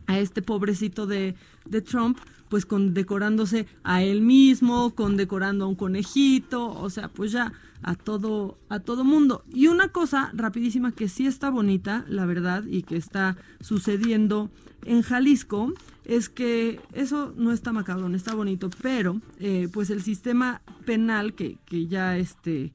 a 0.07 0.18
este 0.18 0.42
pobrecito 0.42 1.07
de, 1.07 1.34
de 1.64 1.82
Trump, 1.82 2.18
pues 2.49 2.64
condecorándose 2.64 3.66
a 3.82 4.03
él 4.03 4.22
mismo, 4.22 4.94
condecorando 4.94 5.64
a 5.64 5.68
un 5.68 5.74
conejito, 5.74 6.68
o 6.68 6.90
sea, 6.90 7.09
pues 7.09 7.32
ya 7.32 7.53
a 7.82 7.94
todo, 7.94 8.59
a 8.68 8.80
todo 8.80 9.05
mundo. 9.05 9.44
Y 9.53 9.66
una 9.66 9.88
cosa 9.88 10.30
rapidísima 10.32 10.92
que 10.92 11.09
sí 11.09 11.26
está 11.26 11.51
bonita, 11.51 12.05
la 12.09 12.24
verdad, 12.24 12.64
y 12.66 12.82
que 12.82 12.97
está 12.97 13.36
sucediendo 13.61 14.51
en 14.84 15.03
Jalisco, 15.03 15.72
es 16.05 16.28
que 16.28 16.80
eso 16.92 17.34
no 17.36 17.51
está 17.51 17.72
macabrón, 17.72 18.14
está 18.14 18.34
bonito, 18.34 18.70
pero 18.80 19.20
eh, 19.40 19.68
pues 19.72 19.90
el 19.90 20.03
sistema 20.03 20.62
penal 20.84 21.34
que, 21.34 21.59
que 21.66 21.88
ya 21.88 22.16
este, 22.16 22.72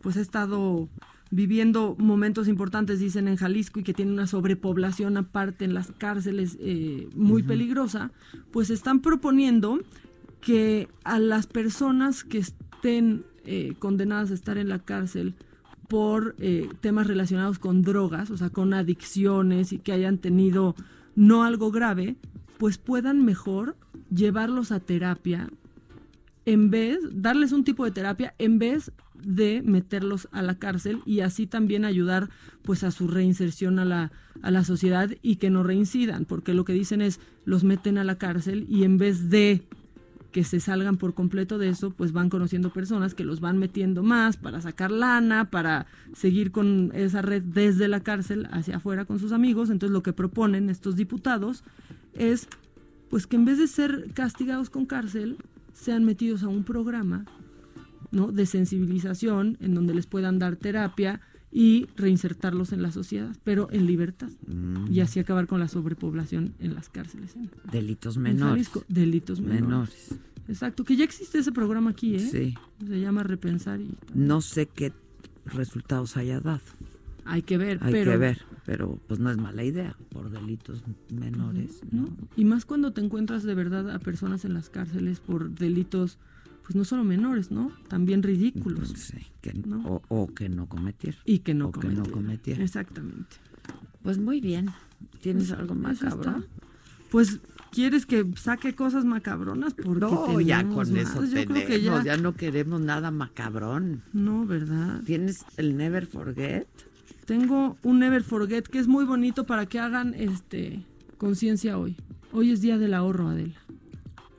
pues 0.00 0.16
ha 0.16 0.20
estado 0.20 0.88
viviendo 1.32 1.96
momentos 1.98 2.46
importantes, 2.46 3.00
dicen 3.00 3.26
en 3.26 3.36
Jalisco, 3.36 3.80
y 3.80 3.82
que 3.82 3.94
tiene 3.94 4.12
una 4.12 4.26
sobrepoblación 4.26 5.16
aparte 5.16 5.64
en 5.64 5.72
las 5.72 5.90
cárceles 5.90 6.58
eh, 6.60 7.08
muy 7.16 7.42
peligrosa, 7.42 8.12
pues 8.52 8.68
están 8.68 9.00
proponiendo 9.00 9.80
que 10.42 10.88
a 11.04 11.18
las 11.18 11.46
personas 11.46 12.22
que 12.22 12.36
estén 12.36 13.24
eh, 13.46 13.72
condenadas 13.78 14.30
a 14.30 14.34
estar 14.34 14.58
en 14.58 14.68
la 14.68 14.78
cárcel 14.78 15.34
por 15.88 16.34
eh, 16.38 16.68
temas 16.82 17.06
relacionados 17.06 17.58
con 17.58 17.80
drogas, 17.80 18.30
o 18.30 18.36
sea, 18.36 18.50
con 18.50 18.74
adicciones 18.74 19.72
y 19.72 19.78
que 19.78 19.92
hayan 19.92 20.18
tenido 20.18 20.74
no 21.16 21.44
algo 21.44 21.70
grave, 21.70 22.16
pues 22.58 22.76
puedan 22.76 23.24
mejor 23.24 23.74
llevarlos 24.10 24.70
a 24.70 24.80
terapia 24.80 25.48
en 26.44 26.70
vez, 26.70 26.98
darles 27.10 27.52
un 27.52 27.64
tipo 27.64 27.84
de 27.86 27.90
terapia 27.90 28.34
en 28.38 28.58
vez 28.58 28.92
de 29.24 29.62
meterlos 29.62 30.28
a 30.32 30.42
la 30.42 30.56
cárcel 30.56 31.00
y 31.06 31.20
así 31.20 31.46
también 31.46 31.84
ayudar 31.84 32.30
pues 32.62 32.84
a 32.84 32.90
su 32.90 33.08
reinserción 33.08 33.78
a 33.78 33.84
la, 33.84 34.12
a 34.42 34.50
la 34.50 34.64
sociedad 34.64 35.10
y 35.22 35.36
que 35.36 35.50
no 35.50 35.62
reincidan, 35.62 36.24
porque 36.24 36.54
lo 36.54 36.64
que 36.64 36.72
dicen 36.72 37.00
es 37.02 37.20
los 37.44 37.64
meten 37.64 37.98
a 37.98 38.04
la 38.04 38.18
cárcel 38.18 38.66
y 38.68 38.84
en 38.84 38.98
vez 38.98 39.30
de 39.30 39.62
que 40.32 40.44
se 40.44 40.60
salgan 40.60 40.96
por 40.96 41.14
completo 41.14 41.58
de 41.58 41.68
eso, 41.68 41.90
pues 41.90 42.12
van 42.12 42.30
conociendo 42.30 42.72
personas 42.72 43.14
que 43.14 43.22
los 43.22 43.40
van 43.40 43.58
metiendo 43.58 44.02
más 44.02 44.38
para 44.38 44.60
sacar 44.62 44.90
lana, 44.90 45.50
para 45.50 45.86
seguir 46.14 46.50
con 46.50 46.90
esa 46.94 47.22
red 47.22 47.42
desde 47.42 47.86
la 47.86 48.00
cárcel 48.00 48.48
hacia 48.50 48.76
afuera 48.76 49.04
con 49.04 49.18
sus 49.18 49.32
amigos. 49.32 49.68
Entonces 49.68 49.92
lo 49.92 50.02
que 50.02 50.14
proponen 50.14 50.70
estos 50.70 50.96
diputados 50.96 51.62
es 52.14 52.48
pues 53.10 53.26
que 53.26 53.36
en 53.36 53.44
vez 53.44 53.58
de 53.58 53.68
ser 53.68 54.08
castigados 54.14 54.70
con 54.70 54.86
cárcel, 54.86 55.36
sean 55.74 56.04
metidos 56.04 56.42
a 56.42 56.48
un 56.48 56.64
programa 56.64 57.26
¿no? 58.12 58.30
de 58.30 58.46
sensibilización 58.46 59.56
en 59.60 59.74
donde 59.74 59.94
les 59.94 60.06
puedan 60.06 60.38
dar 60.38 60.56
terapia 60.56 61.20
y 61.50 61.86
reinsertarlos 61.96 62.72
en 62.72 62.80
la 62.82 62.92
sociedad, 62.92 63.36
pero 63.44 63.68
en 63.72 63.86
libertad. 63.86 64.30
Mm. 64.46 64.90
Y 64.90 65.00
así 65.00 65.20
acabar 65.20 65.46
con 65.46 65.60
la 65.60 65.68
sobrepoblación 65.68 66.54
en 66.60 66.74
las 66.74 66.88
cárceles. 66.88 67.34
en- 67.36 67.50
Delitos 67.70 68.16
en 68.16 68.22
menores. 68.22 68.52
Jalisco. 68.68 68.84
Delitos 68.88 69.40
menores. 69.40 69.62
Menores. 69.62 70.14
Exacto, 70.48 70.84
que 70.84 70.96
ya 70.96 71.04
existe 71.04 71.38
ese 71.38 71.52
programa 71.52 71.90
aquí, 71.90 72.14
¿eh? 72.16 72.20
Sí. 72.20 72.54
Se 72.86 73.00
llama 73.00 73.22
Repensar 73.22 73.80
y 73.80 73.94
No 74.14 74.40
sé 74.40 74.66
qué 74.66 74.92
resultados 75.46 76.16
haya 76.16 76.40
dado. 76.40 76.60
hay 77.24 77.42
que 77.42 77.58
ver, 77.58 77.78
Hay 77.82 77.92
pero 77.92 78.12
que 78.12 78.16
ver, 78.16 78.42
pero 78.66 78.98
pues 79.06 79.20
no 79.20 79.30
es 79.30 79.36
mala 79.36 79.62
idea 79.62 79.96
por 80.10 80.30
delitos 80.30 80.82
menores, 81.14 81.80
¿no? 81.92 82.06
Y 82.36 82.44
más 82.44 82.64
cuando 82.64 82.92
te 82.92 83.00
encuentras 83.00 83.42
de 83.44 83.54
verdad 83.54 83.90
a 83.90 83.98
personas 83.98 84.44
en 84.44 84.54
las 84.54 84.68
cárceles 84.70 85.20
por 85.20 85.50
delitos, 85.50 86.18
pues 86.62 86.74
no 86.76 86.84
solo 86.84 87.04
menores, 87.04 87.50
¿no? 87.50 87.72
También 87.88 88.22
ridículos. 88.22 88.88
Sí, 88.96 89.18
que, 89.40 89.52
¿no? 89.54 89.82
o, 89.86 90.02
o 90.08 90.34
que 90.34 90.48
no 90.48 90.66
cometieron. 90.66 91.20
Y 91.24 91.40
que 91.40 91.54
no 91.54 91.68
o 91.68 91.72
que 91.72 91.88
no 91.88 92.04
cometieron. 92.04 92.62
Exactamente. 92.62 93.36
Pues 94.02 94.18
muy 94.18 94.40
bien. 94.40 94.70
¿Tienes 95.20 95.48
Pues, 95.48 95.58
algo 95.58 95.74
macabro? 95.74 96.44
Pues, 97.10 97.40
¿quieres 97.70 98.06
que 98.06 98.26
saque 98.36 98.74
cosas 98.74 99.04
macabronas? 99.04 99.74
Porque 99.74 100.00
No, 100.00 100.40
ya 100.40 100.62
con 100.64 100.92
más. 100.92 101.10
eso 101.10 101.24
Yo 101.24 101.30
tenemos. 101.30 101.52
creo 101.54 101.66
que 101.66 101.82
ya... 101.82 102.02
ya 102.04 102.16
no 102.16 102.34
queremos 102.34 102.80
nada 102.80 103.10
macabrón. 103.10 104.02
No, 104.12 104.46
¿verdad? 104.46 105.02
¿Tienes 105.04 105.44
el 105.56 105.76
Never 105.76 106.06
Forget? 106.06 106.66
Tengo 107.26 107.76
un 107.82 107.98
Never 108.00 108.22
Forget 108.22 108.66
que 108.66 108.78
es 108.78 108.88
muy 108.88 109.04
bonito 109.04 109.44
para 109.44 109.66
que 109.66 109.78
hagan 109.78 110.14
este 110.14 110.84
conciencia 111.18 111.78
hoy. 111.78 111.96
Hoy 112.32 112.50
es 112.50 112.60
día 112.62 112.78
del 112.78 112.94
ahorro, 112.94 113.28
Adela. 113.28 113.54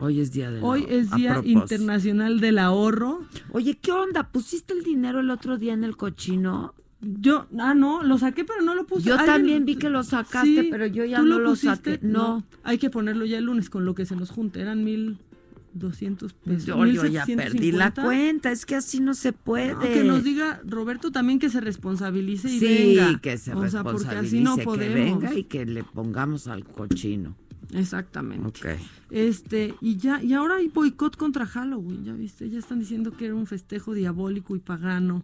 Hoy 0.03 0.19
es 0.19 0.33
día 0.33 0.51
del 0.51 0.61
Hoy 0.61 0.85
es 0.89 1.11
Día. 1.11 1.41
Internacional 1.45 2.41
del 2.41 2.59
Ahorro. 2.59 3.21
Oye, 3.53 3.77
¿qué 3.81 3.93
onda? 3.93 4.29
¿Pusiste 4.31 4.73
el 4.73 4.83
dinero 4.83 5.21
el 5.21 5.29
otro 5.29 5.57
día 5.57 5.71
en 5.71 5.85
el 5.85 5.95
cochino? 5.95 6.73
Yo, 6.99 7.47
ah, 7.57 7.73
no, 7.73 8.03
lo 8.03 8.17
saqué, 8.17 8.43
pero 8.43 8.61
no 8.61 8.75
lo 8.75 8.85
puse. 8.85 9.07
Yo 9.07 9.15
también 9.15 9.63
vi 9.63 9.77
que 9.77 9.89
lo 9.89 10.03
sacaste, 10.03 10.67
pero 10.69 10.87
yo 10.87 11.05
ya 11.05 11.19
¿tú 11.19 11.25
no 11.25 11.39
lo 11.39 11.51
pusiste? 11.51 11.95
saqué. 11.95 11.99
No. 12.05 12.43
Hay 12.63 12.79
que 12.79 12.89
ponerlo 12.89 13.23
ya 13.23 13.37
el 13.37 13.45
lunes 13.45 13.69
con 13.69 13.85
lo 13.85 13.95
que 13.95 14.05
se 14.05 14.17
nos 14.17 14.29
junte. 14.29 14.59
Eran 14.59 14.83
mil 14.83 15.19
doscientos 15.73 16.33
pesos. 16.33 16.65
Yo, 16.65 16.85
yo 16.85 17.05
ya 17.05 17.25
perdí 17.25 17.71
la 17.71 17.87
1750. 17.91 18.03
cuenta, 18.03 18.51
es 18.51 18.65
que 18.65 18.75
así 18.75 18.99
no 18.99 19.13
se 19.13 19.33
puede. 19.33 19.73
No, 19.73 19.79
que 19.79 20.03
nos 20.03 20.23
diga 20.23 20.61
Roberto 20.65 21.11
también 21.11 21.39
que 21.39 21.49
se 21.49 21.61
responsabilice 21.61 22.49
y 22.49 22.59
sí, 22.59 22.95
venga. 22.95 23.19
que 23.19 23.37
se 23.37 23.53
o 23.53 23.69
sea, 23.69 23.83
porque 23.83 23.99
responsabilice, 23.99 24.35
así 24.37 24.43
no 24.43 24.57
que 24.57 24.63
podemos. 24.63 25.21
venga 25.21 25.33
y 25.33 25.43
que 25.45 25.65
le 25.65 25.83
pongamos 25.83 26.47
al 26.47 26.65
cochino. 26.65 27.35
Exactamente. 27.73 28.77
Este, 29.09 29.73
y 29.81 29.97
ya, 29.97 30.21
y 30.21 30.33
ahora 30.33 30.55
hay 30.57 30.67
boicot 30.69 31.17
contra 31.17 31.45
Halloween, 31.45 32.03
ya 32.05 32.13
viste, 32.13 32.49
ya 32.49 32.59
están 32.59 32.79
diciendo 32.79 33.11
que 33.11 33.25
era 33.25 33.35
un 33.35 33.45
festejo 33.47 33.93
diabólico 33.93 34.55
y 34.55 34.59
pagano 34.59 35.23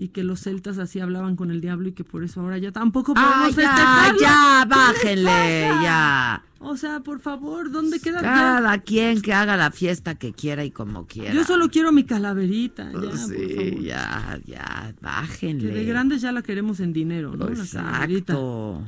y 0.00 0.08
que 0.08 0.22
los 0.22 0.40
celtas 0.42 0.78
así 0.78 1.00
hablaban 1.00 1.34
con 1.34 1.50
el 1.50 1.60
diablo 1.60 1.88
y 1.88 1.92
que 1.92 2.04
por 2.04 2.22
eso 2.22 2.40
ahora 2.40 2.58
ya 2.58 2.70
tampoco 2.70 3.14
Ah, 3.16 3.48
podemos 3.50 3.56
ya, 3.56 3.62
festejarlo. 3.68 4.20
ya, 4.20 4.60
¿Qué 5.02 5.16
les 5.16 5.24
bájenle, 5.24 5.82
ya. 5.82 6.42
O 6.60 6.76
sea, 6.76 7.00
por 7.00 7.20
favor, 7.20 7.70
¿dónde 7.70 8.00
queda? 8.00 8.20
Cada 8.20 8.78
quien 8.78 9.22
que 9.22 9.32
haga 9.32 9.56
la 9.56 9.70
fiesta 9.70 10.16
que 10.16 10.32
quiera 10.32 10.64
y 10.64 10.70
como 10.72 11.06
quiera. 11.06 11.32
Yo 11.32 11.44
solo 11.44 11.68
quiero 11.68 11.92
mi 11.92 12.04
calaverita, 12.04 12.90
ya, 12.92 12.98
Pues 12.98 13.20
por 13.22 13.36
sí, 13.36 13.54
favor. 13.54 13.80
ya, 13.82 14.38
ya, 14.44 14.92
Que 14.96 15.00
bájenle. 15.04 15.68
de 15.72 15.84
grandes 15.84 16.20
ya 16.22 16.32
la 16.32 16.42
queremos 16.42 16.80
en 16.80 16.92
dinero, 16.92 17.36
¿no? 17.36 17.48
La 17.48 17.64
calaverita. 17.66 18.32
Exacto. 18.34 18.82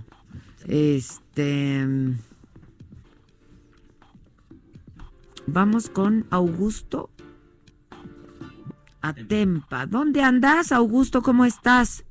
Este. 0.67 1.87
Vamos 5.53 5.91
con 5.91 6.27
Augusto 6.31 7.11
Atempa. 9.03 9.87
¿Dónde 9.87 10.23
andas, 10.23 10.71
Augusto? 10.71 11.23
¿Cómo 11.23 11.45
estás? 11.45 12.07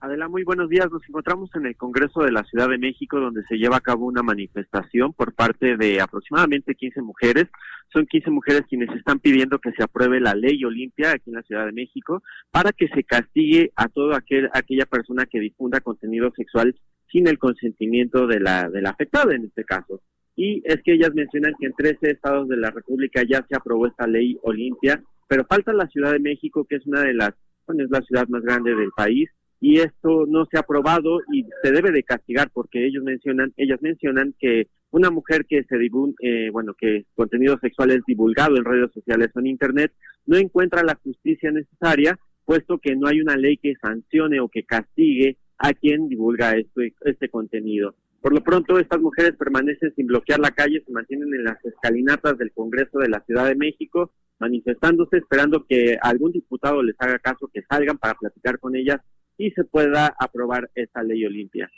Adela, 0.00 0.28
muy 0.28 0.44
buenos 0.44 0.70
días. 0.70 0.90
Nos 0.90 1.06
encontramos 1.06 1.50
en 1.56 1.66
el 1.66 1.76
Congreso 1.76 2.22
de 2.22 2.32
la 2.32 2.42
Ciudad 2.44 2.70
de 2.70 2.78
México, 2.78 3.20
donde 3.20 3.42
se 3.48 3.56
lleva 3.56 3.76
a 3.76 3.82
cabo 3.82 4.06
una 4.06 4.22
manifestación 4.22 5.12
por 5.12 5.34
parte 5.34 5.76
de 5.76 6.00
aproximadamente 6.00 6.74
15 6.74 7.02
mujeres. 7.02 7.48
Son 7.92 8.06
15 8.06 8.30
mujeres 8.30 8.62
quienes 8.66 8.88
están 8.96 9.18
pidiendo 9.18 9.58
que 9.58 9.72
se 9.72 9.82
apruebe 9.82 10.18
la 10.18 10.34
ley 10.34 10.64
Olimpia 10.64 11.12
aquí 11.12 11.28
en 11.28 11.36
la 11.36 11.42
Ciudad 11.42 11.66
de 11.66 11.72
México 11.72 12.22
para 12.50 12.72
que 12.72 12.88
se 12.88 13.04
castigue 13.04 13.72
a 13.76 13.88
toda 13.88 14.16
aquel, 14.16 14.48
aquella 14.54 14.86
persona 14.86 15.26
que 15.26 15.38
difunda 15.38 15.80
contenido 15.80 16.32
sexual 16.34 16.74
sin 17.12 17.28
el 17.28 17.38
consentimiento 17.38 18.26
de 18.26 18.40
la, 18.40 18.70
de 18.70 18.80
la 18.80 18.96
en 18.98 19.44
este 19.44 19.64
caso. 19.64 20.00
Y 20.36 20.62
es 20.64 20.82
que 20.82 20.94
ellas 20.94 21.14
mencionan 21.14 21.54
que 21.58 21.66
en 21.66 21.74
13 21.74 22.10
estados 22.10 22.48
de 22.48 22.56
la 22.56 22.70
República 22.70 23.22
ya 23.28 23.44
se 23.48 23.56
aprobó 23.56 23.86
esta 23.86 24.06
ley 24.06 24.36
Olimpia, 24.42 25.02
pero 25.28 25.44
falta 25.44 25.72
la 25.72 25.86
Ciudad 25.88 26.12
de 26.12 26.18
México, 26.18 26.64
que 26.68 26.76
es 26.76 26.86
una 26.86 27.02
de 27.02 27.14
las, 27.14 27.30
bueno, 27.66 27.84
es 27.84 27.90
la 27.90 28.02
ciudad 28.02 28.26
más 28.28 28.42
grande 28.42 28.74
del 28.74 28.90
país, 28.96 29.28
y 29.60 29.78
esto 29.78 30.26
no 30.26 30.44
se 30.46 30.56
ha 30.58 30.60
aprobado 30.60 31.20
y 31.32 31.46
se 31.62 31.72
debe 31.72 31.90
de 31.90 32.02
castigar 32.02 32.50
porque 32.52 32.86
ellos 32.86 33.02
mencionan, 33.02 33.52
ellas 33.56 33.80
mencionan 33.80 34.34
que 34.38 34.66
una 34.90 35.10
mujer 35.10 35.46
que 35.48 35.64
se 35.64 35.76
divul- 35.76 36.14
eh, 36.20 36.50
bueno, 36.50 36.74
que 36.78 37.04
contenido 37.14 37.56
sexual 37.58 37.90
es 37.92 38.02
divulgado 38.06 38.56
en 38.56 38.64
redes 38.64 38.92
sociales 38.92 39.30
o 39.34 39.40
en 39.40 39.46
internet, 39.46 39.92
no 40.26 40.36
encuentra 40.36 40.82
la 40.82 40.96
justicia 40.96 41.50
necesaria, 41.50 42.18
puesto 42.44 42.78
que 42.78 42.94
no 42.94 43.06
hay 43.06 43.20
una 43.20 43.36
ley 43.36 43.56
que 43.56 43.74
sancione 43.80 44.38
o 44.40 44.48
que 44.48 44.64
castigue 44.64 45.38
a 45.58 45.72
quien 45.72 46.08
divulga 46.08 46.52
este, 46.52 46.92
este 47.04 47.28
contenido. 47.28 47.94
Por 48.24 48.32
lo 48.32 48.42
pronto, 48.42 48.78
estas 48.78 49.02
mujeres 49.02 49.36
permanecen 49.36 49.94
sin 49.94 50.06
bloquear 50.06 50.40
la 50.40 50.50
calle, 50.52 50.82
se 50.86 50.90
mantienen 50.90 51.34
en 51.34 51.44
las 51.44 51.62
escalinatas 51.62 52.38
del 52.38 52.52
Congreso 52.52 52.98
de 52.98 53.10
la 53.10 53.20
Ciudad 53.26 53.46
de 53.46 53.54
México, 53.54 54.14
manifestándose, 54.38 55.18
esperando 55.18 55.66
que 55.68 55.98
algún 56.00 56.32
diputado 56.32 56.82
les 56.82 56.96
haga 57.00 57.18
caso, 57.18 57.50
que 57.52 57.60
salgan 57.68 57.98
para 57.98 58.14
platicar 58.14 58.58
con 58.58 58.76
ellas 58.76 59.02
y 59.36 59.50
se 59.50 59.64
pueda 59.64 60.16
aprobar 60.18 60.70
esta 60.74 61.02
ley 61.02 61.22
Olimpia. 61.26 61.70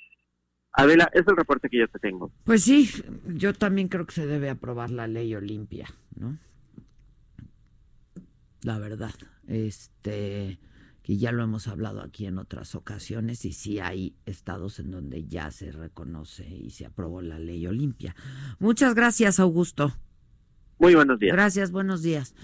Adela, 0.70 1.10
es 1.12 1.24
el 1.26 1.36
reporte 1.36 1.68
que 1.68 1.80
yo 1.80 1.88
te 1.88 1.98
tengo. 1.98 2.30
Pues 2.44 2.62
sí, 2.62 2.90
yo 3.26 3.52
también 3.52 3.88
creo 3.88 4.06
que 4.06 4.14
se 4.14 4.28
debe 4.28 4.48
aprobar 4.48 4.92
la 4.92 5.08
ley 5.08 5.34
Olimpia, 5.34 5.88
¿no? 6.14 6.38
La 8.62 8.78
verdad, 8.78 9.14
este, 9.48 10.60
que 11.06 11.18
ya 11.18 11.30
lo 11.30 11.44
hemos 11.44 11.68
hablado 11.68 12.02
aquí 12.02 12.26
en 12.26 12.36
otras 12.36 12.74
ocasiones 12.74 13.44
y 13.44 13.52
sí 13.52 13.78
hay 13.78 14.16
estados 14.26 14.80
en 14.80 14.90
donde 14.90 15.24
ya 15.24 15.52
se 15.52 15.70
reconoce 15.70 16.44
y 16.48 16.70
se 16.70 16.84
aprobó 16.84 17.22
la 17.22 17.38
ley 17.38 17.64
Olimpia. 17.68 18.16
Muchas 18.58 18.96
gracias, 18.96 19.38
Augusto. 19.38 19.96
Muy 20.80 20.96
buenos 20.96 21.20
días. 21.20 21.32
Gracias, 21.32 21.70
buenos 21.70 22.02
días. 22.02 22.34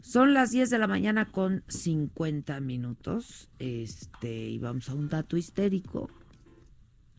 Son 0.00 0.34
las 0.34 0.50
10 0.50 0.70
de 0.70 0.80
la 0.80 0.88
mañana 0.88 1.30
con 1.30 1.62
50 1.68 2.58
minutos. 2.58 3.48
Este, 3.60 4.48
y 4.48 4.58
vamos 4.58 4.88
a 4.88 4.94
un 4.94 5.08
dato 5.08 5.36
histérico. 5.36 6.10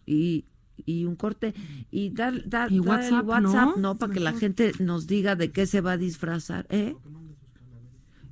Y, 0.05 0.43
y 0.85 1.05
un 1.05 1.15
corte. 1.15 1.53
Y 1.91 2.09
dar, 2.09 2.49
dar, 2.49 2.69
Y 2.73 2.79
dar 2.81 3.03
el 3.03 3.13
WhatsApp, 3.13 3.25
WhatsApp, 3.25 3.77
¿no? 3.77 3.77
¿no? 3.77 3.95
Para 3.97 4.11
que 4.11 4.19
la 4.19 4.33
gente 4.33 4.73
nos 4.79 5.07
diga 5.07 5.37
de 5.37 5.49
qué 5.49 5.65
se 5.65 5.79
va 5.79 5.93
a 5.93 5.97
disfrazar, 5.97 6.67
¿eh? 6.69 6.97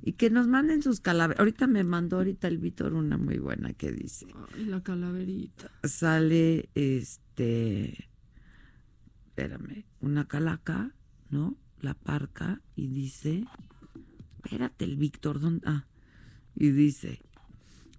Y 0.02 0.14
que 0.14 0.30
nos 0.30 0.48
manden 0.48 0.82
sus 0.82 1.00
calaveras. 1.00 1.38
Ahorita 1.38 1.66
me 1.66 1.84
mandó 1.84 2.16
ahorita 2.16 2.48
el 2.48 2.58
Víctor 2.58 2.94
una 2.94 3.16
muy 3.16 3.38
buena 3.38 3.72
que 3.72 3.92
dice. 3.92 4.26
Ay, 4.56 4.64
la 4.64 4.82
calaverita. 4.82 5.70
Sale, 5.84 6.68
este, 6.74 8.08
espérame, 9.28 9.84
una 10.00 10.26
calaca, 10.26 10.94
¿no? 11.30 11.56
La 11.80 11.94
parca 11.94 12.60
y 12.74 12.88
dice, 12.88 13.44
espérate 14.42 14.84
el 14.84 14.96
Víctor, 14.96 15.40
¿dónde? 15.40 15.62
Ah, 15.66 15.86
y 16.54 16.70
dice, 16.70 17.22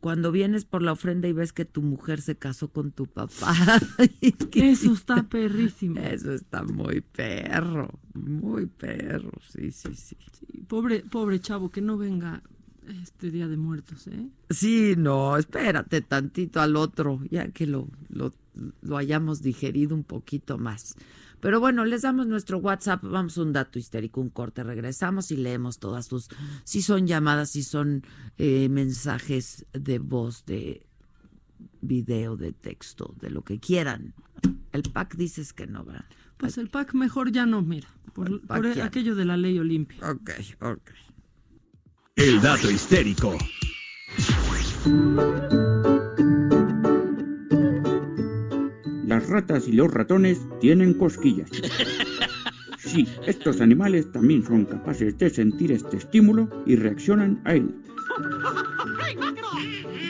cuando 0.04 0.34
vienes 0.34 0.66
por 0.66 0.82
la 0.82 0.92
ofrenda 0.92 1.30
y 1.30 1.32
ves 1.32 1.54
que 1.54 1.64
tu 1.64 1.82
mujer 1.82 2.20
se 2.20 2.36
casó 2.36 2.68
con 2.68 2.92
tu 2.92 3.06
papá. 3.06 3.56
Eso 4.22 4.92
está 4.92 5.24
perrísimo. 5.24 5.98
Eso 6.02 6.34
está 6.34 6.62
muy 6.62 7.00
perro, 7.00 7.90
muy 8.14 8.66
perro, 8.66 9.32
sí, 9.48 9.72
sí, 9.72 9.96
sí. 9.96 10.18
Pobre, 10.68 11.06
pobre 11.10 11.40
chavo, 11.40 11.72
que 11.72 11.80
no 11.80 11.98
venga 11.98 12.44
este 13.02 13.32
Día 13.32 13.48
de 13.48 13.56
Muertos, 13.56 14.08
¿eh? 14.08 14.28
Sí, 14.50 14.96
no, 14.98 15.38
espérate 15.38 16.02
tantito 16.02 16.60
al 16.60 16.76
otro, 16.76 17.22
ya 17.32 17.48
que 17.52 17.66
lo, 17.66 17.88
lo, 18.10 18.34
lo 18.82 18.98
hayamos 18.98 19.42
digerido 19.42 19.96
un 19.96 20.04
poquito 20.04 20.58
más. 20.58 20.98
Pero 21.44 21.60
bueno, 21.60 21.84
les 21.84 22.04
damos 22.04 22.26
nuestro 22.26 22.60
WhatsApp, 22.60 23.04
vamos 23.04 23.38
a 23.38 23.42
un 23.42 23.52
dato 23.52 23.78
histérico, 23.78 24.22
un 24.22 24.30
corte, 24.30 24.64
regresamos 24.64 25.30
y 25.30 25.36
leemos 25.36 25.78
todas 25.78 26.06
sus, 26.06 26.30
si 26.64 26.82
son 26.82 27.06
llamadas, 27.06 27.50
si 27.50 27.64
son 27.64 28.06
eh, 28.38 28.70
mensajes 28.70 29.66
de 29.74 30.00
voz, 30.00 30.46
de 30.46 30.88
video, 31.82 32.38
de 32.38 32.54
texto, 32.54 33.14
de 33.20 33.30
lo 33.30 33.44
que 33.44 33.60
quieran. 33.60 34.14
El 34.72 34.84
pack 34.84 35.18
dices 35.18 35.52
que 35.52 35.68
no, 35.68 35.84
¿verdad? 35.84 36.06
Pues 36.38 36.58
el 36.58 36.70
pack 36.70 36.94
mejor 36.94 37.30
ya 37.34 37.46
no, 37.46 37.62
mira, 37.62 37.90
por, 38.14 38.40
por 38.48 38.66
aquello 38.80 39.14
de 39.14 39.26
la 39.26 39.36
ley 39.36 39.60
Olimpia. 39.60 39.98
Ok, 40.12 40.32
ok. 40.62 40.92
El 42.16 42.40
dato 42.40 42.72
histérico. 42.72 43.38
Las 49.24 49.30
ratas 49.30 49.70
y 49.70 49.72
los 49.72 49.90
ratones 49.90 50.42
tienen 50.60 50.94
cosquillas. 50.96 51.50
Sí, 52.78 53.08
estos 53.26 53.62
animales 53.62 54.12
también 54.12 54.44
son 54.44 54.66
capaces 54.66 55.18
de 55.18 55.30
sentir 55.30 55.72
este 55.72 55.98
estímulo 55.98 56.50
y 56.66 56.76
reaccionan 56.76 57.42
a 57.46 57.56
él. 57.56 57.74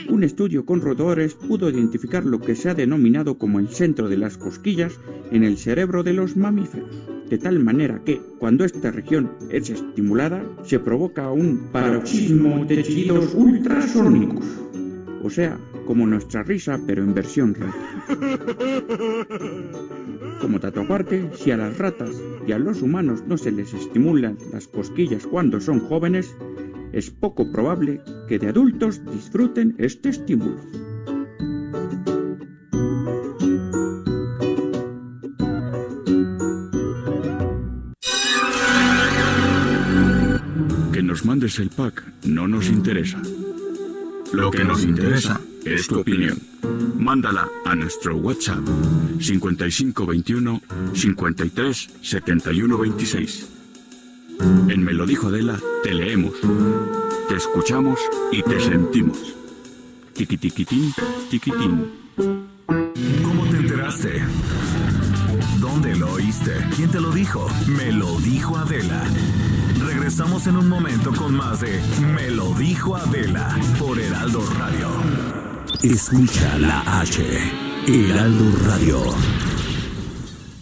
Un 0.09 0.23
estudio 0.23 0.65
con 0.65 0.81
roedores 0.81 1.35
pudo 1.35 1.69
identificar 1.69 2.25
lo 2.25 2.41
que 2.41 2.55
se 2.55 2.71
ha 2.71 2.73
denominado 2.73 3.37
como 3.37 3.59
el 3.59 3.69
centro 3.69 4.09
de 4.09 4.17
las 4.17 4.37
cosquillas 4.37 4.99
en 5.31 5.43
el 5.43 5.57
cerebro 5.57 6.03
de 6.03 6.13
los 6.13 6.35
mamíferos, 6.35 6.89
de 7.29 7.37
tal 7.37 7.59
manera 7.59 8.01
que, 8.03 8.19
cuando 8.39 8.65
esta 8.65 8.91
región 8.91 9.31
es 9.49 9.69
estimulada, 9.69 10.43
se 10.63 10.79
provoca 10.79 11.31
un 11.31 11.69
paroxismo 11.71 12.65
de 12.65 12.83
chillidos 12.83 13.33
ultrasónicos. 13.35 14.45
O 15.23 15.29
sea, 15.29 15.57
como 15.85 16.07
nuestra 16.07 16.43
risa, 16.43 16.79
pero 16.85 17.03
en 17.03 17.13
versión 17.13 17.55
radio. 17.55 17.73
Como 20.41 20.59
dato 20.59 20.81
aparte, 20.81 21.29
si 21.35 21.51
a 21.51 21.57
las 21.57 21.77
ratas 21.77 22.21
y 22.45 22.51
a 22.51 22.59
los 22.59 22.81
humanos 22.81 23.23
no 23.27 23.37
se 23.37 23.51
les 23.51 23.73
estimulan 23.73 24.37
las 24.51 24.67
cosquillas 24.67 25.25
cuando 25.25 25.61
son 25.61 25.79
jóvenes, 25.79 26.35
es 26.91 27.09
poco 27.09 27.51
probable 27.51 28.01
que 28.27 28.39
de 28.39 28.49
adultos 28.49 29.01
disfruten 29.05 29.75
este 29.79 30.09
estímulo. 30.09 30.57
Que 40.91 41.01
nos 41.01 41.25
mandes 41.25 41.57
el 41.59 41.69
pack 41.69 42.03
no 42.25 42.47
nos 42.47 42.69
interesa. 42.69 43.21
Lo 44.33 44.51
que 44.51 44.63
nos 44.63 44.83
interesa 44.83 45.39
es 45.65 45.87
tu 45.87 45.99
opinión. 45.99 46.39
Mándala 46.97 47.49
a 47.65 47.75
nuestro 47.75 48.17
WhatsApp 48.17 48.63
5521 49.19 50.61
53 50.93 51.89
71 52.01 52.77
26. 52.77 53.49
En 54.69 54.83
Me 54.83 54.93
lo 54.93 55.05
dijo 55.05 55.27
Adela 55.27 55.59
te 55.83 55.93
leemos, 55.93 56.33
te 57.29 57.35
escuchamos 57.35 57.99
y 58.31 58.41
te 58.43 58.59
sentimos. 58.59 59.35
Tiquitiquitín, 60.13 60.93
tiquitín. 61.29 61.91
¿Cómo 63.23 63.45
te 63.49 63.57
enteraste? 63.57 64.23
¿Dónde 65.59 65.95
lo 65.95 66.13
oíste? 66.13 66.51
¿Quién 66.75 66.91
te 66.91 66.99
lo 66.99 67.11
dijo? 67.11 67.47
Me 67.77 67.91
lo 67.91 68.19
dijo 68.19 68.57
Adela. 68.57 69.03
Regresamos 69.85 70.47
en 70.47 70.57
un 70.57 70.69
momento 70.69 71.11
con 71.13 71.35
más 71.35 71.61
de 71.61 71.79
Me 72.15 72.29
lo 72.31 72.53
dijo 72.53 72.95
Adela 72.95 73.57
por 73.79 73.99
Heraldo 73.99 74.45
Radio. 74.57 75.32
Escucha 75.81 76.57
la 76.59 76.81
H. 77.01 77.21
Heraldo 77.87 78.45
Radio. 78.67 78.97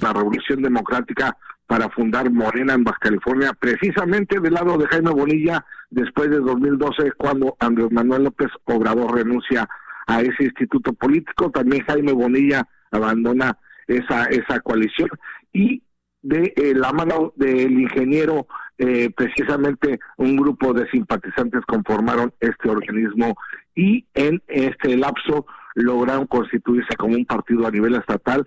La 0.02 0.14
revolución 0.14 0.62
democrática 0.62 1.38
para 1.68 1.90
fundar 1.90 2.32
Morena 2.32 2.74
en 2.74 2.84
Baja 2.84 2.98
California, 3.02 3.52
precisamente 3.60 4.40
del 4.40 4.54
lado 4.54 4.78
de 4.78 4.88
Jaime 4.88 5.12
Bonilla, 5.12 5.66
después 5.90 6.30
de 6.30 6.40
2012, 6.40 7.12
cuando 7.18 7.56
Andrés 7.60 7.92
Manuel 7.92 8.24
López 8.24 8.50
Obrador 8.66 9.16
renuncia 9.16 9.68
a 10.08 10.22
ese 10.22 10.46
instituto 10.46 10.94
político, 10.94 11.52
también 11.52 11.86
Jaime 11.86 12.14
Bonilla 12.14 12.68
abandona 12.92 13.58
esa, 13.88 14.26
esa 14.26 14.60
coalición 14.62 15.10
y 15.54 15.84
de 16.24 16.54
eh, 16.56 16.74
la 16.76 16.92
mano 16.94 17.34
del 17.36 17.80
ingeniero, 17.80 18.48
eh, 18.78 19.10
precisamente 19.16 20.00
un 20.18 20.36
grupo 20.36 20.74
de 20.74 20.90
simpatizantes 20.90 21.62
conformaron 21.68 22.34
este 22.40 22.70
organismo 22.70 23.36
y 23.76 24.06
en 24.14 24.42
este 24.48 24.98
lapso 24.98 25.46
lograron 25.76 26.28
constituirse 26.28 26.96
como 26.98 27.16
un 27.16 27.26
partido 27.26 27.66
a 27.66 27.72
nivel 27.72 27.96
estatal, 27.96 28.46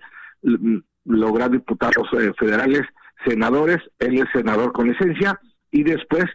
lograr 1.05 1.51
diputados 1.51 2.07
eh, 2.13 2.31
federales, 2.37 2.81
senadores, 3.25 3.79
él 3.99 4.19
es 4.19 4.25
senador 4.33 4.71
con 4.71 4.87
licencia, 4.87 5.39
y 5.71 5.83
después 5.83 6.25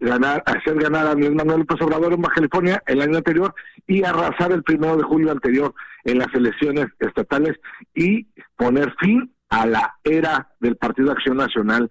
ganar, 0.00 0.42
hacer 0.46 0.76
ganar 0.78 1.06
a 1.06 1.10
Andrés 1.12 1.32
Manuel 1.32 1.60
López 1.60 1.82
Obrador 1.82 2.12
en 2.12 2.22
Baja 2.22 2.36
California 2.36 2.82
el 2.86 3.02
año 3.02 3.18
anterior 3.18 3.54
y 3.86 4.04
arrasar 4.04 4.52
el 4.52 4.62
primero 4.62 4.96
de 4.96 5.02
julio 5.02 5.32
anterior 5.32 5.74
en 6.04 6.18
las 6.18 6.32
elecciones 6.34 6.86
estatales 7.00 7.56
y 7.94 8.28
poner 8.56 8.94
fin 9.00 9.32
a 9.48 9.66
la 9.66 9.94
era 10.04 10.48
del 10.60 10.76
Partido 10.76 11.10
Acción 11.10 11.36
Nacional 11.36 11.90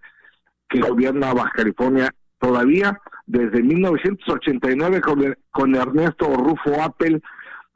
que 0.70 0.80
gobierna 0.80 1.34
Baja 1.34 1.52
California 1.56 2.10
todavía 2.40 3.00
desde 3.26 3.62
1989 3.62 5.02
con, 5.02 5.38
con 5.52 5.76
Ernesto 5.76 6.28
Rufo 6.36 6.82
Appel, 6.82 7.22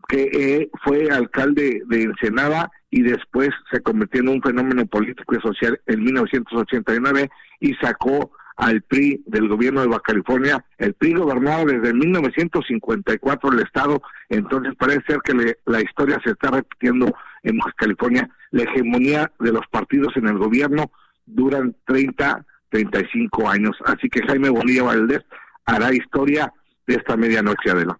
que 0.07 0.29
eh, 0.33 0.69
fue 0.83 1.09
alcalde 1.09 1.81
de 1.87 2.03
Ensenada 2.03 2.71
y 2.89 3.01
después 3.01 3.49
se 3.71 3.81
convirtió 3.81 4.21
en 4.21 4.29
un 4.29 4.41
fenómeno 4.41 4.85
político 4.85 5.35
y 5.35 5.41
social 5.41 5.79
en 5.85 6.03
1989 6.03 7.29
y 7.59 7.73
sacó 7.75 8.31
al 8.55 8.81
PRI 8.81 9.23
del 9.27 9.47
gobierno 9.47 9.81
de 9.81 9.87
Baja 9.87 10.01
California. 10.05 10.65
El 10.77 10.93
PRI 10.95 11.13
gobernaba 11.13 11.63
desde 11.65 11.93
1954 11.93 13.51
el 13.51 13.59
estado, 13.59 14.01
entonces 14.29 14.73
parece 14.75 15.01
ser 15.07 15.19
que 15.23 15.55
la 15.65 15.81
historia 15.81 16.19
se 16.23 16.31
está 16.31 16.51
repitiendo 16.51 17.13
en 17.43 17.57
Baja 17.57 17.73
California. 17.77 18.29
La 18.51 18.63
hegemonía 18.63 19.31
de 19.39 19.51
los 19.51 19.67
partidos 19.67 20.15
en 20.17 20.27
el 20.27 20.37
gobierno 20.37 20.91
duran 21.25 21.75
30, 21.85 22.45
35 22.69 23.49
años. 23.49 23.75
Así 23.85 24.09
que 24.09 24.21
Jaime 24.25 24.49
Bonilla 24.49 24.83
Valdés 24.83 25.23
hará 25.65 25.93
historia 25.93 26.51
de 26.85 26.95
esta 26.95 27.17
medianoche, 27.17 27.71
Adela. 27.71 27.99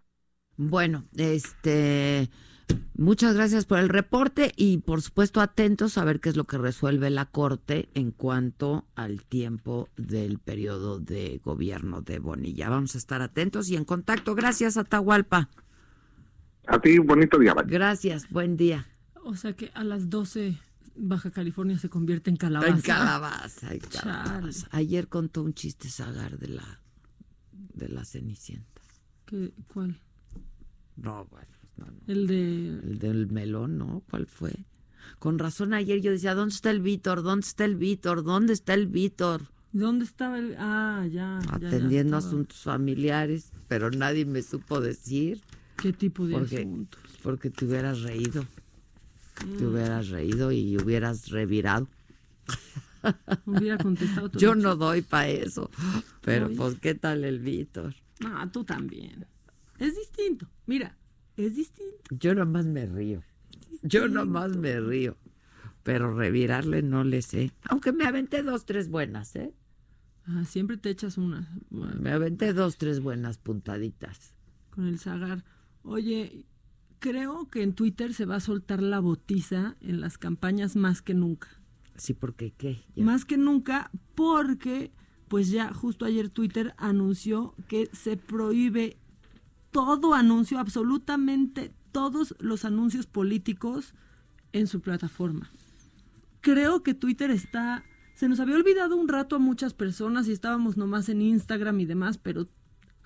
Bueno, 0.55 1.03
este 1.15 2.29
Muchas 2.95 3.35
gracias 3.35 3.65
por 3.65 3.77
el 3.77 3.89
reporte 3.89 4.51
y 4.55 4.79
por 4.79 5.01
supuesto 5.01 5.39
atentos 5.39 5.97
a 5.97 6.03
ver 6.03 6.19
qué 6.19 6.29
es 6.29 6.35
lo 6.35 6.45
que 6.45 6.57
resuelve 6.57 7.09
la 7.09 7.25
Corte 7.25 7.89
en 7.93 8.11
cuanto 8.11 8.85
al 8.95 9.23
tiempo 9.23 9.87
del 9.97 10.39
periodo 10.39 10.99
de 10.99 11.39
gobierno 11.43 12.01
de 12.01 12.19
Bonilla. 12.19 12.69
Vamos 12.69 12.95
a 12.95 12.97
estar 12.97 13.21
atentos 13.21 13.69
y 13.69 13.75
en 13.75 13.85
contacto. 13.85 14.33
Gracias, 14.33 14.77
Atahualpa. 14.77 15.49
A 16.65 16.79
ti, 16.79 16.97
bonito 16.97 17.37
día. 17.37 17.53
Gracias, 17.65 18.29
buen 18.29 18.57
día. 18.57 18.87
O 19.23 19.35
sea 19.35 19.53
que 19.53 19.71
a 19.75 19.83
las 19.83 20.09
12 20.09 20.57
Baja 20.97 21.31
California 21.31 21.77
se 21.77 21.89
convierte 21.89 22.29
en 22.29 22.37
calabaza. 22.37 22.71
En 22.71 22.81
calabaza, 22.81 23.73
en 23.73 23.79
calabaza. 23.79 24.67
Ayer 24.71 25.07
contó 25.07 25.43
un 25.43 25.53
chiste 25.53 25.89
Sagar 25.89 26.37
de 26.37 26.49
la 26.49 26.81
de 27.51 27.89
la 27.89 28.03
Cenicienta. 28.05 28.81
¿Qué, 29.25 29.53
¿Cuál? 29.67 29.99
No, 30.95 31.25
bueno. 31.25 31.47
El 32.07 32.25
de... 32.27 32.69
El 32.69 32.99
del 32.99 33.27
melón, 33.27 33.77
¿no? 33.77 34.03
¿Cuál 34.09 34.25
fue? 34.25 34.65
Con 35.19 35.37
razón 35.37 35.73
ayer 35.73 36.01
yo 36.01 36.11
decía, 36.11 36.33
¿dónde 36.33 36.55
está 36.55 36.71
el 36.71 36.81
Víctor? 36.81 37.21
¿Dónde 37.21 37.45
está 37.45 37.65
el 37.65 37.75
Víctor? 37.75 38.23
¿Dónde 38.23 38.53
está 38.53 38.73
el 38.73 38.87
Víctor? 38.87 39.43
¿Dónde 39.71 40.05
estaba 40.05 40.39
el...? 40.39 40.55
Ah, 40.57 41.05
ya. 41.11 41.39
Atendiendo 41.51 42.17
asuntos 42.17 42.61
familiares, 42.63 43.51
pero 43.67 43.91
nadie 43.91 44.25
me 44.25 44.41
supo 44.41 44.81
decir. 44.81 45.41
¿Qué 45.77 45.93
tipo 45.93 46.25
de 46.25 46.35
asuntos? 46.37 46.99
Porque 47.21 47.51
te 47.51 47.65
hubieras 47.65 48.01
reído. 48.01 48.43
Te 49.39 49.45
mm. 49.45 49.67
hubieras 49.67 50.09
reído 50.09 50.51
y 50.51 50.77
hubieras 50.77 51.29
revirado. 51.29 51.87
Hubiera 53.45 53.77
contestado 53.77 54.31
Yo 54.33 54.55
no 54.55 54.75
doy 54.75 55.01
para 55.01 55.27
eso. 55.29 55.69
Pero, 56.21 56.49
pues, 56.55 56.75
¿qué 56.79 56.95
tal 56.95 57.23
el 57.23 57.39
Víctor? 57.39 57.95
Ah, 58.25 58.49
tú 58.51 58.63
también. 58.63 59.25
Es 59.79 59.95
distinto. 59.95 60.47
Mira, 60.65 60.97
es 61.35 61.55
distinto. 61.55 61.97
Yo 62.09 62.33
nomás 62.33 62.65
me 62.65 62.85
río. 62.85 63.23
Yo 63.83 64.07
nomás 64.07 64.57
me 64.57 64.79
río. 64.79 65.17
Pero 65.83 66.13
revirarle 66.13 66.81
no 66.81 67.03
le 67.03 67.21
sé. 67.21 67.51
Aunque 67.69 67.93
me 67.93 68.05
aventé 68.05 68.43
dos, 68.43 68.65
tres 68.65 68.89
buenas, 68.89 69.35
¿eh? 69.35 69.53
Ah, 70.25 70.43
siempre 70.45 70.75
te 70.75 70.89
echas 70.89 71.17
una. 71.17 71.49
Me 71.69 72.11
aventé 72.11 72.51
dos, 72.53 72.77
tres 72.77 72.99
buenas 72.99 73.37
puntaditas. 73.37 74.33
Con 74.71 74.87
el 74.87 74.99
zagar. 74.99 75.45
Oye, 75.83 76.45
creo 76.99 77.49
que 77.49 77.63
en 77.63 77.73
Twitter 77.73 78.13
se 78.13 78.25
va 78.25 78.35
a 78.35 78.39
soltar 78.39 78.81
la 78.81 78.99
botiza 78.99 79.75
en 79.81 80.01
las 80.01 80.17
campañas 80.17 80.75
más 80.75 81.01
que 81.01 81.13
nunca. 81.13 81.47
Sí, 81.95 82.13
porque 82.13 82.51
qué. 82.51 82.83
Más 82.95 83.25
que 83.25 83.37
nunca, 83.37 83.91
porque 84.15 84.91
pues 85.27 85.49
ya 85.49 85.73
justo 85.73 86.05
ayer 86.05 86.29
Twitter 86.29 86.73
anunció 86.77 87.53
que 87.67 87.89
se 87.91 88.17
prohíbe 88.17 88.97
todo 89.71 90.13
anuncio, 90.13 90.59
absolutamente 90.59 91.73
todos 91.91 92.35
los 92.39 92.65
anuncios 92.65 93.07
políticos 93.07 93.93
en 94.53 94.67
su 94.67 94.81
plataforma. 94.81 95.51
Creo 96.41 96.83
que 96.83 96.93
Twitter 96.93 97.31
está, 97.31 97.83
se 98.13 98.29
nos 98.29 98.39
había 98.39 98.55
olvidado 98.55 98.95
un 98.95 99.07
rato 99.07 99.35
a 99.35 99.39
muchas 99.39 99.73
personas 99.73 100.27
y 100.27 100.31
estábamos 100.31 100.77
nomás 100.77 101.09
en 101.09 101.21
Instagram 101.21 101.79
y 101.79 101.85
demás, 101.85 102.17
pero 102.17 102.47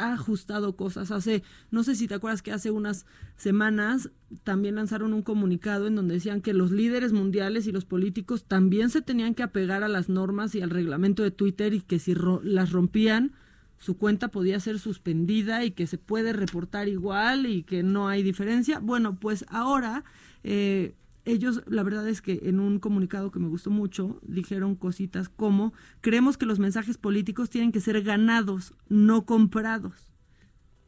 ha 0.01 0.13
ajustado 0.13 0.75
cosas. 0.75 1.11
Hace, 1.11 1.43
no 1.69 1.83
sé 1.83 1.95
si 1.95 2.07
te 2.07 2.15
acuerdas 2.15 2.41
que 2.41 2.51
hace 2.51 2.71
unas 2.71 3.05
semanas 3.35 4.09
también 4.43 4.75
lanzaron 4.75 5.13
un 5.13 5.21
comunicado 5.21 5.87
en 5.87 5.95
donde 5.95 6.15
decían 6.15 6.41
que 6.41 6.53
los 6.53 6.71
líderes 6.71 7.13
mundiales 7.13 7.67
y 7.67 7.71
los 7.71 7.85
políticos 7.85 8.45
también 8.45 8.89
se 8.89 9.01
tenían 9.01 9.35
que 9.35 9.43
apegar 9.43 9.83
a 9.83 9.89
las 9.89 10.09
normas 10.09 10.55
y 10.55 10.61
al 10.61 10.69
reglamento 10.69 11.23
de 11.23 11.31
Twitter 11.31 11.73
y 11.73 11.81
que 11.81 11.99
si 11.99 12.15
las 12.43 12.71
rompían, 12.71 13.33
su 13.77 13.97
cuenta 13.97 14.27
podía 14.27 14.59
ser 14.59 14.77
suspendida 14.77 15.65
y 15.65 15.71
que 15.71 15.87
se 15.87 15.97
puede 15.97 16.33
reportar 16.33 16.87
igual 16.87 17.47
y 17.47 17.63
que 17.63 17.81
no 17.81 18.07
hay 18.07 18.21
diferencia. 18.21 18.79
Bueno, 18.79 19.15
pues 19.15 19.43
ahora 19.49 20.03
eh, 20.43 20.93
ellos, 21.25 21.61
la 21.67 21.83
verdad 21.83 22.07
es 22.07 22.21
que 22.21 22.41
en 22.43 22.59
un 22.59 22.79
comunicado 22.79 23.31
que 23.31 23.39
me 23.39 23.47
gustó 23.47 23.69
mucho, 23.69 24.19
dijeron 24.23 24.75
cositas 24.75 25.29
como, 25.29 25.73
creemos 26.01 26.37
que 26.37 26.45
los 26.45 26.59
mensajes 26.59 26.97
políticos 26.97 27.49
tienen 27.49 27.71
que 27.71 27.79
ser 27.79 28.01
ganados, 28.01 28.73
no 28.89 29.25
comprados. 29.25 30.11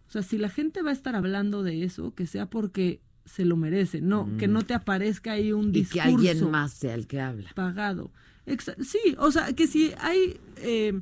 O 0.08 0.12
sea, 0.12 0.24
si 0.24 0.38
la 0.38 0.50
gente 0.50 0.82
va 0.82 0.90
a 0.90 0.94
estar 0.94 1.16
hablando 1.16 1.64
de 1.64 1.84
eso, 1.84 2.14
que 2.14 2.28
sea 2.28 2.50
porque 2.50 3.02
se 3.26 3.46
lo 3.46 3.58
merece, 3.58 4.02
no, 4.02 4.30
que 4.38 4.48
no 4.48 4.64
te 4.64 4.74
aparezca 4.74 5.34
ahí 5.34 5.54
un 5.54 5.72
discurso. 5.72 6.10
Y 6.10 6.24
que 6.24 6.30
alguien 6.30 6.52
más 6.52 6.74
sea 6.74 6.94
el 6.94 7.08
que 7.08 7.22
habla. 7.22 7.50
Pagado. 7.56 8.12
sí, 8.82 9.16
o 9.18 9.32
sea, 9.32 9.54
que 9.54 9.68
si 9.68 9.94
hay... 10.00 10.40
Eh, 10.58 11.00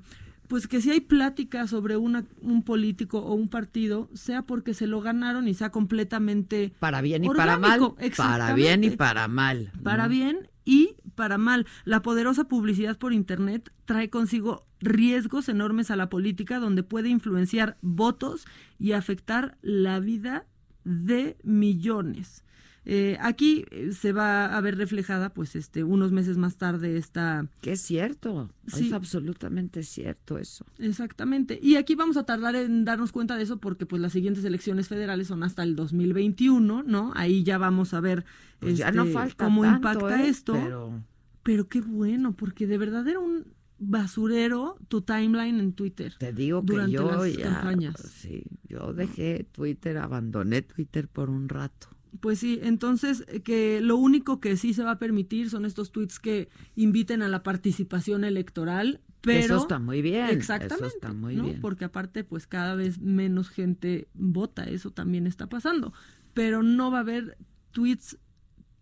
pues 0.51 0.67
que 0.67 0.81
si 0.81 0.91
hay 0.91 0.99
plática 0.99 1.65
sobre 1.65 1.95
una, 1.95 2.25
un 2.41 2.63
político 2.63 3.19
o 3.19 3.35
un 3.35 3.47
partido, 3.47 4.09
sea 4.13 4.41
porque 4.41 4.73
se 4.73 4.85
lo 4.85 4.99
ganaron 4.99 5.47
y 5.47 5.53
sea 5.53 5.69
completamente... 5.69 6.73
Para 6.77 6.99
bien 6.99 7.23
y 7.23 7.29
para 7.29 7.57
mal. 7.57 7.79
Para 8.17 8.53
bien 8.53 8.83
y 8.83 8.89
para 8.89 9.29
mal. 9.29 9.71
Para 9.81 10.09
bien 10.09 10.49
y 10.65 10.97
para 11.15 11.37
mal. 11.37 11.67
La 11.85 12.01
poderosa 12.01 12.49
publicidad 12.49 12.97
por 12.97 13.13
Internet 13.13 13.71
trae 13.85 14.09
consigo 14.09 14.67
riesgos 14.81 15.47
enormes 15.47 15.89
a 15.89 15.95
la 15.95 16.09
política 16.09 16.59
donde 16.59 16.83
puede 16.83 17.07
influenciar 17.07 17.77
votos 17.81 18.45
y 18.77 18.91
afectar 18.91 19.57
la 19.61 20.01
vida 20.01 20.47
de 20.83 21.37
millones. 21.43 22.43
Eh, 22.83 23.17
aquí 23.21 23.65
eh, 23.69 23.91
se 23.91 24.11
va 24.11 24.45
a 24.45 24.61
ver 24.61 24.77
reflejada, 24.77 25.29
pues, 25.29 25.55
este, 25.55 25.83
unos 25.83 26.11
meses 26.11 26.37
más 26.37 26.57
tarde 26.57 26.97
esta... 26.97 27.45
Que 27.61 27.73
es 27.73 27.81
cierto, 27.81 28.49
es 28.65 28.91
absolutamente 28.91 29.83
cierto 29.83 30.37
eso. 30.39 30.65
Exactamente. 30.79 31.59
Y 31.61 31.75
aquí 31.75 31.93
vamos 31.95 32.17
a 32.17 32.23
tardar 32.23 32.55
en 32.55 32.83
darnos 32.83 33.11
cuenta 33.11 33.37
de 33.37 33.43
eso 33.43 33.57
porque, 33.57 33.85
pues, 33.85 34.01
las 34.01 34.13
siguientes 34.13 34.43
elecciones 34.45 34.87
federales 34.87 35.27
son 35.27 35.43
hasta 35.43 35.61
el 35.63 35.75
2021, 35.75 36.83
¿no? 36.83 37.11
Ahí 37.15 37.43
ya 37.43 37.57
vamos 37.57 37.93
a 37.93 37.99
ver 37.99 38.25
pues 38.59 38.77
ya 38.77 38.91
no 38.91 39.03
este, 39.03 39.13
falta 39.13 39.45
cómo 39.45 39.65
impacta 39.65 40.23
¿eh? 40.23 40.29
esto. 40.29 40.53
Pero... 40.53 41.03
pero 41.43 41.67
qué 41.67 41.81
bueno, 41.81 42.33
porque 42.33 42.67
de 42.67 42.77
verdad 42.77 43.07
era 43.07 43.19
un 43.19 43.45
basurero 43.79 44.77
tu 44.87 45.01
timeline 45.01 45.59
en 45.59 45.73
Twitter. 45.73 46.13
Te 46.17 46.31
digo 46.31 46.63
que 46.63 46.89
yo 46.89 47.25
ya, 47.25 47.93
Sí, 47.95 48.43
yo 48.67 48.93
dejé 48.93 49.47
Twitter, 49.51 49.97
abandoné 49.97 50.61
Twitter 50.61 51.07
por 51.07 51.29
un 51.29 51.49
rato. 51.49 51.89
Pues 52.19 52.39
sí, 52.39 52.59
entonces 52.61 53.23
eh, 53.27 53.41
que 53.41 53.79
lo 53.81 53.95
único 53.95 54.39
que 54.39 54.57
sí 54.57 54.73
se 54.73 54.83
va 54.83 54.91
a 54.91 54.99
permitir 54.99 55.49
son 55.49 55.65
estos 55.65 55.91
tweets 55.91 56.19
que 56.19 56.49
inviten 56.75 57.21
a 57.21 57.29
la 57.29 57.41
participación 57.41 58.23
electoral, 58.23 59.01
pero 59.21 59.39
eso 59.39 59.57
está 59.57 59.79
muy 59.79 60.01
bien. 60.01 60.25
Exactamente, 60.25 60.85
eso 60.85 60.95
está 60.95 61.13
muy 61.13 61.35
bien. 61.35 61.61
Porque 61.61 61.85
aparte 61.85 62.23
pues 62.23 62.47
cada 62.47 62.75
vez 62.75 62.99
menos 62.99 63.49
gente 63.49 64.07
vota, 64.13 64.65
eso 64.65 64.91
también 64.91 65.25
está 65.25 65.47
pasando, 65.47 65.93
pero 66.33 66.63
no 66.63 66.91
va 66.91 66.97
a 66.97 67.01
haber 67.01 67.37
tweets 67.71 68.17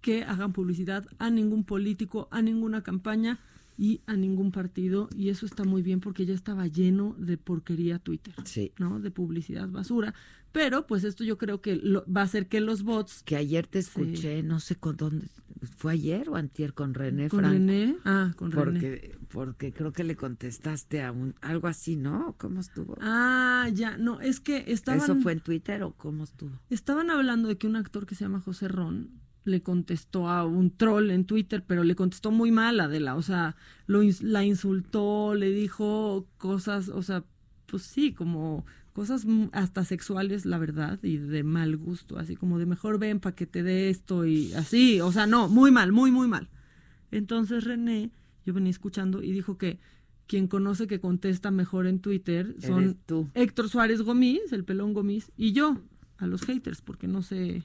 que 0.02 0.24
hagan 0.24 0.54
publicidad 0.54 1.06
a 1.20 1.30
ningún 1.30 1.66
político, 1.66 2.30
a 2.32 2.42
ninguna 2.42 2.84
campaña, 2.84 3.40
y 3.80 4.02
a 4.08 4.18
ningún 4.18 4.52
partido 4.52 5.08
y 5.16 5.30
eso 5.30 5.46
está 5.46 5.64
muy 5.64 5.82
bien 5.82 6.02
porque 6.02 6.26
ya 6.26 6.34
estaba 6.34 6.68
lleno 6.68 7.16
de 7.18 7.38
porquería 7.38 7.98
Twitter, 7.98 8.36
sí. 8.44 8.74
¿no? 8.78 9.00
De 9.00 9.10
publicidad 9.10 9.70
basura. 9.70 10.14
Pero 10.52 10.86
pues 10.86 11.06
esto 11.06 11.24
yo 11.24 11.38
creo 11.38 11.62
que 11.62 11.78
lo, 11.78 12.04
va 12.12 12.22
a 12.22 12.24
hacer 12.26 12.48
que 12.48 12.60
los 12.60 12.84
bots... 12.84 13.24
Que 13.24 13.38
ayer 13.38 13.68
te 13.68 13.80
escuché, 13.80 14.44
no 14.44 14.60
sé 14.60 14.76
con 14.76 14.98
dónde, 14.98 15.28
¿fue 15.78 15.94
ayer 15.94 16.28
o 16.28 16.36
antier 16.36 16.74
con 16.74 16.94
René 16.94 17.30
¿Con 17.30 17.40
Franco? 17.40 17.54
René? 17.54 17.96
Ah, 18.04 18.34
con 18.36 18.50
porque, 18.50 19.02
René. 19.02 19.16
Porque 19.30 19.72
creo 19.72 19.94
que 19.94 20.04
le 20.04 20.18
contestaste 20.18 21.02
a 21.02 21.14
un, 21.14 21.36
algo 21.40 21.68
así, 21.68 21.96
¿no? 21.96 22.36
¿Cómo 22.38 22.60
estuvo? 22.60 22.98
Ah, 23.00 23.70
ya, 23.74 23.98
no, 23.98 24.20
es 24.20 24.42
que 24.42 24.66
estaban... 24.68 25.02
¿Eso 25.02 25.16
fue 25.22 25.32
en 25.32 25.40
Twitter 25.40 25.84
o 25.84 25.94
cómo 25.94 26.26
estuvo? 26.26 26.52
Estaban 26.70 27.12
hablando 27.12 27.48
de 27.48 27.58
que 27.58 27.68
un 27.68 27.78
actor 27.78 28.06
que 28.06 28.16
se 28.16 28.26
llama 28.26 28.42
José 28.42 28.68
Ron 28.68 29.22
le 29.44 29.62
contestó 29.62 30.28
a 30.28 30.46
un 30.46 30.72
troll 30.72 31.12
en 31.12 31.26
Twitter, 31.26 31.64
pero 31.66 31.84
le 31.84 31.96
contestó 31.96 32.32
muy 32.32 32.52
mal 32.52 32.80
Adela, 32.80 33.16
o 33.16 33.22
sea, 33.22 33.56
lo, 33.88 34.02
la 34.22 34.44
insultó, 34.44 35.36
le 35.36 35.52
dijo 35.52 36.28
cosas, 36.38 36.90
o 36.90 37.02
sea, 37.02 37.24
pues 37.66 37.84
sí, 37.84 38.14
como 38.14 38.66
cosas 38.94 39.26
hasta 39.52 39.86
sexuales, 39.86 40.46
la 40.46 40.58
verdad, 40.58 41.00
y 41.04 41.18
de 41.18 41.44
mal 41.44 41.78
gusto, 41.78 42.18
así 42.18 42.36
como 42.36 42.60
de 42.60 42.66
mejor 42.66 43.00
ven 43.00 43.20
para 43.20 43.36
que 43.36 43.46
te 43.46 43.64
dé 43.64 43.90
esto 43.90 44.26
y 44.26 44.54
así, 44.54 45.02
o 45.02 45.12
sea, 45.12 45.26
no, 45.26 45.48
muy 45.48 45.72
mal, 45.72 45.92
muy, 45.92 46.12
muy 46.12 46.28
mal. 46.28 46.50
Entonces 47.12 47.64
René, 47.64 48.12
yo 48.46 48.54
venía 48.54 48.72
escuchando 48.72 49.24
y 49.24 49.32
dijo 49.32 49.58
que 49.58 49.80
quien 50.28 50.48
conoce 50.48 50.86
que 50.86 51.00
contesta 51.00 51.50
mejor 51.50 51.88
en 51.88 52.02
Twitter 52.02 52.56
son 52.60 53.00
tú. 53.08 53.30
Héctor 53.34 53.68
Suárez 53.68 54.04
Gomis, 54.04 54.52
el 54.52 54.64
pelón 54.64 54.94
Gomis, 54.94 55.32
y 55.36 55.54
yo, 55.54 55.82
a 56.18 56.28
los 56.28 56.44
haters, 56.44 56.82
porque 56.82 57.08
no 57.08 57.24
sé, 57.24 57.64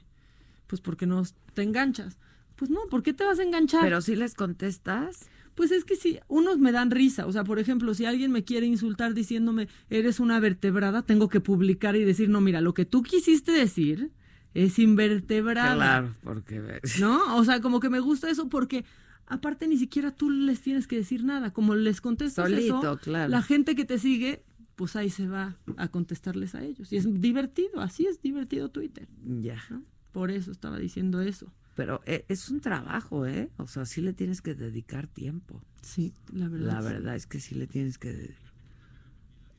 pues 0.67 0.81
porque 0.81 1.05
no 1.05 1.23
te 1.53 1.63
enganchas. 1.63 2.17
Pues 2.55 2.71
no, 2.71 2.79
¿por 2.89 3.03
qué 3.03 3.13
te 3.13 3.25
vas 3.25 3.39
a 3.39 3.43
enganchar? 3.43 3.81
Pero 3.81 4.01
si 4.01 4.15
les 4.15 4.33
contestas. 4.33 5.29
Pues 5.55 5.71
es 5.71 5.85
que 5.85 5.95
si 5.95 6.19
unos 6.27 6.59
me 6.59 6.73
dan 6.73 6.91
risa, 6.91 7.25
o 7.25 7.31
sea, 7.31 7.45
por 7.45 7.59
ejemplo, 7.59 7.93
si 7.93 8.05
alguien 8.05 8.29
me 8.31 8.43
quiere 8.43 8.65
insultar 8.65 9.13
diciéndome 9.13 9.69
eres 9.89 10.19
una 10.19 10.37
vertebrada, 10.41 11.01
tengo 11.03 11.29
que 11.29 11.39
publicar 11.39 11.95
y 11.95 12.03
decir, 12.03 12.27
no, 12.27 12.41
mira, 12.41 12.59
lo 12.59 12.73
que 12.73 12.83
tú 12.83 13.03
quisiste 13.03 13.53
decir 13.53 14.11
es 14.53 14.79
invertebrada. 14.79 15.75
Claro, 15.75 16.15
porque 16.23 16.59
ves. 16.59 16.99
¿No? 16.99 17.37
O 17.37 17.45
sea, 17.45 17.61
como 17.61 17.79
que 17.79 17.89
me 17.89 18.01
gusta 18.01 18.29
eso 18.29 18.49
porque 18.49 18.83
aparte 19.27 19.67
ni 19.67 19.77
siquiera 19.77 20.11
tú 20.11 20.29
les 20.29 20.61
tienes 20.61 20.87
que 20.87 20.97
decir 20.97 21.23
nada, 21.23 21.53
como 21.53 21.75
les 21.75 22.01
contestas 22.01 22.49
Solito, 22.49 22.79
eso, 22.79 22.97
claro. 22.97 23.29
la 23.29 23.41
gente 23.41 23.75
que 23.75 23.85
te 23.85 23.97
sigue, 23.97 24.43
pues 24.75 24.95
ahí 24.95 25.09
se 25.09 25.27
va 25.27 25.57
a 25.77 25.87
contestarles 25.87 26.53
a 26.55 26.63
ellos. 26.63 26.91
Y 26.91 26.97
es 26.97 27.21
divertido, 27.21 27.79
así 27.79 28.07
es 28.07 28.21
divertido 28.21 28.69
Twitter. 28.69 29.07
Ya. 29.23 29.61
¿no? 29.69 29.83
Por 30.15 30.31
eso 30.31 30.49
estaba 30.49 30.79
diciendo 30.79 31.19
eso. 31.19 31.51
Pero 31.75 31.99
eh, 32.05 32.23
es 32.29 32.49
un 32.49 32.61
trabajo, 32.61 33.25
¿eh? 33.25 33.49
O 33.57 33.67
sea, 33.67 33.83
sí 33.85 33.99
le 33.99 34.13
tienes 34.13 34.41
que 34.41 34.55
dedicar 34.55 35.07
tiempo. 35.07 35.61
Sí, 35.81 36.13
la 36.31 36.47
verdad. 36.47 36.67
La 36.67 36.81
sí. 36.81 36.87
verdad 36.87 37.15
es 37.17 37.27
que 37.27 37.41
sí 37.41 37.53
le 37.53 37.67
tienes 37.67 37.97
que. 37.97 38.33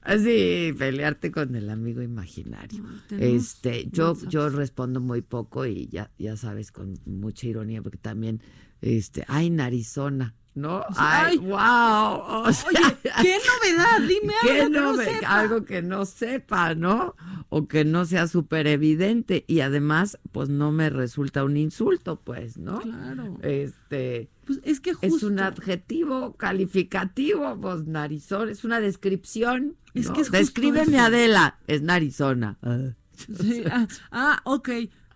Así, 0.00 0.74
pelearte 0.78 1.30
con 1.30 1.54
el 1.54 1.68
amigo 1.68 2.00
imaginario. 2.00 2.82
Este, 3.10 3.86
yo, 3.92 4.16
yo 4.30 4.48
respondo 4.48 4.98
muy 4.98 5.20
poco 5.20 5.66
y 5.66 5.88
ya, 5.88 6.10
ya 6.18 6.38
sabes, 6.38 6.72
con 6.72 6.98
mucha 7.04 7.48
ironía, 7.48 7.82
porque 7.82 7.98
también, 7.98 8.40
este, 8.80 9.26
ay, 9.28 9.50
narizona, 9.50 10.34
¿no? 10.56 10.84
Ay, 10.96 11.32
Ay. 11.32 11.38
wow. 11.38 12.42
o 12.48 12.52
sea, 12.52 12.68
Oye, 12.68 12.96
qué 13.22 13.36
novedad, 13.46 14.00
dime 14.08 14.32
¿Qué 14.42 14.60
algo 14.62 14.72
que 14.72 14.80
no 14.80 14.96
sepa. 14.96 15.38
algo 15.38 15.64
que 15.64 15.82
no 15.82 16.04
sepa, 16.06 16.74
¿no? 16.74 17.14
O 17.48 17.68
que 17.68 17.84
no 17.84 18.04
sea 18.04 18.26
súper 18.26 18.66
evidente. 18.66 19.44
Y 19.46 19.60
además, 19.60 20.18
pues 20.32 20.48
no 20.48 20.72
me 20.72 20.90
resulta 20.90 21.44
un 21.44 21.56
insulto, 21.56 22.20
pues, 22.20 22.56
¿no? 22.58 22.80
Claro. 22.80 23.38
Este. 23.42 24.30
Pues 24.46 24.60
es 24.64 24.80
que 24.80 24.90
Es 24.90 24.96
justo- 24.98 25.26
un 25.28 25.38
adjetivo 25.40 26.34
calificativo, 26.36 27.58
pues 27.60 27.86
narizón, 27.86 28.48
es 28.48 28.64
una 28.64 28.80
descripción. 28.80 29.76
Es 29.94 30.06
¿no? 30.08 30.14
que 30.14 30.20
es 30.22 30.28
justo 30.28 30.38
Descríbeme 30.38 30.96
eso. 30.96 31.06
Adela, 31.06 31.58
es 31.66 31.82
narizona. 31.82 32.58
Sí, 33.16 33.64
ah, 33.70 33.86
ah, 34.10 34.40
ok. 34.44 34.68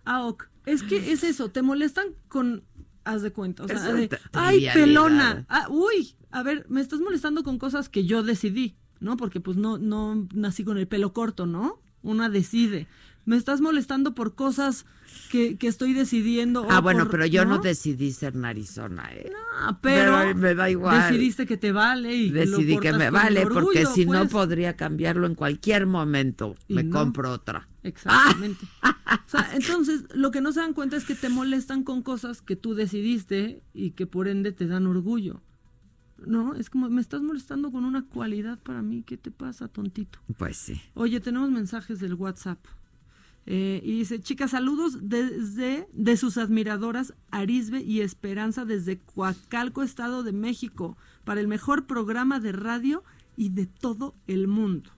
Ah, 0.06 0.24
ok. 0.26 0.48
Es 0.64 0.82
que 0.82 1.12
es 1.12 1.22
eso, 1.22 1.50
te 1.50 1.60
molestan 1.60 2.06
con. 2.28 2.64
Haz 3.04 3.22
de 3.22 3.32
cuenta. 3.32 3.64
O 3.64 3.68
sea, 3.68 3.92
de, 3.92 4.10
ay, 4.32 4.66
pelona. 4.74 5.44
Ah, 5.48 5.66
uy, 5.70 6.14
a 6.30 6.42
ver, 6.42 6.66
me 6.68 6.80
estás 6.80 7.00
molestando 7.00 7.42
con 7.42 7.58
cosas 7.58 7.88
que 7.88 8.04
yo 8.04 8.22
decidí, 8.22 8.76
¿no? 9.00 9.16
Porque 9.16 9.40
pues 9.40 9.56
no, 9.56 9.78
no 9.78 10.28
nací 10.34 10.64
con 10.64 10.76
el 10.78 10.86
pelo 10.86 11.12
corto, 11.12 11.46
¿no? 11.46 11.80
Una 12.02 12.28
decide. 12.28 12.86
Me 13.26 13.36
estás 13.36 13.60
molestando 13.60 14.14
por 14.14 14.34
cosas 14.34 14.86
que, 15.30 15.56
que 15.58 15.66
estoy 15.68 15.92
decidiendo. 15.92 16.66
Ah, 16.70 16.80
bueno, 16.80 17.00
por- 17.04 17.10
pero 17.12 17.26
yo 17.26 17.44
no, 17.44 17.58
decidí 17.58 18.12
ser 18.12 18.34
narizona, 18.34 19.10
¿eh? 19.12 19.30
Ah, 19.58 19.78
pero, 19.82 20.12
Pero 20.18 20.34
me 20.36 20.54
da 20.54 20.70
igual. 20.70 21.02
decidiste 21.10 21.46
que 21.46 21.56
te 21.58 21.70
vale 21.72 22.14
y 22.14 22.30
lo 22.30 22.40
Decidí 22.40 22.78
que 22.78 22.90
portas 22.90 22.98
me 22.98 23.04
con 23.06 23.12
vale, 23.14 23.46
porque 23.46 23.86
si 23.86 24.06
no 24.06 24.20
pues. 24.20 24.30
podría 24.32 24.76
cambiarlo 24.76 25.26
en 25.26 25.34
cualquier 25.34 25.86
momento. 25.86 26.54
Y 26.68 26.74
me 26.74 26.82
no. 26.84 26.98
compro 26.98 27.30
otra. 27.32 27.68
Exactamente. 27.82 28.66
O 29.10 29.30
sea, 29.30 29.54
entonces 29.54 30.04
lo 30.14 30.30
que 30.30 30.40
no 30.40 30.52
se 30.52 30.60
dan 30.60 30.72
cuenta 30.72 30.96
es 30.96 31.04
que 31.04 31.14
te 31.14 31.28
molestan 31.28 31.82
con 31.82 32.02
cosas 32.02 32.42
que 32.42 32.56
tú 32.56 32.74
decidiste 32.74 33.62
y 33.72 33.92
que 33.92 34.06
por 34.06 34.28
ende 34.28 34.52
te 34.52 34.66
dan 34.66 34.86
orgullo. 34.86 35.40
No, 36.26 36.54
es 36.54 36.70
como 36.70 36.88
me 36.88 37.00
estás 37.00 37.22
molestando 37.22 37.72
con 37.72 37.84
una 37.84 38.04
cualidad 38.04 38.58
para 38.60 38.82
mí. 38.82 39.02
¿Qué 39.02 39.16
te 39.16 39.30
pasa, 39.30 39.68
tontito? 39.68 40.18
Pues 40.36 40.56
sí. 40.56 40.80
Oye, 40.94 41.20
tenemos 41.20 41.50
mensajes 41.50 41.98
del 42.00 42.14
WhatsApp. 42.14 42.58
Eh, 43.46 43.80
y 43.84 43.98
dice, 43.98 44.20
chicas, 44.20 44.50
saludos 44.50 44.98
desde 45.08 45.88
de 45.92 46.16
sus 46.16 46.36
admiradoras 46.36 47.14
Arisbe 47.30 47.80
y 47.80 48.00
Esperanza 48.00 48.64
desde 48.64 48.98
Coacalco, 48.98 49.82
Estado 49.82 50.22
de 50.22 50.32
México, 50.32 50.96
para 51.24 51.40
el 51.40 51.48
mejor 51.48 51.86
programa 51.86 52.38
de 52.38 52.52
radio 52.52 53.02
y 53.36 53.48
de 53.48 53.66
todo 53.66 54.14
el 54.26 54.46
mundo. 54.46 54.90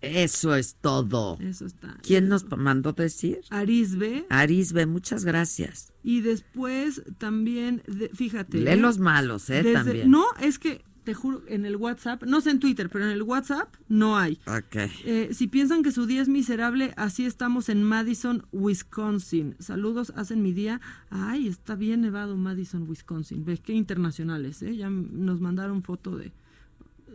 Eso 0.00 0.54
es 0.54 0.76
todo. 0.80 1.38
Eso 1.40 1.66
está. 1.66 1.96
¿Quién 2.02 2.28
nos 2.28 2.44
mandó 2.56 2.92
decir? 2.92 3.40
Arisbe. 3.50 4.26
Arisbe, 4.30 4.86
muchas 4.86 5.24
gracias. 5.24 5.92
Y 6.04 6.20
después 6.20 7.02
también, 7.18 7.82
de- 7.86 8.08
fíjate. 8.10 8.58
Lee 8.58 8.70
¿eh? 8.72 8.76
los 8.76 8.98
malos, 8.98 9.50
¿eh? 9.50 9.62
Desde- 9.62 9.72
También. 9.72 10.10
No, 10.10 10.24
es 10.40 10.58
que 10.58 10.82
te 11.04 11.14
juro, 11.14 11.42
en 11.48 11.64
el 11.64 11.76
WhatsApp, 11.76 12.22
no 12.24 12.40
sé 12.42 12.50
en 12.50 12.60
Twitter, 12.60 12.90
pero 12.90 13.06
en 13.06 13.10
el 13.10 13.22
WhatsApp 13.22 13.74
no 13.88 14.18
hay. 14.18 14.38
Ok. 14.46 14.76
Eh, 15.06 15.30
si 15.32 15.46
piensan 15.48 15.82
que 15.82 15.90
su 15.90 16.04
día 16.06 16.20
es 16.20 16.28
miserable, 16.28 16.92
así 16.98 17.24
estamos 17.24 17.68
en 17.70 17.82
Madison, 17.82 18.46
Wisconsin. 18.52 19.56
Saludos, 19.58 20.12
hacen 20.16 20.42
mi 20.42 20.52
día. 20.52 20.80
Ay, 21.10 21.48
está 21.48 21.74
bien 21.76 22.02
nevado 22.02 22.36
Madison, 22.36 22.86
Wisconsin. 22.88 23.44
Ves 23.44 23.60
qué 23.60 23.72
internacionales, 23.72 24.62
¿eh? 24.62 24.76
Ya 24.76 24.90
nos 24.90 25.40
mandaron 25.40 25.82
foto 25.82 26.16
de... 26.16 26.30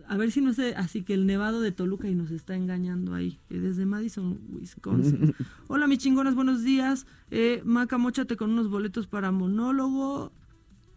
A 0.08 0.18
ver 0.18 0.32
si 0.32 0.42
no 0.42 0.54
sé, 0.54 0.76
así 0.76 1.04
que 1.04 1.14
el 1.14 1.26
nevado 1.26 1.62
de 1.62 1.72
Toluca 1.72 2.08
y 2.08 2.16
nos 2.16 2.32
está 2.32 2.56
engañando 2.56 3.14
ahí, 3.14 3.40
desde 3.50 3.86
Madison, 3.86 4.40
Wisconsin. 4.50 5.34
Hola, 5.68 5.88
mis 5.88 6.00
chingonas, 6.00 6.36
buenos 6.36 6.64
días. 6.64 7.06
Eh, 7.32 7.62
Maca, 7.66 7.98
mochate 7.98 8.36
con 8.36 8.52
unos 8.52 8.70
boletos 8.70 9.08
para 9.08 9.32
monólogo. 9.32 10.32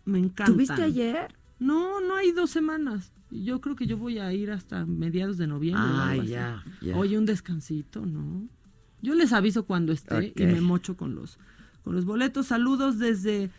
Me 0.04 0.18
encanta. 0.18 0.52
¿Tuviste 0.52 0.82
ayer? 0.82 1.34
No, 1.58 2.00
no 2.00 2.16
hay 2.16 2.32
dos 2.32 2.50
semanas. 2.50 3.12
Yo 3.30 3.60
creo 3.60 3.76
que 3.76 3.86
yo 3.86 3.96
voy 3.96 4.18
a 4.18 4.32
ir 4.32 4.50
hasta 4.50 4.86
mediados 4.86 5.36
de 5.36 5.46
noviembre. 5.46 5.84
Ah, 5.86 6.16
ya, 6.16 6.64
ya. 6.80 6.96
Oye, 6.96 7.18
un 7.18 7.26
descansito, 7.26 8.06
¿no? 8.06 8.48
Yo 9.02 9.14
les 9.14 9.32
aviso 9.32 9.64
cuando 9.64 9.92
esté 9.92 10.32
y 10.34 10.46
me 10.46 10.60
mocho 10.60 10.96
con 10.96 11.14
los, 11.14 11.38
con 11.82 11.94
los 11.94 12.04
boletos. 12.04 12.46
Saludos 12.46 12.98
desde 12.98 13.50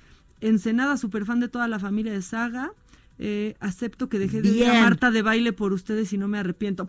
Ensenada, 0.42 0.98
super 0.98 1.26
fan 1.26 1.40
de 1.40 1.48
toda 1.48 1.68
la 1.68 1.80
familia 1.80 2.12
de 2.12 2.22
Saga. 2.22 2.72
Eh, 3.20 3.56
acepto 3.60 4.10
que 4.10 4.20
dejé 4.20 4.42
de 4.42 4.50
ir 4.50 4.66
a. 4.66 4.82
Marta 4.82 5.12
de 5.12 5.22
baile 5.22 5.54
por 5.54 5.74
ustedes 5.74 6.14
y 6.14 6.18
no 6.18 6.28
me 6.28 6.38
arrepiento. 6.38 6.88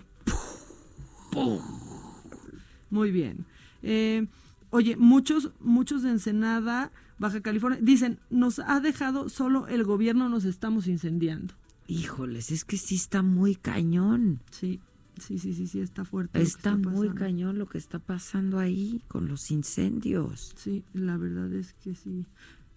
Muy 2.91 3.11
bien. 3.11 3.47
Eh, 3.83 4.27
oye, 4.71 4.97
muchos, 4.97 5.53
muchos 5.61 6.03
de 6.03 6.11
Ensenada, 6.11 6.91
Baja 7.19 7.41
California, 7.41 7.79
dicen, 7.83 8.19
nos 8.31 8.59
ha 8.59 8.81
dejado 8.81 9.29
solo 9.29 9.69
el 9.69 9.85
gobierno, 9.85 10.29
nos 10.29 10.45
estamos 10.45 10.87
incendiando. 10.87 11.55
Híjoles, 11.87 12.51
es 12.51 12.65
que 12.65 12.77
sí 12.77 12.97
está 12.97 13.23
muy 13.23 13.55
cañón. 13.55 14.41
Sí, 14.51 14.81
sí, 15.19 15.39
sí, 15.39 15.55
sí, 15.55 15.67
sí, 15.67 15.81
está 15.81 16.05
fuerte. 16.05 16.41
Está 16.41 16.77
muy 16.77 17.11
cañón 17.11 17.59
lo 17.59 17.67
que 17.67 17.79
está 17.79 17.99
pasando 17.99 18.59
ahí 18.59 19.01
con 19.09 19.27
los 19.29 19.51
incendios. 19.51 20.53
Sí, 20.57 20.85
la 20.93 21.17
verdad 21.17 21.53
es 21.55 21.73
que 21.75 21.95
sí. 21.95 22.27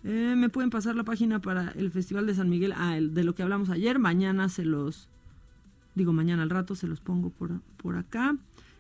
Eh, 0.04 0.36
Me 0.38 0.50
pueden 0.50 0.70
pasar 0.70 0.96
la 0.96 1.04
página 1.04 1.40
para 1.40 1.70
el 1.72 1.92
Festival 1.92 2.26
de 2.26 2.36
San 2.36 2.50
Miguel, 2.50 2.74
ah, 2.76 2.98
el 2.98 3.14
de 3.14 3.24
lo 3.24 3.36
que 3.36 3.44
hablamos 3.44 3.70
ayer. 3.70 4.00
Mañana 4.00 4.50
se 4.50 4.66
los, 4.66 5.10
digo 5.96 6.14
mañana 6.14 6.44
al 6.44 6.50
rato 6.50 6.76
se 6.76 6.88
los 6.88 7.00
pongo 7.00 7.30
por, 7.30 7.62
por 7.78 7.96
acá. 7.98 8.36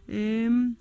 Em, 0.07 0.75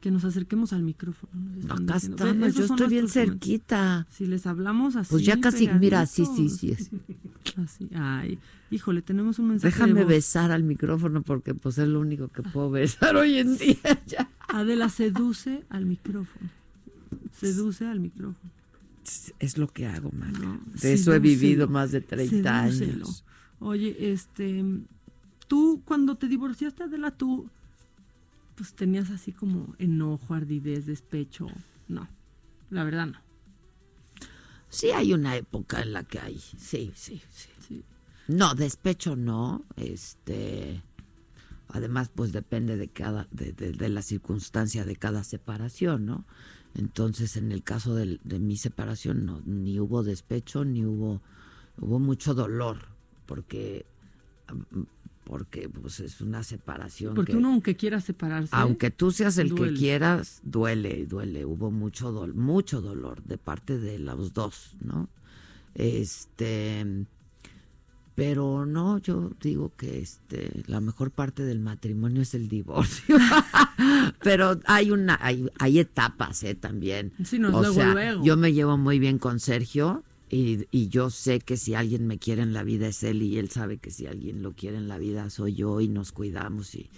que 0.00 0.12
nos 0.12 0.24
acerquemos 0.24 0.72
al 0.72 0.82
micrófono. 0.84 1.32
nos 1.34 1.80
Acá 1.80 1.96
estamos, 1.96 2.54
yo 2.54 2.64
estoy 2.66 2.86
bien 2.88 3.08
cerquita. 3.08 4.06
Si 4.10 4.26
les 4.26 4.46
hablamos 4.46 4.94
así. 4.94 5.10
Pues 5.10 5.24
ya 5.24 5.40
casi, 5.40 5.68
mira, 5.68 6.06
sí, 6.06 6.24
sí, 6.36 6.48
sí. 6.48 6.70
es. 6.70 6.90
Así, 7.56 7.88
ay, 7.94 8.38
híjole, 8.70 9.02
tenemos 9.02 9.38
un 9.40 9.48
mensaje. 9.48 9.74
de 9.74 9.80
Déjame 9.80 10.02
voz. 10.02 10.08
besar 10.10 10.52
al 10.52 10.62
micrófono 10.62 11.22
porque 11.22 11.54
pues 11.54 11.78
es 11.78 11.88
lo 11.88 11.98
único 11.98 12.28
que 12.28 12.42
puedo 12.42 12.70
besar 12.70 13.16
hoy 13.16 13.38
en 13.38 13.56
día. 13.58 14.00
Ya. 14.06 14.28
Adela 14.48 14.88
seduce 14.90 15.64
al 15.70 15.86
micrófono. 15.86 16.50
Seduce 17.32 17.86
al 17.86 17.98
micrófono. 17.98 18.52
Es 19.38 19.58
lo 19.58 19.68
que 19.68 19.86
hago. 19.86 20.10
No, 20.12 20.60
De 20.80 20.92
eso 20.92 21.12
he 21.14 21.18
vivido 21.18 21.68
más 21.68 21.92
de 21.92 22.00
30 22.00 22.66
sedúcelo. 22.68 22.92
años. 23.06 23.24
Oye, 23.60 24.12
este, 24.12 24.64
tú 25.48 25.82
cuando 25.84 26.16
te 26.16 26.28
divorciaste, 26.28 26.84
Adela, 26.84 27.10
tú, 27.10 27.50
pues 28.54 28.74
tenías 28.74 29.10
así 29.10 29.32
como 29.32 29.74
enojo, 29.78 30.34
ardidez, 30.34 30.86
despecho. 30.86 31.46
No, 31.88 32.08
la 32.70 32.84
verdad 32.84 33.06
no. 33.06 33.20
Sí 34.68 34.90
hay 34.90 35.12
una 35.14 35.34
época 35.36 35.80
en 35.80 35.92
la 35.94 36.04
que 36.04 36.18
hay, 36.20 36.38
sí, 36.38 36.92
sí, 36.94 37.22
sí. 37.66 37.84
No, 38.28 38.54
despecho 38.54 39.16
no, 39.16 39.64
este... 39.76 40.82
Además, 41.70 42.10
pues 42.14 42.32
depende 42.32 42.78
de 42.78 42.88
cada, 42.88 43.28
de, 43.30 43.52
de- 43.52 43.72
de 43.72 43.88
la 43.90 44.00
circunstancia 44.00 44.84
de 44.86 44.96
cada 44.96 45.22
separación, 45.22 46.06
¿no? 46.06 46.24
Entonces, 46.78 47.36
en 47.36 47.50
el 47.50 47.64
caso 47.64 47.96
de, 47.96 48.20
mi 48.38 48.56
separación, 48.56 49.26
no, 49.26 49.42
ni 49.44 49.80
hubo 49.80 50.04
despecho, 50.04 50.64
ni 50.64 50.84
hubo, 50.84 51.20
hubo 51.76 51.98
mucho 51.98 52.34
dolor, 52.34 52.78
porque, 53.26 53.84
porque 55.24 55.68
pues 55.68 55.98
es 55.98 56.20
una 56.20 56.44
separación. 56.44 57.16
Porque 57.16 57.32
que- 57.32 57.38
uno 57.38 57.48
aunque 57.48 57.74
quiera 57.76 58.00
separarse. 58.00 58.50
aunque 58.54 58.92
tú 58.92 59.10
seas 59.10 59.38
el 59.38 59.48
duele. 59.48 59.72
que 59.72 59.78
quieras, 59.80 60.40
duele, 60.44 61.04
duele. 61.06 61.44
Hubo 61.44 61.72
mucho 61.72 62.12
dolor, 62.12 62.36
mucho 62.36 62.80
dolor 62.80 63.24
de 63.24 63.38
parte 63.38 63.76
de 63.76 63.98
los 63.98 64.32
dos, 64.32 64.76
¿no? 64.80 65.08
Este, 65.74 67.06
pero 68.18 68.66
no, 68.66 68.98
yo 68.98 69.30
digo 69.40 69.72
que 69.76 70.00
este, 70.00 70.50
la 70.66 70.80
mejor 70.80 71.12
parte 71.12 71.44
del 71.44 71.60
matrimonio 71.60 72.22
es 72.22 72.34
el 72.34 72.48
divorcio. 72.48 73.16
pero 74.24 74.58
hay 74.64 74.90
una, 74.90 75.16
hay, 75.22 75.48
hay 75.60 75.78
etapas, 75.78 76.42
¿eh? 76.42 76.56
También. 76.56 77.12
Sí, 77.24 77.38
no 77.38 77.56
o 77.56 77.60
luego, 77.60 77.74
sea, 77.74 77.92
luego. 77.92 78.24
yo 78.24 78.36
me 78.36 78.52
llevo 78.52 78.76
muy 78.76 78.98
bien 78.98 79.20
con 79.20 79.38
Sergio. 79.38 80.02
Y, 80.30 80.66
y 80.72 80.88
yo 80.88 81.10
sé 81.10 81.38
que 81.38 81.56
si 81.56 81.74
alguien 81.74 82.08
me 82.08 82.18
quiere 82.18 82.42
en 82.42 82.52
la 82.52 82.64
vida 82.64 82.88
es 82.88 83.04
él 83.04 83.22
y 83.22 83.38
él 83.38 83.50
sabe 83.50 83.78
que 83.78 83.92
si 83.92 84.08
alguien 84.08 84.42
lo 84.42 84.52
quiere 84.52 84.78
en 84.78 84.88
la 84.88 84.98
vida 84.98 85.30
soy 85.30 85.54
yo 85.54 85.80
y 85.80 85.86
nos 85.86 86.10
cuidamos 86.10 86.74
y, 86.74 86.90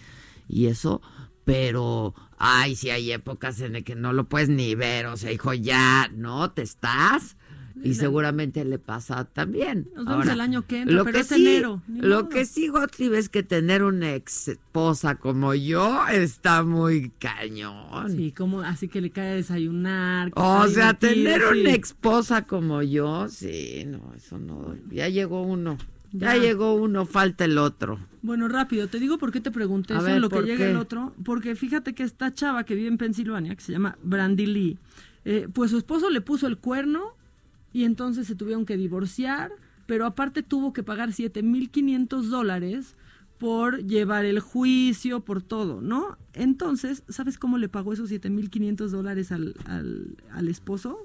y 0.49 0.68
eso, 0.68 1.03
pero, 1.45 2.14
ay, 2.39 2.77
si 2.77 2.89
hay 2.89 3.12
épocas 3.12 3.61
en 3.61 3.75
las 3.75 3.83
que 3.83 3.95
no 3.95 4.14
lo 4.14 4.25
puedes 4.25 4.49
ni 4.49 4.75
ver, 4.75 5.05
o 5.07 5.18
sea, 5.18 5.31
hijo, 5.31 5.53
ya, 5.53 6.11
¿no? 6.14 6.51
¿Te 6.51 6.62
estás? 6.62 7.37
Y 7.83 7.95
seguramente 7.95 8.64
le 8.64 8.78
pasa 8.78 9.24
también. 9.24 9.89
Nos 9.95 10.05
vemos 10.07 10.26
el 10.28 10.41
año 10.41 10.66
que 10.66 10.81
entra, 10.83 10.97
lo 10.97 11.05
pero 11.05 11.14
que 11.14 11.20
es 11.20 11.26
sí, 11.28 11.47
enero, 11.47 11.83
Lo 11.89 12.28
que 12.28 12.45
sí, 12.45 12.68
Gottlieb, 12.68 13.14
es 13.14 13.28
que 13.28 13.43
tener 13.43 13.83
una 13.85 14.14
ex 14.14 14.49
esposa 14.49 15.14
como 15.16 15.55
yo 15.55 16.07
está 16.09 16.62
muy 16.62 17.11
cañón. 17.18 18.11
Sí, 18.16 18.33
como 18.33 18.61
así 18.61 18.89
que 18.89 19.01
le 19.01 19.11
cae 19.11 19.31
a 19.31 19.35
desayunar. 19.35 20.31
O 20.35 20.66
sea, 20.68 20.95
tener 20.95 21.41
sí. 21.53 21.61
una 21.61 21.70
esposa 21.70 22.47
como 22.47 22.83
yo, 22.83 23.28
sí, 23.28 23.85
no, 23.87 24.12
eso 24.16 24.39
no. 24.39 24.76
Ya 24.91 25.09
llegó 25.09 25.43
uno. 25.43 25.78
Ya, 26.12 26.35
Ya. 26.35 26.43
llegó 26.43 26.74
uno, 26.74 27.07
falta 27.07 27.45
el 27.45 27.57
otro. 27.57 27.99
Bueno, 28.22 28.49
rápido, 28.49 28.89
te 28.89 28.99
digo 28.99 29.16
por 29.16 29.31
qué 29.33 29.41
te 29.41 29.51
pregunté 29.53 29.95
A 29.95 29.99
eso, 29.99 30.07
ver, 30.07 30.20
lo 30.20 30.28
que 30.28 30.37
¿por 30.37 30.45
llega 30.45 30.64
qué? 30.64 30.70
el 30.70 30.76
otro, 30.76 31.14
porque 31.24 31.55
fíjate 31.55 31.95
que 31.95 32.03
esta 32.03 32.35
chava 32.35 32.64
que 32.64 32.74
vive 32.74 32.89
en 32.89 32.99
Pensilvania, 32.99 33.55
que 33.55 33.62
se 33.62 33.72
llama 33.72 33.97
Brandy 34.03 34.47
Lee, 34.47 34.78
eh, 35.24 35.49
pues 35.53 35.70
su 35.70 35.78
esposo 35.78 36.11
le 36.11 36.20
puso 36.20 36.47
el 36.49 36.59
cuerno 36.59 37.14
y 37.73 37.85
entonces 37.85 38.27
se 38.27 38.35
tuvieron 38.35 38.66
que 38.66 38.77
divorciar, 38.77 39.53
pero 39.87 40.07
aparte 40.07 40.43
tuvo 40.43 40.73
que 40.73 40.83
pagar 40.83 41.11
7.500 41.11 42.23
dólares 42.25 42.95
por 43.39 43.85
llevar 43.87 44.25
el 44.27 44.41
juicio, 44.41 45.21
por 45.21 45.41
todo, 45.43 45.81
¿no? 45.81 46.18
Entonces, 46.35 47.03
¿sabes 47.09 47.39
cómo 47.39 47.57
le 47.59 47.68
pagó 47.68 47.93
esos 47.93 48.11
7.500 48.11 48.89
dólares 48.89 49.33
al, 49.33 49.55
al, 49.64 50.16
al 50.33 50.49
esposo? 50.49 50.99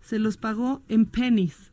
Se 0.00 0.18
los 0.18 0.36
pagó 0.36 0.80
en 0.88 1.06
pennies. 1.06 1.70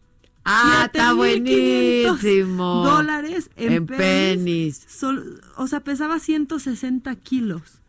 Ah, 0.49 0.83
está 0.85 1.11
7,500 1.13 2.21
buenísimo. 2.21 2.83
Dólares 2.85 3.49
en, 3.55 3.73
En 3.73 3.85
pennies. 3.85 3.99
pennies. 4.39 4.85
Sol- 4.87 5.41
o 5.57 5.67
sea, 5.67 5.81
pesaba 5.81 6.19
160 6.19 7.13
kilos. 7.17 7.79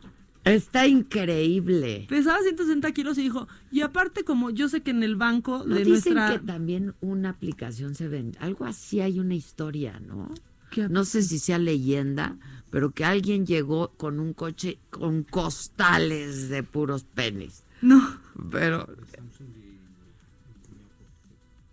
Está 0.51 0.86
increíble. 0.86 2.07
Pesaba 2.09 2.38
160 2.40 2.90
kilos 2.92 3.18
y 3.18 3.22
dijo, 3.22 3.49
y 3.70 3.82
aparte 3.82 4.24
como 4.24 4.51
yo 4.51 4.68
sé 4.68 4.82
que 4.82 4.90
en 4.90 5.03
el 5.03 5.16
banco 5.16 5.64
¿No 5.66 5.74
de 5.74 5.84
dicen 5.84 6.14
nuestra... 6.14 6.38
que 6.40 6.46
también 6.46 6.94
una 7.01 7.30
aplicación 7.30 7.94
se 7.94 8.09
vende? 8.09 8.38
Algo 8.40 8.64
así 8.64 9.01
hay 9.01 9.20
una 9.20 9.34
historia, 9.34 10.01
¿no? 10.01 10.30
¿Qué 10.70 10.88
No 10.88 11.05
sé 11.05 11.22
si 11.22 11.38
sea 11.38 11.59
leyenda, 11.59 12.36
pero 12.70 12.90
que 12.90 13.05
alguien 13.05 13.46
llegó 13.46 13.92
con 13.96 14.20
un 14.20 14.34
coche 14.34 14.78
con 14.90 15.22
costales 15.22 16.49
de 16.49 16.62
puros 16.62 17.05
penis. 17.05 17.64
No. 17.80 18.18
Pero 18.51 18.86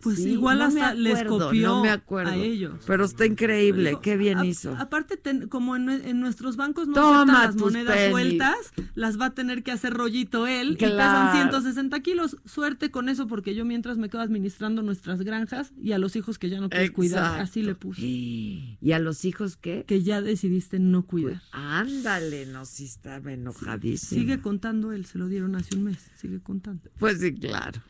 Pues 0.06 0.18
Sí, 0.20 0.30
igual 0.34 0.60
no 0.60 0.66
hasta 0.66 0.94
les 0.94 1.16
acuerdo, 1.20 1.46
copió 1.48 1.68
no 1.68 1.82
me 1.82 1.90
acuerdo. 1.90 2.32
a 2.32 2.36
ellos. 2.36 2.76
Pero 2.86 3.06
está 3.06 3.26
increíble, 3.26 3.98
qué 4.04 4.16
bien 4.18 4.38
"A- 4.38 4.46
hizo. 4.46 4.76
Aparte, 4.78 5.18
ten- 5.18 5.48
como 5.50 5.76
en, 5.76 5.90
en 5.90 6.20
nuestros 6.20 6.58
bancos 6.58 6.88
no 6.88 6.94
Toma 6.94 7.22
aceptan 7.24 7.44
las 7.44 7.56
monedas 7.56 8.12
sueltas, 8.12 8.56
las 8.94 9.20
va 9.20 9.26
a 9.26 9.34
tener 9.34 9.64
que 9.64 9.72
hacer 9.72 9.94
rollito 9.94 10.46
él 10.46 10.74
y 10.74 10.76
Claro. 10.76 10.96
pesan 11.32 11.34
160 11.50 12.00
kilos. 12.02 12.38
Suerte 12.46 12.92
con 12.92 13.10
eso 13.10 13.26
porque 13.28 13.56
yo 13.56 13.66
mientras 13.66 13.98
me 13.98 14.08
quedo 14.10 14.22
administrando 14.22 14.84
nuestras 14.84 15.22
granjas 15.24 15.74
y 15.82 15.94
a 15.94 15.98
los 15.98 16.16
hijos 16.16 16.38
que 16.38 16.50
ya 16.52 16.62
no 16.62 16.70
quieres 16.70 16.92
cuidar. 16.92 17.40
Así 17.42 17.64
le 17.64 17.74
puse. 17.74 18.02
¿Y 18.06 18.92
a 18.94 19.00
los 19.00 19.26
hijos 19.26 19.58
qué? 19.58 19.86
Que 19.88 20.04
ya 20.04 20.22
decidiste 20.22 20.78
no 20.80 21.02
cuidar. 21.08 21.42
Ándale, 21.52 22.46
no, 22.46 22.66
sí 22.66 22.86
estaba 22.86 23.34
enojadísimo. 23.34 24.22
Sigue 24.22 24.40
contando 24.40 24.92
él, 24.92 25.06
se 25.06 25.18
lo 25.18 25.28
dieron 25.28 25.56
hace 25.56 25.76
un 25.76 25.86
mes, 25.86 25.98
sigue 26.16 26.40
contando. 26.42 26.84
Pues 27.00 27.20
sí, 27.20 27.34
claro. 27.34 27.82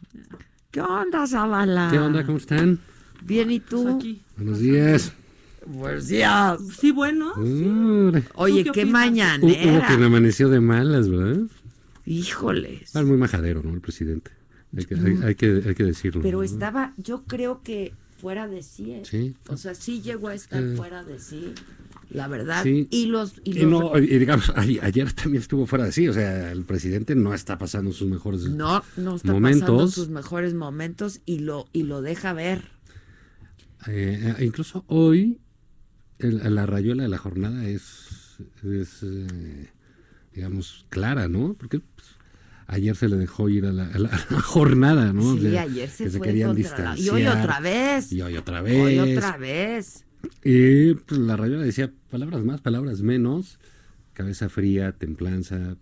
¿Qué 0.76 0.82
onda, 0.82 1.26
Zavala? 1.26 1.88
¿Qué 1.89 1.97
onda? 1.97 2.26
¿Cómo 2.26 2.38
están? 2.38 2.80
Bien, 3.23 3.49
¿y 3.49 3.61
tú? 3.61 3.84
Pues 3.84 3.95
aquí. 3.95 4.21
Buenos 4.36 4.59
días. 4.59 5.13
Buenos 5.65 6.09
días. 6.09 6.59
Sí, 6.78 6.91
bueno. 6.91 7.34
Ure. 7.38 8.26
Oye, 8.34 8.65
qué 8.65 8.71
qué, 8.71 8.86
mañanera. 8.86 9.71
Hubo 9.71 9.88
quien 9.88 10.03
amaneció 10.03 10.49
de 10.49 10.59
malas, 10.59 11.07
¿verdad? 11.07 11.43
Híjoles. 12.05 12.82
Está 12.82 13.03
muy 13.03 13.15
majadero, 13.15 13.63
¿no? 13.63 13.73
El 13.73 13.80
presidente. 13.80 14.32
Hay 14.78 14.84
que, 14.84 14.95
hay, 14.95 15.19
hay 15.23 15.36
que, 15.36 15.63
hay 15.65 15.76
que 15.76 15.84
decirlo. 15.86 16.21
Pero 16.21 16.39
¿no? 16.39 16.43
estaba, 16.43 16.93
yo 16.97 17.23
creo 17.23 17.61
que 17.63 17.93
fuera 18.19 18.49
de 18.49 18.61
sí. 18.61 18.91
¿eh? 18.91 19.03
Sí. 19.09 19.34
O 19.47 19.55
sea, 19.55 19.76
sí 19.76 20.01
llegó 20.01 20.28
a 20.28 20.34
estar 20.34 20.61
Eh. 20.61 20.73
fuera 20.76 21.05
de 21.05 21.19
sí, 21.19 21.53
la 22.10 22.28
verdad. 22.28 22.64
Sí. 22.64 22.88
Y 22.91 23.08
los... 23.08 23.36
Y 23.43 23.51
Y, 23.60 23.64
los 23.64 23.70
no, 23.72 23.97
y 23.97 24.06
digamos, 24.18 24.51
ay- 24.56 24.80
ayer 24.82 25.12
también 25.14 25.41
estuvo 25.41 25.66
fuera 25.66 25.86
de 25.86 25.91
sí. 25.91 26.08
O 26.08 26.14
sea, 26.14 26.51
el 26.51 26.64
presidente 26.66 27.16
no 27.16 27.34
está 27.34 27.58
pasando 27.58 27.91
sus 27.91 28.08
mejores 28.10 28.41
no, 28.43 28.84
no 28.97 29.16
está 29.16 29.34
pasando 29.34 29.34
momentos. 29.34 29.93
sus 29.93 30.10
mejores 30.10 30.53
momentos 30.53 31.22
y 31.26 31.39
lo, 31.39 31.68
y 31.74 31.84
lo 31.84 32.01
deja 32.01 32.34
ver. 32.34 32.64
Eh, 33.88 34.34
eh, 34.39 34.43
incluso 34.45 34.84
hoy, 34.88 35.39
el- 36.20 36.53
la 36.56 36.66
rayuela 36.66 37.03
de 37.03 37.10
la 37.10 37.18
jornada 37.18 37.68
es, 37.68 38.38
es, 38.64 39.03
eh, 39.03 39.70
digamos, 40.34 40.86
clara, 40.89 41.28
¿no? 41.28 41.53
Porque 41.53 41.80
pues, 41.80 42.08
ayer 42.68 42.95
se 42.95 43.08
le 43.10 43.18
dejó 43.18 43.47
ir 43.49 43.66
a 43.66 43.72
la, 43.72 43.88
a 43.88 43.99
la- 43.99 44.10
a 44.30 44.34
la 44.34 44.39
jornada, 44.41 45.14
¿no? 45.14 45.30
O 45.34 45.36
Sí, 45.36 45.41
sea, 45.51 45.62
ayer 45.64 45.89
se 45.89 46.06
que 46.06 46.10
fue 46.12 46.28
querían 46.28 46.56
contra 46.56 46.64
la- 46.64 46.93
Y 46.95 47.01
distanciar. 47.03 47.16
hoy 47.16 47.28
otra 47.28 47.60
vez. 47.60 48.12
Y 48.12 48.22
hoy 48.22 48.38
otra 48.38 48.62
vez. 48.62 48.82
Hoy 48.84 48.99
otra 49.18 49.38
vez. 49.38 50.06
Y 50.43 50.93
pues, 50.93 51.19
la 51.19 51.36
rayuela 51.38 51.63
decía 51.63 51.91
palabras 52.11 52.43
más, 52.43 52.61
palabras 52.61 53.01
menos, 53.01 53.59
cabeza 54.13 54.49
fría, 54.49 54.91
templanza, 54.93 55.76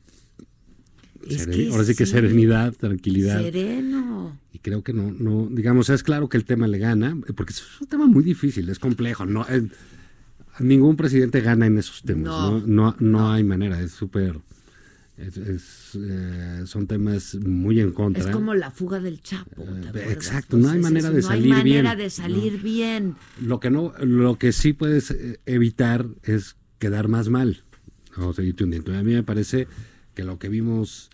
seren- 1.28 1.72
ahora 1.72 1.84
sí 1.84 1.96
que 1.96 2.06
serenidad, 2.06 2.74
tranquilidad. 2.74 3.42
Sereno. 3.42 4.38
Y 4.52 4.60
creo 4.60 4.84
que 4.84 4.94
no, 4.94 5.12
no, 5.12 5.48
digamos, 5.50 5.90
es 5.90 6.04
claro 6.04 6.30
que 6.30 6.38
el 6.38 6.46
tema 6.46 6.68
le 6.68 6.78
gana, 6.80 7.18
porque 7.36 7.54
es 7.54 7.64
un 7.82 7.88
tema 7.88 8.06
muy 8.08 8.24
difícil, 8.24 8.70
es 8.70 8.80
complejo. 8.80 9.26
No, 9.26 9.46
eh, 9.50 9.64
ningún 10.60 10.96
presidente 10.96 11.42
gana 11.42 11.66
en 11.66 11.78
esos 11.78 12.02
temas, 12.04 12.24
No, 12.26 12.60
no, 12.60 12.68
no, 12.68 12.96
no, 13.00 13.32
hay 13.32 13.44
manera, 13.44 13.80
es 13.82 13.92
súper, 13.92 14.40
es- 15.18 15.38
es, 15.38 15.83
eh, 16.02 16.64
son 16.66 16.88
temas 16.88 17.36
muy 17.36 17.80
en 17.80 17.92
contra. 17.92 18.24
Es 18.24 18.30
como 18.30 18.54
la 18.54 18.72
fuga 18.72 19.00
del 19.00 19.22
Chapo. 19.22 19.64
¿te 19.64 19.90
acuerdas? 19.90 20.12
exacto, 20.12 20.58
Pues 20.58 20.64
no 20.64 20.70
hay 20.70 20.80
manera 20.80 21.10
de 21.10 21.22
no 21.22 21.28
salir 21.28 21.54
hay 21.54 21.64
bien, 21.64 21.84
manera 21.84 21.96
de 22.04 22.10
salir 22.10 22.62
bien. 22.62 23.16
Lo 23.42 23.60
que 23.60 23.70
no, 23.70 23.94
lo 24.00 24.38
que 24.38 24.52
sí 24.52 24.74
puedes 24.74 25.12
eh, 25.12 25.40
evitar 25.46 26.06
es 26.24 26.56
quedar 26.80 27.08
más 27.08 27.30
mal. 27.30 27.64
O 28.18 28.34
tú- 28.34 28.54
tú- 28.54 28.66
a 28.94 29.04
mí 29.04 29.14
me 29.14 29.24
parece 29.24 29.68
que 30.14 30.24
lo 30.24 30.38
que 30.38 30.50
vimos 30.50 31.10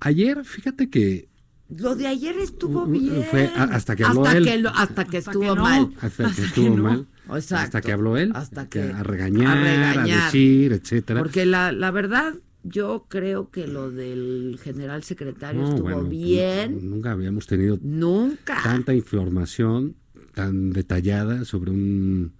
ayer, 0.00 0.44
fíjate 0.44 0.90
que 0.90 1.28
Lo 1.74 1.94
de 1.94 2.06
ayer 2.08 2.36
estuvo 2.38 2.84
bien. 2.86 3.24
fue 3.30 3.46
a- 3.54 3.62
hasta 3.64 3.94
que 3.96 4.04
habló 4.04 4.24
hasta 4.26 4.38
él. 4.38 4.44
Que 4.44 4.58
lo- 4.58 4.70
hasta 4.70 5.04
que 5.04 5.18
Hasta 5.18 5.30
estuvo 5.30 5.40
que 5.50 5.54
no. 5.56 5.62
mal. 5.62 5.94
hasta, 6.00 6.06
Hasta 6.06 6.26
que 6.28 6.34
que 6.42 6.46
estuvo 6.48 6.76
no. 6.76 6.82
mal, 6.82 7.06
Exacto. 7.36 7.54
hasta 7.64 7.80
que 7.80 7.92
habló 7.92 8.16
él, 8.16 8.32
Hasta 8.34 8.64
que 8.68 8.80
que- 8.80 8.92
a 8.92 9.02
regañar, 9.04 9.56
a 9.56 9.60
a, 9.60 9.92
regañar. 9.92 10.24
decir, 10.24 10.72
etcétera. 10.72 11.20
Porque 11.20 11.46
la, 11.46 11.70
la 11.72 11.90
verdad, 11.92 12.34
yo 12.62 13.06
creo 13.08 13.50
que 13.50 13.66
lo 13.66 13.90
del 13.90 14.58
general 14.62 15.02
secretario 15.02 15.62
No, 15.62 15.68
estuvo 15.70 15.82
bueno, 15.84 16.04
bien. 16.08 16.90
Nunca 16.90 17.12
habíamos 17.12 17.46
tenido 17.46 17.78
Nunca. 17.82 18.60
tanta 18.62 18.94
información 18.94 19.96
tan 20.34 20.70
detallada 20.70 21.44
sobre 21.44 21.70
un, 21.70 22.32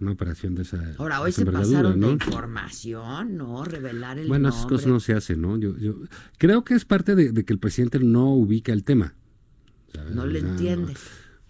una 0.00 0.10
operación 0.12 0.54
de 0.54 0.62
esa, 0.62 0.94
Ahora, 0.98 1.16
de 1.18 1.22
hoy 1.22 1.32
se 1.32 1.46
pasaron 1.46 2.00
de 2.00 2.06
¿no? 2.06 2.12
información, 2.12 3.36
¿no? 3.36 3.64
Revelar 3.64 4.18
el 4.18 4.28
Bueno, 4.28 4.48
esas 4.48 4.66
cosas 4.66 4.86
no 4.88 5.00
se 5.00 5.14
hacen, 5.14 5.40
¿no? 5.40 5.56
Yo, 5.58 5.76
yo 5.78 5.94
creo 6.38 6.64
que 6.64 6.74
es 6.74 6.84
parte 6.84 7.14
de, 7.14 7.32
de 7.32 7.44
que 7.44 7.52
el 7.52 7.58
presidente 7.58 7.98
no 8.00 8.34
ubica 8.34 8.72
el 8.72 8.84
tema. 8.84 9.14
¿sabes? 9.94 10.14
No 10.14 10.26
le 10.26 10.38
O 10.38 10.42
sea, 10.42 10.50
entiende. 10.50 10.94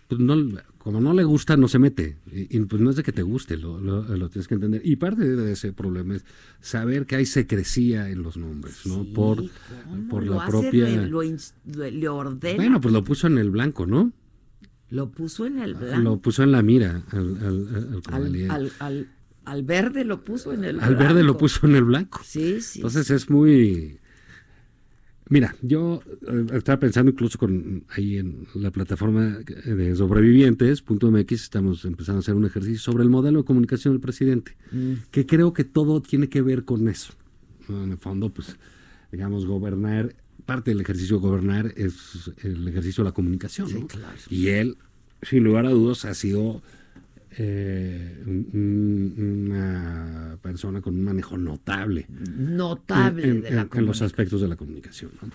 pues 0.08 0.20
no, 0.20 0.34
como 0.82 0.98
no 0.98 1.12
le 1.12 1.24
gusta, 1.24 1.58
no 1.58 1.68
se 1.68 1.78
mete. 1.78 2.16
Y, 2.32 2.56
y, 2.56 2.60
pues 2.64 2.80
no 2.80 2.88
es 2.88 2.96
de 2.96 3.02
que 3.02 3.12
te 3.12 3.20
guste, 3.22 3.58
lo, 3.58 3.78
lo, 3.78 4.02
lo 4.02 4.28
tienes 4.30 4.48
que 4.48 4.54
entender. 4.54 4.80
Y 4.82 4.96
parte 4.96 5.24
de 5.36 5.52
ese 5.52 5.74
problema 5.74 6.16
es 6.16 6.24
saber 6.60 7.04
que 7.04 7.16
hay 7.16 7.26
secrecía 7.26 8.08
en 8.08 8.22
los 8.22 8.38
nombres, 8.38 8.86
¿no? 8.86 9.04
Sí, 9.04 9.12
por 9.14 9.36
¿cómo 9.84 10.08
por 10.08 10.26
la 10.26 10.42
hace? 10.44 10.50
propia... 10.50 10.88
Le- 10.88 11.90
le- 11.92 12.08
ordena. 12.08 12.56
Bueno, 12.56 12.80
pues 12.80 12.94
lo 12.94 13.04
puso 13.04 13.26
en 13.26 13.36
el 13.36 13.50
blanco, 13.50 13.86
¿no? 13.86 14.10
Lo 14.88 15.10
puso 15.12 15.44
en 15.44 15.58
el 15.58 15.74
blanco. 15.74 16.00
Lo 16.02 16.18
puso 16.18 16.42
en 16.42 16.52
la 16.52 16.62
mira 16.62 17.04
al, 17.10 17.36
al, 17.44 18.02
al- 18.08 18.72
al 18.80 19.08
al, 19.44 19.62
verde 19.62 20.04
lo 20.04 20.24
puso 20.24 20.52
en 20.52 20.64
el 20.64 20.80
Al 20.80 20.96
verde 20.96 21.22
lo 21.22 21.36
puso 21.36 21.66
en 21.66 21.76
el 21.76 21.84
blanco. 21.84 22.20
Sí, 22.24 22.60
sí. 22.62 22.78
Entonces 22.78 23.10
es 23.10 23.28
muy... 23.28 23.98
Mira, 25.30 25.54
yo 25.62 26.02
eh, 26.28 26.46
estaba 26.54 26.80
pensando 26.80 27.12
incluso 27.12 27.38
con 27.38 27.84
ahí 27.90 28.18
en 28.18 28.46
la 28.54 28.70
plataforma 28.72 29.38
de 29.38 29.94
sobrevivientes.mx, 29.94 31.32
estamos 31.32 31.84
empezando 31.84 32.18
a 32.18 32.20
hacer 32.20 32.34
un 32.34 32.44
ejercicio 32.46 32.80
sobre 32.80 33.04
el 33.04 33.10
modelo 33.10 33.38
de 33.38 33.44
comunicación 33.44 33.94
del 33.94 34.00
presidente, 34.00 34.56
Mm. 34.72 34.94
que 35.12 35.26
creo 35.26 35.52
que 35.52 35.64
todo 35.64 36.02
tiene 36.02 36.28
que 36.28 36.42
ver 36.42 36.64
con 36.64 36.88
eso. 36.88 37.12
En 37.68 37.92
el 37.92 37.98
fondo, 37.98 38.30
pues, 38.30 38.56
digamos, 39.12 39.46
gobernar, 39.46 40.14
parte 40.46 40.72
del 40.72 40.80
ejercicio 40.80 41.16
de 41.16 41.22
gobernar 41.22 41.72
es 41.76 42.32
el 42.42 42.66
ejercicio 42.66 43.04
de 43.04 43.10
la 43.10 43.14
comunicación. 43.14 43.68
¿no? 43.72 43.86
Y 44.28 44.48
él, 44.48 44.78
sin 45.22 45.44
lugar 45.44 45.64
a 45.66 45.70
dudas, 45.70 46.04
ha 46.04 46.14
sido 46.14 46.60
eh, 47.38 48.22
un- 48.26 48.48
un- 48.52 49.50
una 49.50 50.38
persona 50.42 50.80
con 50.80 50.94
un 50.96 51.02
manejo 51.04 51.38
notable. 51.38 52.06
Notable 52.36 53.28
en, 53.28 53.40
de 53.42 53.50
la 53.50 53.62
en- 53.62 53.68
en 53.72 53.86
los 53.86 54.02
aspectos 54.02 54.40
de 54.40 54.48
la 54.48 54.56
comunicación. 54.56 55.12
¿no? 55.22 55.28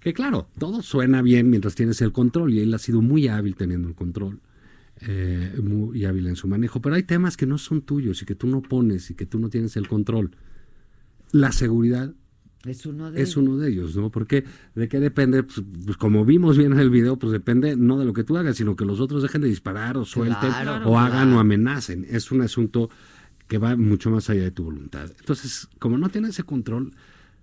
Que 0.00 0.12
claro, 0.12 0.48
todo 0.58 0.82
suena 0.82 1.22
bien 1.22 1.48
mientras 1.48 1.74
tienes 1.74 2.00
el 2.02 2.12
control 2.12 2.52
y 2.52 2.60
él 2.60 2.74
ha 2.74 2.78
sido 2.78 3.00
muy 3.02 3.28
hábil 3.28 3.54
teniendo 3.56 3.88
el 3.88 3.94
control, 3.94 4.40
eh, 5.00 5.54
muy 5.62 6.04
hábil 6.04 6.26
en 6.26 6.36
su 6.36 6.48
manejo, 6.48 6.80
pero 6.82 6.96
hay 6.96 7.02
temas 7.04 7.36
que 7.36 7.46
no 7.46 7.56
son 7.58 7.82
tuyos 7.82 8.20
y 8.22 8.26
que 8.26 8.34
tú 8.34 8.46
no 8.46 8.62
pones 8.62 9.10
y 9.10 9.14
que 9.14 9.26
tú 9.26 9.38
no 9.38 9.48
tienes 9.48 9.76
el 9.76 9.88
control. 9.88 10.32
La 11.32 11.50
seguridad 11.52 12.12
Es 12.64 12.86
uno 12.86 13.10
de 13.10 13.20
es 13.22 13.36
uno 13.36 13.56
de 13.56 13.70
ellos, 13.70 13.96
¿no? 13.96 14.10
Porque 14.10 14.44
de 14.74 14.88
qué 14.88 15.00
depende, 15.00 15.42
pues, 15.42 15.62
pues, 15.84 15.96
como 15.96 16.24
vimos 16.24 16.56
bien 16.56 16.72
en 16.72 16.78
el 16.78 16.90
video, 16.90 17.18
pues 17.18 17.32
depende 17.32 17.76
no 17.76 17.98
de 17.98 18.04
lo 18.04 18.12
que 18.12 18.24
tú 18.24 18.36
hagas, 18.36 18.56
sino 18.56 18.76
que 18.76 18.84
los 18.84 19.00
otros 19.00 19.22
dejen 19.22 19.40
de 19.42 19.48
disparar 19.48 19.96
o 19.96 20.04
suelten 20.04 20.50
Claro, 20.50 20.88
o 20.88 20.98
hagan 20.98 21.28
claro. 21.28 21.36
o 21.36 21.40
amenacen. 21.40 22.06
Es 22.08 22.30
un 22.30 22.42
asunto 22.42 22.88
que 23.48 23.58
va 23.58 23.76
mucho 23.76 24.10
más 24.10 24.30
allá 24.30 24.42
de 24.42 24.50
tu 24.50 24.64
voluntad. 24.64 25.10
Entonces, 25.18 25.68
como 25.78 25.98
no 25.98 26.08
tiene 26.08 26.28
ese 26.28 26.44
control, 26.44 26.92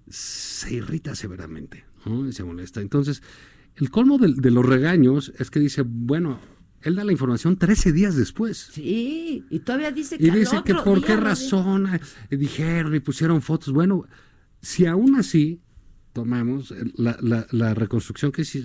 se 0.08 0.74
irrita 0.74 1.16
severamente, 1.16 1.86
¿no? 2.06 2.28
Y 2.28 2.32
se 2.34 2.44
molesta. 2.44 2.82
Entonces, 2.82 3.22
el 3.76 3.92
colmo 3.92 4.18
de, 4.18 4.34
de 4.34 4.52
los 4.52 4.66
regaños 4.66 5.32
es 5.38 5.52
que 5.52 5.60
dice, 5.60 5.84
bueno, 5.86 6.40
él 6.82 6.96
da 6.96 7.04
la 7.04 7.12
información 7.12 7.58
13 7.58 7.92
días 7.92 8.16
después. 8.16 8.70
Sí, 8.72 9.46
y 9.50 9.60
todavía 9.60 9.92
dice 9.92 10.18
que 10.18 10.26
Y 10.26 10.30
al 10.30 10.40
dice 10.40 10.62
que 10.64 10.74
por 10.76 11.00
día 11.00 11.08
qué 11.08 11.16
razón 11.18 11.88
eh, 12.30 12.38
dijeron 12.38 12.96
y 12.96 13.00
pusieron 13.02 13.42
fotos. 13.42 13.74
Bueno, 13.74 14.06
si 14.62 14.86
aún 14.86 15.16
así 15.16 15.62
tomamos 16.14 16.74
la, 16.96 17.18
la- 17.22 17.48
la 17.52 17.74
reconstrucción 17.74 18.32
que 18.32 18.44
se 18.44 18.60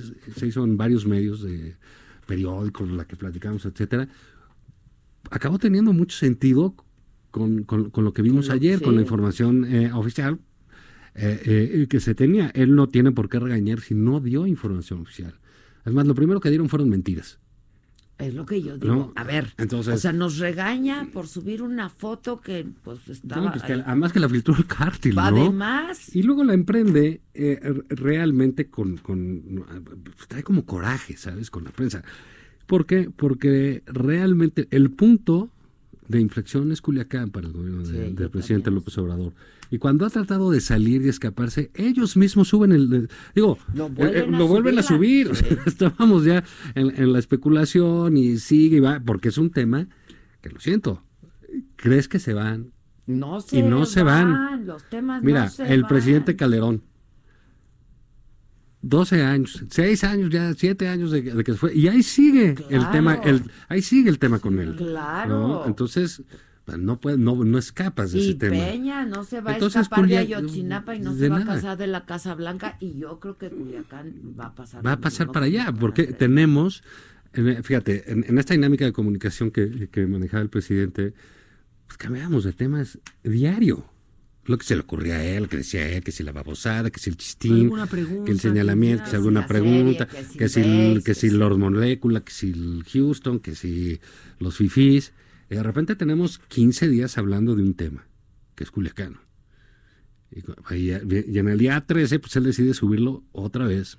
hizo 0.46 0.64
en 0.64 0.76
varios 0.76 1.06
medios 1.06 1.42
de 1.42 1.76
periódicos, 2.26 2.90
la 2.90 3.04
que 3.06 3.16
platicamos, 3.16 3.64
etcétera, 3.66 4.08
acabó 5.30 5.58
teniendo 5.58 5.92
mucho 5.92 6.16
sentido 6.16 6.74
con, 7.30 7.64
con- 7.64 7.90
con 7.90 8.04
lo 8.04 8.12
que 8.12 8.22
vimos 8.22 8.48
ayer, 8.50 8.80
con 8.82 8.94
la 8.96 9.02
información 9.02 9.64
eh, 9.64 9.92
oficial 9.92 10.38
eh, 11.14 11.42
eh, 11.44 11.86
que 11.88 12.00
se 12.00 12.14
tenía. 12.14 12.50
Él 12.54 12.74
no 12.74 12.88
tiene 12.88 13.12
por 13.12 13.28
qué 13.28 13.38
regañar 13.38 13.80
si 13.80 13.94
no 13.94 14.20
dio 14.20 14.46
información 14.46 15.00
oficial. 15.02 15.38
Además, 15.84 16.06
lo 16.06 16.14
primero 16.14 16.40
que 16.40 16.48
dieron 16.48 16.68
fueron 16.68 16.88
mentiras. 16.88 17.38
Es 18.16 18.32
lo 18.32 18.46
que 18.46 18.62
yo 18.62 18.78
digo. 18.78 18.94
No, 18.94 19.12
A 19.16 19.24
ver, 19.24 19.52
entonces- 19.58 19.92
o 19.94 19.98
sea, 19.98 20.12
nos 20.12 20.38
regaña 20.38 21.08
por 21.12 21.26
subir 21.26 21.62
una 21.62 21.88
foto 21.88 22.40
que 22.40 22.64
pues 22.84 23.08
estaba 23.08 23.42
No, 23.46 23.50
pues 23.52 23.64
que 23.64 23.72
además 23.72 24.12
que 24.12 24.20
la 24.20 24.28
filtró 24.28 24.54
el 24.56 24.66
cártel, 24.66 25.16
¿no? 25.16 25.22
Además. 25.22 26.14
Y 26.14 26.22
luego 26.22 26.44
la 26.44 26.54
emprende 26.54 27.20
eh, 27.34 27.60
realmente 27.88 28.68
con, 28.68 28.98
con- 28.98 29.64
trae 30.28 30.44
como 30.44 30.64
coraje, 30.64 31.16
¿sabes? 31.16 31.50
Con 31.50 31.64
la 31.64 31.70
prensa. 31.70 32.04
¿Por 32.66 32.86
qué? 32.86 33.10
Porque 33.14 33.82
realmente 33.86 34.68
el 34.70 34.90
punto 34.92 35.50
de 36.06 36.20
inflexión 36.20 36.70
es 36.70 36.80
Culiacán 36.80 37.30
para 37.30 37.48
el 37.48 37.52
gobierno 37.52 37.80
de- 37.82 37.86
Sí, 37.86 37.92
del 38.14 38.16
yo 38.16 38.30
presidente 38.30 38.70
López 38.70 38.96
Obrador. 38.98 39.32
Y 39.70 39.78
cuando 39.78 40.06
ha 40.06 40.10
tratado 40.10 40.50
de 40.50 40.60
salir 40.60 41.02
y 41.02 41.08
escaparse, 41.08 41.70
ellos 41.74 42.16
mismos 42.16 42.48
suben 42.48 42.72
el... 42.72 43.08
Digo, 43.34 43.58
Lo 43.74 43.86
eh, 43.86 43.90
eh, 43.90 43.94
vuelven 43.98 44.34
a 44.34 44.38
lo 44.38 44.46
vuelven 44.48 44.78
a 44.78 44.82
subir, 44.82 45.30
Estábamos 45.66 46.24
ya 46.24 46.44
en, 46.74 46.94
en 46.96 47.12
la 47.12 47.18
especulación 47.18 48.16
y 48.16 48.38
sigue 48.38 48.76
y 48.76 48.80
va, 48.80 49.00
porque 49.04 49.28
es 49.28 49.38
un 49.38 49.50
tema 49.50 49.88
que 50.40 50.50
lo 50.50 50.60
siento. 50.60 51.02
¿Crees 51.76 52.08
que 52.08 52.18
se 52.18 52.34
van? 52.34 52.72
No 53.06 53.40
se 53.40 53.58
y 53.58 53.62
no 53.62 53.84
se 53.86 54.02
van. 54.02 54.66
Los 54.66 54.84
temas 54.88 55.22
Mira, 55.22 55.44
no 55.44 55.50
se 55.50 55.72
el 55.72 55.82
van. 55.82 55.88
presidente 55.88 56.36
Calderón, 56.36 56.82
12 58.82 59.22
años, 59.22 59.64
6 59.70 60.04
años 60.04 60.30
ya, 60.30 60.52
7 60.52 60.88
años 60.88 61.10
de, 61.10 61.22
de 61.22 61.44
que 61.44 61.52
se 61.52 61.58
fue, 61.58 61.74
y 61.74 61.88
ahí 61.88 62.02
sigue 62.02 62.54
el 62.68 62.90
tema, 62.90 63.14
el, 63.14 63.42
ahí 63.68 63.80
sigue 63.80 64.10
el 64.10 64.18
tema 64.18 64.38
con 64.40 64.58
él. 64.58 64.76
Claro. 64.76 65.38
¿no? 65.38 65.66
Entonces, 65.66 66.22
no, 66.78 67.00
puede, 67.00 67.18
no, 67.18 67.44
no 67.44 67.58
escapas 67.58 68.12
de 68.12 68.18
Y 68.18 68.28
ese 68.30 68.34
tema. 68.38 68.56
Peña 68.56 69.04
no 69.04 69.24
se 69.24 69.40
va 69.40 69.52
Entonces, 69.54 69.76
a 69.76 69.80
escapar 69.82 70.06
de 70.08 70.16
Ayotzinapa 70.18 70.94
y 70.96 71.00
no 71.00 71.14
se 71.14 71.28
va 71.28 71.38
nada. 71.40 71.52
a 71.52 71.54
casar 71.56 71.76
de 71.78 71.86
la 71.86 72.06
Casa 72.06 72.34
Blanca 72.34 72.76
y 72.80 72.98
yo 72.98 73.20
creo 73.20 73.36
que 73.36 73.50
Culiacán 73.50 74.12
va 74.38 74.46
a 74.46 74.54
pasar. 74.54 74.84
Va 74.86 74.92
a 74.92 75.00
pasar 75.00 75.30
para 75.30 75.46
allá, 75.46 75.72
porque 75.78 76.02
hacer. 76.02 76.16
tenemos, 76.16 76.82
en- 77.34 77.62
fíjate, 77.62 78.10
en, 78.10 78.24
en 78.28 78.38
esta 78.38 78.54
dinámica 78.54 78.84
de 78.84 78.92
comunicación 78.92 79.50
que, 79.50 79.88
que 79.92 80.06
manejaba 80.06 80.42
el 80.42 80.48
presidente, 80.48 81.12
pues 81.86 81.98
cambiábamos 81.98 82.44
de 82.44 82.52
temas 82.54 82.98
diario. 83.22 83.84
Lo 84.46 84.58
que 84.58 84.64
se 84.64 84.74
le 84.74 84.82
ocurría 84.82 85.16
a 85.16 85.24
él, 85.24 85.48
que 85.48 85.56
decía 85.58 85.88
él, 85.88 86.02
que 86.04 86.12
si 86.12 86.22
la 86.22 86.30
babosada, 86.32 86.90
que 86.90 87.00
si 87.00 87.08
el 87.08 87.16
chistín, 87.16 87.70
que 88.26 88.30
el 88.30 88.40
señalamiento, 88.40 89.04
que 89.04 89.10
si 89.10 89.16
alguna 89.16 89.46
pregunta, 89.46 90.06
que 90.06 90.22
si 90.24 90.38
que 90.38 90.48
si, 90.50 90.60
Bex, 90.94 91.04
que 91.04 91.14
si- 91.14 91.30
Lord 91.30 91.56
Molecula, 91.58 92.20
que 92.22 92.30
si 92.32 92.50
el 92.50 92.84
Houston, 92.90 93.38
que 93.40 93.54
si 93.54 94.00
los 94.38 94.56
fifís. 94.56 95.12
Y 95.54 95.56
de 95.56 95.62
repente 95.62 95.94
tenemos 95.94 96.40
15 96.48 96.88
días 96.88 97.16
hablando 97.16 97.54
de 97.54 97.62
un 97.62 97.74
tema, 97.74 98.08
que 98.56 98.64
es 98.64 98.72
Culiacán. 98.72 99.18
Y, 100.32 100.90
en 100.90 101.48
el 101.48 101.58
día 101.58 101.80
13, 101.80 102.18
pues 102.18 102.34
él 102.34 102.42
decide 102.42 102.74
subirlo 102.74 103.22
otra 103.30 103.64
vez. 103.64 103.98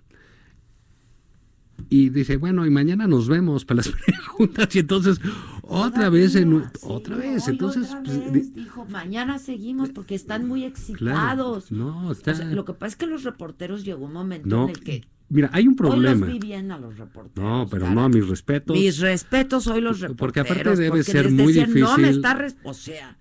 Y 1.88 2.10
dice, 2.10 2.36
bueno, 2.36 2.66
y 2.66 2.72
mañana 2.72 3.08
nos 3.08 3.30
vemos 3.30 3.64
para 3.64 3.78
las 3.78 3.88
preguntas. 4.36 4.76
Y 4.76 4.80
entonces, 4.80 5.22
otra 5.62 6.10
vez, 6.10 6.36
en, 6.36 6.62
otra 6.82 7.16
vez. 7.16 7.47
Entonces, 7.47 7.86
otra 7.86 8.03
pues, 8.03 8.34
vez, 8.34 8.53
dijo, 8.53 8.84
mañana 8.89 9.39
seguimos 9.39 9.91
porque 9.91 10.16
están 10.16 10.45
muy 10.45 10.60
claro, 10.60 11.56
excitados. 11.56 11.72
no, 11.72 12.10
O 12.10 12.12
está, 12.12 12.34
sea, 12.34 12.47
lo 12.47 12.66
que 12.66 12.74
pasa 12.74 12.88
es 12.88 12.95
que 12.97 13.08
los 13.08 13.24
reporteros 13.24 13.86
llegó 13.86 14.08
un 14.08 14.14
momento 14.14 14.49
no, 14.49 14.66
en 14.66 14.72
el 14.72 14.80
que 14.82 15.06
mira, 15.30 15.50
hay 15.54 15.64
un 15.68 15.74
hoy 15.74 15.78
problema. 15.78 16.26
los 16.26 16.34
vi 16.34 16.40
bien 16.48 16.72
a 16.72 16.78
los 16.80 16.98
reporteros. 16.98 17.36
No, 17.50 17.68
pero 17.70 17.84
cara. 17.84 17.96
no, 17.96 18.10
mis 18.10 18.28
respetos. 18.28 18.76
Mis 18.78 19.00
respetos 19.00 19.68
hoy 19.68 19.82
los 19.82 20.00
reporteros. 20.00 20.18
Porque 20.20 20.40
aparte 20.42 20.76
debe 20.76 20.90
porque 20.90 21.04
ser 21.04 21.30
muy 21.32 21.54
decían, 21.54 21.74
No 21.80 21.98
me 21.98 22.04
difícil". 22.04 22.16
está 22.18 22.34
res-". 22.36 22.58
o 22.64 22.74
sea, 22.74 23.18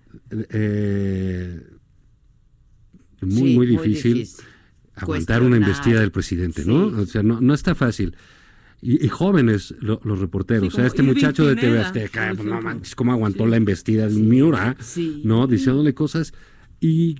eh, 0.51 1.61
muy, 3.21 3.31
Sí, 3.31 3.43
muy 3.43 3.53
muy 3.55 3.67
difícil 3.67 4.13
difícil. 4.15 4.45
aguantar 4.95 5.41
una 5.43 5.57
embestida 5.57 5.99
del 5.99 6.11
presidente, 6.11 6.63
¿no? 6.65 6.85
O 6.87 7.05
sea, 7.05 7.23
no, 7.23 7.41
no 7.41 7.53
está 7.53 7.75
fácil. 7.75 8.15
Y, 8.81 9.03
y 9.03 9.07
jóvenes 9.09 9.73
lo- 9.79 9.99
los 10.03 10.19
reporteros. 10.19 10.63
Sí, 10.63 10.67
o 10.67 10.71
sea, 10.75 10.85
este 10.85 11.01
Irving 11.01 11.13
muchacho 11.15 11.45
de 11.47 11.55
TV 11.55 11.79
Azteca, 11.79 12.33
pues, 12.35 12.47
no 12.47 12.61
manches, 12.61 12.93
cómo 12.95 13.13
aguantó 13.13 13.47
la 13.47 13.57
embestida 13.57 14.07
de 14.07 14.13
Miura. 14.15 14.75
¿no? 15.23 15.47
Diciéndole 15.47 15.93
cosas. 15.93 16.33
Y, 16.79 17.15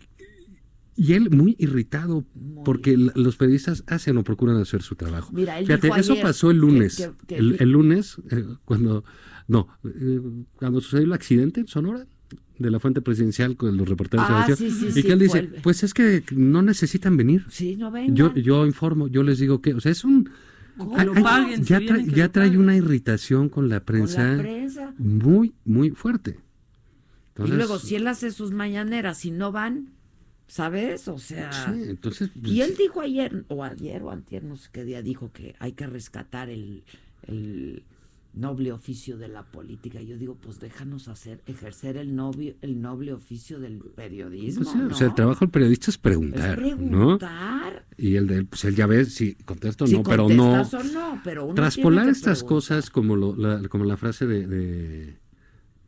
y 0.95 1.13
él 1.13 1.29
muy 1.29 1.55
irritado 1.59 2.23
porque 2.63 2.93
l- 2.93 3.11
los 3.15 3.35
periodistas 3.37 3.83
hacen 3.87 4.17
o 4.17 4.23
procuran 4.23 4.57
hacer 4.57 4.81
su 4.81 4.95
trabajo. 4.95 5.31
Mira, 5.33 5.59
él 5.59 5.65
Fíjate, 5.65 5.87
dijo 5.87 5.99
eso 5.99 6.15
pasó 6.21 6.51
el 6.51 6.57
lunes. 6.57 6.95
que- 6.97 7.11
que- 7.27 7.35
el, 7.37 7.57
el 7.59 7.69
lunes, 7.71 8.17
eh, 8.31 8.45
cuando. 8.65 9.03
No, 9.47 9.67
eh, 9.83 10.19
cuando 10.55 10.81
sucedió 10.81 11.05
el 11.05 11.13
accidente 11.13 11.59
en 11.59 11.67
Sonora 11.67 12.07
de 12.57 12.71
la 12.71 12.79
fuente 12.79 13.01
presidencial 13.01 13.55
con 13.57 13.75
los 13.77 13.87
reporteros 13.87 14.25
Ah, 14.29 14.47
sí, 14.47 14.71
sí, 14.71 14.87
y 14.87 14.91
sí, 14.93 15.03
que 15.03 15.11
él 15.11 15.19
dice, 15.19 15.43
pues 15.61 15.83
es 15.83 15.93
que 15.93 16.23
no 16.31 16.61
necesitan 16.61 17.15
venir. 17.17 17.45
sí, 17.49 17.75
no 17.75 17.91
vengan. 17.91 18.15
Yo, 18.15 18.33
yo 18.35 18.65
informo, 18.65 19.07
yo 19.07 19.21
les 19.23 19.37
digo 19.39 19.61
que, 19.61 19.73
o 19.73 19.81
sea, 19.81 19.91
es 19.91 20.03
un... 20.05 20.29
Hay- 20.95 21.05
lo 21.05 21.13
hay- 21.13 21.23
paguen, 21.23 21.63
si 21.63 21.69
ya 21.69 21.79
trae, 21.85 22.05
que 22.05 22.11
ya 22.11 22.25
lo 22.25 22.31
trae 22.31 22.47
paguen. 22.47 22.61
una 22.61 22.75
irritación 22.75 23.49
con 23.49 23.69
la 23.69 23.81
Con 23.81 23.99
la 23.99 24.37
prensa, 24.37 24.93
muy, 24.97 25.53
muy 25.65 25.91
fuerte. 25.91 26.39
y 27.37 27.47
luego, 27.49 27.77
si 27.79 27.95
él 27.95 28.07
hace 28.07 28.31
sus 28.31 28.51
mañaneras 28.51 29.25
y 29.25 29.31
no 29.31 29.51
van, 29.51 29.89
¿sabes? 30.47 31.07
O 31.07 31.17
sea... 31.17 31.51
sí, 31.73 31.83
entonces, 31.89 32.29
pues, 32.39 32.51
Y 32.53 32.61
él 32.61 32.75
dijo 32.77 33.01
ayer, 33.01 33.45
o 33.49 33.63
ayer 33.63 34.01
o 34.03 34.11
antier, 34.11 34.43
no 34.43 34.55
sé 34.57 34.69
qué 34.71 34.83
día, 34.83 35.01
dijo 35.01 35.31
que 35.31 35.55
hay 35.59 35.71
que 35.73 35.87
rescatar 35.87 36.49
el, 36.49 36.83
el 37.27 37.83
noble 38.33 38.71
oficio 38.73 39.17
de 39.17 39.27
la 39.29 39.43
política. 39.43 40.01
Yo 40.01 40.17
digo, 40.17 40.35
pues 40.35 40.59
déjanos 40.59 41.07
hacer, 41.07 41.41
ejercer 41.47 41.95
el 41.97 42.15
noble, 42.15 42.57
el 42.61 42.81
noble 42.81 43.13
oficio 43.13 43.59
del 43.59 43.79
periodismo. 43.79 44.63
Pues 44.65 44.73
sí, 44.73 44.77
¿no? 44.77 44.87
O 44.87 44.93
sea, 44.93 45.07
el 45.07 45.15
trabajo 45.15 45.39
del 45.45 45.49
periodista 45.51 45.89
es 45.89 45.97
preguntar, 45.97 46.59
Es 46.59 46.77
¿no? 46.77 47.17
preguntar. 47.17 47.85
Y 47.97 48.15
el 48.17 48.27
de 48.27 48.35
él, 48.39 48.45
pues 48.45 48.65
él 48.65 48.75
ya 48.75 48.87
ve 48.87 49.05
si 49.05 49.35
contesta 49.35 49.85
o 49.85 49.87
Si 49.87 49.93
no, 49.93 50.03
pero 50.03 50.27
no. 50.27 50.51
contestas 50.51 50.85
o 50.85 50.93
no, 50.93 51.21
pero 51.23 51.45
uno 51.45 51.53
Traspolar 51.55 52.09
estas 52.09 52.39
preguntar. 52.43 52.47
cosas 52.55 52.89
como, 52.89 53.15
lo- 53.15 53.35
la, 53.37 53.67
como 53.69 53.85
la 53.85 53.95
frase 53.95 54.27
de, 54.27 54.45
de, 54.47 55.17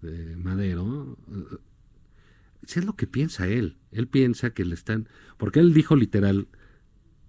de 0.01 0.35
Madero, 0.37 1.17
si 2.67 2.79
es 2.79 2.85
lo 2.85 2.95
que 2.95 3.07
piensa 3.07 3.47
él. 3.47 3.77
Él 3.91 4.07
piensa 4.07 4.51
que 4.51 4.65
le 4.65 4.75
están. 4.75 5.07
Porque 5.37 5.59
él 5.59 5.73
dijo 5.73 5.95
literal: 5.95 6.47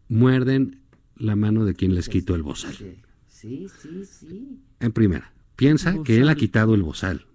muerden 0.09 0.83
la 1.17 1.37
mano 1.37 1.65
de 1.65 1.75
quien 1.75 1.95
les 1.95 2.09
quitó 2.09 2.35
el 2.35 2.43
bozal. 2.43 2.75
Sí, 3.27 3.69
sí, 3.81 4.05
sí. 4.05 4.61
En 4.81 4.93
primera, 4.93 5.33
piensa 5.57 6.03
que 6.03 6.19
él 6.19 6.29
ha 6.29 6.35
quitado 6.35 6.75
el 6.75 6.83
bozal. 6.83 7.27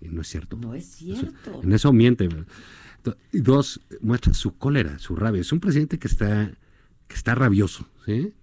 Y 0.00 0.08
no 0.08 0.20
es 0.20 0.28
cierto. 0.28 0.56
No 0.56 0.74
es 0.74 0.86
cierto. 0.86 1.60
En 1.62 1.72
eso 1.72 1.92
miente. 1.92 2.28
Y 3.32 3.40
dos, 3.40 3.80
muestra 4.00 4.34
su 4.34 4.56
cólera, 4.56 4.98
su 4.98 5.16
rabia. 5.16 5.40
Es 5.40 5.52
un 5.52 5.60
presidente 5.60 5.98
que 5.98 6.08
está, 6.08 6.52
que 7.08 7.16
está 7.16 7.34
rabioso, 7.34 7.88
¿sí? 8.04 8.34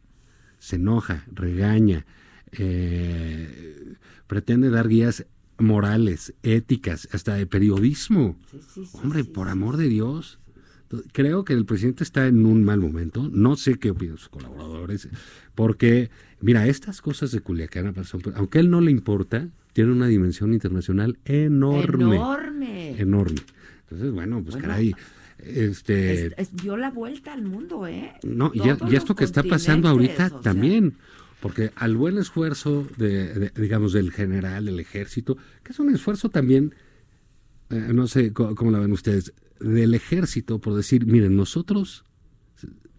Se 0.57 0.77
enoja, 0.77 1.25
regaña, 1.31 2.07
eh, 2.51 3.95
pretende 4.25 4.71
dar 4.71 4.88
guías 4.88 5.27
morales, 5.59 6.34
éticas, 6.43 7.07
hasta 7.11 7.35
de 7.35 7.45
periodismo. 7.47 8.38
Hombre, 8.93 9.23
por 9.23 9.49
amor 9.49 9.77
de 9.77 9.88
Dios. 9.89 10.39
Creo 11.11 11.43
que 11.43 11.51
el 11.53 11.65
presidente 11.65 12.03
está 12.03 12.27
en 12.27 12.45
un 12.45 12.63
mal 12.63 12.79
momento. 12.79 13.29
No 13.31 13.57
sé 13.57 13.75
qué 13.75 13.91
opinan 13.91 14.17
sus 14.17 14.29
colaboradores, 14.29 15.09
porque, 15.53 16.09
mira, 16.39 16.65
estas 16.67 17.01
cosas 17.01 17.31
de 17.31 17.41
Culiacán, 17.41 17.93
aunque 18.35 18.57
a 18.57 18.61
él 18.61 18.69
no 18.69 18.79
le 18.79 18.91
importa, 18.91 19.49
tienen 19.73 19.93
una 19.95 20.07
dimensión 20.07 20.53
internacional 20.53 21.17
enorme. 21.25 22.15
Enorme. 22.15 23.01
Enorme. 23.01 23.41
Entonces, 23.81 24.11
bueno, 24.11 24.41
pues 24.43 24.55
Bueno, 24.55 24.67
caray. 24.69 24.93
Este, 25.39 26.27
Es- 26.27 26.34
es- 26.38 26.55
dio 26.55 26.77
la 26.77 26.89
vuelta 26.89 27.34
al 27.34 27.43
mundo, 27.43 27.85
¿eh? 27.85 28.13
no, 28.23 28.51
y, 28.53 28.59
ya- 28.59 28.75
Todos 28.77 28.91
y 28.91 28.95
esto 28.95 29.13
que 29.15 29.23
está 29.23 29.43
pasando 29.43 29.88
ahorita 29.88 30.25
o 30.27 30.29
sea, 30.29 30.39
también, 30.41 30.95
porque 31.39 31.72
al 31.76 31.95
buen 31.95 32.18
esfuerzo 32.18 32.88
de, 32.97 33.34
de, 33.34 33.51
digamos, 33.61 33.93
del 33.93 34.11
general, 34.11 34.65
del 34.65 34.80
ejército, 34.80 35.38
que 35.64 35.72
es 35.72 35.80
un 35.80 35.93
esfuerzo 35.93 36.30
también, 36.30 36.73
eh, 37.69 37.91
no 37.93 38.07
sé 38.07 38.34
co- 38.34 38.55
cómo 38.55 38.72
la 38.72 38.80
ven 38.80 38.91
ustedes, 38.91 39.34
del 39.59 39.93
ejército, 39.93 40.59
por 40.59 40.76
decir, 40.76 41.05
miren, 41.05 41.35
nosotros 41.35 42.05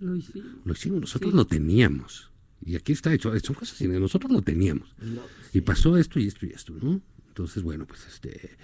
Lo 0.00 0.14
hicimos. 0.16 0.46
lo 0.64 0.72
hicimos, 0.72 1.00
nosotros 1.00 1.32
Sí. 1.32 1.36
lo 1.36 1.46
teníamos. 1.46 2.30
Y 2.64 2.76
aquí 2.76 2.92
está 2.92 3.12
hecho, 3.14 3.32
son 3.40 3.54
cosas 3.54 3.74
así, 3.74 3.86
nosotros 3.88 4.30
lo 4.32 4.42
teníamos. 4.42 4.94
Y 5.52 5.60
pasó 5.62 5.96
esto 5.96 6.18
y 6.20 6.26
esto 6.26 6.44
y 6.46 6.50
esto, 6.50 6.74
¿no? 6.80 7.00
Entonces, 7.28 7.62
bueno, 7.62 7.86
pues 7.86 8.06
este, 8.06 8.56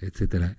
etcétera. 0.00 0.56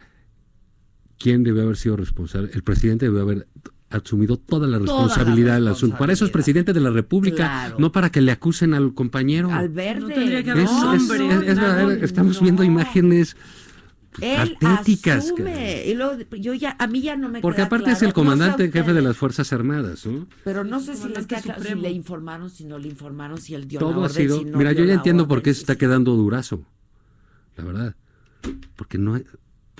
¿Quién 1.19 1.43
debe 1.43 1.61
haber 1.61 1.77
sido 1.77 1.97
responsable? 1.97 2.49
El 2.53 2.63
presidente 2.63 3.05
debe 3.05 3.21
haber 3.21 3.47
asumido 3.89 4.37
toda 4.37 4.67
la 4.67 4.79
responsabilidad 4.79 5.55
del 5.55 5.69
asunto. 5.69 5.97
Para 5.97 6.11
eso 6.13 6.25
es 6.25 6.31
presidente 6.31 6.73
de 6.73 6.81
la 6.81 6.89
República, 6.89 7.35
Claro. 7.37 7.75
no 7.79 7.91
para 7.91 8.09
que 8.11 8.21
le 8.21 8.31
acusen 8.31 8.73
al 8.73 8.93
compañero. 8.93 9.51
Al 9.51 9.69
verde. 9.69 10.43
No 10.43 10.93
Es, 10.93 11.01
es 11.03 11.07
verdadero, 11.57 11.91
estamos 12.03 12.41
viendo 12.41 12.63
imágenes 12.63 13.37
Él 14.19 14.57
patéticas. 14.59 15.25
asume. 15.25 15.85
Y 15.85 15.93
luego, 15.93 16.17
yo 16.37 16.53
ya, 16.53 16.75
a 16.79 16.87
mí 16.87 17.01
ya 17.01 17.15
no 17.15 17.29
me 17.29 17.39
Porque 17.39 17.57
queda 17.57 17.65
aparte 17.67 17.83
claro, 17.85 17.97
es 17.97 18.01
el 18.01 18.07
no 18.09 18.13
comandante 18.15 18.65
en 18.65 18.71
jefe 18.73 18.91
de 18.93 19.01
las 19.01 19.15
Fuerzas 19.15 19.53
Armadas, 19.53 20.05
¿no? 20.05 20.27
Pero 20.43 20.63
no 20.63 20.79
sé 20.81 20.95
si 20.95 21.07
les 21.07 21.25
queda 21.27 21.41
claro 21.41 21.63
si 21.63 21.75
le 21.75 21.91
informaron, 21.91 22.49
si 22.49 22.65
no 22.65 22.79
le 22.79 22.87
informaron, 22.89 23.37
si 23.39 23.53
él 23.53 23.67
dio 23.67 23.79
Todo 23.79 24.01
la 24.01 24.07
ha 24.07 24.09
sido. 24.09 24.39
si 24.39 24.45
no 24.45 24.57
mira, 24.57 24.71
yo 24.73 24.83
ya 24.85 24.95
entiendo 24.95 25.27
por 25.27 25.41
qué 25.43 25.53
se 25.53 25.61
está 25.61 25.75
quedando 25.77 26.15
durazo. 26.15 26.61
La 27.55 27.63
verdad. 27.63 27.95
Porque 28.75 28.97
no 28.97 29.19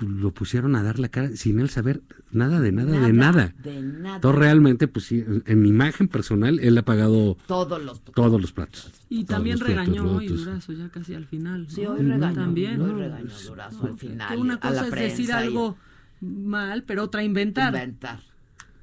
lo 0.00 0.32
pusieron 0.32 0.76
a 0.76 0.82
dar 0.82 0.98
la 0.98 1.08
cara 1.08 1.30
sin 1.34 1.58
él 1.58 1.70
saber 1.70 2.02
nada 2.30 2.60
de 2.60 2.70
nada, 2.72 3.00
de 3.00 3.12
nada. 3.12 3.52
De 3.62 3.82
nada. 3.82 4.14
Entonces 4.16 4.38
realmente, 4.38 4.86
pues 4.88 5.06
sí, 5.06 5.24
en 5.46 5.60
mi 5.62 5.70
imagen 5.70 6.06
personal, 6.08 6.60
él 6.60 6.78
ha 6.78 6.82
pagado 6.84 7.36
Todos 7.46 7.82
los 7.82 8.00
todos 8.02 8.40
los 8.40 8.52
platos. 8.52 8.92
Y 9.08 9.24
Todos 9.24 9.28
también 9.28 9.58
los 9.58 9.68
platos 9.68 9.86
regañó 9.86 10.16
hoy. 10.16 10.28
Durazo 10.28 10.72
ya 10.72 10.88
casi 10.88 11.14
al 11.14 11.26
final. 11.26 11.66
Sí, 11.68 11.82
¿no? 11.82 11.92
hoy 11.92 12.02
regañó, 12.02 12.34
También. 12.34 12.80
hoy 12.80 12.92
¿no? 12.92 12.98
regañó 12.98 13.30
Durazo 13.46 13.86
al 13.86 13.96
Que 13.96 14.06
final. 14.08 14.38
una 14.38 14.54
a 14.54 14.60
cosa 14.60 14.82
la 14.82 14.86
es 14.88 14.92
decir 14.94 15.28
y- 15.28 15.32
algo 15.32 15.76
mal, 16.20 16.84
pero 16.84 17.04
otra 17.04 17.22
inventar. 17.24 17.74
Inventar. 17.74 18.20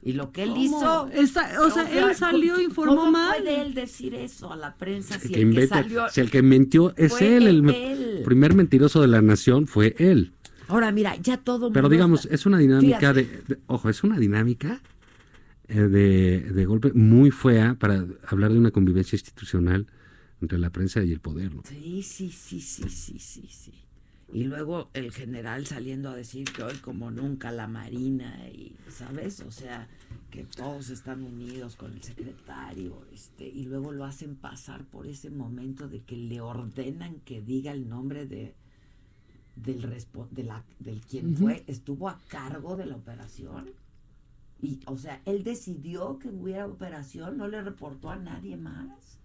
Y 0.04 0.14
lo 0.14 0.32
que 0.32 0.44
él 0.44 0.50
¿Cómo? 0.50 0.62
hizo. 0.62 1.08
Esa- 1.14 1.62
o 1.62 1.72
sea, 1.72 1.90
él 1.92 2.14
salió, 2.16 2.54
¿cómo- 2.56 2.64
informó 2.66 2.96
¿cómo 2.98 3.12
mal. 3.12 3.38
puede 3.42 3.62
él 3.62 3.74
decir 3.74 4.14
eso 4.14 4.54
a 4.54 4.56
la 4.56 4.76
prensa 4.76 5.18
si 5.20 5.28
El 5.28 5.30
el 5.30 5.30
que, 5.30 5.36
que 5.36 5.42
inventa- 5.42 5.76
salió. 5.82 6.10
si 6.10 6.22
el 6.22 6.30
que 6.30 6.42
mintió 6.44 6.94
es 6.96 7.20
él, 7.22 7.48
el 7.48 7.68
él. 7.70 8.22
primer 8.24 8.54
mentiroso 8.54 9.02
de 9.02 9.08
la 9.08 9.22
nación 9.24 9.66
fue 9.66 9.96
él. 9.98 10.34
Ahora, 10.68 10.92
mira, 10.92 11.16
ya 11.18 11.38
todo 11.38 11.72
Pero 11.72 11.90
digamos, 11.90 12.22
está- 12.26 12.36
es 12.36 12.46
una 12.46 12.58
dinámica 12.58 13.14
de- 13.14 13.60
ojo, 13.68 13.90
es 13.90 14.04
una 14.04 14.18
dinámica 14.20 14.82
eh, 15.68 15.80
de, 15.82 16.42
de 16.42 16.66
golpe 16.66 16.94
muy 16.94 17.32
fea 17.32 17.76
para 17.80 18.06
hablar 18.28 18.52
de 18.54 18.60
una 18.60 18.72
convivencia 18.72 19.16
institucional 19.16 19.88
entre 20.42 20.60
la 20.60 20.70
prensa 20.70 21.04
y 21.04 21.12
el 21.12 21.20
poder. 21.20 21.54
¿no? 21.56 21.64
Sí, 21.66 22.04
sí, 22.04 22.30
sí, 22.30 22.60
sí, 22.62 22.90
sí, 22.90 23.20
sí, 23.20 23.48
sí. 23.50 23.74
Y 24.34 24.44
luego 24.44 24.90
el 24.94 25.12
general 25.12 25.66
saliendo 25.68 26.10
a 26.10 26.16
decir 26.16 26.46
que 26.52 26.64
hoy 26.64 26.76
como 26.78 27.10
nunca 27.12 27.52
la 27.52 27.68
Marina 27.68 28.48
y, 28.50 28.76
¿sabes? 28.90 29.40
O 29.42 29.52
sea, 29.52 29.88
que 30.32 30.44
todos 30.44 30.90
están 30.90 31.24
unidos 31.24 31.76
con 31.76 31.94
el 31.94 32.02
secretario, 32.02 33.06
este, 33.14 33.48
y 33.48 33.66
luego 33.66 33.92
lo 33.92 34.04
hacen 34.04 34.36
pasar 34.36 34.84
por 34.86 35.06
ese 35.08 35.30
momento 35.30 35.88
de 35.88 36.02
que 36.02 36.18
le 36.18 36.42
ordenan 36.42 37.20
que 37.22 37.42
diga 37.42 37.72
el 37.72 37.88
nombre 37.88 38.26
de 38.26 38.56
del 39.56 39.82
respo- 39.84 40.28
de 40.32 40.44
la, 40.44 40.64
del 40.80 41.02
quien 41.02 41.36
fue, 41.38 41.64
estuvo 41.68 42.10
a 42.10 42.20
cargo 42.28 42.76
de 42.76 42.86
la 42.86 42.96
operación. 42.96 43.70
Y, 44.62 44.80
o 44.86 44.98
sea, 44.98 45.22
él 45.26 45.44
decidió 45.44 46.18
que 46.20 46.30
hubiera 46.30 46.66
operación, 46.66 47.38
no 47.38 47.48
le 47.48 47.62
reportó 47.62 48.10
a 48.10 48.16
nadie 48.16 48.58
más. 48.58 49.20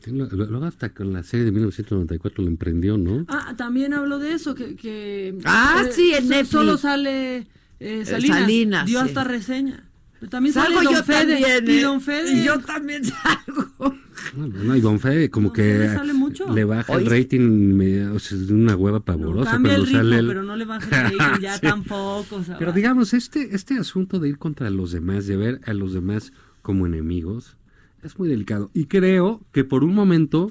Sí, 0.00 0.10
lo- 0.12 0.26
lo- 0.26 0.46
Luego 0.46 0.66
hasta 0.66 0.92
con 0.92 1.12
la 1.12 1.22
serie 1.22 1.44
de 1.46 1.52
1994 1.52 2.44
lo 2.44 2.50
emprendió, 2.50 2.96
¿no? 2.98 3.24
Ah, 3.28 3.54
también 3.56 3.94
habló 3.94 4.18
de 4.18 4.32
eso, 4.32 4.54
que... 4.54 4.76
que 4.76 5.36
Ah, 5.44 5.82
eh, 5.86 5.92
sí, 5.92 6.12
en 6.14 6.28
so-. 6.46 6.58
Solo 6.58 6.76
sale 6.76 7.46
eh, 7.80 8.04
Salinas. 8.04 8.40
Salinas, 8.40 8.86
dio 8.86 9.00
sí. 9.02 9.08
hasta 9.08 9.24
reseña. 9.24 9.88
Pero 10.20 10.30
también 10.30 10.54
Salgo 10.54 10.76
sale 10.76 10.84
Don 10.86 10.94
yo 10.94 11.02
Fede. 11.02 11.40
también, 11.40 11.64
y 11.68 11.78
¿eh? 11.78 11.82
Don 11.82 12.00
Fede. 12.00 12.32
Y 12.32 12.44
yo 12.44 12.58
también 12.60 13.02
salgo. 13.04 13.96
No, 14.36 14.46
no, 14.48 14.76
y 14.76 14.80
Don 14.80 14.98
Fede 15.00 15.30
como 15.30 15.52
que 15.52 15.62
Fede 15.62 15.94
sale 15.94 16.12
mucho. 16.12 16.52
le 16.52 16.64
baja 16.64 16.94
el 16.94 17.06
rating 17.06 17.40
me- 17.74 18.06
o 18.08 18.18
sea, 18.18 18.38
es 18.38 18.50
una 18.50 18.74
hueva 18.76 19.00
pavorosa 19.04 19.52
Cambia 19.52 19.72
el 19.74 19.82
cuando 19.82 19.86
ritmo, 19.86 20.02
sale 20.10 20.18
el... 20.20 20.26
pero 20.26 20.42
no 20.42 20.56
le 20.56 20.64
baja 20.64 20.86
el 21.08 21.18
rating, 21.18 21.40
ya 21.42 21.54
Sí. 21.54 21.60
tampoco. 21.62 22.36
o 22.36 22.42
sea, 22.44 22.58
Pero 22.58 22.70
va. 22.70 22.76
digamos, 22.76 23.14
este, 23.14 23.54
este 23.54 23.78
asunto 23.78 24.18
de 24.18 24.28
ir 24.30 24.38
contra 24.38 24.70
los 24.70 24.92
demás, 24.92 25.26
de 25.26 25.36
ver 25.36 25.60
a 25.66 25.72
los 25.74 25.92
demás 25.92 26.32
como 26.62 26.86
enemigos, 26.86 27.56
es 28.02 28.18
muy 28.18 28.28
delicado. 28.28 28.70
Y 28.74 28.86
creo 28.86 29.42
que 29.52 29.64
por 29.64 29.84
un 29.84 29.94
momento, 29.94 30.50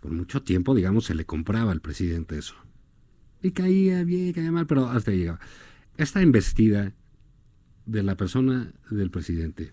por 0.00 0.12
mucho 0.12 0.42
tiempo, 0.42 0.74
digamos, 0.74 1.04
se 1.04 1.14
le 1.14 1.24
compraba 1.24 1.72
al 1.72 1.80
presidente 1.80 2.38
eso. 2.38 2.54
Y 3.42 3.52
caía 3.52 4.02
bien, 4.04 4.32
caía 4.32 4.50
mal, 4.52 4.66
pero 4.66 4.86
hasta 4.88 5.10
ahí 5.10 5.18
llegaba. 5.18 5.40
Esta 5.96 6.22
investida 6.22 6.92
de 7.86 8.02
la 8.02 8.16
persona 8.16 8.72
del 8.90 9.10
presidente 9.10 9.72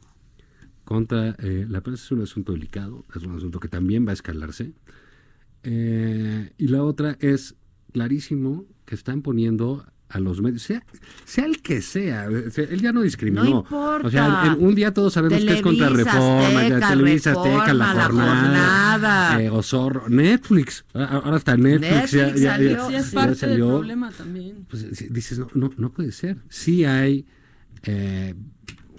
contra 0.83 1.35
eh, 1.39 1.65
la 1.69 1.81
prensa 1.81 2.03
es 2.03 2.11
un 2.11 2.21
asunto 2.21 2.51
delicado, 2.53 3.05
es 3.15 3.23
un 3.23 3.35
asunto 3.37 3.59
que 3.59 3.67
también 3.69 4.05
va 4.05 4.11
a 4.11 4.13
escalarse. 4.13 4.73
Eh, 5.63 6.51
y 6.57 6.67
la 6.67 6.83
otra 6.83 7.17
es 7.19 7.55
clarísimo 7.93 8.65
que 8.85 8.95
están 8.95 9.21
poniendo 9.21 9.85
a 10.09 10.19
los 10.19 10.41
medios, 10.41 10.61
sea, 10.61 10.83
sea 11.25 11.45
el 11.45 11.61
que 11.63 11.81
sea, 11.81 12.25
él 12.25 12.81
ya 12.81 12.91
no 12.91 13.01
discriminó. 13.01 13.43
No 13.43 13.49
importa. 13.61 14.07
O 14.07 14.11
sea, 14.11 14.43
el- 14.53 14.63
un 14.63 14.75
día 14.75 14.93
todos 14.93 15.13
sabemos 15.13 15.43
que 15.43 15.53
es 15.53 15.61
contra 15.63 15.89
Reforma, 15.89 16.51
ya, 16.51 16.59
Azteca, 16.59 16.89
Televisa 16.89 17.31
Azteca, 17.31 17.73
La 17.73 17.85
Jornada, 17.87 18.05
Jornada. 18.41 19.41
eh, 19.41 19.49
Osorro, 19.49 20.09
Netflix, 20.09 20.85
a- 20.93 21.05
ahora 21.05 21.37
hasta 21.37 21.57
Netflix, 21.57 22.11
ya, 22.11 22.25
Netflix 22.27 22.41
ya- 22.41 22.43
ya- 22.43 22.51
salió. 22.51 22.87
Sí, 22.89 22.95
es 22.95 23.11
ya 23.11 23.19
parte 23.25 23.47
del 23.47 23.59
problema 23.59 24.11
también. 24.11 24.65
Pues, 24.69 25.11
dices, 25.13 25.39
no, 25.39 25.47
no, 25.55 25.71
no 25.77 25.91
puede 25.91 26.11
ser. 26.11 26.37
Sí 26.47 26.85
hay, 26.85 27.25
eh, 27.83 28.35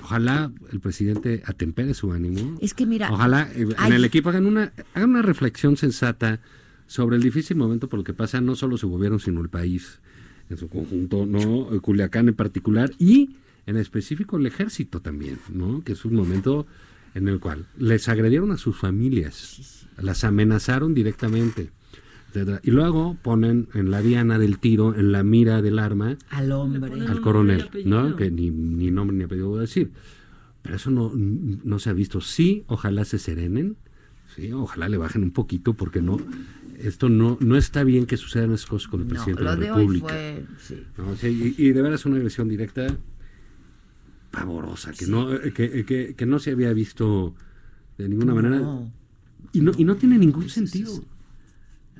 ojalá 0.04 0.52
el 0.70 0.80
presidente 0.80 1.42
atempere 1.46 1.94
su 1.94 2.12
ánimo. 2.12 2.58
Es 2.60 2.74
que 2.74 2.84
mira, 2.84 3.10
Ojalá 3.10 3.48
eh, 3.54 3.66
en 3.86 3.92
el 3.92 4.04
equipo 4.04 4.28
hagan 4.28 4.44
una, 4.44 4.72
hagan 4.92 5.10
una 5.10 5.22
reflexión 5.22 5.76
sensata 5.78 6.40
sobre 6.86 7.16
el 7.16 7.22
difícil 7.22 7.56
momento 7.56 7.88
por 7.88 7.98
el 7.98 8.04
que 8.04 8.12
pasa 8.12 8.40
no 8.42 8.54
solo 8.54 8.76
su 8.76 8.88
gobierno, 8.90 9.18
sino 9.18 9.40
el 9.40 9.48
país 9.48 10.00
en 10.50 10.58
su 10.58 10.68
conjunto, 10.68 11.24
¿no? 11.24 11.68
Culiacán 11.80 12.28
en 12.28 12.34
particular 12.34 12.90
y 12.98 13.36
en 13.66 13.78
específico 13.78 14.36
el 14.36 14.44
ejército 14.44 15.00
también, 15.00 15.38
¿no? 15.48 15.82
Que 15.82 15.92
es 15.92 16.04
un 16.04 16.14
momento 16.14 16.66
en 17.14 17.26
el 17.28 17.40
cual 17.40 17.64
les 17.78 18.08
agredieron 18.10 18.52
a 18.52 18.58
sus 18.58 18.76
familias, 18.76 19.86
las 19.96 20.22
amenazaron 20.22 20.92
directamente. 20.92 21.70
Etcétera. 22.34 22.60
Y 22.64 22.70
luego 22.70 23.16
ponen 23.22 23.68
en 23.74 23.90
la 23.90 24.02
diana 24.02 24.38
del 24.38 24.58
tiro, 24.58 24.94
en 24.94 25.12
la 25.12 25.22
mira 25.22 25.62
del 25.62 25.78
arma, 25.78 26.16
al 26.30 26.52
hombre. 26.52 27.00
al 27.06 27.20
coronel, 27.20 27.68
¿no? 27.84 28.16
Que 28.16 28.30
ni, 28.30 28.50
ni 28.50 28.90
nombre 28.90 29.16
ni 29.16 29.24
apellido 29.24 29.48
voy 29.50 29.58
a 29.58 29.62
decir. 29.62 29.90
Pero 30.62 30.76
eso 30.76 30.90
no, 30.90 31.12
no 31.14 31.78
se 31.78 31.90
ha 31.90 31.92
visto. 31.92 32.20
Sí, 32.20 32.64
ojalá 32.66 33.04
se 33.04 33.18
serenen, 33.18 33.76
Sí, 34.34 34.50
ojalá 34.52 34.88
le 34.88 34.96
bajen 34.96 35.22
un 35.22 35.30
poquito 35.30 35.74
porque 35.74 36.00
no 36.02 36.16
esto 36.80 37.08
no 37.08 37.36
no 37.40 37.56
está 37.56 37.84
bien 37.84 38.04
que 38.06 38.16
sucedan 38.16 38.50
esas 38.52 38.66
cosas 38.66 38.88
con 38.88 39.00
el 39.02 39.06
No, 39.06 39.10
presidente 39.12 39.44
lo 39.44 39.50
de 39.50 39.56
la 39.56 39.62
de 39.64 39.70
hoy 39.70 39.78
República. 39.78 40.08
fue, 40.08 40.44
sí. 40.58 40.82
No, 40.98 41.14
sí, 41.14 41.54
y, 41.58 41.66
y 41.68 41.72
de 41.72 41.82
veras 41.82 42.04
una 42.04 42.16
agresión 42.16 42.48
directa 42.48 42.86
pavorosa, 44.30 44.92
que 44.92 45.06
no 45.06 45.32
eh, 45.32 45.52
que, 45.52 45.84
que- 45.84 46.14
que 46.16 46.26
no 46.26 46.38
se 46.40 46.50
había 46.50 46.72
visto 46.72 47.34
de 47.98 48.08
ninguna 48.08 48.34
manera 48.34 48.60
y 49.52 49.60
no 49.60 49.72
y 49.76 49.84
no 49.84 49.94
tiene 49.96 50.18
ningún 50.18 50.48
sentido. 50.48 51.04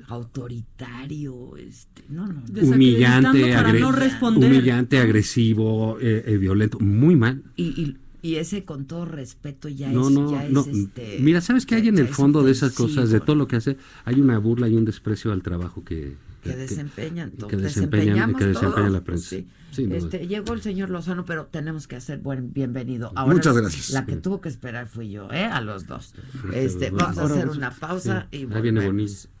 Autoritario, 0.07 1.55
este, 1.57 2.03
no, 2.09 2.27
no. 2.27 2.43
no. 2.47 2.61
Humillante, 2.67 3.53
para 3.53 3.69
agre- 3.71 3.79
no 3.79 3.91
responder. 3.91 4.51
humillante, 4.51 4.99
agresivo, 4.99 5.97
eh, 5.99 6.23
eh, 6.27 6.37
violento, 6.37 6.79
muy 6.79 7.15
mal. 7.15 7.43
Y, 7.55 7.63
y, 7.81 7.97
y 8.21 8.35
ese 8.35 8.63
con 8.65 8.85
todo 8.85 9.05
respeto 9.05 9.67
ya 9.69 9.89
No, 9.91 10.07
es, 10.07 10.13
no, 10.13 10.31
ya 10.31 10.45
es, 10.45 10.51
no. 10.51 10.61
este, 10.65 11.17
Mira, 11.21 11.41
¿sabes 11.41 11.65
qué 11.65 11.75
hay 11.75 11.87
en 11.87 11.97
el 11.97 12.05
es 12.05 12.11
fondo 12.11 12.43
de 12.43 12.51
esas 12.51 12.73
cosas, 12.73 13.09
de 13.09 13.19
todo 13.19 13.35
lo 13.35 13.47
que 13.47 13.55
hace? 13.57 13.77
Hay 14.05 14.19
una 14.19 14.37
burla 14.39 14.67
y 14.67 14.75
un 14.75 14.85
desprecio 14.85 15.31
al 15.31 15.41
trabajo 15.41 15.83
que, 15.83 16.15
que 16.43 16.55
desempeñan, 16.55 17.31
to- 17.31 17.47
que 17.47 17.57
desempeñan, 17.57 18.05
desempeñamos 18.29 18.37
que 18.39 18.45
desempeña 18.47 18.75
todos, 18.75 18.91
la 18.91 19.01
prensa. 19.03 19.29
sí. 19.29 19.47
Este, 19.77 20.25
llegó 20.25 20.53
el 20.53 20.61
señor 20.61 20.89
Lozano, 20.89 21.25
pero 21.25 21.47
tenemos 21.47 21.85
que 21.85 21.97
hacer 21.97 22.19
buen 22.19 22.53
bienvenido. 22.53 23.11
Ahora 23.13 23.33
Muchas 23.33 23.57
gracias. 23.57 23.89
La 23.89 24.05
que 24.05 24.15
tuvo 24.15 24.39
que 24.39 24.47
esperar 24.47 24.87
fui 24.87 25.09
yo, 25.09 25.29
¿eh? 25.33 25.43
A 25.43 25.59
los 25.59 25.85
dos. 25.85 26.13
Este, 26.53 26.91
vamos 26.91 27.17
a 27.17 27.25
hacer 27.25 27.49
una 27.49 27.71
pausa 27.71 28.27
sí, 28.31 28.37
y 28.47 28.53
ahí 28.53 28.61
viene 28.61 28.79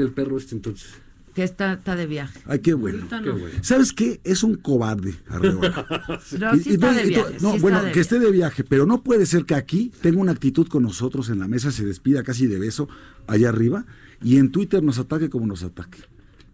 el 0.00 0.10
perro 0.12 0.36
este 0.38 0.54
entonces. 0.54 0.88
Que 1.34 1.42
está, 1.44 1.74
está 1.74 1.96
de 1.96 2.06
viaje. 2.06 2.40
Ay, 2.46 2.60
qué 2.60 2.72
bueno. 2.72 3.06
Qué 3.10 3.28
bueno. 3.30 3.48
¿Sabes 3.60 3.92
qué? 3.92 4.20
Es 4.24 4.42
un 4.42 4.54
cobarde, 4.56 5.14
Arreola. 5.28 5.86
No, 6.38 6.54
sí 6.54 6.62
Y- 6.64 6.70
y 6.70 6.74
está 6.74 6.92
no- 6.92 6.96
de 6.98 7.06
y 7.06 7.14
to- 7.14 7.20
viaje, 7.28 7.36
no, 7.42 7.52
sí 7.52 7.58
bueno, 7.60 7.80
que 7.92 8.00
esté 8.00 8.18
de 8.18 8.30
viaje, 8.30 8.64
pero 8.64 8.86
no 8.86 9.02
puede 9.02 9.26
ser 9.26 9.44
que 9.44 9.54
aquí 9.54 9.92
tenga 10.00 10.18
una 10.18 10.32
actitud 10.32 10.66
con 10.68 10.82
nosotros 10.82 11.28
en 11.28 11.38
la 11.38 11.46
mesa, 11.48 11.70
se 11.72 11.84
despida 11.84 12.22
casi 12.22 12.46
de 12.46 12.58
beso 12.58 12.88
allá 13.26 13.50
arriba 13.50 13.84
y 14.22 14.38
en 14.38 14.50
Twitter 14.50 14.82
nos 14.82 14.98
ataque 14.98 15.28
como 15.28 15.46
nos 15.46 15.62
ataque. 15.62 15.98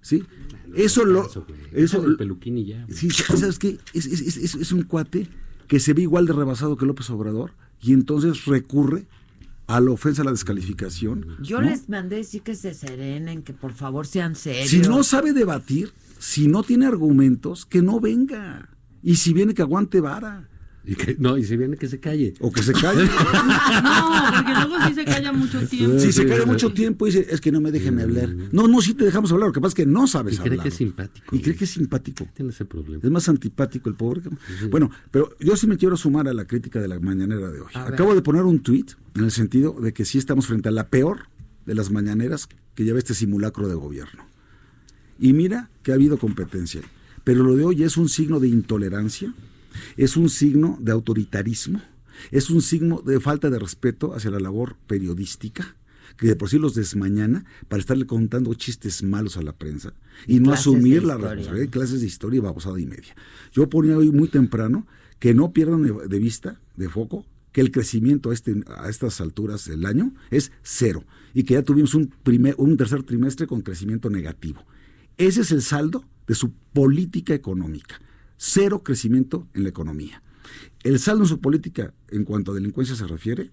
¿Sí? 0.00 0.24
Eso 0.74 1.04
lo. 1.04 1.30
Eso, 1.72 2.04
el 2.04 2.16
peluquín 2.16 2.58
y 2.58 2.64
ya. 2.66 2.84
güey. 2.84 2.96
Sí, 2.96 3.08
¿sabes 3.10 3.60
qué? 3.60 3.78
Es, 3.94 4.06
es- 4.06 4.20
es- 4.20 4.36
es- 4.36 4.54
es 4.56 4.72
un 4.72 4.82
cuate 4.82 5.28
que 5.68 5.78
se 5.78 5.92
ve 5.94 6.02
igual 6.02 6.26
de 6.26 6.32
rebasado 6.32 6.76
que 6.76 6.86
López 6.86 7.08
Obrador 7.10 7.52
y 7.80 7.92
entonces 7.92 8.46
recurre 8.46 9.06
a 9.76 9.80
la 9.80 9.90
ofensa, 9.90 10.22
a 10.22 10.24
la 10.24 10.30
descalificación. 10.32 11.26
Yo 11.42 11.60
¿no? 11.60 11.68
les 11.70 11.88
mandé 11.88 12.16
decir 12.16 12.42
que 12.42 12.54
se 12.54 12.74
serenen, 12.74 13.42
que 13.42 13.52
por 13.54 13.72
favor 13.72 14.06
sean 14.06 14.36
serios. 14.36 14.68
Si 14.68 14.80
no 14.80 15.02
sabe 15.02 15.32
debatir, 15.32 15.92
si 16.18 16.46
no 16.46 16.62
tiene 16.62 16.86
argumentos, 16.86 17.64
que 17.64 17.80
no 17.82 17.98
venga. 17.98 18.68
Y 19.02 19.16
si 19.16 19.32
viene 19.32 19.54
que 19.54 19.62
aguante 19.62 20.00
vara. 20.00 20.48
Y 20.84 20.96
que, 20.96 21.16
no, 21.18 21.38
y 21.38 21.44
si 21.44 21.56
viene 21.56 21.76
que 21.76 21.88
se 21.88 22.00
calle. 22.00 22.34
O 22.40 22.50
que 22.50 22.62
se 22.62 22.72
calle. 22.72 23.04
No, 23.82 24.30
porque 24.34 24.52
luego 24.52 24.86
sí 24.88 24.94
se 24.94 25.04
calla 25.04 25.32
mucho 25.32 25.66
tiempo. 25.66 25.98
Si 25.98 26.12
se 26.12 26.26
cae 26.26 26.44
mucho 26.44 26.72
tiempo 26.72 27.06
y 27.06 27.10
dice, 27.10 27.26
es 27.30 27.40
que 27.40 27.52
no 27.52 27.60
me 27.60 27.70
dejen 27.70 28.00
hablar. 28.00 28.28
No, 28.52 28.68
no, 28.68 28.80
sí 28.82 28.94
te 28.94 29.04
dejamos 29.04 29.32
hablar. 29.32 29.48
Lo 29.48 29.52
que 29.52 29.60
pasa 29.60 29.70
es 29.70 29.74
que 29.74 29.86
no 29.86 30.06
sabes 30.06 30.34
Y 30.34 30.38
cree 30.38 30.50
hablar. 30.52 30.62
que 30.64 30.68
es 30.68 30.74
simpático. 30.74 31.36
Y 31.36 31.40
cree 31.40 31.56
que 31.56 31.64
es 31.64 31.70
simpático. 31.70 32.28
Tiene 32.34 32.50
ese 32.50 32.64
problema. 32.64 33.00
Es 33.02 33.10
más 33.10 33.28
antipático 33.28 33.88
el 33.88 33.94
pobre. 33.94 34.22
Bueno, 34.70 34.90
pero 35.10 35.30
yo 35.40 35.56
sí 35.56 35.66
me 35.66 35.76
quiero 35.76 35.96
sumar 35.96 36.28
a 36.28 36.34
la 36.34 36.46
crítica 36.46 36.80
de 36.80 36.88
la 36.88 36.98
mañanera 37.00 37.50
de 37.50 37.60
hoy. 37.60 37.70
A 37.74 37.84
ver. 37.84 37.94
Acabo 37.94 38.14
de 38.14 38.22
poner 38.22 38.42
un 38.42 38.60
tuit 38.60 38.92
en 39.14 39.24
el 39.24 39.30
sentido 39.30 39.76
de 39.80 39.92
que 39.92 40.04
sí 40.04 40.18
estamos 40.18 40.46
frente 40.46 40.68
a 40.68 40.72
la 40.72 40.88
peor 40.88 41.28
de 41.66 41.74
las 41.74 41.90
mañaneras 41.90 42.48
que 42.74 42.84
lleva 42.84 42.98
este 42.98 43.14
simulacro 43.14 43.68
de 43.68 43.74
gobierno. 43.74 44.24
Y 45.18 45.32
mira 45.32 45.70
que 45.82 45.92
ha 45.92 45.94
habido 45.94 46.18
competencia. 46.18 46.80
Pero 47.24 47.44
lo 47.44 47.56
de 47.56 47.64
hoy 47.64 47.82
es 47.84 47.96
un 47.96 48.08
signo 48.08 48.40
de 48.40 48.48
intolerancia, 48.48 49.32
es 49.96 50.16
un 50.16 50.28
signo 50.28 50.78
de 50.80 50.92
autoritarismo, 50.92 51.80
es 52.30 52.50
un 52.50 52.62
signo 52.62 53.00
de 53.02 53.20
falta 53.20 53.48
de 53.50 53.58
respeto 53.58 54.14
hacia 54.14 54.30
la 54.30 54.40
labor 54.40 54.76
periodística, 54.86 55.76
que 56.16 56.26
de 56.26 56.36
por 56.36 56.48
sí 56.48 56.58
los 56.58 56.74
desmañana 56.74 57.44
para 57.68 57.80
estarle 57.80 58.06
contando 58.06 58.52
chistes 58.54 59.02
malos 59.02 59.36
a 59.36 59.42
la 59.42 59.52
prensa 59.52 59.94
y, 60.26 60.36
Y 60.36 60.40
no 60.40 60.52
asumir 60.52 61.04
la 61.04 61.16
responsabilidad 61.16 61.64
de 61.64 61.70
clases 61.70 62.00
de 62.00 62.06
historia 62.06 62.38
y 62.38 62.40
babosada 62.40 62.80
y 62.80 62.86
media. 62.86 63.14
Yo 63.52 63.68
ponía 63.68 63.96
hoy 63.96 64.10
muy 64.10 64.28
temprano 64.28 64.86
que 65.18 65.34
no 65.34 65.52
pierdan 65.52 65.82
de 65.82 66.18
vista, 66.18 66.60
de 66.76 66.88
foco, 66.88 67.24
que 67.52 67.60
el 67.60 67.70
crecimiento 67.70 68.30
a, 68.30 68.34
este, 68.34 68.62
a 68.78 68.88
estas 68.88 69.20
alturas 69.20 69.66
del 69.66 69.86
año 69.86 70.14
es 70.30 70.52
cero 70.62 71.04
y 71.34 71.44
que 71.44 71.54
ya 71.54 71.62
tuvimos 71.62 71.94
un, 71.94 72.12
primer, 72.22 72.54
un 72.58 72.76
tercer 72.76 73.02
trimestre 73.02 73.46
con 73.46 73.60
crecimiento 73.60 74.10
negativo. 74.10 74.64
Ese 75.18 75.42
es 75.42 75.52
el 75.52 75.62
saldo 75.62 76.04
de 76.26 76.34
su 76.34 76.52
política 76.72 77.34
económica. 77.34 78.00
Cero 78.36 78.82
crecimiento 78.82 79.46
en 79.54 79.64
la 79.64 79.68
economía. 79.68 80.22
El 80.82 80.98
saldo 80.98 81.24
en 81.24 81.28
su 81.28 81.40
política 81.40 81.94
en 82.08 82.24
cuanto 82.24 82.52
a 82.52 82.54
delincuencia 82.54 82.96
se 82.96 83.06
refiere 83.06 83.50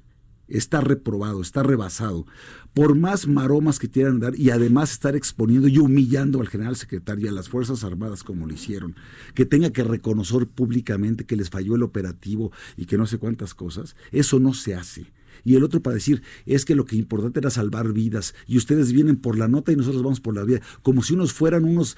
está 0.50 0.82
reprobado, 0.82 1.42
está 1.42 1.64
rebasado. 1.64 2.26
Por 2.74 2.96
más 2.96 3.28
maromas 3.28 3.80
que 3.80 3.90
quieran 3.90 4.20
dar 4.20 4.38
y 4.38 4.52
además 4.52 4.92
estar 4.92 5.16
exponiendo 5.16 5.68
y 5.68 5.80
humillando 5.80 6.40
al 6.42 6.48
general 6.48 6.76
secretario 6.76 7.26
y 7.26 7.30
a 7.30 7.34
las 7.34 7.50
Fuerzas 7.50 7.84
Armadas 7.84 8.24
como 8.24 8.46
lo 8.46 8.54
hicieron, 8.54 8.96
que 9.34 9.46
tenga 9.46 9.72
que 9.72 9.84
reconocer 9.84 10.48
públicamente 10.48 11.26
que 11.26 11.36
les 11.36 11.50
falló 11.50 11.76
el 11.76 11.84
operativo 11.84 12.52
y 12.78 12.86
que 12.86 12.98
no 12.98 13.06
sé 13.06 13.18
cuántas 13.18 13.54
cosas, 13.54 13.96
eso 14.12 14.40
no 14.40 14.54
se 14.54 14.76
hace. 14.76 15.12
Y 15.44 15.56
el 15.56 15.64
otro 15.64 15.82
para 15.82 15.96
decir, 15.96 16.22
es 16.46 16.66
que 16.66 16.76
lo 16.76 16.86
que 16.86 16.96
importante 16.96 17.40
era 17.40 17.50
salvar 17.50 17.94
vidas 17.94 18.34
y 18.48 18.58
ustedes 18.58 18.92
vienen 18.92 19.16
por 19.18 19.38
la 19.38 19.48
nota 19.48 19.72
y 19.72 19.76
nosotros 19.76 20.04
vamos 20.04 20.20
por 20.20 20.36
la 20.36 20.44
vida, 20.44 20.62
como 20.82 21.04
si 21.04 21.14
unos 21.14 21.34
fueran 21.34 21.64
unos 21.66 21.98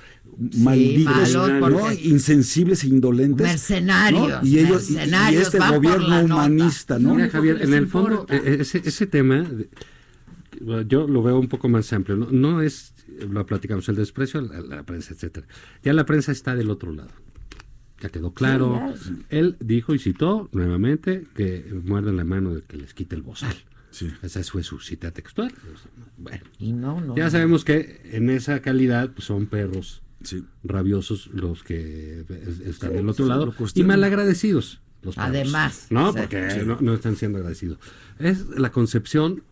malditos, 0.58 1.34
¿no? 1.34 1.60
porque- 1.60 2.02
insensibles 2.04 2.84
e 2.84 2.88
indolentes. 2.88 3.48
Mercenarios, 3.48 4.42
¿no? 4.42 4.48
Y 4.48 4.60
ellos, 4.60 4.90
y- 4.90 4.98
este 4.98 5.60
van 5.60 5.74
por 5.74 5.84
gobierno 5.84 6.26
humanista, 6.26 7.00
¿no? 7.00 7.16
Mira, 7.16 7.30
Javier, 7.30 7.62
en 7.62 7.74
el 7.74 7.88
fondo, 7.88 8.12
importa. 8.22 8.36
eh, 8.38 8.58
ese, 8.62 8.82
ese 8.86 9.08
tema, 9.08 9.46
yo 10.88 11.08
lo 11.08 11.24
veo 11.24 11.40
un 11.40 11.48
poco 11.48 11.70
más 11.70 11.92
amplio. 11.94 12.18
No, 12.18 12.28
No 12.32 12.62
es, 12.62 12.94
lo 13.30 13.46
platicamos, 13.46 13.88
el 13.90 13.96
desprecio 13.96 14.40
a 14.40 14.44
la, 14.44 14.62
la 14.62 14.84
prensa, 14.84 15.14
etcétera. 15.14 15.48
Ya 15.84 15.94
la 15.94 16.06
prensa 16.06 16.32
está 16.32 16.56
del 16.56 16.70
otro 16.70 16.92
lado. 16.94 17.10
Ya 18.02 18.10
quedó 18.10 18.34
claro. 18.34 18.94
Sí, 19.02 19.12
Él 19.30 19.58
dijo 19.60 19.94
y 19.94 20.00
citó 20.00 20.50
nuevamente 20.52 21.28
que 21.36 21.66
muerden 21.86 22.18
la 22.18 22.24
mano 22.24 22.54
del 22.54 22.64
que 22.64 22.78
les 22.78 22.94
quite 22.94 23.16
el 23.16 23.22
bozal. 23.22 23.56
Sí. 23.92 24.10
Esa 24.24 24.42
fue 24.44 24.64
su 24.64 24.80
cita 24.80 25.12
textual. 25.12 25.54
Bueno, 26.18 26.44
Y 26.60 26.72
no, 26.74 27.00
no. 27.02 27.16
ya 27.16 27.30
sabemos 27.30 27.64
que 27.66 28.02
en 28.12 28.30
esa 28.30 28.62
calidad 28.62 29.12
pues, 29.12 29.26
son 29.26 29.46
perros 29.48 30.02
Sí. 30.24 30.44
rabiosos 30.64 31.28
los 31.34 31.64
que 31.64 32.22
es- 32.30 32.60
están 32.62 32.92
Sí, 32.92 32.96
del 32.98 33.10
otro 33.10 33.26
sí, 33.26 33.30
lado 33.30 33.54
y 33.76 33.84
malagradecidos. 33.84 34.80
Los 35.04 35.16
perros. 35.16 35.30
Además, 35.30 35.88
No, 35.90 36.14
porque 36.14 36.50
Sí. 36.52 36.60
no, 36.66 36.78
no 36.80 36.94
están 36.94 37.16
siendo 37.16 37.40
agradecidos. 37.40 37.80
Es 38.20 38.48
la 38.50 38.72
concepción, 38.72 39.44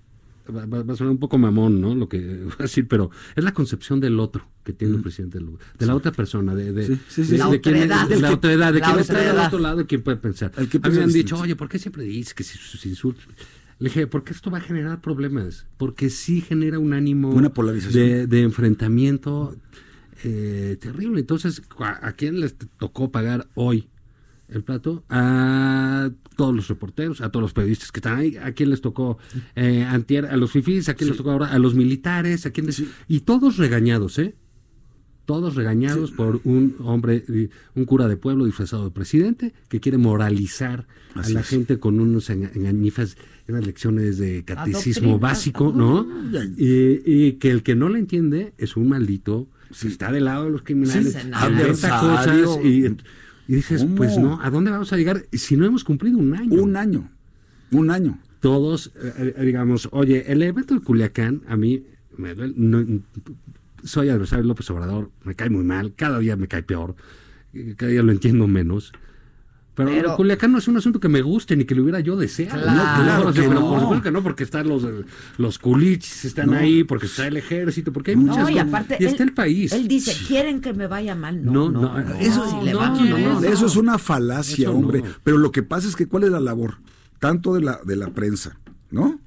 va, 0.52 0.64
a 0.94 0.96
sonar 0.96 1.12
un 1.12 1.18
poco 1.20 1.38
mamón, 1.38 1.80
¿no? 1.82 1.96
Lo 1.96 2.08
que 2.10 2.20
voy 2.44 2.54
a 2.60 2.64
decir, 2.64 2.88
pero 2.88 3.12
es 3.36 3.44
la 3.44 3.54
concepción 3.54 4.00
del 4.00 4.20
otro 4.20 4.48
que 4.64 4.74
tiene 4.74 4.96
el 4.96 5.02
presidente, 5.02 5.38
del 5.38 5.48
lugar, 5.48 5.62
de 5.78 5.86
la 5.86 5.96
otra 5.96 6.12
persona, 6.12 6.54
de, 6.56 6.72
de, 6.74 6.86
Sí, 6.88 7.00
sí, 7.08 7.26
sí. 7.26 7.32
de- 7.34 7.38
La 7.40 7.50
de 7.50 7.62
quién 7.62 7.76
de 7.80 7.88
la 7.88 8.08
que- 8.08 8.34
otredad, 8.34 8.74
de 8.74 8.80
la 8.80 8.86
quién 8.88 9.00
está 9.00 9.20
del 9.20 9.38
otro 9.40 9.60
lado 9.60 9.82
y 9.82 9.86
quién 9.86 10.02
puede 10.02 10.18
pensar. 10.18 10.52
El 10.58 10.70
que 10.70 10.78
A 10.78 10.80
mí 10.80 10.84
me 10.84 10.90
piensa 10.90 11.02
han 11.02 11.08
distinto. 11.08 11.36
dicho, 11.36 11.44
oye, 11.44 11.56
¿por 11.56 11.70
qué 11.70 11.80
siempre 11.80 12.04
dices 12.04 12.34
que 12.34 12.44
si 12.44 12.58
sus 12.58 12.86
insultos? 12.86 13.26
Le 13.80 13.90
dije, 13.90 14.08
porque 14.08 14.34
esto 14.34 14.52
va 14.52 14.58
a 14.58 14.62
generar 14.62 15.00
problemas, 15.02 15.66
porque 15.78 16.10
sí 16.10 16.42
genera 16.42 16.80
un 16.80 16.92
ánimo 16.94 17.30
Una 17.32 17.54
polarización. 17.54 17.94
de, 18.04 18.28
de 18.28 18.42
enfrentamiento 18.42 19.56
eh, 20.24 20.78
terrible. 20.82 21.20
Entonces, 21.22 21.62
¿a, 21.80 22.08
a 22.08 22.12
quién 22.14 22.40
les 22.42 22.56
tocó 22.78 23.12
pagar 23.12 23.48
hoy 23.56 23.88
el 24.52 24.64
plato? 24.64 25.04
A 25.10 26.10
todos 26.36 26.56
los 26.56 26.68
reporteros, 26.68 27.22
a 27.22 27.30
todos 27.32 27.42
los 27.44 27.54
periodistas 27.54 27.92
que 27.92 28.00
están 28.00 28.18
ahí. 28.18 28.38
¿A 28.38 28.52
quién 28.54 28.70
les 28.70 28.82
tocó? 28.82 29.18
Eh, 29.56 29.84
antier, 29.84 30.26
a 30.26 30.38
los 30.38 30.52
fifís, 30.52 30.90
¿a 30.90 30.94
quién 30.96 31.10
les 31.10 31.18
tocó 31.18 31.32
ahora? 31.32 31.48
A 31.48 31.60
los 31.60 31.76
militares, 31.76 32.46
¿a 32.46 32.52
quién 32.52 32.66
les- 32.68 32.84
Y 33.08 33.22
todos 33.22 33.58
regañados, 33.58 34.18
¿eh? 34.20 34.36
todos 35.26 35.54
regañados 35.54 36.10
por 36.12 36.42
un 36.44 36.76
hombre, 36.80 37.24
un 37.76 37.86
cura 37.86 38.08
de 38.08 38.18
pueblo 38.18 38.46
disfrazado 38.46 38.86
de 38.86 38.90
presidente 38.90 39.54
que 39.68 39.80
quiere 39.80 40.00
moralizar 40.00 40.88
Así 41.14 41.30
a 41.32 41.36
la 41.36 41.42
es. 41.42 41.48
gente 41.48 41.78
con 41.78 42.00
unos 42.00 42.32
enga- 42.32 42.50
engañifas, 42.56 43.16
unas 43.48 43.64
lecciones 43.64 44.18
de 44.18 44.44
catecismo 44.44 45.20
básico, 45.20 45.72
¿no? 45.76 46.08
Y, 46.58 47.02
y 47.06 47.34
que 47.34 47.52
el 47.52 47.62
que 47.62 47.76
no 47.76 47.90
le 47.90 48.00
entiende 48.00 48.54
es 48.58 48.76
un 48.76 48.90
maldito, 48.90 49.48
está 49.84 50.12
del 50.12 50.26
lado 50.26 50.46
de 50.46 50.50
los 50.50 50.64
criminales, 50.64 51.16
cosas 51.16 52.60
y, 52.64 52.86
y 53.50 53.56
dices, 53.56 53.82
¿Cómo? 53.82 53.96
pues 53.96 54.16
no, 54.20 54.40
¿a 54.42 54.50
dónde 54.52 54.70
vamos 54.70 54.94
a 54.94 54.98
llegar 54.98 55.26
si 55.34 55.58
no 55.58 55.66
hemos 55.66 55.84
cumplido 55.84 56.20
un 56.20 56.36
año? 56.36 56.62
Un 56.62 56.76
año. 56.78 57.10
Un 57.72 57.90
año. 57.92 58.20
todos, 58.42 58.92
eh, 58.96 59.34
eh, 59.38 59.44
digamos, 59.44 59.90
oye, 59.92 60.32
el 60.32 60.42
evento 60.44 60.74
de 60.76 60.80
Culiacán, 60.82 61.42
a 61.48 61.58
mí 61.58 61.84
me 62.16 62.36
duele, 62.36 62.54
no- 62.56 62.86
soy 63.84 64.10
adversario 64.10 64.44
de 64.44 64.48
López 64.50 64.70
Obrador, 64.70 65.10
me 65.24 65.34
cae 65.36 65.50
muy 65.50 65.64
mal, 65.64 65.94
cada 65.96 66.20
día 66.20 66.36
me 66.36 66.48
cae 66.48 66.62
peor, 66.64 66.96
eh, 67.54 67.74
cada 67.76 67.92
día 67.92 68.04
lo 68.04 68.12
entiendo 68.12 68.48
menos. 68.48 68.94
Pero, 69.86 70.02
Pero- 70.02 70.16
Culiacán 70.18 70.52
no 70.52 70.58
es 70.58 70.68
un 70.68 70.78
asunto 70.78 71.00
que 71.00 71.08
me 71.10 71.22
guste 71.22 71.56
ni 71.56 71.66
que 71.66 71.74
lo 71.76 71.84
hubiera 71.84 72.00
yo 72.00 72.16
deseado. 72.18 72.62
Claro. 72.62 72.78
No, 72.78 73.04
claro 73.04 73.24
por 73.24 73.34
que 73.34 73.42
supuesto- 73.44 73.62
no. 73.64 73.70
por 73.70 73.80
supuesto 73.82 74.04
que 74.04 74.12
no, 74.12 74.24
porque 74.24 74.44
están 74.44 74.68
los, 74.68 74.84
los 75.38 75.60
culichis, 75.60 76.26
están 76.26 76.48
No. 76.52 76.58
ahí, 76.58 76.84
porque 76.84 77.06
está 77.06 77.28
el 77.28 77.38
ejército, 77.38 77.94
porque 77.94 78.12
hay 78.12 78.18
muchas 78.18 78.38
No, 78.40 78.50
y 78.50 78.54
cosas. 78.54 78.68
aparte, 78.68 78.98
y 79.00 79.06
está 79.06 79.24
él, 79.24 79.30
el 79.30 79.36
país. 79.36 79.72
él 79.72 79.88
dice, 79.88 80.14
¿quieren 80.28 80.62
que 80.62 80.74
me 80.74 80.88
vaya 80.88 81.16
mal? 81.16 81.44
No, 81.46 81.70
No, 81.70 81.98
eso- 82.20 82.46
si 82.64 82.74
va 82.74 82.94
Eso 83.48 83.66
es 83.66 83.76
una 83.76 83.98
falacia, 83.98 84.70
Eso 84.70 84.78
hombre. 84.78 85.04
Pero 85.24 85.38
lo 85.38 85.52
que 85.52 85.64
pasa 85.64 85.88
es 85.88 85.96
que 85.96 86.08
cuál 86.08 86.24
es 86.24 86.32
la 86.32 86.40
labor, 86.40 86.76
tanto 87.20 87.54
de 87.54 87.62
la, 87.62 87.80
de 87.86 87.96
la 87.96 88.10
prensa, 88.10 88.60
¿no? 88.92 89.20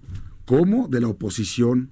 Como 0.45 0.89
de 0.89 1.01
la 1.01 1.09
oposición, 1.09 1.91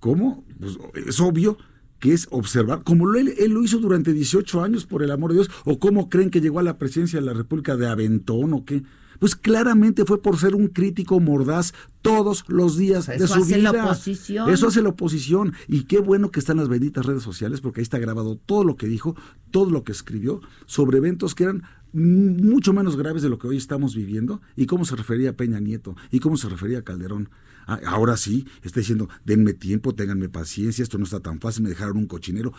como, 0.00 0.44
pues, 0.60 0.78
es 1.06 1.20
obvio 1.20 1.56
que 2.02 2.12
es 2.12 2.26
observar, 2.32 2.82
como 2.82 3.06
lo- 3.06 3.16
él, 3.16 3.32
él 3.38 3.52
lo 3.52 3.62
hizo 3.62 3.78
durante 3.78 4.12
18 4.12 4.60
años, 4.60 4.86
por 4.86 5.04
el 5.04 5.12
amor 5.12 5.30
de 5.30 5.36
Dios, 5.36 5.50
o 5.64 5.78
cómo 5.78 6.10
creen 6.10 6.30
que 6.30 6.40
llegó 6.40 6.58
a 6.58 6.64
la 6.64 6.76
presidencia 6.76 7.20
de 7.20 7.26
la 7.26 7.32
República 7.32 7.76
de 7.76 7.86
Aventón 7.86 8.52
o 8.54 8.64
qué. 8.64 8.82
Pues 9.20 9.36
claramente 9.36 10.04
fue 10.04 10.20
por 10.20 10.36
ser 10.36 10.56
un 10.56 10.66
crítico 10.66 11.20
mordaz 11.20 11.74
todos 12.00 12.42
los 12.48 12.76
días 12.76 13.06
de 13.06 13.14
eso 13.14 13.28
su 13.28 13.34
hace 13.42 13.56
vida. 13.58 13.72
la 13.72 13.84
oposición. 13.84 14.50
Eso 14.50 14.66
hace 14.66 14.82
la 14.82 14.88
oposición. 14.88 15.52
Y 15.68 15.84
qué 15.84 16.00
bueno 16.00 16.32
que 16.32 16.40
están 16.40 16.56
las 16.56 16.68
benditas 16.68 17.06
redes 17.06 17.22
sociales, 17.22 17.60
porque 17.60 17.78
ahí 17.78 17.84
está 17.84 18.00
grabado 18.00 18.34
todo 18.34 18.64
lo 18.64 18.76
que 18.76 18.88
dijo, 18.88 19.14
todo 19.52 19.70
lo 19.70 19.84
que 19.84 19.92
escribió 19.92 20.40
sobre 20.66 20.98
eventos 20.98 21.36
que 21.36 21.44
eran 21.44 21.62
mucho 21.92 22.72
menos 22.72 22.96
graves 22.96 23.22
de 23.22 23.28
lo 23.28 23.38
que 23.38 23.46
hoy 23.46 23.58
estamos 23.58 23.94
viviendo 23.94 24.40
y 24.56 24.66
cómo 24.66 24.84
se 24.84 24.96
refería 24.96 25.30
a 25.30 25.32
Peña 25.34 25.60
Nieto 25.60 25.94
y 26.10 26.18
cómo 26.18 26.36
se 26.36 26.48
refería 26.48 26.78
a 26.78 26.82
Calderón. 26.82 27.28
Ah, 27.66 27.80
Ahora 27.86 28.16
sí, 28.16 28.46
está 28.62 28.80
diciendo, 28.80 29.08
denme 29.24 29.52
tiempo, 29.52 29.94
ténganme 29.94 30.28
paciencia, 30.28 30.82
esto 30.82 30.98
no 30.98 31.04
está 31.04 31.20
tan 31.20 31.40
fácil, 31.40 31.62
me 31.62 31.68
dejaron 31.68 31.96
un 31.96 32.06
cochinero. 32.06 32.52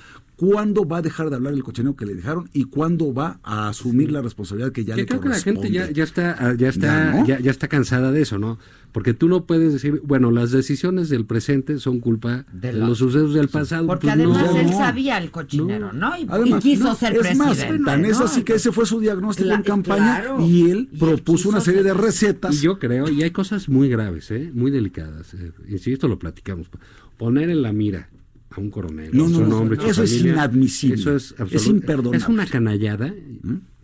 ¿Cuándo 0.51 0.85
va 0.85 0.97
a 0.97 1.01
dejar 1.01 1.29
de 1.29 1.35
hablar 1.37 1.53
el 1.53 1.63
cochinero 1.63 1.95
que 1.95 2.05
le 2.05 2.15
dejaron 2.15 2.49
y 2.53 2.65
cuándo 2.65 3.13
va 3.13 3.39
a 3.43 3.69
asumir 3.69 4.11
la 4.11 4.21
responsabilidad 4.21 4.71
que 4.71 4.83
ya 4.83 4.95
que 4.95 5.01
le 5.01 5.07
creo 5.07 5.21
que 5.21 5.29
la 5.29 5.39
gente 5.39 5.71
ya, 5.71 5.89
ya 5.91 6.03
está 6.03 6.35
ah, 6.39 6.53
ya 6.57 6.69
está 6.69 6.87
Ya, 6.87 7.11
¿no? 7.19 7.25
ya, 7.27 7.39
ya 7.39 7.51
está 7.51 7.67
cansada 7.67 8.11
de 8.11 8.21
eso 8.21 8.37
no 8.39 8.57
porque 8.91 9.13
tú 9.13 9.27
no 9.27 9.45
puedes 9.45 9.73
decir 9.73 10.01
bueno 10.03 10.31
las 10.31 10.51
decisiones 10.51 11.09
del 11.09 11.25
presente 11.25 11.79
son 11.79 11.99
culpa 11.99 12.45
de, 12.51 12.71
De 12.71 12.73
la- 12.73 12.87
los 12.87 12.97
sucesos 12.99 13.33
del 13.33 13.47
pasado 13.47 13.87
Porque 13.87 14.07
Pues 14.07 14.17
no. 14.17 14.35
además 14.35 14.55
él 14.55 14.67
no. 14.71 14.77
sabía 14.77 15.17
el 15.17 15.31
cochinero, 15.31 15.93
¿no? 15.93 16.15
Y, 16.17 16.21
y 16.23 16.27
Además, 16.29 16.61
quiso 16.63 16.83
no, 16.85 16.95
ser 16.95 17.15
es 17.15 17.37
más, 17.37 17.55
presidente. 17.57 17.85
tan 17.85 18.05
es 18.05 18.19
¿no? 18.19 18.25
así 18.25 18.43
que 18.43 18.53
ese 18.55 18.71
fue 18.71 18.85
su 18.85 18.99
diagnóstico 18.99 19.49
en 19.51 19.63
campaña 19.63 20.21
claro. 20.21 20.41
y 20.45 20.69
él 20.69 20.89
Y 20.91 20.93
él 20.93 20.99
propuso 20.99 21.49
una 21.49 21.61
serie 21.61 21.83
de 21.83 21.93
recetas. 21.93 22.53
y 22.55 22.65
yo 22.65 22.79
creo 22.79 23.09
y 23.09 23.23
hay 23.23 23.31
cosas 23.31 23.69
muy 23.69 23.87
graves 23.89 24.29
¿eh? 24.31 24.51
muy 24.53 24.69
delicadas 24.71 25.33
eh, 25.35 25.51
insisto 25.69 26.07
lo 26.07 26.19
platicamos 26.19 26.67
poner 27.17 27.49
en 27.49 27.61
la 27.61 27.71
mira 27.71 28.09
a 28.55 28.59
un 28.59 28.69
coronel 28.69 29.09
No, 29.13 29.25
a 29.25 29.29
no, 29.29 29.35
su 29.35 29.41
no, 29.41 29.47
nombre, 29.47 29.77
a 29.77 29.81
su 29.81 29.87
eso 29.89 30.03
es 30.03 30.21
inadmisible. 30.21 30.95
eso 30.95 31.15
es, 31.15 31.35
Es 31.51 31.67
imperdonable. 31.67 32.17
¿Mm? 32.19 32.21
es 32.21 32.27
una 32.29 32.45
canallada 32.45 33.13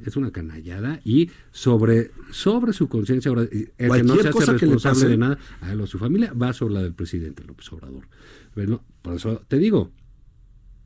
es 0.06 0.16
una 0.16 0.32
canallada 0.32 1.02
y 1.04 1.30
sobre 1.52 2.12
sobre 2.32 2.72
su 2.74 2.88
conciencia 2.88 3.32
el 3.32 3.50
que 3.50 4.04
no 4.04 4.16
se 4.16 4.30
hace 4.30 4.46
responsable 4.46 5.10
de 5.10 5.18
nada 5.18 5.38
a 5.62 5.72
él 5.74 5.82
o 5.82 5.84
a 5.84 5.88
su 5.88 5.98
familia 6.00 6.32
va 6.34 6.54
sobre 6.54 6.76
la 6.76 6.84
del 6.84 6.94
presidente 6.94 7.44
López 7.44 7.72
Obrador 7.74 8.08
Bueno, 8.56 8.84
por 9.02 9.16
eso 9.16 9.42
te 9.48 9.58
digo 9.58 9.92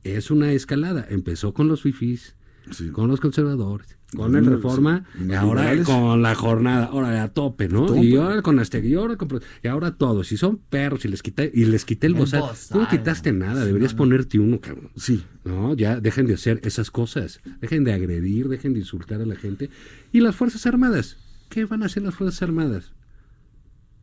es 0.02 0.30
una 0.30 0.52
escalada 0.52 1.06
empezó 1.08 1.54
con 1.54 1.68
los 1.68 1.82
fifís 1.82 2.34
Sí. 2.70 2.88
con 2.88 3.08
los 3.08 3.20
conservadores, 3.20 3.98
con 4.16 4.34
el 4.36 4.46
Reforma, 4.46 5.04
sí. 5.16 5.26
Y 5.28 5.32
ahora 5.34 5.62
liberales. 5.62 5.86
con 5.86 6.22
la 6.22 6.34
jornada, 6.34 6.86
ahora 6.86 7.22
a 7.22 7.28
tope, 7.28 7.68
¿no? 7.68 7.86
Tope. 7.86 8.02
Y 8.02 8.16
ahora 8.16 8.42
con 8.42 8.58
Azteca, 8.58 8.86
y 8.86 8.94
ahora 8.94 9.16
con, 9.16 9.40
y 9.62 9.68
ahora 9.68 9.96
todos, 9.96 10.28
si 10.28 10.36
son 10.36 10.58
perros 10.58 11.04
y 11.04 11.08
les 11.08 11.22
quité 11.22 11.50
y 11.52 11.64
les 11.66 11.84
quité 11.84 12.06
el, 12.06 12.14
El 12.14 12.20
bozal, 12.20 12.42
tú 12.70 12.78
no 12.80 12.88
quitaste 12.88 13.32
nada, 13.32 13.64
deberías 13.64 13.94
ponerte 13.94 14.38
uno, 14.38 14.60
cabrón. 14.60 14.90
Sí. 14.96 15.24
No, 15.44 15.74
ya 15.74 16.00
dejen 16.00 16.26
de 16.26 16.34
hacer 16.34 16.60
esas 16.64 16.90
cosas, 16.90 17.40
dejen 17.60 17.84
de 17.84 17.92
agredir, 17.92 18.48
dejen 18.48 18.72
de 18.72 18.80
insultar 18.80 19.20
a 19.20 19.26
la 19.26 19.36
gente. 19.36 19.70
Y 20.12 20.20
las 20.20 20.34
Fuerzas 20.34 20.66
Armadas, 20.66 21.18
¿qué 21.50 21.64
van 21.64 21.82
a 21.82 21.86
hacer 21.86 22.02
las 22.02 22.14
Fuerzas 22.14 22.42
Armadas? 22.42 22.92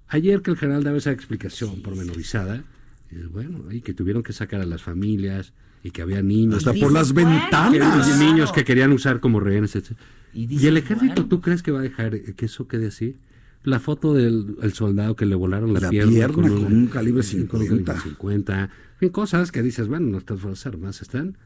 Ayer 0.07 0.41
que 0.41 0.51
el 0.51 0.57
general 0.57 0.83
daba 0.83 0.97
esa 0.97 1.11
explicación 1.11 1.81
pormenorizada, 1.81 2.63
y 3.09 3.23
bueno, 3.23 3.71
y 3.71 3.81
que 3.81 3.93
tuvieron 3.93 4.23
que 4.23 4.33
sacar 4.33 4.61
a 4.61 4.65
las 4.65 4.81
familias 4.81 5.53
y 5.84 5.91
que 5.91 6.02
había 6.02 6.22
niños. 6.22 6.66
Hasta 6.66 6.80
por 6.80 6.91
las 6.91 7.14
bueno, 7.14 7.30
ventanas. 7.32 8.08
Que- 8.08 8.24
niños 8.26 8.52
que 8.52 8.64
querían 8.64 8.91
usar 8.91 9.20
como 9.20 9.40
rehenes, 9.40 9.76
etc. 9.76 9.91
Y 10.34 10.66
el 10.68 10.78
ejército, 10.78 11.14
bueno. 11.16 11.28
¿tú 11.30 11.41
crees 11.41 11.62
que 11.64 11.72
va 11.72 11.80
a 11.80 11.84
dejar 11.84 12.16
eh, 12.16 12.34
que 12.36 12.45
eso 12.45 12.68
quede 12.68 12.88
así? 12.88 13.18
La 13.64 13.80
foto 13.80 14.14
del 14.14 14.56
el 14.62 14.74
soldado 14.74 15.16
que 15.16 15.26
le 15.26 15.36
volaron 15.36 15.74
la, 15.74 15.80
La 15.82 15.90
pierna, 15.90 16.12
pierna 16.12 16.34
con 16.34 16.45
un 16.52 16.88
calibre 16.88 17.22
con 17.48 17.62
un 17.62 17.68
50. 17.68 17.99
50. 18.02 18.64
En 18.64 18.70
fin, 18.99 19.10
cosas 19.10 19.52
que 19.52 19.62
dices, 19.62 19.88
bueno, 19.88 20.08
nuestras 20.08 20.40
fuerzas 20.40 20.68
armadas 20.68 21.02
están. 21.02 21.38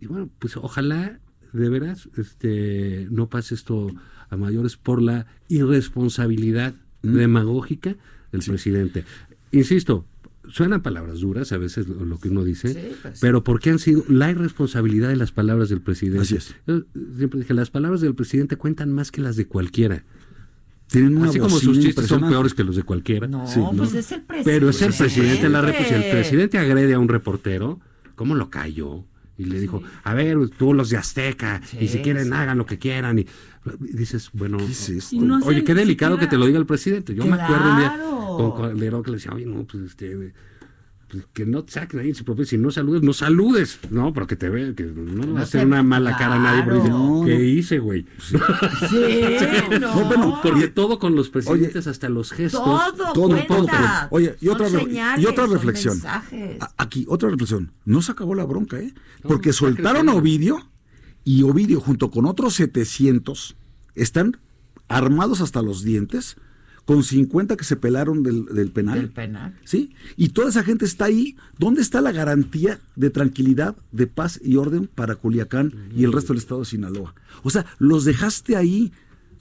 Y 0.00 0.06
bueno, 0.06 0.28
pues 0.38 0.56
ojalá 0.56 1.18
de 1.52 1.68
veras 1.68 2.08
este, 2.16 3.06
no 3.10 3.28
pase 3.28 3.54
esto 3.54 3.90
a 4.28 4.36
mayores 4.36 4.76
por 4.76 5.00
la 5.02 5.26
irresponsabilidad 5.48 6.74
Mm. 7.02 7.14
demagógica 7.14 7.96
del 8.30 8.42
presidente. 8.42 9.04
Insisto, 9.52 10.04
suenan 10.48 10.82
palabras 10.82 11.20
duras 11.20 11.52
a 11.52 11.58
veces 11.58 11.86
lo, 11.88 12.04
lo 12.04 12.18
que 12.18 12.28
uno 12.28 12.44
dice, 12.44 12.72
Sí, 12.72 12.96
pues. 13.02 13.18
pero 13.20 13.44
porque 13.44 13.70
han 13.70 13.78
sido 13.78 14.04
la 14.08 14.30
irresponsabilidad 14.30 15.08
de 15.08 15.16
las 15.16 15.32
palabras 15.32 15.68
del 15.68 15.80
presidente. 15.80 16.22
Así 16.22 16.36
es. 16.36 16.54
Yo 16.66 16.82
siempre 17.16 17.40
dije, 17.40 17.54
las 17.54 17.70
palabras 17.70 18.00
del 18.00 18.14
presidente 18.14 18.56
cuentan 18.56 18.92
más 18.92 19.10
que 19.12 19.20
las 19.20 19.36
de 19.36 19.46
cualquiera. 19.46 20.04
Tienen 20.88 21.16
una 21.16 21.28
Así 21.30 21.38
como 21.38 21.58
sus 21.60 21.78
chistes 21.78 22.06
son 22.06 22.28
peores 22.28 22.52
que 22.52 22.64
los 22.64 22.74
de 22.74 22.82
cualquiera. 22.82 23.28
No, 23.28 23.46
Sí, 23.46 23.60
pues 23.76 23.94
es 23.94 24.10
el 24.10 24.22
presidente. 24.22 24.50
Pero 24.50 24.70
es 24.70 24.82
el 24.82 24.92
presidente 24.92 25.42
de 25.42 25.48
la 25.48 25.60
República. 25.60 25.88
Si 25.88 25.94
el 26.04 26.10
presidente 26.10 26.58
agrede 26.58 26.94
a 26.94 26.98
un 26.98 27.08
reportero, 27.08 27.78
¿cómo 28.16 28.34
lo 28.34 28.50
cayó? 28.50 29.04
Y 29.40 29.44
le 29.46 29.58
dijo, 29.60 29.82
a 30.04 30.12
ver, 30.14 30.36
tú 30.50 30.74
los 30.74 30.90
de 30.90 30.96
Azteca, 30.98 31.60
y 31.80 31.88
si 31.88 31.98
quieren, 32.00 32.26
sí. 32.26 32.32
hagan 32.32 32.58
lo 32.58 32.66
que 32.66 32.78
quieran. 32.78 33.18
Y, 33.18 33.22
y 33.22 33.96
dices, 33.96 34.30
bueno, 34.32 34.58
¿Qué 34.58 34.64
es 34.66 34.88
esto? 34.88 35.16
Y 35.16 35.18
no 35.20 35.36
hace 35.36 35.48
oye, 35.48 35.64
qué 35.64 35.74
delicado 35.74 36.14
siquiera- 36.16 36.28
que 36.30 36.36
te 36.36 36.38
lo 36.38 36.46
diga 36.46 36.58
el 36.58 36.66
presidente. 36.66 37.14
Yo 37.14 37.24
me 37.24 37.40
acuerdo 37.40 37.70
un 37.70 37.78
día 37.78 37.94
Claro. 37.94 38.36
con 38.36 38.62
Calderón 38.70 39.02
que 39.02 39.10
le 39.12 39.16
decía, 39.16 39.32
oye, 39.32 39.46
no, 39.46 39.64
pues 39.64 39.84
este, 39.84 40.32
que 41.32 41.46
no 41.46 41.64
te 41.64 41.72
saquen 41.72 42.00
ahí 42.00 42.08
en 42.08 42.14
su 42.14 42.24
propio, 42.24 42.44
si 42.44 42.56
no 42.58 42.70
saludes, 42.70 43.02
no 43.02 43.12
saludes, 43.12 43.80
no, 43.90 44.12
porque 44.12 44.36
te 44.36 44.48
ve, 44.48 44.74
que 44.74 44.84
no 44.84 45.24
le 45.24 45.32
va 45.32 45.40
a 45.40 45.42
hacer 45.42 45.66
una 45.66 45.82
mala 45.82 46.16
cara 46.16 46.36
a 46.36 46.38
nadie, 46.38 46.62
porque 46.62 46.80
dice. 46.80 47.26
¿qué 47.26 47.44
hice, 47.44 47.78
güey? 47.78 48.06
Sí, 48.90 48.96
no. 49.80 49.94
No, 49.94 50.04
bueno, 50.06 50.40
Porque 50.42 50.68
todo 50.68 50.98
con 50.98 51.14
los 51.14 51.30
presidentes, 51.30 51.86
hasta 51.86 52.08
los 52.08 52.32
gestos. 52.32 52.62
Todo, 52.62 53.12
todo, 53.12 53.28
cuenta. 53.28 53.46
todo 53.46 53.66
cuenta. 53.66 54.08
Oye, 54.10 54.36
y 54.40 54.48
otra, 54.48 54.68
señales, 54.68 55.22
y 55.22 55.26
otra 55.26 55.46
reflexión. 55.46 56.00
Aquí, 56.76 57.06
otra 57.08 57.28
reflexión. 57.30 57.72
No 57.84 58.02
se 58.02 58.12
acabó 58.12 58.34
la 58.34 58.44
bronca, 58.44 58.78
¿eh? 58.78 58.94
Porque 59.22 59.52
soltaron 59.52 60.08
a. 60.08 60.14
Ovidio 60.14 60.68
y 61.24 61.42
Ovidio 61.42 61.80
junto 61.80 62.10
con 62.10 62.26
otros 62.26 62.54
700 62.54 63.56
están 63.94 64.38
armados 64.88 65.40
hasta 65.40 65.62
los 65.62 65.82
dientes 65.82 66.36
con 66.90 67.04
50 67.04 67.56
que 67.56 67.62
se 67.62 67.76
pelaron 67.76 68.24
del, 68.24 68.46
del 68.46 68.72
penal. 68.72 68.98
Del 68.98 69.10
penal. 69.10 69.56
¿Sí? 69.64 69.92
Y 70.16 70.30
toda 70.30 70.48
esa 70.48 70.64
gente 70.64 70.84
está 70.84 71.04
ahí. 71.04 71.36
¿Dónde 71.56 71.82
está 71.82 72.00
la 72.00 72.10
garantía 72.10 72.80
de 72.96 73.10
tranquilidad, 73.10 73.76
de 73.92 74.08
paz 74.08 74.40
y 74.42 74.56
orden 74.56 74.88
para 74.92 75.14
Culiacán 75.14 75.72
y 75.96 76.02
el 76.02 76.12
resto 76.12 76.32
del 76.32 76.38
estado 76.42 76.62
de 76.62 76.66
Sinaloa? 76.66 77.14
O 77.44 77.50
sea, 77.50 77.64
los 77.78 78.04
dejaste 78.04 78.56
ahí. 78.56 78.90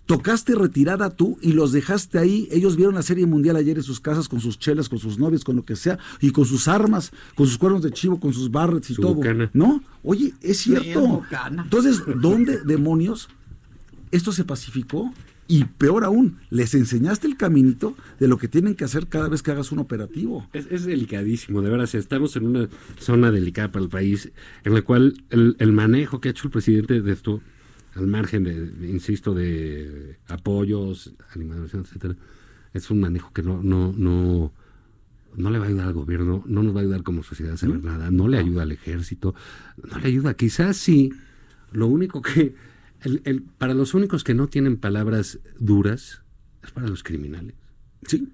Tocaste 0.05 0.53
retirada 0.53 1.09
tú 1.09 1.39
y 1.41 1.53
los 1.53 1.71
dejaste 1.71 2.19
ahí. 2.19 2.47
Ellos 2.51 2.75
vieron 2.75 2.93
la 2.93 3.01
Serie 3.01 3.25
Mundial 3.25 3.55
ayer 3.55 3.77
en 3.77 3.83
sus 3.83 3.99
casas 3.99 4.29
con 4.29 4.41
sus 4.41 4.59
chelas, 4.59 4.87
con 4.87 4.99
sus 4.99 5.17
novios, 5.17 5.43
con 5.43 5.55
lo 5.55 5.65
que 5.65 5.75
sea, 5.75 5.97
y 6.21 6.29
con 6.29 6.45
sus 6.45 6.67
armas, 6.67 7.11
con 7.33 7.47
sus 7.47 7.57
cuernos 7.57 7.81
de 7.81 7.89
chivo, 7.91 8.19
con 8.19 8.31
sus 8.31 8.51
barrets 8.51 8.91
y 8.91 8.93
Su 8.93 9.01
todo. 9.01 9.15
bucana. 9.15 9.49
¿No? 9.55 9.81
Oye, 10.03 10.35
es 10.43 10.57
Sí, 10.59 10.75
cierto. 10.75 11.23
Entonces, 11.63 12.03
¿dónde 12.21 12.59
demonios 12.63 13.27
esto 14.11 14.31
se 14.31 14.43
pacificó? 14.43 15.11
Y 15.51 15.63
peor 15.65 16.03
aún, 16.03 16.37
les 16.51 16.75
enseñaste 16.75 17.25
el 17.25 17.35
caminito 17.35 17.95
de 18.19 18.27
lo 18.27 18.37
que 18.37 18.47
tienen 18.47 18.75
que 18.75 18.83
hacer 18.83 19.07
cada 19.07 19.29
vez 19.29 19.41
que 19.41 19.49
hagas 19.49 19.71
un 19.71 19.79
operativo. 19.79 20.47
Es, 20.53 20.67
es 20.69 20.85
delicadísimo, 20.85 21.63
de 21.63 21.71
veras. 21.71 21.95
Estamos 21.95 22.35
en 22.35 22.45
una 22.45 22.69
zona 22.99 23.31
delicada 23.31 23.71
para 23.71 23.83
el 23.83 23.89
país, 23.89 24.31
en 24.63 24.75
la 24.75 24.83
cual 24.83 25.23
el, 25.31 25.55
el 25.57 25.71
manejo 25.71 26.21
que 26.21 26.27
ha 26.27 26.31
hecho 26.31 26.47
el 26.47 26.51
presidente 26.51 27.01
de 27.01 27.11
esto, 27.11 27.41
al 27.95 28.05
margen 28.05 28.43
de, 28.43 28.67
de, 28.67 28.89
insisto, 28.91 29.33
de 29.33 30.17
apoyos, 30.27 31.15
animación, 31.33 31.81
etcétera, 31.81 32.15
es 32.71 32.91
un 32.91 32.99
manejo 32.99 33.33
que 33.33 33.41
no, 33.41 33.63
no, 33.63 33.91
no, 33.97 34.53
no 35.35 35.49
le 35.49 35.57
va 35.57 35.65
a 35.65 35.67
ayudar 35.69 35.87
al 35.87 35.93
gobierno, 35.93 36.43
no 36.45 36.61
nos 36.61 36.75
va 36.75 36.81
a 36.81 36.83
ayudar 36.83 37.01
como 37.01 37.23
sociedad 37.23 37.55
a 37.55 37.57
saber 37.57 37.83
nada, 37.83 38.11
no 38.11 38.27
le 38.27 38.37
ayuda 38.37 38.61
al 38.61 38.71
ejército, 38.71 39.33
no 39.91 39.97
le 39.97 40.09
ayuda. 40.09 40.35
Quizás 40.35 40.77
sí, 40.77 41.11
lo 41.71 41.87
único 41.87 42.21
que, 42.21 42.53
el, 43.01 43.21
el- 43.25 43.41
para 43.43 43.73
los 43.73 43.93
únicos 43.93 44.23
que 44.23 44.33
no 44.33 44.47
tienen 44.47 44.77
palabras 44.77 45.39
duras, 45.59 46.21
es 46.63 46.71
para 46.71 46.87
los 46.87 47.03
criminales. 47.03 47.55
Sí. 48.07 48.29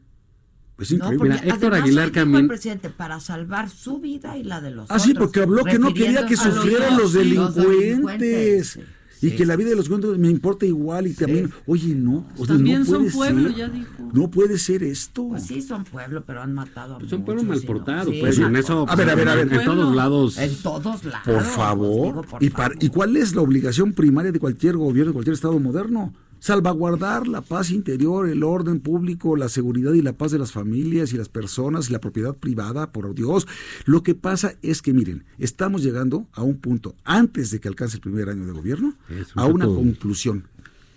Es 0.77 0.91
No, 0.91 1.09
Mira, 1.11 1.37
Héctor 1.37 1.73
Aguilar 1.73 2.11
Camín- 2.11 2.47
presidente 2.49 2.89
para 2.89 3.19
salvar 3.21 3.69
su 3.69 3.99
vida 3.99 4.37
y 4.37 4.43
la 4.43 4.59
de 4.59 4.71
los 4.71 4.91
Ah, 4.91 4.99
sí, 4.99 5.11
otros, 5.11 5.27
porque 5.27 5.39
habló 5.41 5.63
que 5.63 5.79
no 5.79 5.93
quería 5.93 6.25
que 6.25 6.35
refiriéndose 6.35 6.43
a 6.43 6.47
los 6.49 6.55
sufrieran 6.63 6.97
los 6.97 7.11
sí, 7.13 8.81
Y 9.21 9.29
sí, 9.29 9.35
que 9.35 9.45
la 9.45 9.55
vida 9.55 9.69
de 9.69 9.75
los 9.75 9.85
delincuentes 9.89 10.19
me 10.19 10.29
importa 10.29 10.65
igual 10.65 11.07
y 11.07 11.13
también, 11.13 11.51
oye, 11.65 11.95
no, 11.95 12.25
o 12.37 12.45
sea, 12.45 12.55
También 12.55 12.79
no 12.79 12.85
son 12.85 12.97
puede 13.03 13.11
pueblo, 13.11 13.49
ser, 13.49 13.57
ya 13.57 13.69
dijo. 13.69 14.09
No 14.13 14.29
puede 14.29 14.57
ser 14.57 14.83
esto. 14.83 15.29
Pues 15.29 15.43
sí, 15.43 15.61
son 15.61 15.83
pueblo, 15.85 16.23
pero 16.25 16.41
han 16.41 16.53
matado 16.53 16.95
a 16.95 16.99
Pues 16.99 17.09
son 17.09 17.23
pueblo 17.23 17.43
mal 17.43 17.61
portado, 17.61 18.11
sí, 18.11 18.17
pues, 18.19 18.37
en 18.39 18.55
eso, 18.55 18.85
A 18.87 18.95
ver, 18.95 19.09
a 19.09 19.15
ver, 19.15 19.29
a 19.29 19.35
ver. 19.35 19.51
en 19.51 19.63
todos 19.65 19.95
lados. 19.95 20.37
En 20.37 20.55
todos 20.61 21.03
lados. 21.05 21.21
Por 21.25 21.33
pues, 21.35 21.47
favor. 21.47 22.07
digo, 22.07 22.21
por 22.23 22.43
¿Y, 22.43 22.49
par- 22.49 22.75
¿Y 22.79 22.89
cuál 22.89 23.15
es 23.17 23.35
la 23.35 23.41
obligación 23.41 23.93
primaria 23.93 24.31
de 24.31 24.39
cualquier 24.39 24.77
gobierno, 24.77 25.11
de 25.11 25.13
cualquier 25.13 25.33
Estado 25.33 25.59
moderno? 25.59 26.13
Salvaguardar 26.45 27.27
la 27.27 27.41
paz 27.41 27.71
interior, 27.71 28.29
el 28.29 28.43
orden 28.43 28.79
público, 28.79 29.35
la 29.35 29.49
seguridad 29.49 29.93
y 29.93 30.03
la 30.03 30.13
paz 30.13 30.31
de 30.31 30.37
las 30.37 30.51
familias 30.51 31.11
y 31.11 31.17
las 31.17 31.27
personas 31.27 31.89
y 31.89 31.91
la 31.91 31.99
propiedad 31.99 32.35
privada, 32.35 32.91
por 32.91 33.15
Dios. 33.15 33.47
Lo 33.85 34.03
que 34.03 34.13
pasa 34.13 34.53
es 34.61 34.83
que, 34.83 34.93
miren, 34.93 35.23
estamos 35.39 35.81
llegando 35.81 36.27
a 36.33 36.43
un 36.43 36.57
punto, 36.57 36.93
antes 37.03 37.49
de 37.49 37.59
que 37.59 37.67
alcance 37.67 37.95
el 37.95 38.01
primer 38.01 38.29
año 38.29 38.45
de 38.45 38.51
gobierno, 38.51 38.93
a 39.33 39.47
una 39.47 39.65
conclusión. 39.65 40.43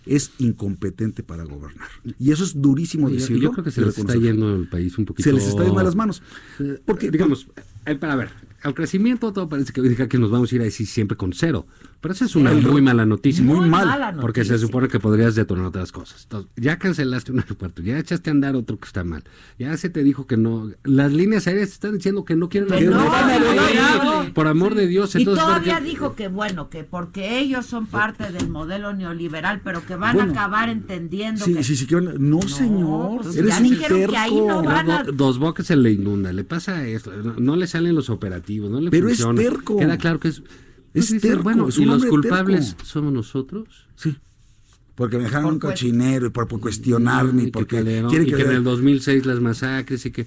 Es 0.05 0.33
incompetente 0.37 1.23
para 1.23 1.45
gobernar. 1.45 1.89
Y 2.19 2.31
eso 2.31 2.45
es 2.45 2.61
durísimo 2.61 3.09
decirlo. 3.09 3.45
yo 3.45 3.53
creo 3.53 3.65
que 3.65 3.71
se 3.71 3.81
les 3.81 3.97
está 3.97 4.17
yendo 4.17 4.55
el 4.55 4.69
país 4.69 4.99
un 4.99 5.07
poquito. 5.07 5.31
Se 5.31 5.33
les 5.33 5.47
está 5.47 5.65
yendo 5.65 5.81
a 5.81 5.85
las 5.85 5.97
manos. 5.97 6.23
Porque, 6.85 7.11
digamos, 7.11 7.47
eh, 7.87 7.95
para 7.95 8.17
ver, 8.17 8.29
al 8.63 8.75
crecimiento 8.75 9.33
todo 9.33 9.49
parece 9.49 9.73
que 9.73 10.09
que 10.09 10.19
nos 10.19 10.31
vamos 10.31 10.53
a 10.53 10.57
ir 10.57 10.63
así 10.63 10.85
siempre 10.85 11.17
con 11.17 11.33
cero. 11.33 11.67
Pero 12.01 12.15
esa 12.15 12.27
es 12.27 12.37
una 12.37 12.53
muy 12.53 12.81
mala 12.81 13.05
noticia. 13.05 13.43
Muy 13.43 13.57
Muy 13.57 13.69
mal. 13.71 13.87
mala 13.87 14.17
Porque 14.21 14.45
se 14.45 14.51
noticia. 14.53 14.67
supone 14.69 14.87
que 14.87 15.01
podrías 15.01 15.35
detonar 15.35 15.65
otras 15.67 15.91
cosas. 15.91 16.23
Entonces, 16.23 16.49
ya 16.57 16.79
cancelaste 16.79 17.33
un 17.33 17.41
aeropuerto, 17.41 17.83
ya 17.83 17.99
echaste 17.99 18.31
a 18.31 18.33
andar 18.35 18.55
otro 18.55 18.79
que 18.79 18.87
está 18.87 19.03
mal. 19.03 19.25
Ya 19.59 19.77
se 19.77 19.91
te 19.91 20.05
dijo 20.05 20.27
que 20.29 20.37
no. 20.37 20.71
Las 20.85 21.13
líneas 21.13 21.49
aéreas 21.49 21.71
están 21.71 21.95
diciendo 21.97 22.25
que 22.25 22.37
no 22.37 22.49
quieren 22.49 22.69
Que 22.69 22.85
no, 22.85 23.03
volar. 23.05 23.41
sí. 24.27 24.31
Por 24.33 24.47
amor 24.47 24.77
de 24.77 24.87
Dios. 24.87 25.13
Y 25.17 25.19
Entonces, 25.19 25.43
todavía 25.45 25.81
dijo 25.81 26.15
que 26.15 26.29
bueno, 26.29 26.71
que 26.71 26.85
porque 26.85 27.41
ellos 27.41 27.67
son 27.67 27.87
parte 27.87 28.31
del 28.31 28.49
modelo 28.49 28.93
neoliberal, 28.95 29.61
pero 29.65 29.85
que 29.85 29.97
van 29.97 30.15
Bueno. 30.15 30.31
a 30.31 30.35
acabar 30.35 30.69
entendiendo 30.69 31.45
Sí, 31.45 31.55
que 31.55 31.65
sí, 31.65 31.75
sí, 31.77 31.87
que 31.87 31.97
van- 31.97 32.15
no, 32.19 32.41
señor, 32.43 33.23
pues 33.23 33.37
eres 33.37 33.51
ya 33.51 33.57
un 33.59 33.63
dijeron 33.65 34.07
que 34.11 34.17
ahí 34.17 34.35
no 34.41 34.63
van 34.63 34.91
a- 34.91 35.03
Do- 35.03 35.13
Dos 35.13 35.39
bocas 35.41 35.67
se 35.67 35.75
le 35.77 35.91
inunda, 35.93 36.33
le 36.33 36.45
pasa 36.45 36.87
esto, 36.87 37.11
no, 37.13 37.35
no 37.39 37.57
le 37.57 37.67
salen 37.67 37.95
los 37.97 38.09
operativos, 38.09 38.71
no 38.71 38.81
le 38.81 38.91
Pero 38.91 39.09
es 39.09 39.21
funciona. 39.21 39.41
terco. 39.43 39.77
Queda 39.79 39.99
claro 39.99 40.21
que 40.21 40.29
es. 40.29 40.43
Es 40.95 41.11
Entonces, 41.13 41.21
terco, 41.23 41.43
Bueno, 41.45 41.69
es 41.69 41.77
¿y 41.79 41.81
un 41.83 41.87
los 41.87 41.95
hombre 41.97 42.11
culpables 42.11 42.69
terco. 42.71 42.85
somos 42.85 43.13
nosotros? 43.13 43.87
Sí. 43.97 44.17
Porque 44.95 45.17
me 45.19 45.25
dejaron 45.25 45.45
Por 45.45 45.53
un 45.55 45.59
cochinero 45.61 46.27
y 46.27 46.31
por, 46.31 46.49
por 46.49 46.61
cuestionarme 46.61 47.43
y 47.43 47.45
Y 47.45 47.47
que 47.47 47.53
porque 47.53 47.77
Calderón, 47.77 48.11
quieren 48.11 48.27
y 48.27 48.31
que, 48.31 48.37
que 48.37 48.43
en 48.43 48.51
el 48.51 48.65
2006 48.65 49.27
las 49.27 49.41
masacres 49.41 50.05
y 50.07 50.11
que. 50.11 50.27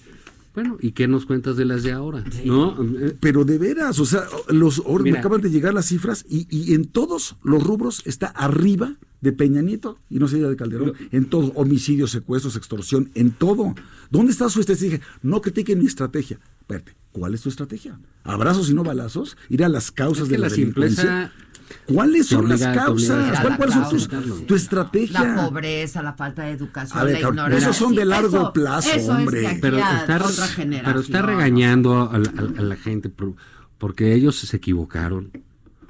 Bueno, 0.54 0.78
¿y 0.82 0.92
qué 0.92 1.08
nos 1.08 1.26
cuentas 1.26 1.56
de 1.56 1.64
las 1.66 1.84
de 1.84 1.94
ahora? 1.94 2.24
¿No? 2.46 2.78
Pero 3.22 3.46
de 3.46 3.58
veras, 3.58 4.00
o 4.00 4.06
sea, 4.06 4.24
los 4.50 4.80
ahora 4.80 5.04
me 5.04 5.12
Mira. 5.12 5.20
acaban 5.22 5.40
de 5.42 5.50
llegar 5.50 5.74
las 5.74 5.86
cifras 5.88 6.26
y, 6.30 6.46
y 6.50 6.74
en 6.74 6.86
todos 6.86 7.38
los 7.42 7.64
rubros 7.64 8.02
está 8.06 8.28
arriba 8.28 8.96
de 9.22 9.32
Peña 9.32 9.62
Nieto 9.62 9.98
y 10.10 10.20
no 10.20 10.28
se 10.28 10.36
diga 10.38 10.50
de 10.50 10.58
Calderón, 10.58 10.94
en 11.12 11.26
todo, 11.26 11.54
homicidios, 11.56 12.12
secuestros, 12.12 12.58
extorsión, 12.58 13.12
en 13.14 13.32
todo. 13.32 13.76
¿Dónde 14.10 14.34
está 14.34 14.50
su 14.50 14.60
estrategia? 14.60 15.00
No 15.22 15.42
critiquen 15.42 15.80
mi 15.80 15.86
estrategia. 15.86 16.38
Espérate, 16.60 16.96
¿cuál 17.12 17.34
es 17.34 17.42
tu 17.42 17.50
estrategia? 17.50 18.00
¿Abrazos 18.24 18.70
y 18.70 18.74
no 18.74 18.84
balazos? 18.84 19.38
¿Ir 19.50 19.64
a 19.64 19.70
las 19.70 19.92
causas 19.92 20.24
Es 20.24 20.30
que 20.30 20.36
de 20.36 20.38
la, 20.40 20.48
la 20.50 20.54
simpleza? 20.56 21.32
¿Cuáles 21.86 22.28
son 22.28 22.50
las 22.50 22.62
obliga- 22.62 22.74
causas? 22.86 23.38
a 23.38 23.42
¿Cuál- 23.42 23.52
la 23.52 23.58
¿Cuáles 23.58 23.76
son 23.76 23.90
tus- 23.90 24.48
tu 24.48 24.56
estrategia? 24.56 25.24
la 25.24 25.48
pobreza, 25.48 26.04
la 26.04 26.14
falta 26.14 26.44
de 26.44 26.52
educación, 26.52 27.00
A 27.00 27.04
ver, 27.06 27.14
la 27.22 27.30
ignorancia. 27.30 27.58
esos 27.70 27.78
son 27.78 27.96
de 27.96 28.02
Sí, 28.02 28.08
largo 28.08 28.38
eso- 28.38 28.54
plazo, 28.54 28.90
eso 28.90 28.98
es 29.00 29.10
hombre. 29.10 29.40
de 29.42 29.48
aquí 29.48 29.60
pero, 29.62 29.78
a 29.78 30.02
está, 30.04 30.20
pero 31.12 31.28
regañando 31.28 32.10
a, 32.12 32.18
la- 32.20 32.32
a 32.58 32.62
la 32.62 32.76
gente 32.76 33.10
por- 33.10 33.36
porque 33.78 34.14
ellos 34.14 34.36
se 34.36 34.56
equivocaron. 34.58 35.32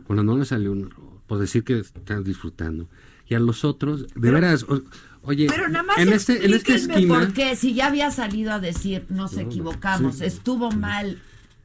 Cuando 0.05 0.23
no 0.23 0.37
les 0.37 0.49
salió 0.49 0.71
un 0.71 0.81
error, 0.85 1.21
por 1.27 1.39
decir 1.39 1.63
que 1.63 1.79
están 1.79 2.23
disfrutando. 2.23 2.87
Y 3.27 3.33
a 3.35 3.39
los 3.39 3.63
otros, 3.65 4.07
de 4.13 4.31
veras, 4.31 4.63
o- 4.63 4.81
oye, 5.23 5.47
Pero 5.49 5.67
nada 5.69 5.83
más 5.83 5.97
en, 5.99 6.13
este, 6.13 6.45
en 6.45 6.53
esta 6.53 6.73
explíquenme 6.73 6.93
esquina. 6.93 7.19
por 7.19 7.33
qué, 7.33 7.55
si 7.55 7.73
ya 7.73 7.87
había 7.87 8.11
salido 8.11 8.51
a 8.51 8.59
decir, 8.59 9.05
nos 9.09 9.37
equivocamos, 9.37 10.21
estuvo 10.21 10.71
mal, 10.71 11.19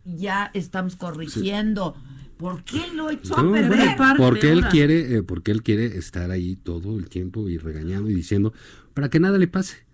ya 0.04 0.50
estamos 0.54 0.96
corrigiendo. 0.96 1.96
¿Por 2.36 2.62
qué 2.64 2.82
lo 2.94 3.08
echó 3.10 3.42
No, 3.42 3.48
a 3.50 3.52
perder? 3.54 3.96
porque 4.18 4.52
él 4.52 4.66
quiere, 4.68 5.16
eh, 5.16 5.22
porque 5.22 5.52
él 5.52 5.62
quiere 5.62 5.96
estar 5.96 6.30
ahí 6.30 6.56
todo 6.56 6.98
el 6.98 7.08
tiempo 7.08 7.48
y 7.48 7.56
regañando 7.56 8.10
y 8.10 8.14
diciendo 8.14 8.52
para 8.92 9.08
que 9.08 9.18
nada 9.20 9.38
le 9.38 9.48
pase. 9.48 9.86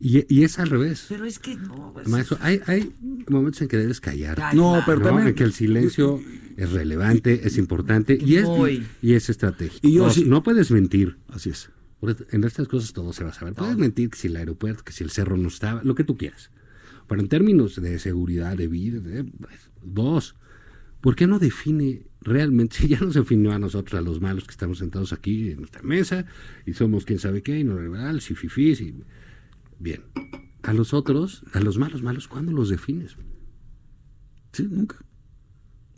y, 0.00 0.24
y 0.34 0.44
es 0.44 0.58
al 0.58 0.68
revés. 0.68 1.06
Pero 1.08 1.24
es 1.24 1.38
que 1.38 1.54
no, 1.56 1.90
pues, 1.94 2.06
Maestro, 2.08 2.36
hay, 2.40 2.60
hay 2.66 2.92
momentos 3.28 3.60
en 3.62 3.68
que 3.68 3.76
debes 3.78 4.00
callar. 4.00 4.54
No, 4.54 4.82
pero 4.86 5.00
también- 5.00 5.28
En 5.28 5.34
que 5.34 5.44
el 5.44 5.52
silencio 5.54 6.20
es 6.58 6.72
relevante, 6.72 7.46
es 7.46 7.56
importante 7.58 8.18
y 8.20 8.36
es, 8.36 8.46
y 9.02 9.12
es 9.14 9.28
estratégico. 9.30 9.86
Y 9.86 9.94
yo 9.94 10.10
sí- 10.10 10.24
No 10.26 10.42
puedes 10.42 10.70
mentir. 10.70 11.16
Así 11.28 11.50
es. 11.50 11.70
Porque 12.00 12.24
En 12.30 12.44
estas 12.44 12.68
cosas 12.68 12.92
todo 12.92 13.12
se 13.12 13.24
va 13.24 13.30
a 13.30 13.34
saber. 13.34 13.54
Puedes 13.54 13.76
mentir 13.76 14.10
que 14.10 14.16
si 14.18 14.28
el 14.28 14.36
aeropuerto, 14.36 14.84
que 14.84 14.92
si 14.92 15.02
el 15.04 15.10
cerro 15.10 15.36
no 15.36 15.48
estaba, 15.48 15.82
lo 15.82 15.94
que 15.94 16.04
tú 16.04 16.16
quieras. 16.16 16.50
Pero 17.08 17.20
en 17.20 17.28
términos 17.28 17.80
de 17.80 17.98
seguridad, 17.98 18.56
de 18.56 18.68
vida, 18.68 19.00
de- 19.00 19.24
pues, 19.24 19.70
dos, 19.82 20.36
¿por 21.00 21.16
qué 21.16 21.26
no 21.26 21.38
define 21.38 22.06
realmente, 22.20 22.76
si 22.78 22.88
ya 22.88 23.00
nos 23.00 23.14
definió 23.14 23.52
a 23.52 23.58
nosotros, 23.58 23.98
a 23.98 24.02
los 24.02 24.20
malos 24.20 24.44
que 24.44 24.52
estamos 24.52 24.78
sentados 24.78 25.12
aquí 25.12 25.50
en 25.50 25.58
nuestra 25.58 25.82
mesa, 25.82 26.26
y 26.66 26.74
somos 26.74 27.04
quién 27.04 27.18
sabe 27.18 27.42
qué, 27.42 27.58
y 27.58 27.64
no 27.64 27.80
liberales, 27.80 28.30
y 28.30 28.34
fifís, 28.34 28.80
y... 28.80 28.94
Bien. 29.80 30.02
A 30.62 30.72
los 30.72 30.92
otros, 30.92 31.44
a 31.52 31.60
los 31.60 31.78
malos, 31.78 32.02
malos, 32.02 32.28
¿cuándo 32.28 32.52
los 32.52 32.68
defines? 32.68 33.16
Sí, 34.52 34.66
nunca. 34.68 34.96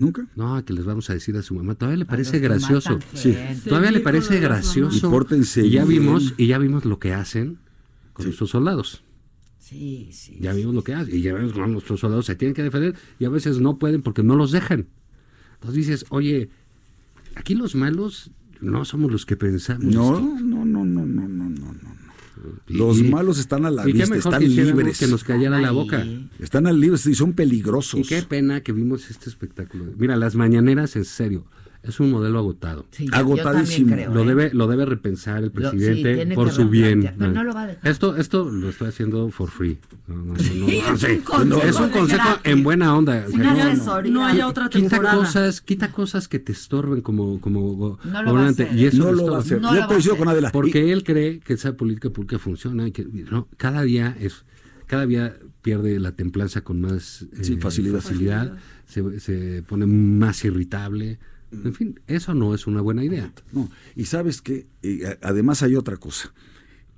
Nunca. 0.01 0.27
No, 0.35 0.65
que 0.65 0.73
les 0.73 0.85
vamos 0.85 1.09
a 1.11 1.13
decir 1.15 1.37
a 1.37 1.43
su 1.43 1.55
mamá. 1.55 1.75
Todavía 1.77 1.99
le 1.99 2.07
parece 2.07 2.39
gracioso. 2.41 2.99
Sí. 3.15 3.37
Todavía 3.69 3.91
le 3.93 4.01
parece 4.01 4.41
gracioso. 4.41 5.07
Y 5.07 5.11
pórtense 5.11 5.65
Y 5.67 5.71
ya 5.71 5.85
bien. 5.85 6.03
vimos, 6.03 6.35
y 6.39 6.47
ya 6.49 6.59
vimos 6.59 6.85
lo 6.87 6.99
que 6.99 7.13
hacen 7.13 7.59
con 8.15 8.25
nuestros 8.25 8.51
soldados. 8.51 9.05
Sí, 9.59 10.09
sí. 10.13 10.39
Ya 10.41 10.53
vimos 10.55 10.75
lo 10.75 10.83
que 10.83 10.95
hacen. 10.95 11.15
Y 11.15 11.21
ya 11.21 11.35
vemos 11.35 11.53
cómo 11.53 11.67
nuestros 11.69 12.01
soldados 12.01 12.27
se 12.27 12.35
tienen 12.35 12.55
que 12.55 12.63
defender 12.63 12.97
y 13.21 13.27
a 13.27 13.29
veces 13.29 13.61
no 13.61 13.79
pueden 13.79 14.03
porque 14.03 14.23
no 14.23 14.35
los 14.37 14.51
dejan. 14.53 14.89
Entonces 15.55 15.77
dices, 15.77 16.07
oye, 16.09 16.49
aquí 17.37 17.55
los 17.55 17.75
malos 17.75 18.31
no 18.63 18.85
somos 18.87 19.13
los 19.13 19.27
que 19.27 19.37
pensamos. 19.37 19.85
No, 19.85 20.19
no, 20.41 20.65
no, 20.65 20.85
no. 20.85 21.05
Los 22.73 22.99
Y- 22.99 23.05
malos 23.05 23.39
están 23.39 23.67
a 23.67 23.71
la 23.71 23.89
y 23.89 23.93
vista, 23.93 24.15
mejor 24.15 24.35
están 24.35 24.41
que 24.43 24.49
libres. 24.49 24.99
que 24.99 25.07
nos 25.07 25.25
callara 25.25 25.59
la 25.61 25.71
boca. 25.73 26.07
Están 26.39 26.67
al 26.67 26.81
libres 26.81 27.05
y 27.07 27.15
son 27.15 27.33
peligrosos. 27.33 28.01
Y 28.01 28.03
qué 28.05 28.23
pena 28.23 28.63
que 28.63 28.73
vimos 28.73 29.11
este 29.11 29.29
espectáculo. 29.29 29.85
Mira, 29.99 30.17
las 30.17 30.35
mañaneras, 30.37 30.95
en 30.97 31.05
serio, 31.05 31.45
es 31.83 31.99
un 31.99 32.11
modelo 32.11 32.39
agotado. 32.39 32.85
Sí, 32.91 33.07
Agotadísimo. 33.11 33.97
Lo 34.13 34.23
¿eh? 34.23 34.27
debe, 34.27 34.51
lo 34.53 34.67
debe 34.67 34.85
repensar 34.85 35.43
el 35.45 35.51
Lo- 35.55 35.71
sí, 35.71 35.77
presidente 35.79 36.35
por 36.35 36.51
su 36.51 36.69
bien. 36.69 37.15
pero 37.19 37.33
no 37.33 37.43
lo 37.43 37.55
va 37.55 37.63
a 37.63 37.67
dejar. 37.69 37.89
Esto, 37.91 38.17
esto 38.17 38.51
lo 38.51 38.69
estoy 38.69 38.89
haciendo 38.89 39.31
for 39.31 39.51
free. 39.51 39.79
No, 40.07 40.17
no, 40.17 40.37
Sí, 40.39 40.81
no, 40.87 40.95
es 40.95 41.01
sí. 41.01 41.07
un 41.13 41.21
consejo 41.23 41.63
es 41.63 41.77
un 41.81 41.89
consejo 41.91 42.29
en 42.45 42.63
buena 42.63 42.95
onda. 42.97 43.25
O 43.27 43.31
sea, 43.31 43.41
Una 43.41 43.75
no- 44.11 44.27
haya 44.27 44.47
otra 44.47 44.69
quita 44.69 45.01
cosas, 45.01 45.61
quita 45.63 45.91
cosas 45.91 46.29
que 46.29 46.39
te 46.39 46.53
estorben 46.53 47.01
como, 47.01 47.41
como 47.41 47.73
gobernante. 47.75 48.69
Y 48.75 48.85
eso 48.85 49.13
lo 49.13 49.31
va 49.33 49.39
a 49.39 49.41
hacer. 49.41 49.61
No 49.61 49.69
Yo 49.69 49.75
lo 49.75 49.81
va 49.81 49.85
a 49.87 49.89
coincido 49.89 50.15
hacer. 50.15 50.25
con 50.25 50.29
Adela. 50.33 50.53
Porque 50.53 50.93
él 50.93 51.03
cree 51.03 51.41
que 51.41 51.55
esa 51.55 51.77
política 51.77 52.11
pública 52.11 52.39
funciona. 52.39 52.87
y 52.89 52.93
que, 52.93 53.05
no, 53.05 53.49
cada 53.57 53.83
día 53.83 54.17
es, 54.21 54.45
cada 54.87 55.07
día 55.07 55.35
pierde 55.63 55.99
la 56.01 56.13
templanza 56.13 56.63
con 56.63 56.81
más 56.81 57.23
eh, 57.23 57.45
Sí, 57.45 57.57
facilidad. 57.57 58.55
Se, 58.87 59.21
se 59.21 59.63
pone 59.67 59.87
más 59.87 60.45
irritable. 60.45 61.19
En 61.53 61.75
fin, 61.75 62.01
eso 62.07 62.35
no 62.35 62.55
es 62.55 62.67
una 62.67 62.81
buena 62.81 63.05
idea. 63.05 63.33
No, 63.53 63.69
y 63.97 64.05
sabes 64.05 64.41
que 64.41 64.67
además 65.23 65.63
hay 65.63 65.75
otra 65.77 65.97
cosa. 65.97 66.33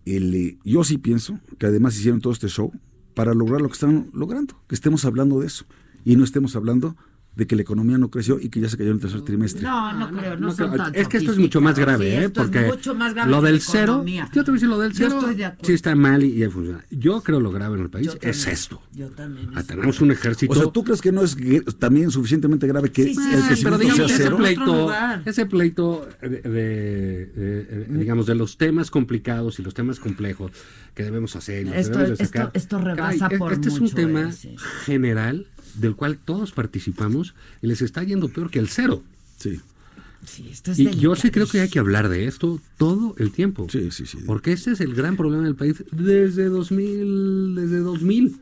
El, 0.05 0.35
eh, 0.35 0.59
yo 0.65 0.85
sí 0.85 0.99
pienso 0.99 1.41
que 1.59 1.67
además 1.67 1.97
hicieron 1.97 2.21
todo 2.21 2.33
este 2.33 2.49
show 2.49 2.73
para 3.15 3.35
lograr 3.35 3.61
lo 3.61 3.69
que 3.69 3.75
están 3.75 4.11
logrando, 4.13 4.61
que 4.69 4.75
estemos 4.75 5.05
hablando 5.05 5.41
de 5.41 5.47
eso 5.47 5.65
y 6.05 6.17
no 6.17 6.25
estemos 6.25 6.57
hablando 6.57 6.97
de 7.35 7.47
que 7.47 7.57
la 7.57 7.63
economía 7.63 7.97
no 7.97 8.11
creció 8.11 8.39
y 8.39 8.51
que 8.51 8.61
ya 8.61 8.69
se 8.69 8.77
cayó 8.77 8.91
en 8.91 8.97
el 8.97 9.01
tercer 9.01 9.23
trimestre. 9.23 9.63
No, 9.63 9.93
no 9.95 10.11
creo, 10.11 10.35
no, 10.37 10.49
No, 10.49 10.53
son 10.55 10.71
creo. 10.71 10.87
es 10.93 11.09
que 11.09 11.17
esto 11.17 11.33
es 11.33 11.39
mucho 11.39 11.63
más 11.63 11.79
grave, 11.79 12.05
Sí, 12.11 12.11
¿eh? 12.17 12.25
esto 12.27 12.43
es 12.43 12.49
Porque 12.51 12.67
mucho 12.67 12.95
más 12.95 13.15
grave 13.15 13.31
lo 13.31 13.41
que 13.41 13.47
del 13.47 13.61
cero, 13.63 14.05
yo 14.07 14.45
te 14.45 14.51
voy 14.51 14.51
a 14.51 14.53
decir 14.53 14.69
lo 14.69 14.79
del 14.79 14.93
Yo 14.93 14.99
cero, 15.09 15.19
estoy 15.21 15.35
de 15.37 15.45
acuerdo. 15.47 15.67
sí 15.67 15.73
está 15.73 15.95
mal 15.95 16.23
y, 16.23 16.45
y 16.45 16.47
funciona. 16.49 16.85
Yo 16.91 17.23
creo 17.23 17.41
lo 17.41 17.51
grave 17.51 17.77
en 17.79 17.85
el 17.85 17.91
país 17.91 18.07
Yo 18.09 18.13
es 18.13 18.19
también. 18.21 18.49
esto. 18.53 18.83
Yo 18.93 19.09
también. 19.13 19.49
Ah, 19.55 19.63
tenemos 19.63 20.01
un 20.03 20.11
ejército. 20.11 20.53
O 20.53 20.57
sea, 20.57 20.67
¿tú 20.71 20.85
crees 20.85 21.01
que 21.01 21.11
no 21.11 21.23
es 21.23 21.35
también 21.79 22.11
suficientemente 22.11 22.67
grave 22.67 22.93
que 22.93 23.05
Sí, 23.05 23.15
sí, 23.15 23.21
el 23.33 23.57
sí, 23.57 23.65
pero 23.65 23.79
digamos 23.79 23.97
sea 23.97 24.07
que 24.09 24.13
ese 24.13 24.23
cero? 24.25 24.37
pleito, 24.37 24.93
ese 25.25 25.47
pleito 25.47 26.09
de, 26.21 26.29
de- 26.29 27.27
de- 27.27 27.65
de- 27.87 27.99
digamos 27.99 28.27
de 28.27 28.35
los 28.35 28.59
temas 28.59 28.91
complicados 28.91 29.59
y 29.59 29.63
los 29.63 29.73
temas 29.73 29.99
complejos 30.01 30.53
que 30.95 31.03
debemos 31.05 31.35
hacer. 31.35 31.63
y 31.63 31.71
los 31.71 31.77
Esto- 31.77 31.99
debemos 31.99 32.19
de 32.19 32.25
esto- 32.25 32.39
sacar. 32.39 32.51
esto 32.53 32.79
rebasa 32.79 33.29
por 33.39 33.53
Este 33.55 33.69
es 33.69 33.81
un 33.81 33.91
tema 33.91 34.31
general 34.85 35.47
del 35.75 35.95
cual 35.97 36.19
todos 36.19 36.53
participamos 36.53 37.35
y 37.63 37.67
les 37.67 37.83
está 37.83 38.03
yendo 38.03 38.29
peor 38.29 38.51
que 38.51 38.59
el 38.59 38.69
cero. 38.69 39.03
Sí. 39.39 39.61
Sí, 40.25 40.49
esto 40.53 40.71
es 40.71 40.79
Y 40.79 40.89
yo 40.99 41.17
sí 41.17 41.31
creo 41.33 41.49
que 41.49 41.61
hay 41.61 41.69
que 41.69 41.81
hablar 41.81 42.09
de 42.09 42.27
esto 42.27 42.61
todo 42.79 43.15
el 43.19 43.33
tiempo. 43.33 43.67
Sí, 43.71 43.91
sí, 43.91 44.07
sí. 44.07 44.19
Porque 44.25 44.53
este 44.53 44.71
es 44.71 44.81
el 44.81 44.95
gran 44.95 45.17
problema 45.17 45.43
del 45.45 45.57
país 45.57 45.83
desde 45.91 46.45
2000, 46.47 47.55
desde 47.57 47.79
2000. 47.79 48.37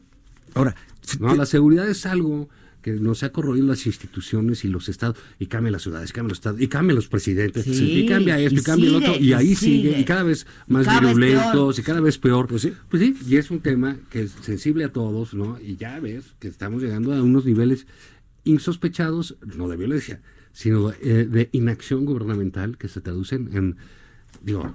Ahora, 0.55 0.74
No, 1.19 1.31
te- 1.32 1.36
la 1.39 1.47
seguridad 1.47 1.89
es 1.89 2.05
algo 2.05 2.48
que 2.82 2.93
nos 2.93 3.23
ha 3.23 3.31
corroído 3.32 3.66
las 3.66 3.86
instituciones 3.86 4.65
y 4.65 4.69
los 4.69 4.89
estados, 4.89 5.16
y 5.39 5.47
cambia 5.47 5.70
las 5.70 5.82
ciudades, 5.82 6.12
cambia 6.12 6.31
los 6.31 6.39
estados, 6.39 6.61
y 6.61 6.69
cambia 6.69 6.94
los 6.94 7.09
presidentes, 7.09 7.65
Sí, 7.65 8.01
y 8.01 8.07
cambia 8.07 8.39
esto, 8.39 8.57
y, 8.57 8.59
y 8.59 8.62
cambia 8.62 8.89
el 8.89 8.94
sigue, 8.94 9.09
otro, 9.11 9.20
y 9.23 9.28
y 9.28 9.32
ahí 9.32 9.55
sigue, 9.55 9.89
sigue. 9.90 10.01
y 10.01 10.05
cada 10.05 10.23
vez 10.23 10.47
más 10.66 10.86
cada 10.86 11.01
virulentos, 11.01 11.78
y 11.78 11.82
cada 11.82 12.01
vez 12.01 12.19
peor. 12.19 12.47
Pues 12.47 12.62
sí. 12.62 12.73
pues 12.89 13.02
sí, 13.02 13.16
y 13.27 13.36
es 13.36 13.51
un 13.51 13.61
tema 13.61 13.97
que 14.11 14.23
es 14.23 14.32
sensible 14.40 14.85
a 14.85 14.93
todos, 14.93 15.35
¿no? 15.35 15.59
Y 15.61 15.77
ya 15.77 15.98
ves 16.01 16.35
que 16.39 16.48
estamos 16.48 16.82
llegando 16.82 17.12
a 17.12 17.23
unos 17.23 17.44
niveles 17.44 17.86
insospechados, 18.44 19.36
no 19.57 19.69
de 19.69 19.77
violencia, 19.77 20.20
sino 20.52 20.90
eh, 20.90 21.28
de 21.31 21.48
inacción 21.52 22.05
gubernamental 22.05 22.78
que 22.78 22.89
se 22.89 23.01
traducen 23.01 23.51
en, 23.52 23.77
digo, 24.43 24.74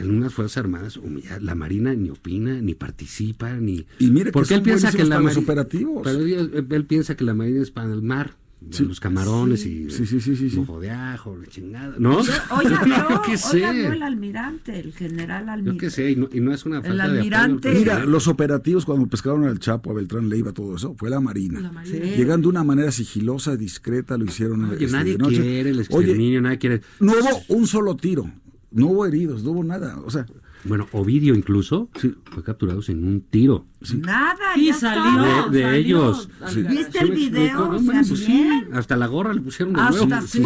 en 0.00 0.10
unas 0.10 0.32
Fuerzas 0.34 0.58
Armadas 0.58 0.96
humilladas. 0.96 1.42
La 1.42 1.54
Marina 1.54 1.94
ni 1.94 2.10
opina, 2.10 2.60
ni 2.60 2.74
participa, 2.74 3.52
ni... 3.54 3.86
Y 3.98 4.10
mire 4.10 4.26
que 4.26 4.32
porque 4.32 4.54
él 4.54 4.62
piensa 4.62 4.90
que 4.90 5.04
la 5.04 5.16
para 5.16 5.20
los 5.22 5.34
Mari- 5.36 5.44
operativos. 5.44 6.00
Pero 6.04 6.20
él, 6.20 6.66
él 6.70 6.84
piensa 6.86 7.16
que 7.16 7.24
la 7.24 7.34
Marina 7.34 7.62
es 7.62 7.70
para 7.70 7.92
el 7.92 8.02
mar, 8.02 8.36
Sí. 8.70 8.84
los 8.84 9.00
camarones 9.00 9.64
y 9.64 9.88
Sí, 9.90 10.04
sí, 10.04 10.20
sí, 10.20 10.36
sí, 10.36 10.54
mojo 10.54 10.78
de 10.80 10.90
ajo, 10.90 11.34
la 11.34 11.46
chingada, 11.46 11.94
¿no? 11.98 12.18
Oye, 12.18 12.28
habló, 12.78 13.08
Yo 13.08 13.22
qué 13.24 13.38
sé. 13.38 13.64
habló 13.64 13.90
el 13.92 14.02
almirante, 14.02 14.78
el 14.78 14.92
general 14.92 15.46
Yo 15.46 15.52
almirante. 15.52 15.80
qué 15.86 15.90
sé, 15.90 16.10
y 16.10 16.16
no, 16.16 16.28
y 16.30 16.40
no 16.40 16.52
es 16.52 16.66
una 16.66 16.82
falta 16.82 16.94
de 16.94 17.00
apoyo 17.00 17.12
al 17.12 17.18
almirante-. 17.44 17.72
Mira, 17.72 18.04
los 18.04 18.28
operativos 18.28 18.84
cuando 18.84 19.06
pescaron 19.06 19.44
al 19.44 19.58
Chapo, 19.60 19.92
a 19.92 19.94
Beltrán 19.94 20.28
Leiva, 20.28 20.52
todo 20.52 20.76
eso, 20.76 20.94
fue 20.98 21.08
la 21.08 21.20
Marina. 21.20 21.58
La 21.58 21.72
Marina. 21.72 22.04
Sí. 22.04 22.16
Llegando 22.18 22.48
de 22.48 22.50
una 22.50 22.62
manera 22.64 22.92
sigilosa, 22.92 23.56
discreta, 23.56 24.18
lo 24.18 24.26
hicieron. 24.26 24.62
Oye, 24.66 24.84
este, 24.84 24.94
nadie 24.94 25.12
de 25.12 25.18
noche. 25.18 25.40
quiere 25.40 25.70
el 25.70 25.76
Oye, 25.76 25.80
exterminio, 25.82 26.42
nadie 26.42 26.58
quiere... 26.58 26.80
no 27.00 27.12
hubo 27.12 27.56
un 27.56 27.66
solo 27.66 27.96
tiro, 27.96 28.30
no 28.72 28.86
hubo 28.88 29.06
heridos, 29.06 29.42
no 29.44 29.50
hubo 29.52 29.64
nada. 29.64 29.98
O 30.04 30.10
sea, 30.10 30.26
Bueno, 30.64 30.86
Ovidio 30.92 31.34
incluso 31.34 31.88
fue 32.24 32.42
capturado 32.44 32.82
sin 32.82 33.02
un 33.02 33.22
tiro. 33.22 33.64
Nada, 33.94 34.36
Sí, 34.54 34.66
ya 34.66 34.74
salió. 34.74 35.22
de, 35.50 35.58
de 35.58 35.64
salió. 35.64 35.70
ellos. 35.72 36.28
Sí. 36.48 36.62
¿Viste 36.62 36.98
¿Sí 36.98 37.04
el 37.04 37.08
me 37.10 37.14
video? 37.16 37.58
No, 37.72 37.80
bueno, 37.80 38.02
pues 38.06 38.20
sí, 38.20 38.62
hasta 38.74 38.96
la 38.98 39.06
gorra 39.06 39.32
le 39.32 39.40
pusieron 39.40 39.72
de 39.74 39.80
Hasta 39.80 40.04
nuevo. 40.06 40.26
sí. 40.26 40.42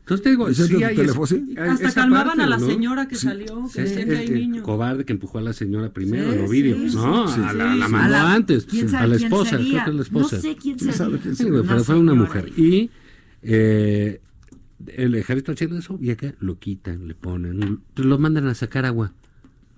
Entonces 0.00 0.24
te 0.24 0.30
digo, 0.30 0.48
¿Ese 0.48 0.62
es 0.62 0.68
sí 0.68 0.82
hay 0.82 0.96
teléfono, 0.96 1.24
sí? 1.26 1.54
hay 1.56 1.68
Hasta 1.68 1.92
calmaban 1.94 2.26
parte, 2.28 2.42
a 2.42 2.46
la 2.48 2.58
¿no? 2.58 2.66
señora 2.66 3.06
que 3.06 3.14
salió, 3.14 3.62
que 3.72 3.86
Sí, 3.86 3.94
que 3.94 4.02
el- 4.02 4.10
el 4.12 4.34
niños. 4.34 4.64
cobarde 4.64 5.04
que 5.04 5.12
empujó 5.12 5.38
a 5.38 5.42
la 5.42 5.52
señora 5.52 5.92
primero 5.92 6.32
Sí, 6.32 6.38
en 6.38 6.44
Ovidio, 6.46 6.76
sí, 6.90 6.96
¿no? 6.96 7.28
sí, 7.28 7.40
a 7.40 7.52
la, 7.52 7.72
sí, 7.74 7.78
la 7.78 7.86
sí. 7.86 7.92
mandó 7.92 8.16
A 8.16 8.20
la- 8.22 8.34
antes, 8.34 8.66
¿quién 8.66 8.88
sabe 8.88 9.04
a 9.04 9.06
la 9.06 9.16
quién 9.16 9.26
esposa, 9.32 9.50
sería? 9.50 9.70
creo 9.70 9.84
que 9.84 9.90
es 9.90 9.96
la 9.96 10.02
esposa. 10.02 10.36
No 10.36 10.42
sé 10.42 10.56
quién 10.56 10.78
¿Quién 10.78 10.92
sabe 10.92 11.18
sería. 11.22 11.34
Sí, 11.78 11.84
fue 11.84 11.98
una 11.98 12.14
mujer. 12.14 12.44
ahí. 12.56 12.62
Y 12.64 12.90
eh, 13.42 14.20
el 14.88 15.14
ejército 15.14 15.52
haciendo 15.52 15.78
eso, 15.78 15.98
y 16.00 16.10
acá 16.10 16.34
lo 16.40 16.58
quitan, 16.58 17.06
le 17.08 17.14
ponen, 17.14 17.80
pues 17.94 18.06
lo 18.06 18.18
mandan 18.18 18.46
a 18.46 18.54
sacar 18.54 18.84
agua 18.86 19.12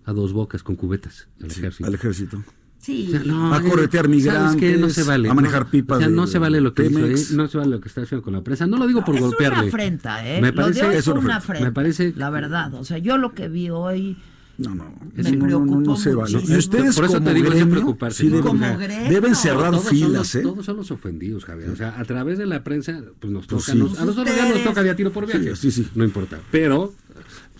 a 0.04 0.12
dos 0.12 0.32
bocas 0.32 0.62
con 0.62 0.76
cubetas 0.76 1.28
al 1.42 1.50
sí, 1.50 1.60
ejército. 1.60 1.86
al 1.88 1.94
ejército. 1.94 2.44
Sí. 2.78 3.06
O 3.08 3.10
sea, 3.12 3.22
no, 3.24 3.54
A 3.54 3.60
corretear 3.60 4.06
¿sabes 4.06 4.16
migrantes? 4.16 4.80
No 4.80 4.90
se 4.90 5.04
vale. 5.04 5.28
a 5.30 5.34
manejar 5.34 5.66
no, 5.66 5.70
pipas 5.70 5.98
O 5.98 6.00
sea, 6.00 6.08
de- 6.08 6.14
no 6.16 6.26
se 6.26 6.38
vale 6.40 6.60
lo 6.60 6.74
que 6.74 6.86
hizo. 6.86 7.06
¿eh? 7.06 7.14
no 7.36 7.46
se 7.46 7.58
vale 7.58 7.70
lo 7.70 7.80
que 7.80 7.86
está 7.88 8.02
haciendo 8.02 8.24
con 8.24 8.32
la 8.32 8.42
prensa. 8.42 8.66
No 8.66 8.76
lo 8.76 8.88
digo 8.88 9.04
por 9.04 9.14
es 9.14 9.20
golpearle. 9.20 9.58
una 9.60 9.68
afrenta, 9.68 10.28
¿eh? 10.28 10.40
Me 10.40 10.48
lo 10.48 10.54
parece, 10.56 10.80
de 10.82 10.88
hoy 10.88 10.96
es 10.96 11.06
una 11.06 11.20
una 11.20 11.36
afrenta. 11.36 11.44
afrenta. 11.44 11.64
Me 11.66 11.72
parece- 11.72 12.12
La 12.16 12.30
verdad, 12.30 12.74
o 12.74 12.84
sea, 12.84 12.98
yo 12.98 13.18
lo 13.18 13.34
que 13.34 13.48
vi 13.48 13.70
hoy... 13.70 14.16
No, 14.62 14.74
no. 14.74 14.94
Me 15.14 15.22
no, 15.32 15.46
no, 15.48 15.66
no, 15.66 15.80
no 15.80 15.96
se 15.96 16.14
vale. 16.14 16.38
Y 16.46 16.56
ustedes 16.56 16.94
Por 16.94 17.04
eso 17.04 17.14
como 17.14 17.28
te 17.28 17.34
digo, 17.34 17.50
gremio, 17.50 17.74
preocuparse, 17.74 18.24
deben, 18.24 18.40
Como 18.42 18.64
deben 18.64 19.08
gremio. 19.08 19.34
cerrar 19.34 19.74
son 19.74 19.84
filas, 19.84 20.10
los, 20.12 20.34
¿eh? 20.36 20.40
Todos 20.42 20.64
son 20.66 20.76
los 20.76 20.90
ofendidos, 20.90 21.44
Javier. 21.44 21.70
O 21.70 21.76
sea, 21.76 21.98
a 21.98 22.04
través 22.04 22.38
de 22.38 22.46
la 22.46 22.62
prensa, 22.64 23.02
pues 23.20 23.32
nos 23.32 23.46
Pues 23.46 23.64
toca. 23.66 23.72
sí. 23.72 23.78
nos- 23.78 23.98
a 23.98 24.04
nosotros 24.04 24.34
ya 24.36 24.48
nos 24.48 24.62
toca 24.64 24.82
de 24.82 24.90
a 24.90 24.96
tiro 24.96 25.12
por 25.12 25.26
viaje. 25.26 25.56
Sí, 25.56 25.70
sí, 25.70 25.82
sí. 25.82 25.90
No 25.94 26.04
importa. 26.04 26.40
Pero, 26.50 26.94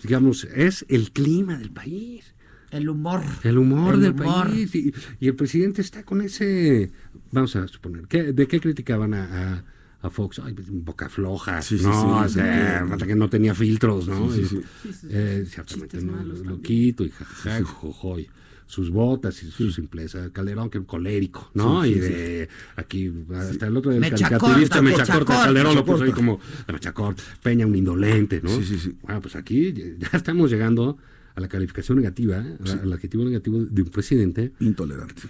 digamos, 0.03 0.45
es 0.45 0.85
el 0.89 1.11
clima 1.11 1.57
del 1.57 1.71
país. 1.71 2.25
El 2.71 2.89
humor. 2.89 3.21
El 3.43 3.57
humor 3.59 3.93
El 3.95 4.01
del 4.01 4.11
humor. 4.13 4.47
país. 4.49 4.73
Y, 4.73 4.93
y 5.19 5.27
el 5.27 5.35
presidente 5.35 5.81
está 5.81 6.03
con 6.03 6.21
ese. 6.21 6.91
Vamos 7.31 7.55
a 7.55 7.67
suponer. 7.67 8.07
¿qué- 8.07 8.33
¿De 8.33 8.47
qué 8.47 8.59
criticaban 8.59 9.13
a, 9.13 9.23
a, 9.53 9.63
a 10.03 10.09
Fox? 10.09 10.39
Ay, 10.43 10.53
pues, 10.53 10.67
boca 10.69 11.09
floja. 11.09 11.61
Sí, 11.61 11.75
no, 11.81 11.81
sí, 11.81 11.87
o 11.87 12.29
sea, 12.29 12.85
sí. 12.99 13.05
que 13.05 13.15
no 13.15 13.29
tenía 13.29 13.55
filtros, 13.55 14.07
¿no? 14.07 14.31
Sí, 14.31 14.45
sí, 14.45 14.59
Y, 14.87 14.93
sí. 14.93 15.07
eh, 15.09 15.45
ciertamente, 15.49 15.97
Chistes 15.97 16.03
¿no? 16.03 16.11
malos 16.13 16.39
Lo, 16.39 16.43
también. 16.45 16.61
quito 16.61 17.03
y 17.05 17.09
jajaja, 17.09 17.59
y 17.59 17.63
jojo, 17.63 18.19
y 18.19 18.29
sus 18.65 18.89
botas 18.89 19.41
y 19.43 19.51
su 19.51 19.71
simpleza. 19.71 20.29
Calderón, 20.31 20.69
que 20.69 20.83
colérico, 20.83 21.49
¿no? 21.53 21.83
Sí, 21.83 21.93
sí, 21.93 21.97
y 21.97 21.99
de 22.01 22.49
aquí, 22.75 23.13
hasta 23.35 23.67
el 23.67 23.77
otro 23.77 23.91
del 23.91 24.01
caricaturista, 24.01 24.39
corta, 24.39 24.81
mecha 24.81 24.81
mecha 24.81 25.13
corta, 25.13 25.25
corta. 25.33 25.43
Calderón 25.45 25.75
lo 25.75 25.85
puso 25.85 26.03
ahí 26.03 26.11
como 26.11 26.39
de 26.67 26.73
mecha 26.73 26.93
corta, 26.93 27.23
Peña 27.41 27.65
un 27.65 27.75
indolente, 27.75 28.41
¿no? 28.43 28.49
Sí, 28.49 28.63
sí, 28.63 28.77
sí. 28.79 28.97
Bueno, 29.03 29.21
pues 29.21 29.35
aquí 29.35 29.73
ya 29.99 30.09
estamos 30.13 30.51
llegando 30.51 30.97
a 31.35 31.39
la 31.41 31.47
calificación 31.47 31.97
negativa, 31.99 32.43
al 32.81 32.93
adjetivo 32.93 33.23
negativo 33.25 33.63
de 33.63 33.81
un 33.81 33.89
presidente 33.89 34.53
Intolerante. 34.59 35.21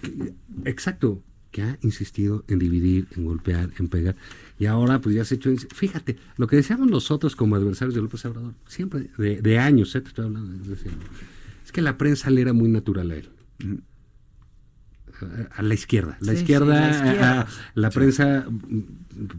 Exacto, 0.66 1.22
que 1.52 1.62
ha 1.62 1.78
insistido 1.82 2.44
en 2.48 2.60
dividir, 2.60 3.08
en 3.16 3.26
golpear, 3.26 3.70
en 3.78 3.88
pegar. 3.88 4.16
Y 4.64 4.66
ahora, 4.66 5.02
pues 5.02 5.14
ya 5.14 5.26
se 5.26 5.36
ha 5.36 5.38
hecho. 5.38 5.50
Fíjate, 5.76 6.16
lo 6.38 6.48
que 6.48 6.56
decíamos 6.56 6.88
nosotros 6.90 7.36
como 7.36 7.58
adversarios 7.58 7.96
de 7.96 8.02
López 8.02 8.24
Obrador, 8.24 8.54
siempre, 8.66 9.10
de, 9.18 9.42
de 9.42 9.60
años, 9.60 9.94
¿eh? 9.94 10.00
te 10.00 10.08
estoy 10.08 10.24
hablando 10.26 10.52
de 10.54 10.74
es 11.66 11.72
que 11.74 11.82
la 11.82 11.98
prensa 11.98 12.30
le 12.30 12.40
era 12.42 12.54
muy 12.54 12.70
natural 12.70 13.12
a 13.12 13.16
él. 13.16 13.30
A- 15.58 15.62
la 15.62 15.74
izquierda. 15.74 16.18
La 16.22 16.32
Sí, 16.34 16.40
izquierda, 16.40 16.94
sí, 16.94 17.00
la 17.00 17.06
izquierda. 17.08 17.32
a- 17.34 17.42
a- 17.42 17.48
la 17.76 17.90
prensa. 17.90 18.46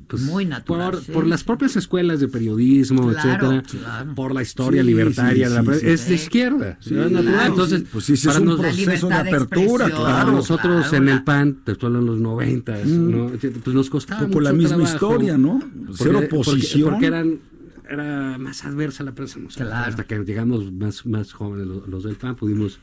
Pues, 0.08 0.22
Muy 0.22 0.44
natural, 0.44 0.90
Por, 0.92 1.02
sí. 1.02 1.12
por 1.12 1.26
las 1.26 1.44
propias 1.44 1.76
escuelas 1.76 2.20
de 2.20 2.28
periodismo, 2.28 3.10
Claro, 3.10 3.52
etcétera. 3.52 3.62
claro. 3.84 4.14
Por 4.14 4.34
la 4.34 4.42
historia 4.42 4.82
Sí, 4.82 4.86
libertaria 4.88 5.46
sí, 5.48 5.50
de 5.52 5.56
la 5.56 5.60
sí, 5.60 5.66
prensa. 5.66 5.86
sí. 5.86 5.92
es 5.92 6.08
de 6.08 6.14
izquierda. 6.14 6.78
Sí, 6.80 6.94
es 6.96 7.10
natural. 7.10 7.24
claro, 7.34 7.46
Entonces, 7.50 7.80
sí. 7.80 7.86
Pues 7.92 8.04
sí, 8.04 8.16
sí, 8.16 8.28
es 8.28 8.34
para 8.34 8.40
un 8.40 8.46
nos- 8.46 8.60
proceso 8.60 9.08
de 9.08 9.14
de 9.14 9.20
apertura, 9.20 9.84
para 9.88 9.96
claro. 9.96 10.32
nosotros 10.32 10.86
claro, 10.88 10.96
en 11.04 11.08
el 11.08 11.24
PAN, 11.24 11.58
te 11.64 11.72
estoy 11.72 11.94
en 11.96 12.06
los 12.06 12.18
noventas, 12.20 12.86
¿no? 12.86 13.30
Pues 13.30 13.74
nos 13.74 13.90
costaba 13.90 14.26
poco 14.26 14.40
la 14.40 14.52
misma 14.52 14.76
trabajo. 14.76 14.94
historia, 14.94 15.38
¿no? 15.38 15.60
Ser 15.94 16.12
Porque- 16.12 16.26
oposición. 16.26 16.90
Porque, 16.90 16.94
porque 16.94 17.06
eran 17.06 17.38
era 17.86 18.38
más 18.38 18.64
adversa 18.64 19.04
la 19.04 19.12
prensa. 19.14 19.38
¿no? 19.38 19.48
Claro. 19.48 19.72
Hasta 19.90 20.04
que 20.04 20.18
llegamos 20.24 20.72
más, 20.72 21.04
más 21.04 21.32
jóvenes, 21.34 21.66
los, 21.66 21.86
los 21.86 22.04
del 22.04 22.16
PAN, 22.16 22.34
pudimos 22.34 22.78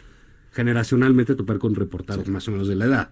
generacionalmente 0.52 1.34
topar 1.36 1.58
con 1.60 1.76
reportajes 1.76 2.28
más 2.30 2.48
o 2.48 2.52
menos 2.52 2.68
de 2.68 2.76
la 2.76 2.86
edad. 2.86 3.10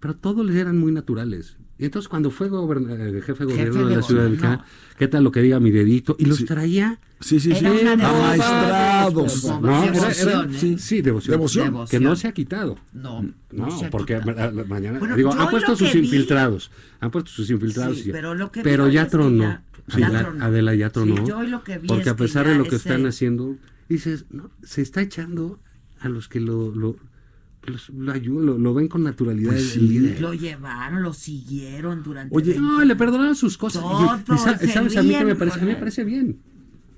Pero 0.00 0.16
todos 0.16 0.44
les 0.44 0.56
eran 0.56 0.78
muy 0.78 0.90
naturales. 0.90 1.56
Y 1.82 1.86
entonces 1.86 2.08
cuando 2.08 2.30
fue 2.30 2.48
goberna- 2.48 2.94
eh, 2.94 3.20
jefe 3.26 3.44
de 3.44 3.54
Jefe 3.54 3.70
gobierno 3.70 3.84
de 3.86 3.90
de 3.90 3.96
la 3.96 4.02
Ciudad 4.02 4.22
de. 4.22 4.30
México, 4.30 4.62
¿qué 4.98 5.08
tal 5.08 5.24
lo 5.24 5.32
que 5.32 5.42
diga 5.42 5.58
mi 5.58 5.72
dedito? 5.72 6.14
Y 6.16 6.26
los 6.26 6.36
Sí. 6.38 6.44
traía 6.44 7.00
Sí, 7.18 7.40
sí. 7.40 7.50
Amaestrados. 7.52 9.44
No, 9.60 9.82
era- 9.84 10.10
era- 10.12 10.44
¿eh? 10.44 10.48
sí, 10.52 10.78
sí, 10.78 11.02
devoción. 11.02 11.32
Devoción. 11.32 11.86
Que 11.90 11.98
no 11.98 12.14
se 12.14 12.28
ha 12.28 12.32
quitado. 12.32 12.78
No, 12.92 13.24
No, 13.50 13.76
se 13.78 13.86
ha 13.86 13.90
porque 13.90 14.18
quitado. 14.20 14.64
mañana, 14.66 15.00
Bueno, 15.00 15.16
digo, 15.16 15.32
han 15.32 15.50
puesto 15.50 15.74
sus 15.74 15.92
vi- 15.92 16.00
infiltrados, 16.00 16.70
han 17.00 17.10
puesto 17.10 17.30
sus 17.32 17.50
infiltrados, 17.50 17.98
Sí, 17.98 18.10
y- 18.10 18.12
pero 18.12 18.34
lo 18.36 18.52
que 18.52 18.60
vi 18.60 18.64
pero 18.64 18.88
ya 18.88 19.00
es 19.02 19.06
que 19.06 19.10
tronó, 19.10 19.42
ya- 19.42 19.62
ya 19.88 20.06
Adela, 20.06 20.22
tronó. 20.22 20.44
Adela 20.44 20.74
ya 20.76 20.86
Sí, 20.86 20.92
tronó, 20.92 21.26
yo 21.26 21.38
hoy 21.38 21.48
lo 21.48 21.64
que 21.64 21.78
vi 21.78 21.88
porque 21.88 22.02
es 22.02 22.08
a 22.08 22.16
pesar 22.16 22.46
de 22.46 22.54
lo 22.54 22.62
que 22.64 22.76
ese- 22.76 22.88
están 22.88 23.06
haciendo, 23.06 23.56
dices, 23.88 24.26
no, 24.30 24.50
se 24.62 24.82
está 24.82 25.00
echando 25.02 25.58
a 26.00 26.08
los 26.08 26.28
que 26.28 26.38
lo, 26.40 26.72
lo, 26.74 26.96
los- 27.66 27.90
lo 27.90 28.12
ayudan, 28.12 28.46
lo, 28.46 28.58
lo 28.58 28.74
ven 28.74 28.88
con 28.88 29.02
naturalidad 29.04 29.50
Pues 29.52 29.62
el 29.62 29.68
sí. 29.70 29.88
líder. 29.88 30.20
Lo 30.20 30.34
llevaron, 30.34 31.02
lo 31.02 31.12
siguieron 31.12 32.02
durante. 32.02 32.34
Oye, 32.34 32.52
20 32.52 32.60
No, 32.60 32.84
le 32.84 32.96
perdonaron 32.96 33.34
sus 33.36 33.56
cosas. 33.58 33.82
Y- 33.84 34.20
y, 34.20 34.24
Todo, 34.24 34.38
sa- 34.38 34.58
se 34.58 34.68
sabes 34.68 34.96
a 34.96 35.02
mí 35.02 35.14
que 35.14 35.24
me 35.24 35.34
parece, 35.36 35.58
a 35.60 35.62
mí 35.62 35.68
me 35.68 35.76
parece 35.76 36.04
bien. 36.04 36.38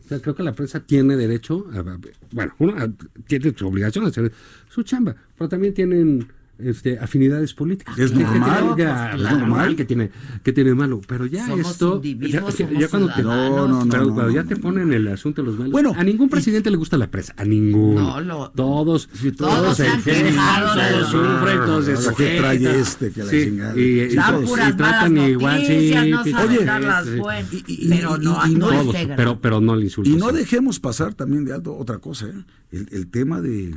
O 0.05 0.09
sea, 0.09 0.21
creo 0.21 0.35
que 0.35 0.43
la 0.43 0.53
prensa 0.53 0.81
tiene 0.81 1.17
derecho, 1.17 1.67
a, 1.73 1.79
a- 1.79 1.99
bueno, 2.33 2.55
uno 2.59 2.75
a- 2.77 2.91
tiene 3.27 3.55
su 3.57 3.67
obligación 3.67 4.05
de 4.05 4.11
hacer 4.11 4.33
su 4.69 4.83
chamba, 4.83 5.15
pero 5.37 5.49
también 5.49 5.73
tienen 5.75 6.27
este, 6.59 6.99
afinidades 6.99 7.53
políticas. 7.55 7.99
Es 7.99 8.13
normal, 8.13 8.75
tenga- 8.77 9.11
pues, 9.17 9.23
es 9.33 9.39
normal 9.39 9.77
que 9.77 9.85
tiene, 9.85 10.11
que 10.43 10.53
tiene 10.53 10.71
de 10.71 10.77
malo. 10.77 11.01
Pero 11.07 11.27
ya 11.27 11.47
Somos 11.47 11.71
esto. 11.71 12.01
ya, 12.03 12.41
somos 12.41 12.57
ya 12.59 12.89
cuando 12.89 13.09
te, 13.09 13.15
ciudadanos. 13.17 13.69
No, 13.69 13.85
no, 13.85 13.91
pero 13.91 14.05
no, 14.05 14.15
cuando 14.15 14.31
no, 14.31 14.35
ya 14.37 14.43
no. 14.43 14.49
te 14.49 14.57
ponen 14.57 14.93
el 14.93 15.09
asunto 15.09 15.43
de 15.43 15.47
los 15.49 15.59
malos. 15.59 15.73
Bueno, 15.73 15.93
a 15.97 16.05
ningún 16.05 16.29
presidente 16.29 16.71
le 16.71 16.77
gusta 16.77 16.97
la 16.97 17.11
prensa. 17.11 17.35
A 17.37 17.45
ninguno. 17.45 18.01
No, 18.01 18.21
lo- 18.21 18.51
todos, 18.51 19.09
todos 19.37 19.77
se 19.77 19.85
quejado 20.05 20.75
de 20.75 20.91
todos 20.91 21.11
sufren, 21.11 21.59
todos 21.67 21.85
se 21.87 21.93
Ahora, 21.95 22.15
¿qué 22.17 22.37
trae 22.39 22.59
sujetan. 22.59 22.81
este? 22.81 23.11
Que 23.11 23.25
la 23.25 23.31
Sí, 23.31 23.45
chingada. 23.45 23.81
y- 23.81 24.01
y 24.03 24.17
todos- 24.17 24.59
y 24.69 24.73
tratan 24.75 25.19
igual, 25.19 25.61
sí, 25.67 25.73
noticias, 25.73 26.07
no 26.09 26.25
sí, 26.25 26.31
saben 26.31 27.21
Oye, 27.21 27.45
Y- 27.53 27.65
y- 27.87 27.89
pero 27.89 28.17
y- 28.21 28.25
no, 28.25 28.47
y 28.47 28.55
no 28.55 28.59
no- 28.73 28.83
todos, 28.83 28.97
pero, 29.17 29.41
pero 29.41 29.61
no 29.61 29.77
le 29.77 29.85
insultan. 29.85 30.13
Y 30.15 30.17
no 30.17 30.33
dejemos 30.33 30.81
pasar 30.81 31.15
también 31.15 31.45
de 31.45 31.53
alto 31.53 31.77
otra 31.77 31.99
cosa, 31.99 32.27
¿eh? 32.29 32.33
el, 32.73 32.89
el 32.93 33.07
tema 33.09 33.41
de, 33.41 33.75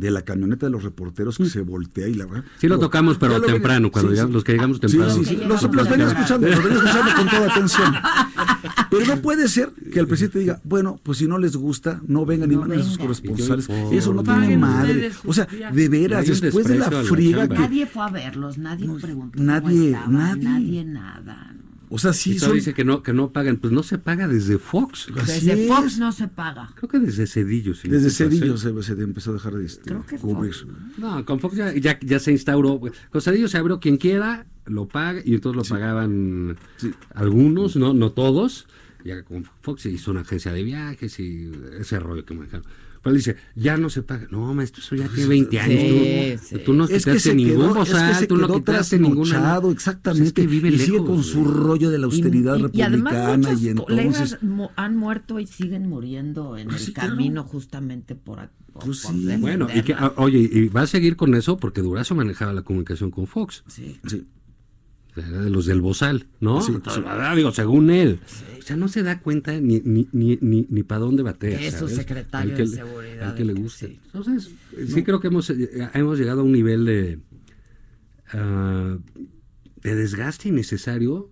de 0.00 0.10
la 0.10 0.22
camioneta 0.22 0.66
de 0.66 0.72
los 0.72 0.82
reporteros 0.82 1.36
que 1.36 1.44
se 1.46 1.60
voltea 1.60 2.08
y 2.08 2.14
la 2.14 2.26
Mm. 2.26 2.42
Sí 2.58 2.68
lo 2.68 2.78
tocamos, 2.78 3.18
pero 3.18 3.38
lo 3.38 3.44
temprano, 3.44 3.90
cuando 3.90 4.10
sí, 4.10 4.14
llegamos- 4.16 4.30
sí. 4.30 4.34
los 4.34 4.44
que 4.44 4.52
llegamos 4.52 4.80
temprano. 4.80 5.14
sí, 5.14 5.24
sí, 5.24 5.36
Los, 5.46 5.62
los 5.62 5.88
venía 5.90 6.06
escuchando, 6.08 6.46
los 6.48 6.62
venía 6.62 6.78
escuchando 6.78 7.14
con 7.16 7.28
toda 7.28 7.50
atención. 7.52 7.94
Pero 8.90 9.06
no 9.06 9.22
puede 9.22 9.46
ser 9.48 9.70
que 9.92 10.00
el 10.00 10.08
presidente 10.08 10.40
diga, 10.40 10.60
bueno, 10.64 10.98
pues 11.04 11.18
si 11.18 11.28
no 11.28 11.38
les 11.38 11.54
gusta, 11.56 12.00
no 12.08 12.26
vengan 12.26 12.50
y 12.50 12.54
No 12.56 12.62
manden 12.62 12.80
a 12.80 12.82
sus 12.82 12.98
corresponsales. 12.98 13.68
Yo 13.68 13.92
Eso 13.92 14.12
no 14.12 14.22
tiene 14.24 14.56
madre. 14.56 15.12
O 15.26 15.32
sea, 15.32 15.46
de 15.46 15.88
veras, 15.88 16.26
después 16.40 16.66
de 16.66 16.76
la 16.76 16.90
friega 16.90 17.46
que... 17.48 17.54
Nadie 17.54 17.86
fue 17.86 18.02
a 18.02 18.08
verlos, 18.08 18.58
nadie 18.58 18.88
preguntó 19.00 19.36
cómo 19.38 19.46
nadie, 19.46 19.86
estaban, 19.90 20.12
nadie. 20.12 20.42
nadie 20.44 20.84
nada. 20.84 21.54
O 21.92 21.98
sea, 21.98 22.12
sí 22.12 22.38
son... 22.38 22.54
dice 22.54 22.72
que 22.72 22.84
no, 22.84 23.02
que 23.02 23.12
no 23.12 23.32
pagan. 23.32 23.56
Pues 23.56 23.72
no 23.72 23.82
se 23.82 23.98
paga 23.98 24.28
desde 24.28 24.58
Fox. 24.58 25.08
Así 25.16 25.46
Desde 25.46 25.64
es. 25.64 25.68
Fox 25.68 25.98
no 25.98 26.12
se 26.12 26.28
paga. 26.28 26.70
Creo 26.76 26.88
que 26.88 27.00
desde 27.00 27.26
Cedillo. 27.26 27.74
si 27.74 27.88
Desde 27.88 28.10
Cedillo 28.10 28.56
se, 28.56 28.82
se 28.82 28.92
empezó 28.92 29.30
a 29.30 29.34
dejar 29.34 29.54
de 29.54 29.66
este, 29.66 29.82
Creo 29.90 30.06
que 30.06 30.16
cubrir. 30.16 30.54
Fox, 30.54 30.66
No, 30.98 31.24
con 31.24 31.40
Fox 31.40 31.56
ya, 31.56 31.74
ya, 31.74 31.98
ya 32.00 32.18
se 32.20 32.30
instauró. 32.32 32.80
Con 33.10 33.20
Cedillo 33.20 33.48
se 33.48 33.58
abrió 33.58 33.80
quien 33.80 33.96
quiera, 33.96 34.46
lo 34.66 34.86
paga, 34.86 35.20
y 35.24 35.34
entonces 35.34 35.68
lo 35.68 35.74
pagaban 35.74 36.56
Sí. 36.76 36.92
algunos, 37.14 37.74
no 37.76 37.92
no 37.92 38.12
todos. 38.12 38.66
Ya 39.04 39.22
con 39.24 39.44
Fox 39.62 39.82
se 39.82 39.90
hizo 39.90 40.10
una 40.12 40.20
agencia 40.20 40.52
de 40.52 40.62
viajes 40.62 41.18
y 41.18 41.50
ese 41.78 41.98
rollo 41.98 42.24
que 42.24 42.34
manejaron. 42.34 42.66
Pero 43.02 43.16
dice, 43.16 43.36
ya 43.54 43.78
no 43.78 43.88
se 43.88 44.02
paga. 44.02 44.26
No, 44.30 44.52
maestro, 44.52 44.82
eso 44.82 44.94
ya 44.94 45.08
tiene 45.08 45.26
20 45.28 45.58
años. 45.60 45.80
Sí, 45.80 46.36
tú, 46.36 46.46
sí. 46.58 46.62
tú 46.66 46.72
no 46.74 46.84
Es 46.84 46.90
que 46.90 46.96
quitaste 46.98 47.20
se 47.20 47.34
ningún 47.34 47.54
quedó, 47.56 47.66
es 47.68 47.72
que 47.72 47.78
bozal, 47.94 48.14
se 48.16 48.26
tú 48.26 48.36
no 48.36 48.54
quitaste 48.54 48.98
ninguna. 48.98 49.60
exactamente. 49.72 50.20
Pues 50.20 50.28
es 50.28 50.32
que 50.34 50.46
vive 50.46 50.68
y 50.68 50.78
sigue 50.78 50.92
lejos, 50.92 51.08
con 51.08 51.24
su 51.24 51.44
rollo 51.44 51.88
de 51.90 51.98
la 51.98 52.04
austeridad 52.06 52.56
Y- 52.58 52.60
y- 52.60 52.78
y 52.78 52.82
además 52.82 53.12
republicana 53.14 53.48
muchos 53.48 53.62
y, 53.62 53.68
entonces... 53.70 54.38
han 54.76 54.96
muerto 54.96 55.40
y 55.40 55.46
siguen 55.46 55.88
muriendo 55.88 56.58
en 56.58 56.68
Pues 56.68 56.80
el 56.80 56.86
sí, 56.88 56.92
claro. 56.92 57.08
camino 57.10 57.44
justamente 57.44 58.14
por, 58.16 58.40
a- 58.40 58.50
por, 58.72 58.84
Pues 58.84 59.00
por. 59.00 59.14
Bueno, 59.38 59.66
y 59.74 59.82
que, 59.82 59.94
ah, 59.94 60.12
oye, 60.16 60.38
y 60.38 60.68
va 60.68 60.82
a 60.82 60.86
seguir 60.86 61.16
con 61.16 61.34
eso 61.34 61.56
porque 61.56 61.80
Durazo 61.80 62.14
manejaba 62.14 62.52
la 62.52 62.62
comunicación 62.62 63.10
con 63.10 63.26
Fox. 63.26 63.64
Sí. 63.66 63.98
Sí. 64.06 64.16
O 64.16 64.18
sea, 64.18 64.18
era 64.18 64.26
de 64.26 64.26
los 65.16 65.66
del 65.66 65.80
Bozal, 65.80 66.26
¿no? 66.40 66.60
Sí, 66.60 66.72
digo, 67.36 67.52
según 67.52 67.90
él. 67.90 68.20
O 68.58 68.62
sea, 68.62 68.76
no 68.76 68.88
se 68.88 69.02
da 69.02 69.20
cuenta 69.20 69.58
ni, 69.60 69.80
ni, 69.80 70.08
ni, 70.12 70.38
ni, 70.40 70.66
ni 70.68 70.82
para 70.82 71.00
dónde 71.00 71.22
batea. 71.22 71.58
Que 71.58 71.68
es 71.68 71.74
su 71.74 71.88
secretario 71.88 72.52
Al 72.52 72.56
que 72.56 72.62
de 72.62 72.76
seguridad, 72.76 73.30
Al 73.30 73.34
que 73.34 73.44
le 73.44 73.68
sí. 73.68 73.98
Entonces, 74.06 74.50
sí 74.86 75.02
creo 75.02 75.20
que 75.20 75.28
hemos, 75.28 75.50
eh, 75.50 75.90
hemos 75.94 76.18
llegado 76.18 76.42
a 76.42 76.44
un 76.44 76.52
nivel 76.52 76.84
de, 76.84 77.18
ah, 78.32 78.96
de 79.82 79.94
desgaste 79.94 80.48
innecesario 80.48 81.30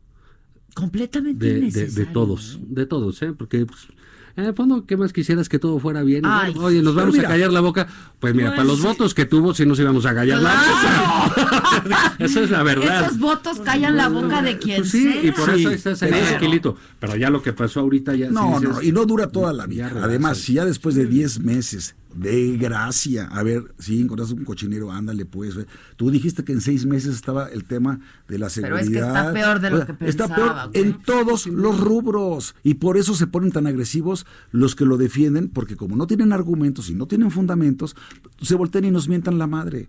Completamente 0.75 1.45
de, 1.45 1.55
de, 1.55 1.61
de 1.61 1.67
innecesario, 1.67 2.13
todos, 2.13 2.59
¿eh? 2.61 2.67
de 2.69 2.87
todos, 2.87 3.23
¿eh? 3.23 3.33
Porque 3.37 3.67
pues, 3.67 3.89
en 4.39 4.45
el 4.45 4.55
fondo, 4.55 4.87
¿qué 4.87 4.97
más 4.97 5.13
quisieras 5.13 5.49
que 5.49 5.59
todo 5.59 5.81
fuera 5.81 6.03
bien? 6.03 6.25
Ay, 6.25 6.55
Oye, 6.59 6.81
nos 6.81 6.95
vamos 6.95 7.15
mira. 7.15 7.29
a 7.29 7.33
callar 7.33 7.53
la 7.53 7.61
boca. 7.61 7.89
Pues 8.21 8.35
mira, 8.35 8.49
Pues 8.51 8.57
para 8.59 8.69
los 8.69 8.79
sí. 8.79 8.83
votos 8.87 9.13
que 9.15 9.25
tuvo, 9.25 9.53
sí 9.53 9.67
nos 9.67 9.79
íbamos 9.81 10.07
a 10.07 10.15
callar 10.15 10.41
la 10.41 10.55
boca. 10.55 12.15
Esa 12.19 12.41
es 12.43 12.51
la 12.51 12.63
verdad. 12.63 13.07
Esos 13.07 13.19
votos 13.19 13.59
callan 13.61 13.97
la 13.97 14.09
boca 14.09 14.41
de 14.43 14.59
quien 14.59 14.79
Pues 14.79 14.91
sí, 14.93 15.13
sea. 15.13 15.23
y 15.25 15.33
por 15.33 15.55
Sí, 15.55 15.61
eso 15.63 15.71
estás 15.71 16.03
ahí 16.03 16.11
pero- 16.13 16.27
tranquilito. 16.27 16.77
Pero 17.01 17.17
ya 17.17 17.31
lo 17.31 17.43
que 17.43 17.53
pasó 17.53 17.81
ahorita 17.81 18.15
ya. 18.15 18.31
No, 18.31 18.59
sí 18.61 18.67
no, 18.67 18.83
y 18.83 18.93
no 18.93 19.05
dura 19.07 19.29
toda 19.29 19.53
la 19.53 19.67
vida. 19.67 19.91
Además, 20.03 20.39
si 20.39 20.55
ya 20.55 20.65
después 20.65 20.95
de 20.95 21.07
10 21.07 21.41
meses 21.41 21.97
de 22.15 22.57
gracia, 22.57 23.27
a 23.27 23.43
ver, 23.43 23.75
si 23.79 24.01
encontraste 24.01 24.35
un 24.35 24.45
cochinero, 24.45 24.91
ándale 24.91 25.25
pues. 25.27 25.55
Tú 25.97 26.11
dijiste 26.11 26.43
que 26.45 26.53
en 26.53 26.61
seis 26.61 26.87
meses 26.87 27.15
estaba 27.15 27.49
el 27.49 27.65
tema 27.65 28.01
de 28.29 28.39
la 28.39 28.49
Pero 28.55 28.77
seguridad. 28.79 28.83
es 28.83 28.91
que 28.91 28.99
está 28.99 29.33
peor 29.33 29.61
de 29.61 29.71
lo 29.71 29.77
O 29.77 29.79
sea, 29.85 29.87
que 29.97 30.05
Está 30.09 30.27
pensaba, 30.29 30.35
peor 30.63 30.71
güey. 30.73 30.83
en 30.85 31.03
todos 31.03 31.47
los 31.47 31.79
rubros. 31.81 32.55
Y 32.63 32.75
por 32.75 32.97
eso 32.97 33.15
se 33.15 33.27
ponen 33.27 33.53
tan 33.53 33.67
agresivos 33.67 34.27
los 34.51 34.75
que 34.75 34.85
lo 34.85 34.97
defienden, 34.97 35.49
porque 35.49 35.77
como 35.77 35.97
no 35.97 36.07
tienen 36.07 36.33
argumentos 36.33 36.89
y 36.91 36.95
no 36.95 37.07
tienen 37.07 37.31
fundamentos, 37.31 37.95
se 38.41 38.55
voltean 38.55 38.85
y 38.87 38.91
nos 38.91 39.09
mientan 39.09 39.39
la 39.39 39.47
madre. 39.47 39.89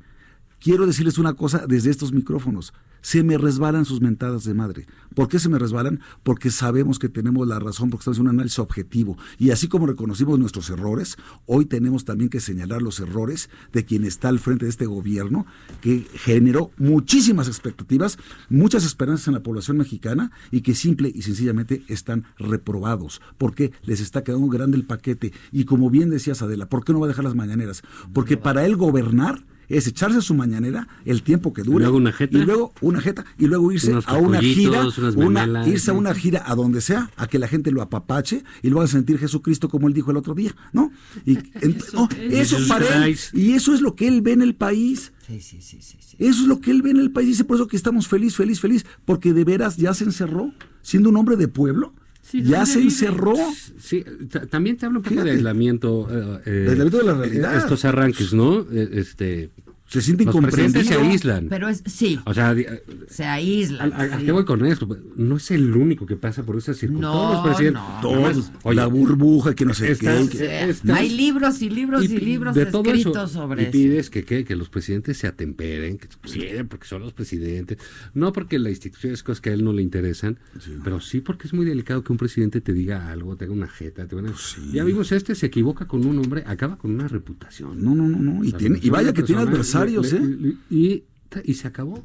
Quiero 0.60 0.86
decirles 0.86 1.18
una 1.18 1.36
cosa 1.36 1.66
desde 1.68 1.90
estos 1.90 2.12
micrófonos. 2.12 2.74
Se 3.02 3.24
me 3.24 3.38
resbalan 3.38 3.86
sus 3.86 4.02
mentadas 4.02 4.44
de 4.44 4.54
madre. 4.54 4.88
¿Por 5.16 5.30
qué 5.30 5.40
se 5.40 5.48
me 5.48 5.58
resbalan? 5.58 6.02
Porque 6.24 6.52
sabemos 6.52 7.00
que 7.00 7.08
tenemos 7.08 7.48
la 7.48 7.60
razón, 7.60 7.90
porque 7.90 8.02
estamos 8.02 8.18
en 8.18 8.24
un 8.24 8.30
análisis 8.36 8.60
objetivo. 8.60 9.18
Y 9.38 9.52
así 9.52 9.70
como 9.70 9.88
reconocimos 9.88 10.38
nuestros 10.38 10.70
errores, 10.70 11.16
hoy 11.46 11.64
tenemos 11.64 12.04
también 12.04 12.30
que 12.30 12.42
señalar 12.42 12.82
los 12.82 13.00
errores 13.00 13.50
de 13.72 13.86
quien 13.86 14.04
está 14.04 14.28
al 14.28 14.40
frente 14.40 14.66
de 14.66 14.72
este 14.72 14.86
gobierno, 14.86 15.46
que 15.80 16.06
generó 16.14 16.72
muchísimas 16.78 17.48
expectativas, 17.48 18.18
muchas 18.50 18.84
esperanzas 18.84 19.30
en 19.30 19.36
la 19.36 19.44
población 19.44 19.78
mexicana 19.78 20.32
y 20.52 20.60
que 20.60 20.76
simple 20.76 21.10
y 21.16 21.22
sencillamente 21.22 21.84
están 21.88 22.26
reprobados. 22.38 23.22
Porque 23.38 23.72
les 23.84 24.02
está 24.02 24.26
quedando 24.26 24.48
grande 24.48 24.76
el 24.76 24.86
paquete. 24.86 25.32
Y 25.54 25.64
como 25.64 25.90
bien 25.90 26.10
decías, 26.10 26.42
Adela, 26.42 26.68
¿por 26.68 26.84
qué 26.84 26.92
no 26.92 27.00
va 27.00 27.06
a 27.06 27.08
dejar 27.08 27.24
las 27.24 27.36
mañaneras? 27.36 27.82
Porque 28.12 28.36
para 28.36 28.66
él 28.66 28.76
gobernar 28.76 29.42
es 29.70 29.88
echarse 29.88 30.22
su 30.22 30.34
mañanera 30.34 30.88
el 31.06 31.22
tiempo 31.24 31.54
que 31.54 31.62
dure 31.64 31.86
luego 31.86 31.98
una 31.98 32.12
jeta. 32.12 32.38
y 32.38 32.42
luego 32.42 32.74
una 32.82 33.00
jeta 33.02 33.24
y 33.38 33.46
luego 33.46 33.72
irse 33.72 33.94
a 34.06 34.18
una 34.18 34.42
gira 34.42 34.84
una- 35.16 35.68
irse 35.68 35.92
a 35.92 35.94
una 35.94 36.14
gira 36.14 36.44
a 36.46 36.56
donde 36.56 36.82
sea 36.82 37.10
a 37.16 37.28
que 37.28 37.40
la 37.40 37.48
gente 37.48 37.72
lo 37.72 37.82
apapache 37.82 38.44
y 38.64 38.70
lo 38.70 38.80
haga 38.80 38.88
sentir 38.88 39.18
Jesucristo 39.20 39.70
como 39.70 39.88
él 39.88 39.94
dijo 39.94 40.12
el 40.12 40.18
otro 40.18 40.34
día 40.36 40.56
no 40.74 40.92
y 41.26 41.34
en- 41.62 41.78
no, 41.94 42.10
eso 42.30 42.58
para 42.68 43.06
él 43.08 43.18
y 43.34 43.52
eso 43.54 43.74
es 43.74 43.82
lo 43.82 43.96
que 43.96 44.08
él 44.08 44.22
ve 44.22 44.34
en 44.34 44.42
el 44.42 44.56
país. 44.56 45.14
Sí, 45.28 45.40
sí, 45.42 45.62
sí, 45.62 45.78
sí, 45.82 45.98
sí. 46.00 46.16
eso 46.18 46.42
es 46.42 46.48
lo 46.48 46.60
que 46.60 46.72
él 46.72 46.82
ve 46.82 46.90
en 46.90 46.98
el 46.98 47.12
país 47.12 47.28
dice 47.28 47.44
por 47.44 47.56
eso 47.58 47.68
que 47.68 47.78
estamos 47.78 48.08
feliz 48.08 48.36
feliz 48.36 48.60
feliz 48.60 48.86
porque 49.06 49.32
de 49.34 49.44
veras 49.44 49.78
ya 49.78 49.94
se 49.94 50.04
encerró 50.04 50.52
siendo 50.82 51.10
un 51.10 51.18
hombre 51.18 51.36
de 51.36 51.48
pueblo 51.48 51.94
Sí, 52.30 52.44
ya 52.44 52.58
¿dónde 52.60 52.66
se 52.68 52.78
vive? 52.80 52.92
encerró 52.92 53.34
Sí, 53.80 54.06
ta- 54.30 54.46
también 54.46 54.78
te 54.78 54.86
habla 54.86 55.00
un 55.00 55.04
poco 55.04 55.14
Fíjate. 55.16 55.30
de 55.32 55.36
aislamiento. 55.38 56.08
eh, 56.12 56.42
eh, 56.46 56.50
De 56.52 56.70
aislamiento 56.72 56.98
de 57.00 57.04
la 57.06 57.14
realidad. 57.16 57.58
Estos 57.58 57.86
arranques, 57.86 58.34
¿no? 58.34 58.62
Eh, 58.72 58.90
Este, 58.94 59.50
se 59.90 60.02
siente 60.02 60.24
los 60.26 60.36
presidentes 60.38 60.86
se 60.88 60.94
aíslan. 60.96 61.48
Pero 61.50 61.68
es, 61.68 61.82
sí, 61.86 62.20
O 62.26 62.34
sea, 62.34 62.54
eh, 62.54 62.84
se 63.10 63.26
aíslan. 63.26 63.92
¿a, 63.92 63.96
a- 63.96 64.02
a 64.04 64.20
sí. 64.20 64.26
qué 64.26 64.32
voy 64.32 64.46
con 64.46 64.66
esto? 64.66 64.88
No 65.18 65.38
es 65.38 65.52
el 65.52 65.76
único 65.76 66.06
que 66.06 66.16
pasa 66.16 66.44
por 66.44 66.58
esa 66.58 66.74
circunstancia. 66.74 67.10
No, 67.12 67.22
Todos 67.22 67.34
los 67.34 67.46
presidentes. 67.48 67.82
no. 67.82 68.00
Todos, 68.02 68.52
oye, 68.64 68.76
la 68.76 68.86
burbuja 68.88 69.56
que 69.56 69.66
no 69.66 69.74
sé 69.74 69.92
estás- 69.92 70.30
qué 70.30 70.38
Sí, 70.38 70.44
Estás- 70.70 70.98
Hay 70.98 71.10
libros 71.10 71.62
y 71.62 71.70
libros 71.70 72.04
y, 72.06 72.18
libros 72.20 72.56
de 72.56 72.66
todo 72.68 72.84
escritos 72.86 73.32
eso. 73.32 73.40
sobre 73.42 73.64
y 73.64 73.66
eso. 73.66 73.72
pides 73.72 74.10
que, 74.10 74.24
¿qué? 74.24 74.46
que 74.46 74.56
los 74.56 74.70
presidentes 74.70 75.18
se 75.18 75.28
atemperen, 75.28 75.98
que 75.98 76.08
sí, 76.26 76.46
porque 76.70 76.86
son 76.88 77.02
los 77.02 77.14
presidentes, 77.14 77.78
no 78.14 78.32
porque 78.32 78.60
la 78.60 78.70
institución 78.70 79.14
es 79.14 79.24
cosas 79.24 79.42
que 79.42 79.50
a 79.50 79.54
él 79.54 79.64
no 79.64 79.74
le 79.74 79.82
interesan, 79.82 80.38
pero 80.84 81.00
sí 81.02 81.22
porque 81.22 81.48
es 81.48 81.54
muy 81.54 81.66
delicado 81.66 82.04
que 82.04 82.12
un 82.12 82.18
presidente 82.18 82.62
te 82.62 82.74
diga 82.74 83.10
algo, 83.12 83.36
te 83.36 83.46
haga 83.46 83.54
una 83.54 83.68
jeta, 83.68 84.06
te 84.08 84.16
una- 84.16 84.34
Ya 84.72 84.84
vimos 84.84 85.12
este 85.12 85.34
se 85.36 85.48
equivoca 85.48 85.88
con 85.88 86.06
un 86.06 86.20
hombre, 86.20 86.44
acaba 86.46 86.78
con 86.78 86.92
una 86.92 87.08
reputación. 87.08 87.84
no 87.84 87.96
no 87.96 88.08
no 88.08 88.20
no 88.20 88.44
y 88.44 88.52
tiene 88.54 88.80
y 88.82 88.90
vaya 88.90 89.14
que 89.14 89.24
tiene 89.24 89.46
persona, 89.48 89.79
adversarios 89.82 90.14
le- 90.14 90.20
eh 90.20 90.56
le- 90.70 90.76
y, 90.76 91.04
y 91.44 91.54
se 91.56 91.68
acabó. 91.68 92.04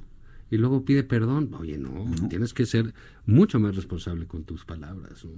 Y 0.51 0.57
luego 0.59 0.85
pide 0.85 1.03
perdón. 1.03 1.51
Oye, 1.59 1.79
no, 1.79 2.07
tienes 2.29 2.55
que 2.55 2.67
ser 2.67 2.95
mucho 3.27 3.59
más 3.59 3.75
responsable 3.77 4.27
con 4.27 4.45
tus 4.45 4.65
palabras. 4.65 5.25
¿no? 5.25 5.31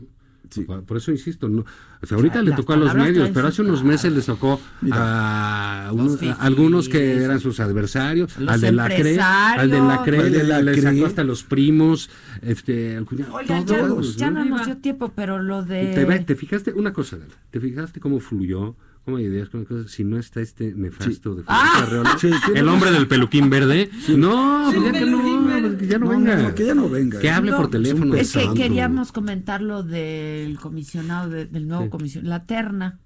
Sí. 0.51 0.63
Por, 0.63 0.85
por 0.85 0.97
eso 0.99 1.11
insisto, 1.11 1.49
no, 1.49 1.65
o 2.03 2.07
sea, 2.07 2.17
ahorita 2.19 2.41
le 2.41 2.51
Las 2.51 2.61
tocó 2.61 2.75
a 2.75 2.77
los 2.77 2.95
medios, 2.95 3.31
pero 3.35 3.49
hace 3.49 3.63
unos 3.63 3.83
meses 3.83 4.13
les 4.13 4.27
tocó 4.27 4.61
a, 4.93 5.91
unos- 5.93 6.15
a 6.15 6.19
fifís. 6.19 6.37
algunos 6.39 6.89
que 6.89 7.17
eran 7.23 7.41
sus 7.41 7.59
adversarios, 7.61 8.39
Los 8.39 8.55
al 8.55 8.61
de 8.61 8.73
la 8.73 8.87
CRE, 8.89 9.19
al 9.21 9.71
de 9.71 9.81
la 9.81 10.03
CRE, 10.05 10.19
Al 10.21 10.33
de 10.33 10.45
la 10.45 10.59
le, 10.63 10.65
le 10.73 10.73
CRE. 10.81 10.83
sacó 10.83 11.07
hasta 11.07 11.25
los 11.25 11.43
primos, 11.43 12.11
este, 12.43 12.97
al 12.97 13.07
cuñado, 13.07 13.35
Oigan, 13.35 13.67
ya, 13.67 13.77
todos, 13.89 14.17
ya 14.17 14.31
¿no? 14.31 14.45
no 14.45 14.57
nos 14.57 14.67
dio 14.67 14.77
tiempo, 14.77 15.13
pero 15.17 15.43
lo 15.43 15.65
de... 15.65 15.93
Te, 15.95 16.05
ve- 16.05 16.21
te 16.21 16.37
fijaste 16.37 16.73
una 16.73 16.93
cosa, 16.93 17.19
te 17.51 17.59
fijaste 17.61 17.99
cómo 17.99 18.21
fluyó, 18.21 18.77
cómo 19.07 19.17
hay 19.17 19.25
ideas, 19.25 19.49
cómo 19.49 19.63
hay 19.63 19.67
cosas, 19.67 19.91
si 19.91 20.05
no 20.05 20.19
está 20.19 20.41
este 20.43 20.75
nefasto 20.75 21.31
de 21.37 21.45
Felipe 21.45 21.45
Ah. 21.47 21.83
Arreola, 21.85 22.19
Sí, 22.19 22.29
el 22.55 22.69
hombre 22.69 22.91
del 22.91 23.07
peluquín 23.09 23.49
verde, 23.49 23.89
no, 24.17 24.71
Sí, 24.73 24.79
pues 24.81 24.93
ya 24.93 24.99
que 24.99 25.07
no, 25.07 25.23
pues 25.63 25.77
que 25.77 25.87
ya 25.87 25.99
no, 25.99 26.05
No, 26.07 26.11
venga, 26.11 26.37
no, 26.37 26.43
no, 26.43 26.55
que 26.55 26.67
ya 26.67 26.75
no 26.75 26.89
venga. 26.91 27.19
que 27.21 27.31
hable 27.31 27.51
No, 27.53 27.57
por 27.57 27.71
teléfono. 27.71 28.15
Es 28.17 28.33
que 28.33 28.53
queríamos 28.55 29.13
comentar 29.13 29.63
lo 29.63 29.83
del 29.83 30.59
comisionado, 30.61 31.31
de- 31.31 31.47
del 31.47 31.67
nuevo 31.69 31.85
Sí. 31.85 31.91
comisionado, 31.91 32.29
la 32.31 32.45
terna 32.45 32.99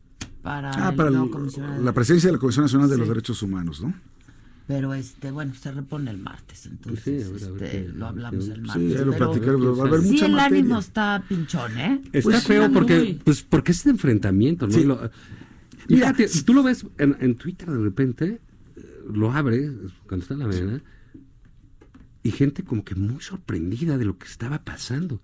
para, 0.42 0.70
Ah, 0.72 0.88
el 0.90 0.96
para 0.96 1.10
nuevo 1.10 1.26
el- 1.26 1.30
comisionado. 1.30 1.82
la 1.84 1.92
presidencia 1.92 2.28
de 2.28 2.32
la 2.32 2.38
Comisión 2.40 2.64
Nacional 2.64 2.88
de 2.88 2.94
Sí. 2.96 2.98
los 3.00 3.08
Derechos 3.08 3.42
Humanos, 3.42 3.80
¿no? 3.82 3.94
Pero 4.66 4.94
este, 4.94 5.32
bueno, 5.32 5.52
se 5.54 5.72
repone 5.72 6.12
el 6.12 6.18
martes, 6.18 6.64
entonces 6.66 7.02
Pues 7.04 7.22
sí, 7.22 7.28
a 7.28 7.32
ver, 7.32 7.44
a 7.44 7.50
ver 7.60 7.62
este, 7.64 7.88
lo 7.92 8.06
hablamos 8.06 8.48
el 8.48 8.54
sí, 8.54 8.60
martes. 8.62 8.82
Sí, 8.92 8.98
ya 8.98 9.04
lo 9.04 9.12
platicaremos, 9.16 9.78
va 9.78 9.84
a 9.84 9.86
haber 9.88 10.00
sí, 10.02 10.10
mucha 10.12 10.26
el 10.26 10.32
materia. 10.32 10.58
ánimo 10.60 10.78
está 10.78 11.24
pinchón, 11.28 11.78
¿eh? 11.78 12.00
Está 12.12 12.20
Pues, 12.22 12.44
feo 12.44 12.66
sí, 12.68 12.70
porque, 12.72 12.96
muy. 12.98 13.20
pues, 13.24 13.42
porque 13.42 13.72
es 13.72 13.82
de 13.84 13.90
enfrentamiento, 13.90 14.66
¿no? 14.68 14.72
Sí. 14.72 14.84
Lo- 14.84 15.10
Mira, 15.90 16.14
fíjate, 16.14 16.42
tú 16.44 16.54
lo 16.54 16.62
ves 16.62 16.86
en, 16.98 17.16
en 17.20 17.34
Twitter 17.36 17.68
de 17.70 17.78
repente, 17.78 18.40
lo 19.12 19.32
abre 19.32 19.70
cuando 20.06 20.22
está 20.22 20.34
en 20.34 20.40
la 20.40 20.46
mañana 20.46 20.82
y 22.22 22.30
gente 22.32 22.62
como 22.64 22.84
que 22.84 22.94
muy 22.94 23.20
sorprendida 23.22 23.96
de 23.98 24.04
lo 24.04 24.18
que 24.18 24.26
estaba 24.26 24.62
pasando. 24.64 25.20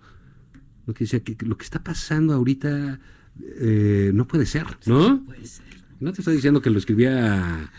Lo 0.86 0.94
que 0.94 1.04
decía 1.04 1.20
que 1.20 1.36
lo 1.44 1.56
que 1.58 1.64
está 1.64 1.82
pasando 1.82 2.32
ahorita 2.34 3.00
eh, 3.60 4.10
no 4.14 4.26
puede 4.26 4.46
ser, 4.46 4.66
¿no? 4.86 5.24
No 5.98 6.12
te 6.12 6.20
estoy 6.20 6.36
diciendo 6.36 6.60
que 6.62 6.70
lo 6.70 6.78
escribía 6.78 7.70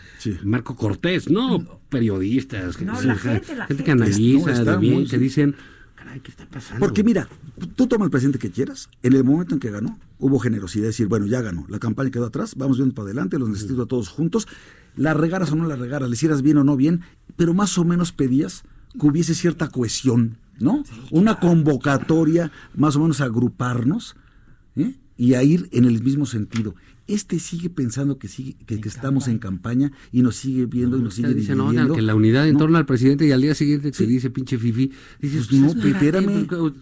Marco 0.44 0.74
Cortés, 0.76 1.30
no, 1.30 1.80
periodistas, 1.88 2.80
No, 2.80 2.98
que- 2.98 3.06
la 3.06 3.14
o 3.14 3.18
sea, 3.18 3.34
gente, 3.34 3.54
la 3.56 3.66
que 3.66 3.74
gente. 3.76 3.90
analiza 3.92 4.46
No, 4.46 4.52
está 4.52 4.72
de 4.72 4.78
bien, 4.78 4.94
muy- 4.94 5.06
que 5.08 5.18
dicen, 5.18 5.54
caray, 5.98 6.20
¿qué 6.20 6.30
está 6.30 6.46
pasando? 6.46 6.84
Porque 6.84 7.02
mira, 7.02 7.28
tú 7.76 7.86
toma 7.86 8.04
el 8.04 8.10
presidente 8.10 8.38
que 8.38 8.50
quieras. 8.50 8.88
En 9.02 9.14
el 9.14 9.24
momento 9.24 9.54
en 9.54 9.60
que 9.60 9.70
ganó, 9.70 9.98
hubo 10.18 10.38
generosidad. 10.38 10.84
de 10.84 10.88
decir, 10.88 11.08
bueno, 11.08 11.26
ya 11.26 11.40
ganó. 11.40 11.66
La 11.68 11.78
campaña 11.78 12.10
quedó 12.10 12.26
atrás, 12.26 12.54
vamos 12.56 12.76
viendo 12.78 12.94
para 12.94 13.06
adelante, 13.06 13.38
los 13.38 13.48
necesito 13.48 13.82
a 13.82 13.86
todos 13.86 14.08
juntos. 14.08 14.46
La 14.96 15.14
regaras 15.14 15.50
o 15.52 15.56
no 15.56 15.66
la 15.66 15.76
regaras, 15.76 16.08
le 16.08 16.14
hicieras 16.14 16.42
bien 16.42 16.58
o 16.58 16.64
no 16.64 16.76
bien, 16.76 17.02
pero 17.36 17.54
más 17.54 17.76
o 17.78 17.84
menos 17.84 18.12
pedías 18.12 18.62
que 18.98 19.06
hubiese 19.06 19.34
cierta 19.34 19.68
cohesión, 19.68 20.38
¿no? 20.58 20.84
Una 21.10 21.38
convocatoria, 21.38 22.50
más 22.74 22.96
o 22.96 23.00
menos 23.00 23.20
a 23.20 23.24
agruparnos 23.24 24.16
¿eh? 24.76 24.94
y 25.16 25.34
a 25.34 25.42
ir 25.42 25.68
en 25.72 25.84
el 25.84 26.02
mismo 26.02 26.26
sentido. 26.26 26.74
Este 27.08 27.38
sigue 27.38 27.70
pensando 27.70 28.18
que 28.18 28.28
sigue, 28.28 28.54
que, 28.66 28.80
que 28.80 28.88
estamos 28.88 29.26
en 29.28 29.38
campaña 29.38 29.90
y 30.12 30.22
nos 30.22 30.36
sigue 30.36 30.66
viendo 30.66 30.96
y 30.98 31.02
nos 31.02 31.14
sigue 31.14 31.28
oigan, 31.28 31.58
dividiendo. 31.58 31.94
que 31.94 32.02
la 32.02 32.14
unidad 32.14 32.46
en 32.46 32.52
No. 32.52 32.58
torno 32.60 32.78
al 32.78 32.84
presidente 32.86 33.26
y 33.26 33.32
al 33.32 33.40
día 33.40 33.54
siguiente 33.54 33.90
te 33.90 34.06
dice 34.06 34.28
pinche 34.30 34.58
fifi. 34.58 34.92
Dices, 35.20 35.48
Pues 35.48 35.60
no, 35.60 35.66
espérate, 35.68 35.88
espérame. 36.18 36.46
pues, 36.46 36.72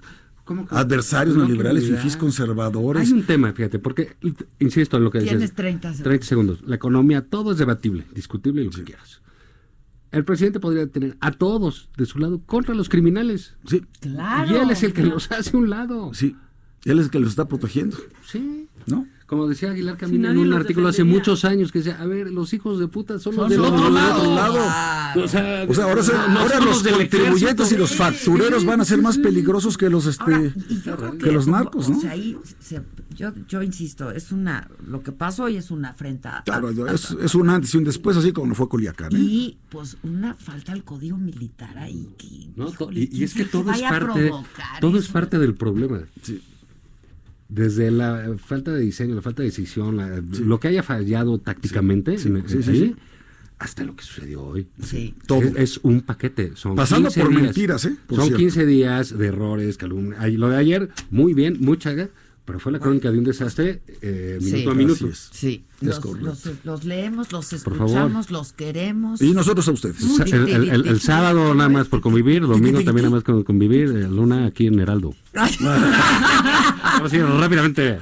¿cómo 0.44 0.66
que- 0.66 0.74
Adversarios 0.74 1.36
no, 1.36 1.44
neoliberales, 1.44 1.84
fifís 1.88 2.16
conservadores. 2.16 3.06
Hay 3.06 3.12
un 3.12 3.22
tema, 3.24 3.52
fíjate, 3.52 3.78
porque, 3.78 4.16
insisto 4.58 4.96
en 4.96 5.04
lo 5.04 5.10
que 5.12 5.20
Tienes 5.20 5.40
dices. 5.42 5.54
30 5.54 5.88
segundos. 5.90 6.02
30 6.04 6.26
segundos. 6.26 6.62
La 6.66 6.74
economía, 6.76 7.22
todo 7.24 7.52
es 7.52 7.58
debatible, 7.58 8.04
discutible, 8.12 8.64
lo 8.64 8.70
que 8.72 8.82
quieras. 8.82 9.22
El 10.10 10.24
presidente 10.24 10.58
podría 10.60 10.88
tener 10.88 11.16
a 11.20 11.30
todos 11.30 11.88
de 11.96 12.06
su 12.06 12.18
lado 12.18 12.40
contra 12.46 12.74
los 12.74 12.88
criminales. 12.88 13.54
Sí. 13.66 13.82
Claro. 14.00 14.56
Y 14.56 14.58
él 14.58 14.70
es 14.70 14.82
el 14.82 14.92
que 14.92 15.04
los 15.04 15.30
hace 15.30 15.56
a 15.56 15.58
un 15.60 15.70
lado. 15.70 16.12
Sí. 16.14 16.34
Él 16.84 16.98
es 16.98 17.06
el 17.06 17.10
que 17.12 17.18
los 17.20 17.30
está 17.30 17.46
protegiendo. 17.48 17.96
Sí. 18.26 18.68
¿No? 18.86 19.06
Como 19.26 19.48
decía 19.48 19.72
Aguilar 19.72 19.94
Si 19.96 20.00
Camino 20.00 20.30
en 20.30 20.38
un 20.38 20.52
artículo 20.52 20.86
hace 20.88 21.02
muchos 21.02 21.44
años 21.44 21.72
que 21.72 21.80
decía, 21.80 22.00
a 22.00 22.06
ver, 22.06 22.30
los 22.30 22.52
hijos 22.54 22.78
de 22.78 22.86
puta 22.86 23.18
son 23.18 23.34
los 23.34 23.48
del 23.50 23.58
otro 23.60 23.84
del 23.86 23.94
lado. 23.94 24.20
otro 24.20 24.34
lado. 24.36 25.24
O 25.24 25.26
sea, 25.28 25.66
O 25.68 25.74
sea, 25.74 25.84
ahora, 25.84 26.02
se- 26.04 26.12
no- 26.12 26.28
no 26.28 26.40
ahora 26.40 26.56
son 26.58 26.66
los 26.66 26.82
contribuyentes 26.84 27.72
y 27.72 27.76
los 27.76 27.96
factureros 27.96 28.64
van 28.64 28.80
a 28.80 28.84
ser 28.84 29.02
más 29.02 29.18
peligrosos 29.18 29.76
que 29.76 29.90
los 29.90 30.06
este 30.06 30.22
Ahora, 30.90 31.12
que 31.18 31.32
los 31.32 31.48
narcos, 31.48 31.88
o 31.88 31.90
¿no? 31.92 32.00
sea, 32.00 32.12
ahí 32.12 32.36
se- 32.60 32.82
yo, 33.16 33.32
yo 33.48 33.62
insisto, 33.62 34.12
es 34.12 34.30
una, 34.30 34.68
lo 34.86 35.02
que 35.02 35.10
pasó 35.10 35.44
hoy 35.44 35.56
es 35.56 35.70
una 35.72 35.88
afrenta. 35.88 36.42
Claro, 36.46 36.68
a- 36.68 36.92
es, 36.92 37.10
es 37.20 37.34
un 37.34 37.50
antes 37.50 37.74
y 37.74 37.78
un 37.78 37.84
después, 37.84 38.16
así 38.16 38.32
como 38.32 38.54
fue 38.54 38.68
Culiacán. 38.68 39.12
¿eh? 39.16 39.18
y 39.18 39.58
pues 39.70 39.96
una 40.04 40.34
falta 40.34 40.70
al 40.72 40.84
código 40.84 41.16
militar 41.18 41.76
ahí 41.78 42.10
que 42.16 42.48
No, 42.54 42.68
híjole, 42.68 43.00
y, 43.00 43.02
y 43.04 43.08
¿quién 43.08 43.22
es 43.24 43.34
que 43.34 43.44
todo 43.46 43.72
es 43.72 43.82
parte, 43.82 44.30
todo 44.80 44.98
es 44.98 45.08
parte 45.08 45.38
del 45.40 45.54
problema. 45.54 46.00
Desde 47.48 47.90
la 47.90 48.35
falta 48.39 48.73
de 48.73 48.81
diseño, 48.81 49.14
la 49.14 49.23
falta 49.23 49.43
de 49.43 49.48
decisión, 49.48 49.97
la- 49.97 50.20
lo 50.20 50.59
que 50.59 50.68
haya 50.68 50.82
fallado 50.82 51.39
tácticamente, 51.39 52.18
Sí, 52.18 52.28
en- 52.28 52.48
sí, 52.48 52.62
sí, 52.62 52.70
ahí, 52.70 52.78
sí. 52.78 52.97
hasta 53.59 53.85
lo 53.85 53.94
que 53.94 54.02
sucedió 54.05 54.43
hoy. 54.43 54.66
Sí. 54.82 55.14
Todo. 55.27 55.43
Es, 55.43 55.55
es 55.56 55.81
un 55.82 56.01
paquete. 56.01 56.52
Son 56.56 56.74
Pasando 56.74 57.09
15 57.09 57.20
por 57.20 57.31
días. 57.31 57.43
mentiras, 57.43 57.85
¿eh? 57.85 57.97
Por 58.06 58.16
son 58.18 58.27
cierto. 58.27 58.39
15 58.40 58.66
días 58.66 59.16
de 59.16 59.27
errores, 59.28 59.77
calumnia. 59.78 60.27
Lo 60.28 60.48
de 60.48 60.56
ayer, 60.56 60.90
muy 61.10 61.35
bien, 61.35 61.59
mucha, 61.60 61.94
pero 62.47 62.59
fue 62.60 62.73
la 62.73 62.78
crónica 62.78 63.10
de 63.10 63.18
un 63.18 63.24
desastre 63.24 63.82
eh, 64.01 64.39
minuto 64.40 64.56
Sí. 64.62 64.68
a 64.70 64.74
minuto. 64.74 65.09
Sí, 65.32 65.64
los, 65.81 66.02
los- 66.05 66.48
los 66.64 66.85
leemos, 66.85 67.32
los 67.32 67.52
escuchamos, 67.52 68.31
los 68.31 68.52
queremos. 68.55 69.20
Y 69.20 69.32
nosotros 69.32 69.66
a 69.68 69.73
ustedes. 69.73 69.97
El, 70.32 70.48
el- 70.48 70.68
el- 70.70 70.86
el 70.86 71.01
sábado 71.01 71.52
nada 71.55 71.68
más 71.68 71.89
por 71.89 72.01
convivir, 72.01 72.43
el 72.43 72.48
domingo 72.48 72.82
también 72.82 73.05
nada 73.06 73.16
más 73.16 73.24
con 73.24 73.43
convivir, 73.43 73.89
eh, 73.89 74.09
Luna 74.09 74.47
aquí 74.47 74.68
en 74.68 74.78
Heraldo. 74.81 75.14
Ahora 75.35 75.51
sí, 77.10 77.18
rápidamente. 77.18 77.98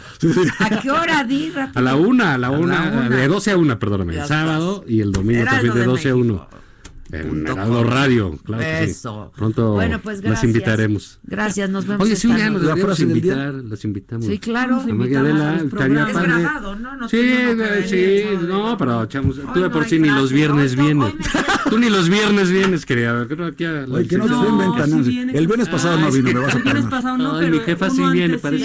¿A 0.60 0.80
qué 0.80 0.90
hora 0.90 1.24
di? 1.24 1.52
A 1.74 1.80
la 1.80 1.96
una, 1.96 2.34
a 2.34 2.38
la 2.38 2.48
A 2.48 2.50
la 2.52 2.58
una, 2.58 2.82
una. 2.92 3.08
de 3.08 3.26
12 3.28 3.50
a 3.52 3.56
1, 3.56 3.78
perdóname. 3.78 4.16
El 4.16 4.26
sábado 4.26 4.84
y 4.86 5.00
el 5.00 5.10
domingo 5.12 5.40
Heraldo 5.42 5.56
también 5.56 5.74
de 5.74 5.80
de 5.80 5.86
12 5.86 6.10
a 6.10 6.14
México. 6.14 6.34
1. 6.50 6.63
En 7.12 7.46
Heraldo 7.46 7.84
Radio, 7.84 8.38
claro 8.44 8.62
que 8.62 8.84
Eso. 8.84 9.30
sí. 9.32 9.38
Pronto 9.38 9.72
Bueno, 9.72 10.00
pues 10.02 10.16
las 10.16 10.24
gracias. 10.24 10.44
invitaremos. 10.44 11.20
Gracias, 11.24 11.70
nos 11.70 11.86
vemos 11.86 12.04
Oye, 12.06 12.16
sí, 12.16 12.28
ya 12.28 12.50
nos 12.50 12.62
deberíamos 12.62 13.00
invitar, 13.00 13.54
las 13.54 13.84
invitamos. 13.84 14.26
Sí, 14.26 14.38
claro. 14.38 14.80
A 14.80 14.86
Maggie 14.86 15.16
Adela, 15.16 15.56
estaría 15.56 16.06
Es 16.08 16.12
padre. 16.12 16.28
grabado, 16.28 16.76
¿no? 16.76 16.96
No 16.96 17.08
Sí, 17.08 17.18
eh, 17.20 17.86
sí, 17.86 18.46
no, 18.46 18.76
pero 18.78 19.04
echamos. 19.04 19.36
Tú 19.36 19.60
de 19.60 19.60
no 19.60 19.70
por 19.70 19.84
sí 19.84 19.98
ni 19.98 20.08
los 20.08 20.32
viernes 20.32 20.76
no, 20.76 20.82
vienes. 20.84 21.14
Tú 21.70 21.78
ni 21.78 21.88
los 21.90 22.08
viernes 22.08 22.50
vienes, 22.50 22.84
querida. 22.86 23.26
Creo 23.26 23.36
que 23.38 23.44
aquí 23.52 23.64
a 23.64 23.72
la 23.86 23.94
Oye, 23.94 24.08
que 24.08 24.18
no 24.18 24.24
te 24.26 24.86
viene. 25.10 25.32
el 25.38 25.46
viernes 25.46 25.68
pasado 25.68 25.98
no 25.98 26.06
Ay, 26.06 26.12
vino, 26.12 26.28
sí. 26.28 26.34
me 26.34 26.40
vas 26.40 26.54
a 26.54 26.56
El 26.58 26.62
viernes 26.64 26.86
pasado 26.86 27.18
no, 27.18 27.32
Ay, 27.36 27.44
pero 27.46 27.56
mi 27.56 27.62
jefa 27.64 27.90
sí 27.90 28.02
viene, 28.12 28.38
parece 28.38 28.64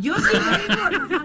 yo 0.00 0.14
sí 0.16 0.22
vengo. 0.68 1.24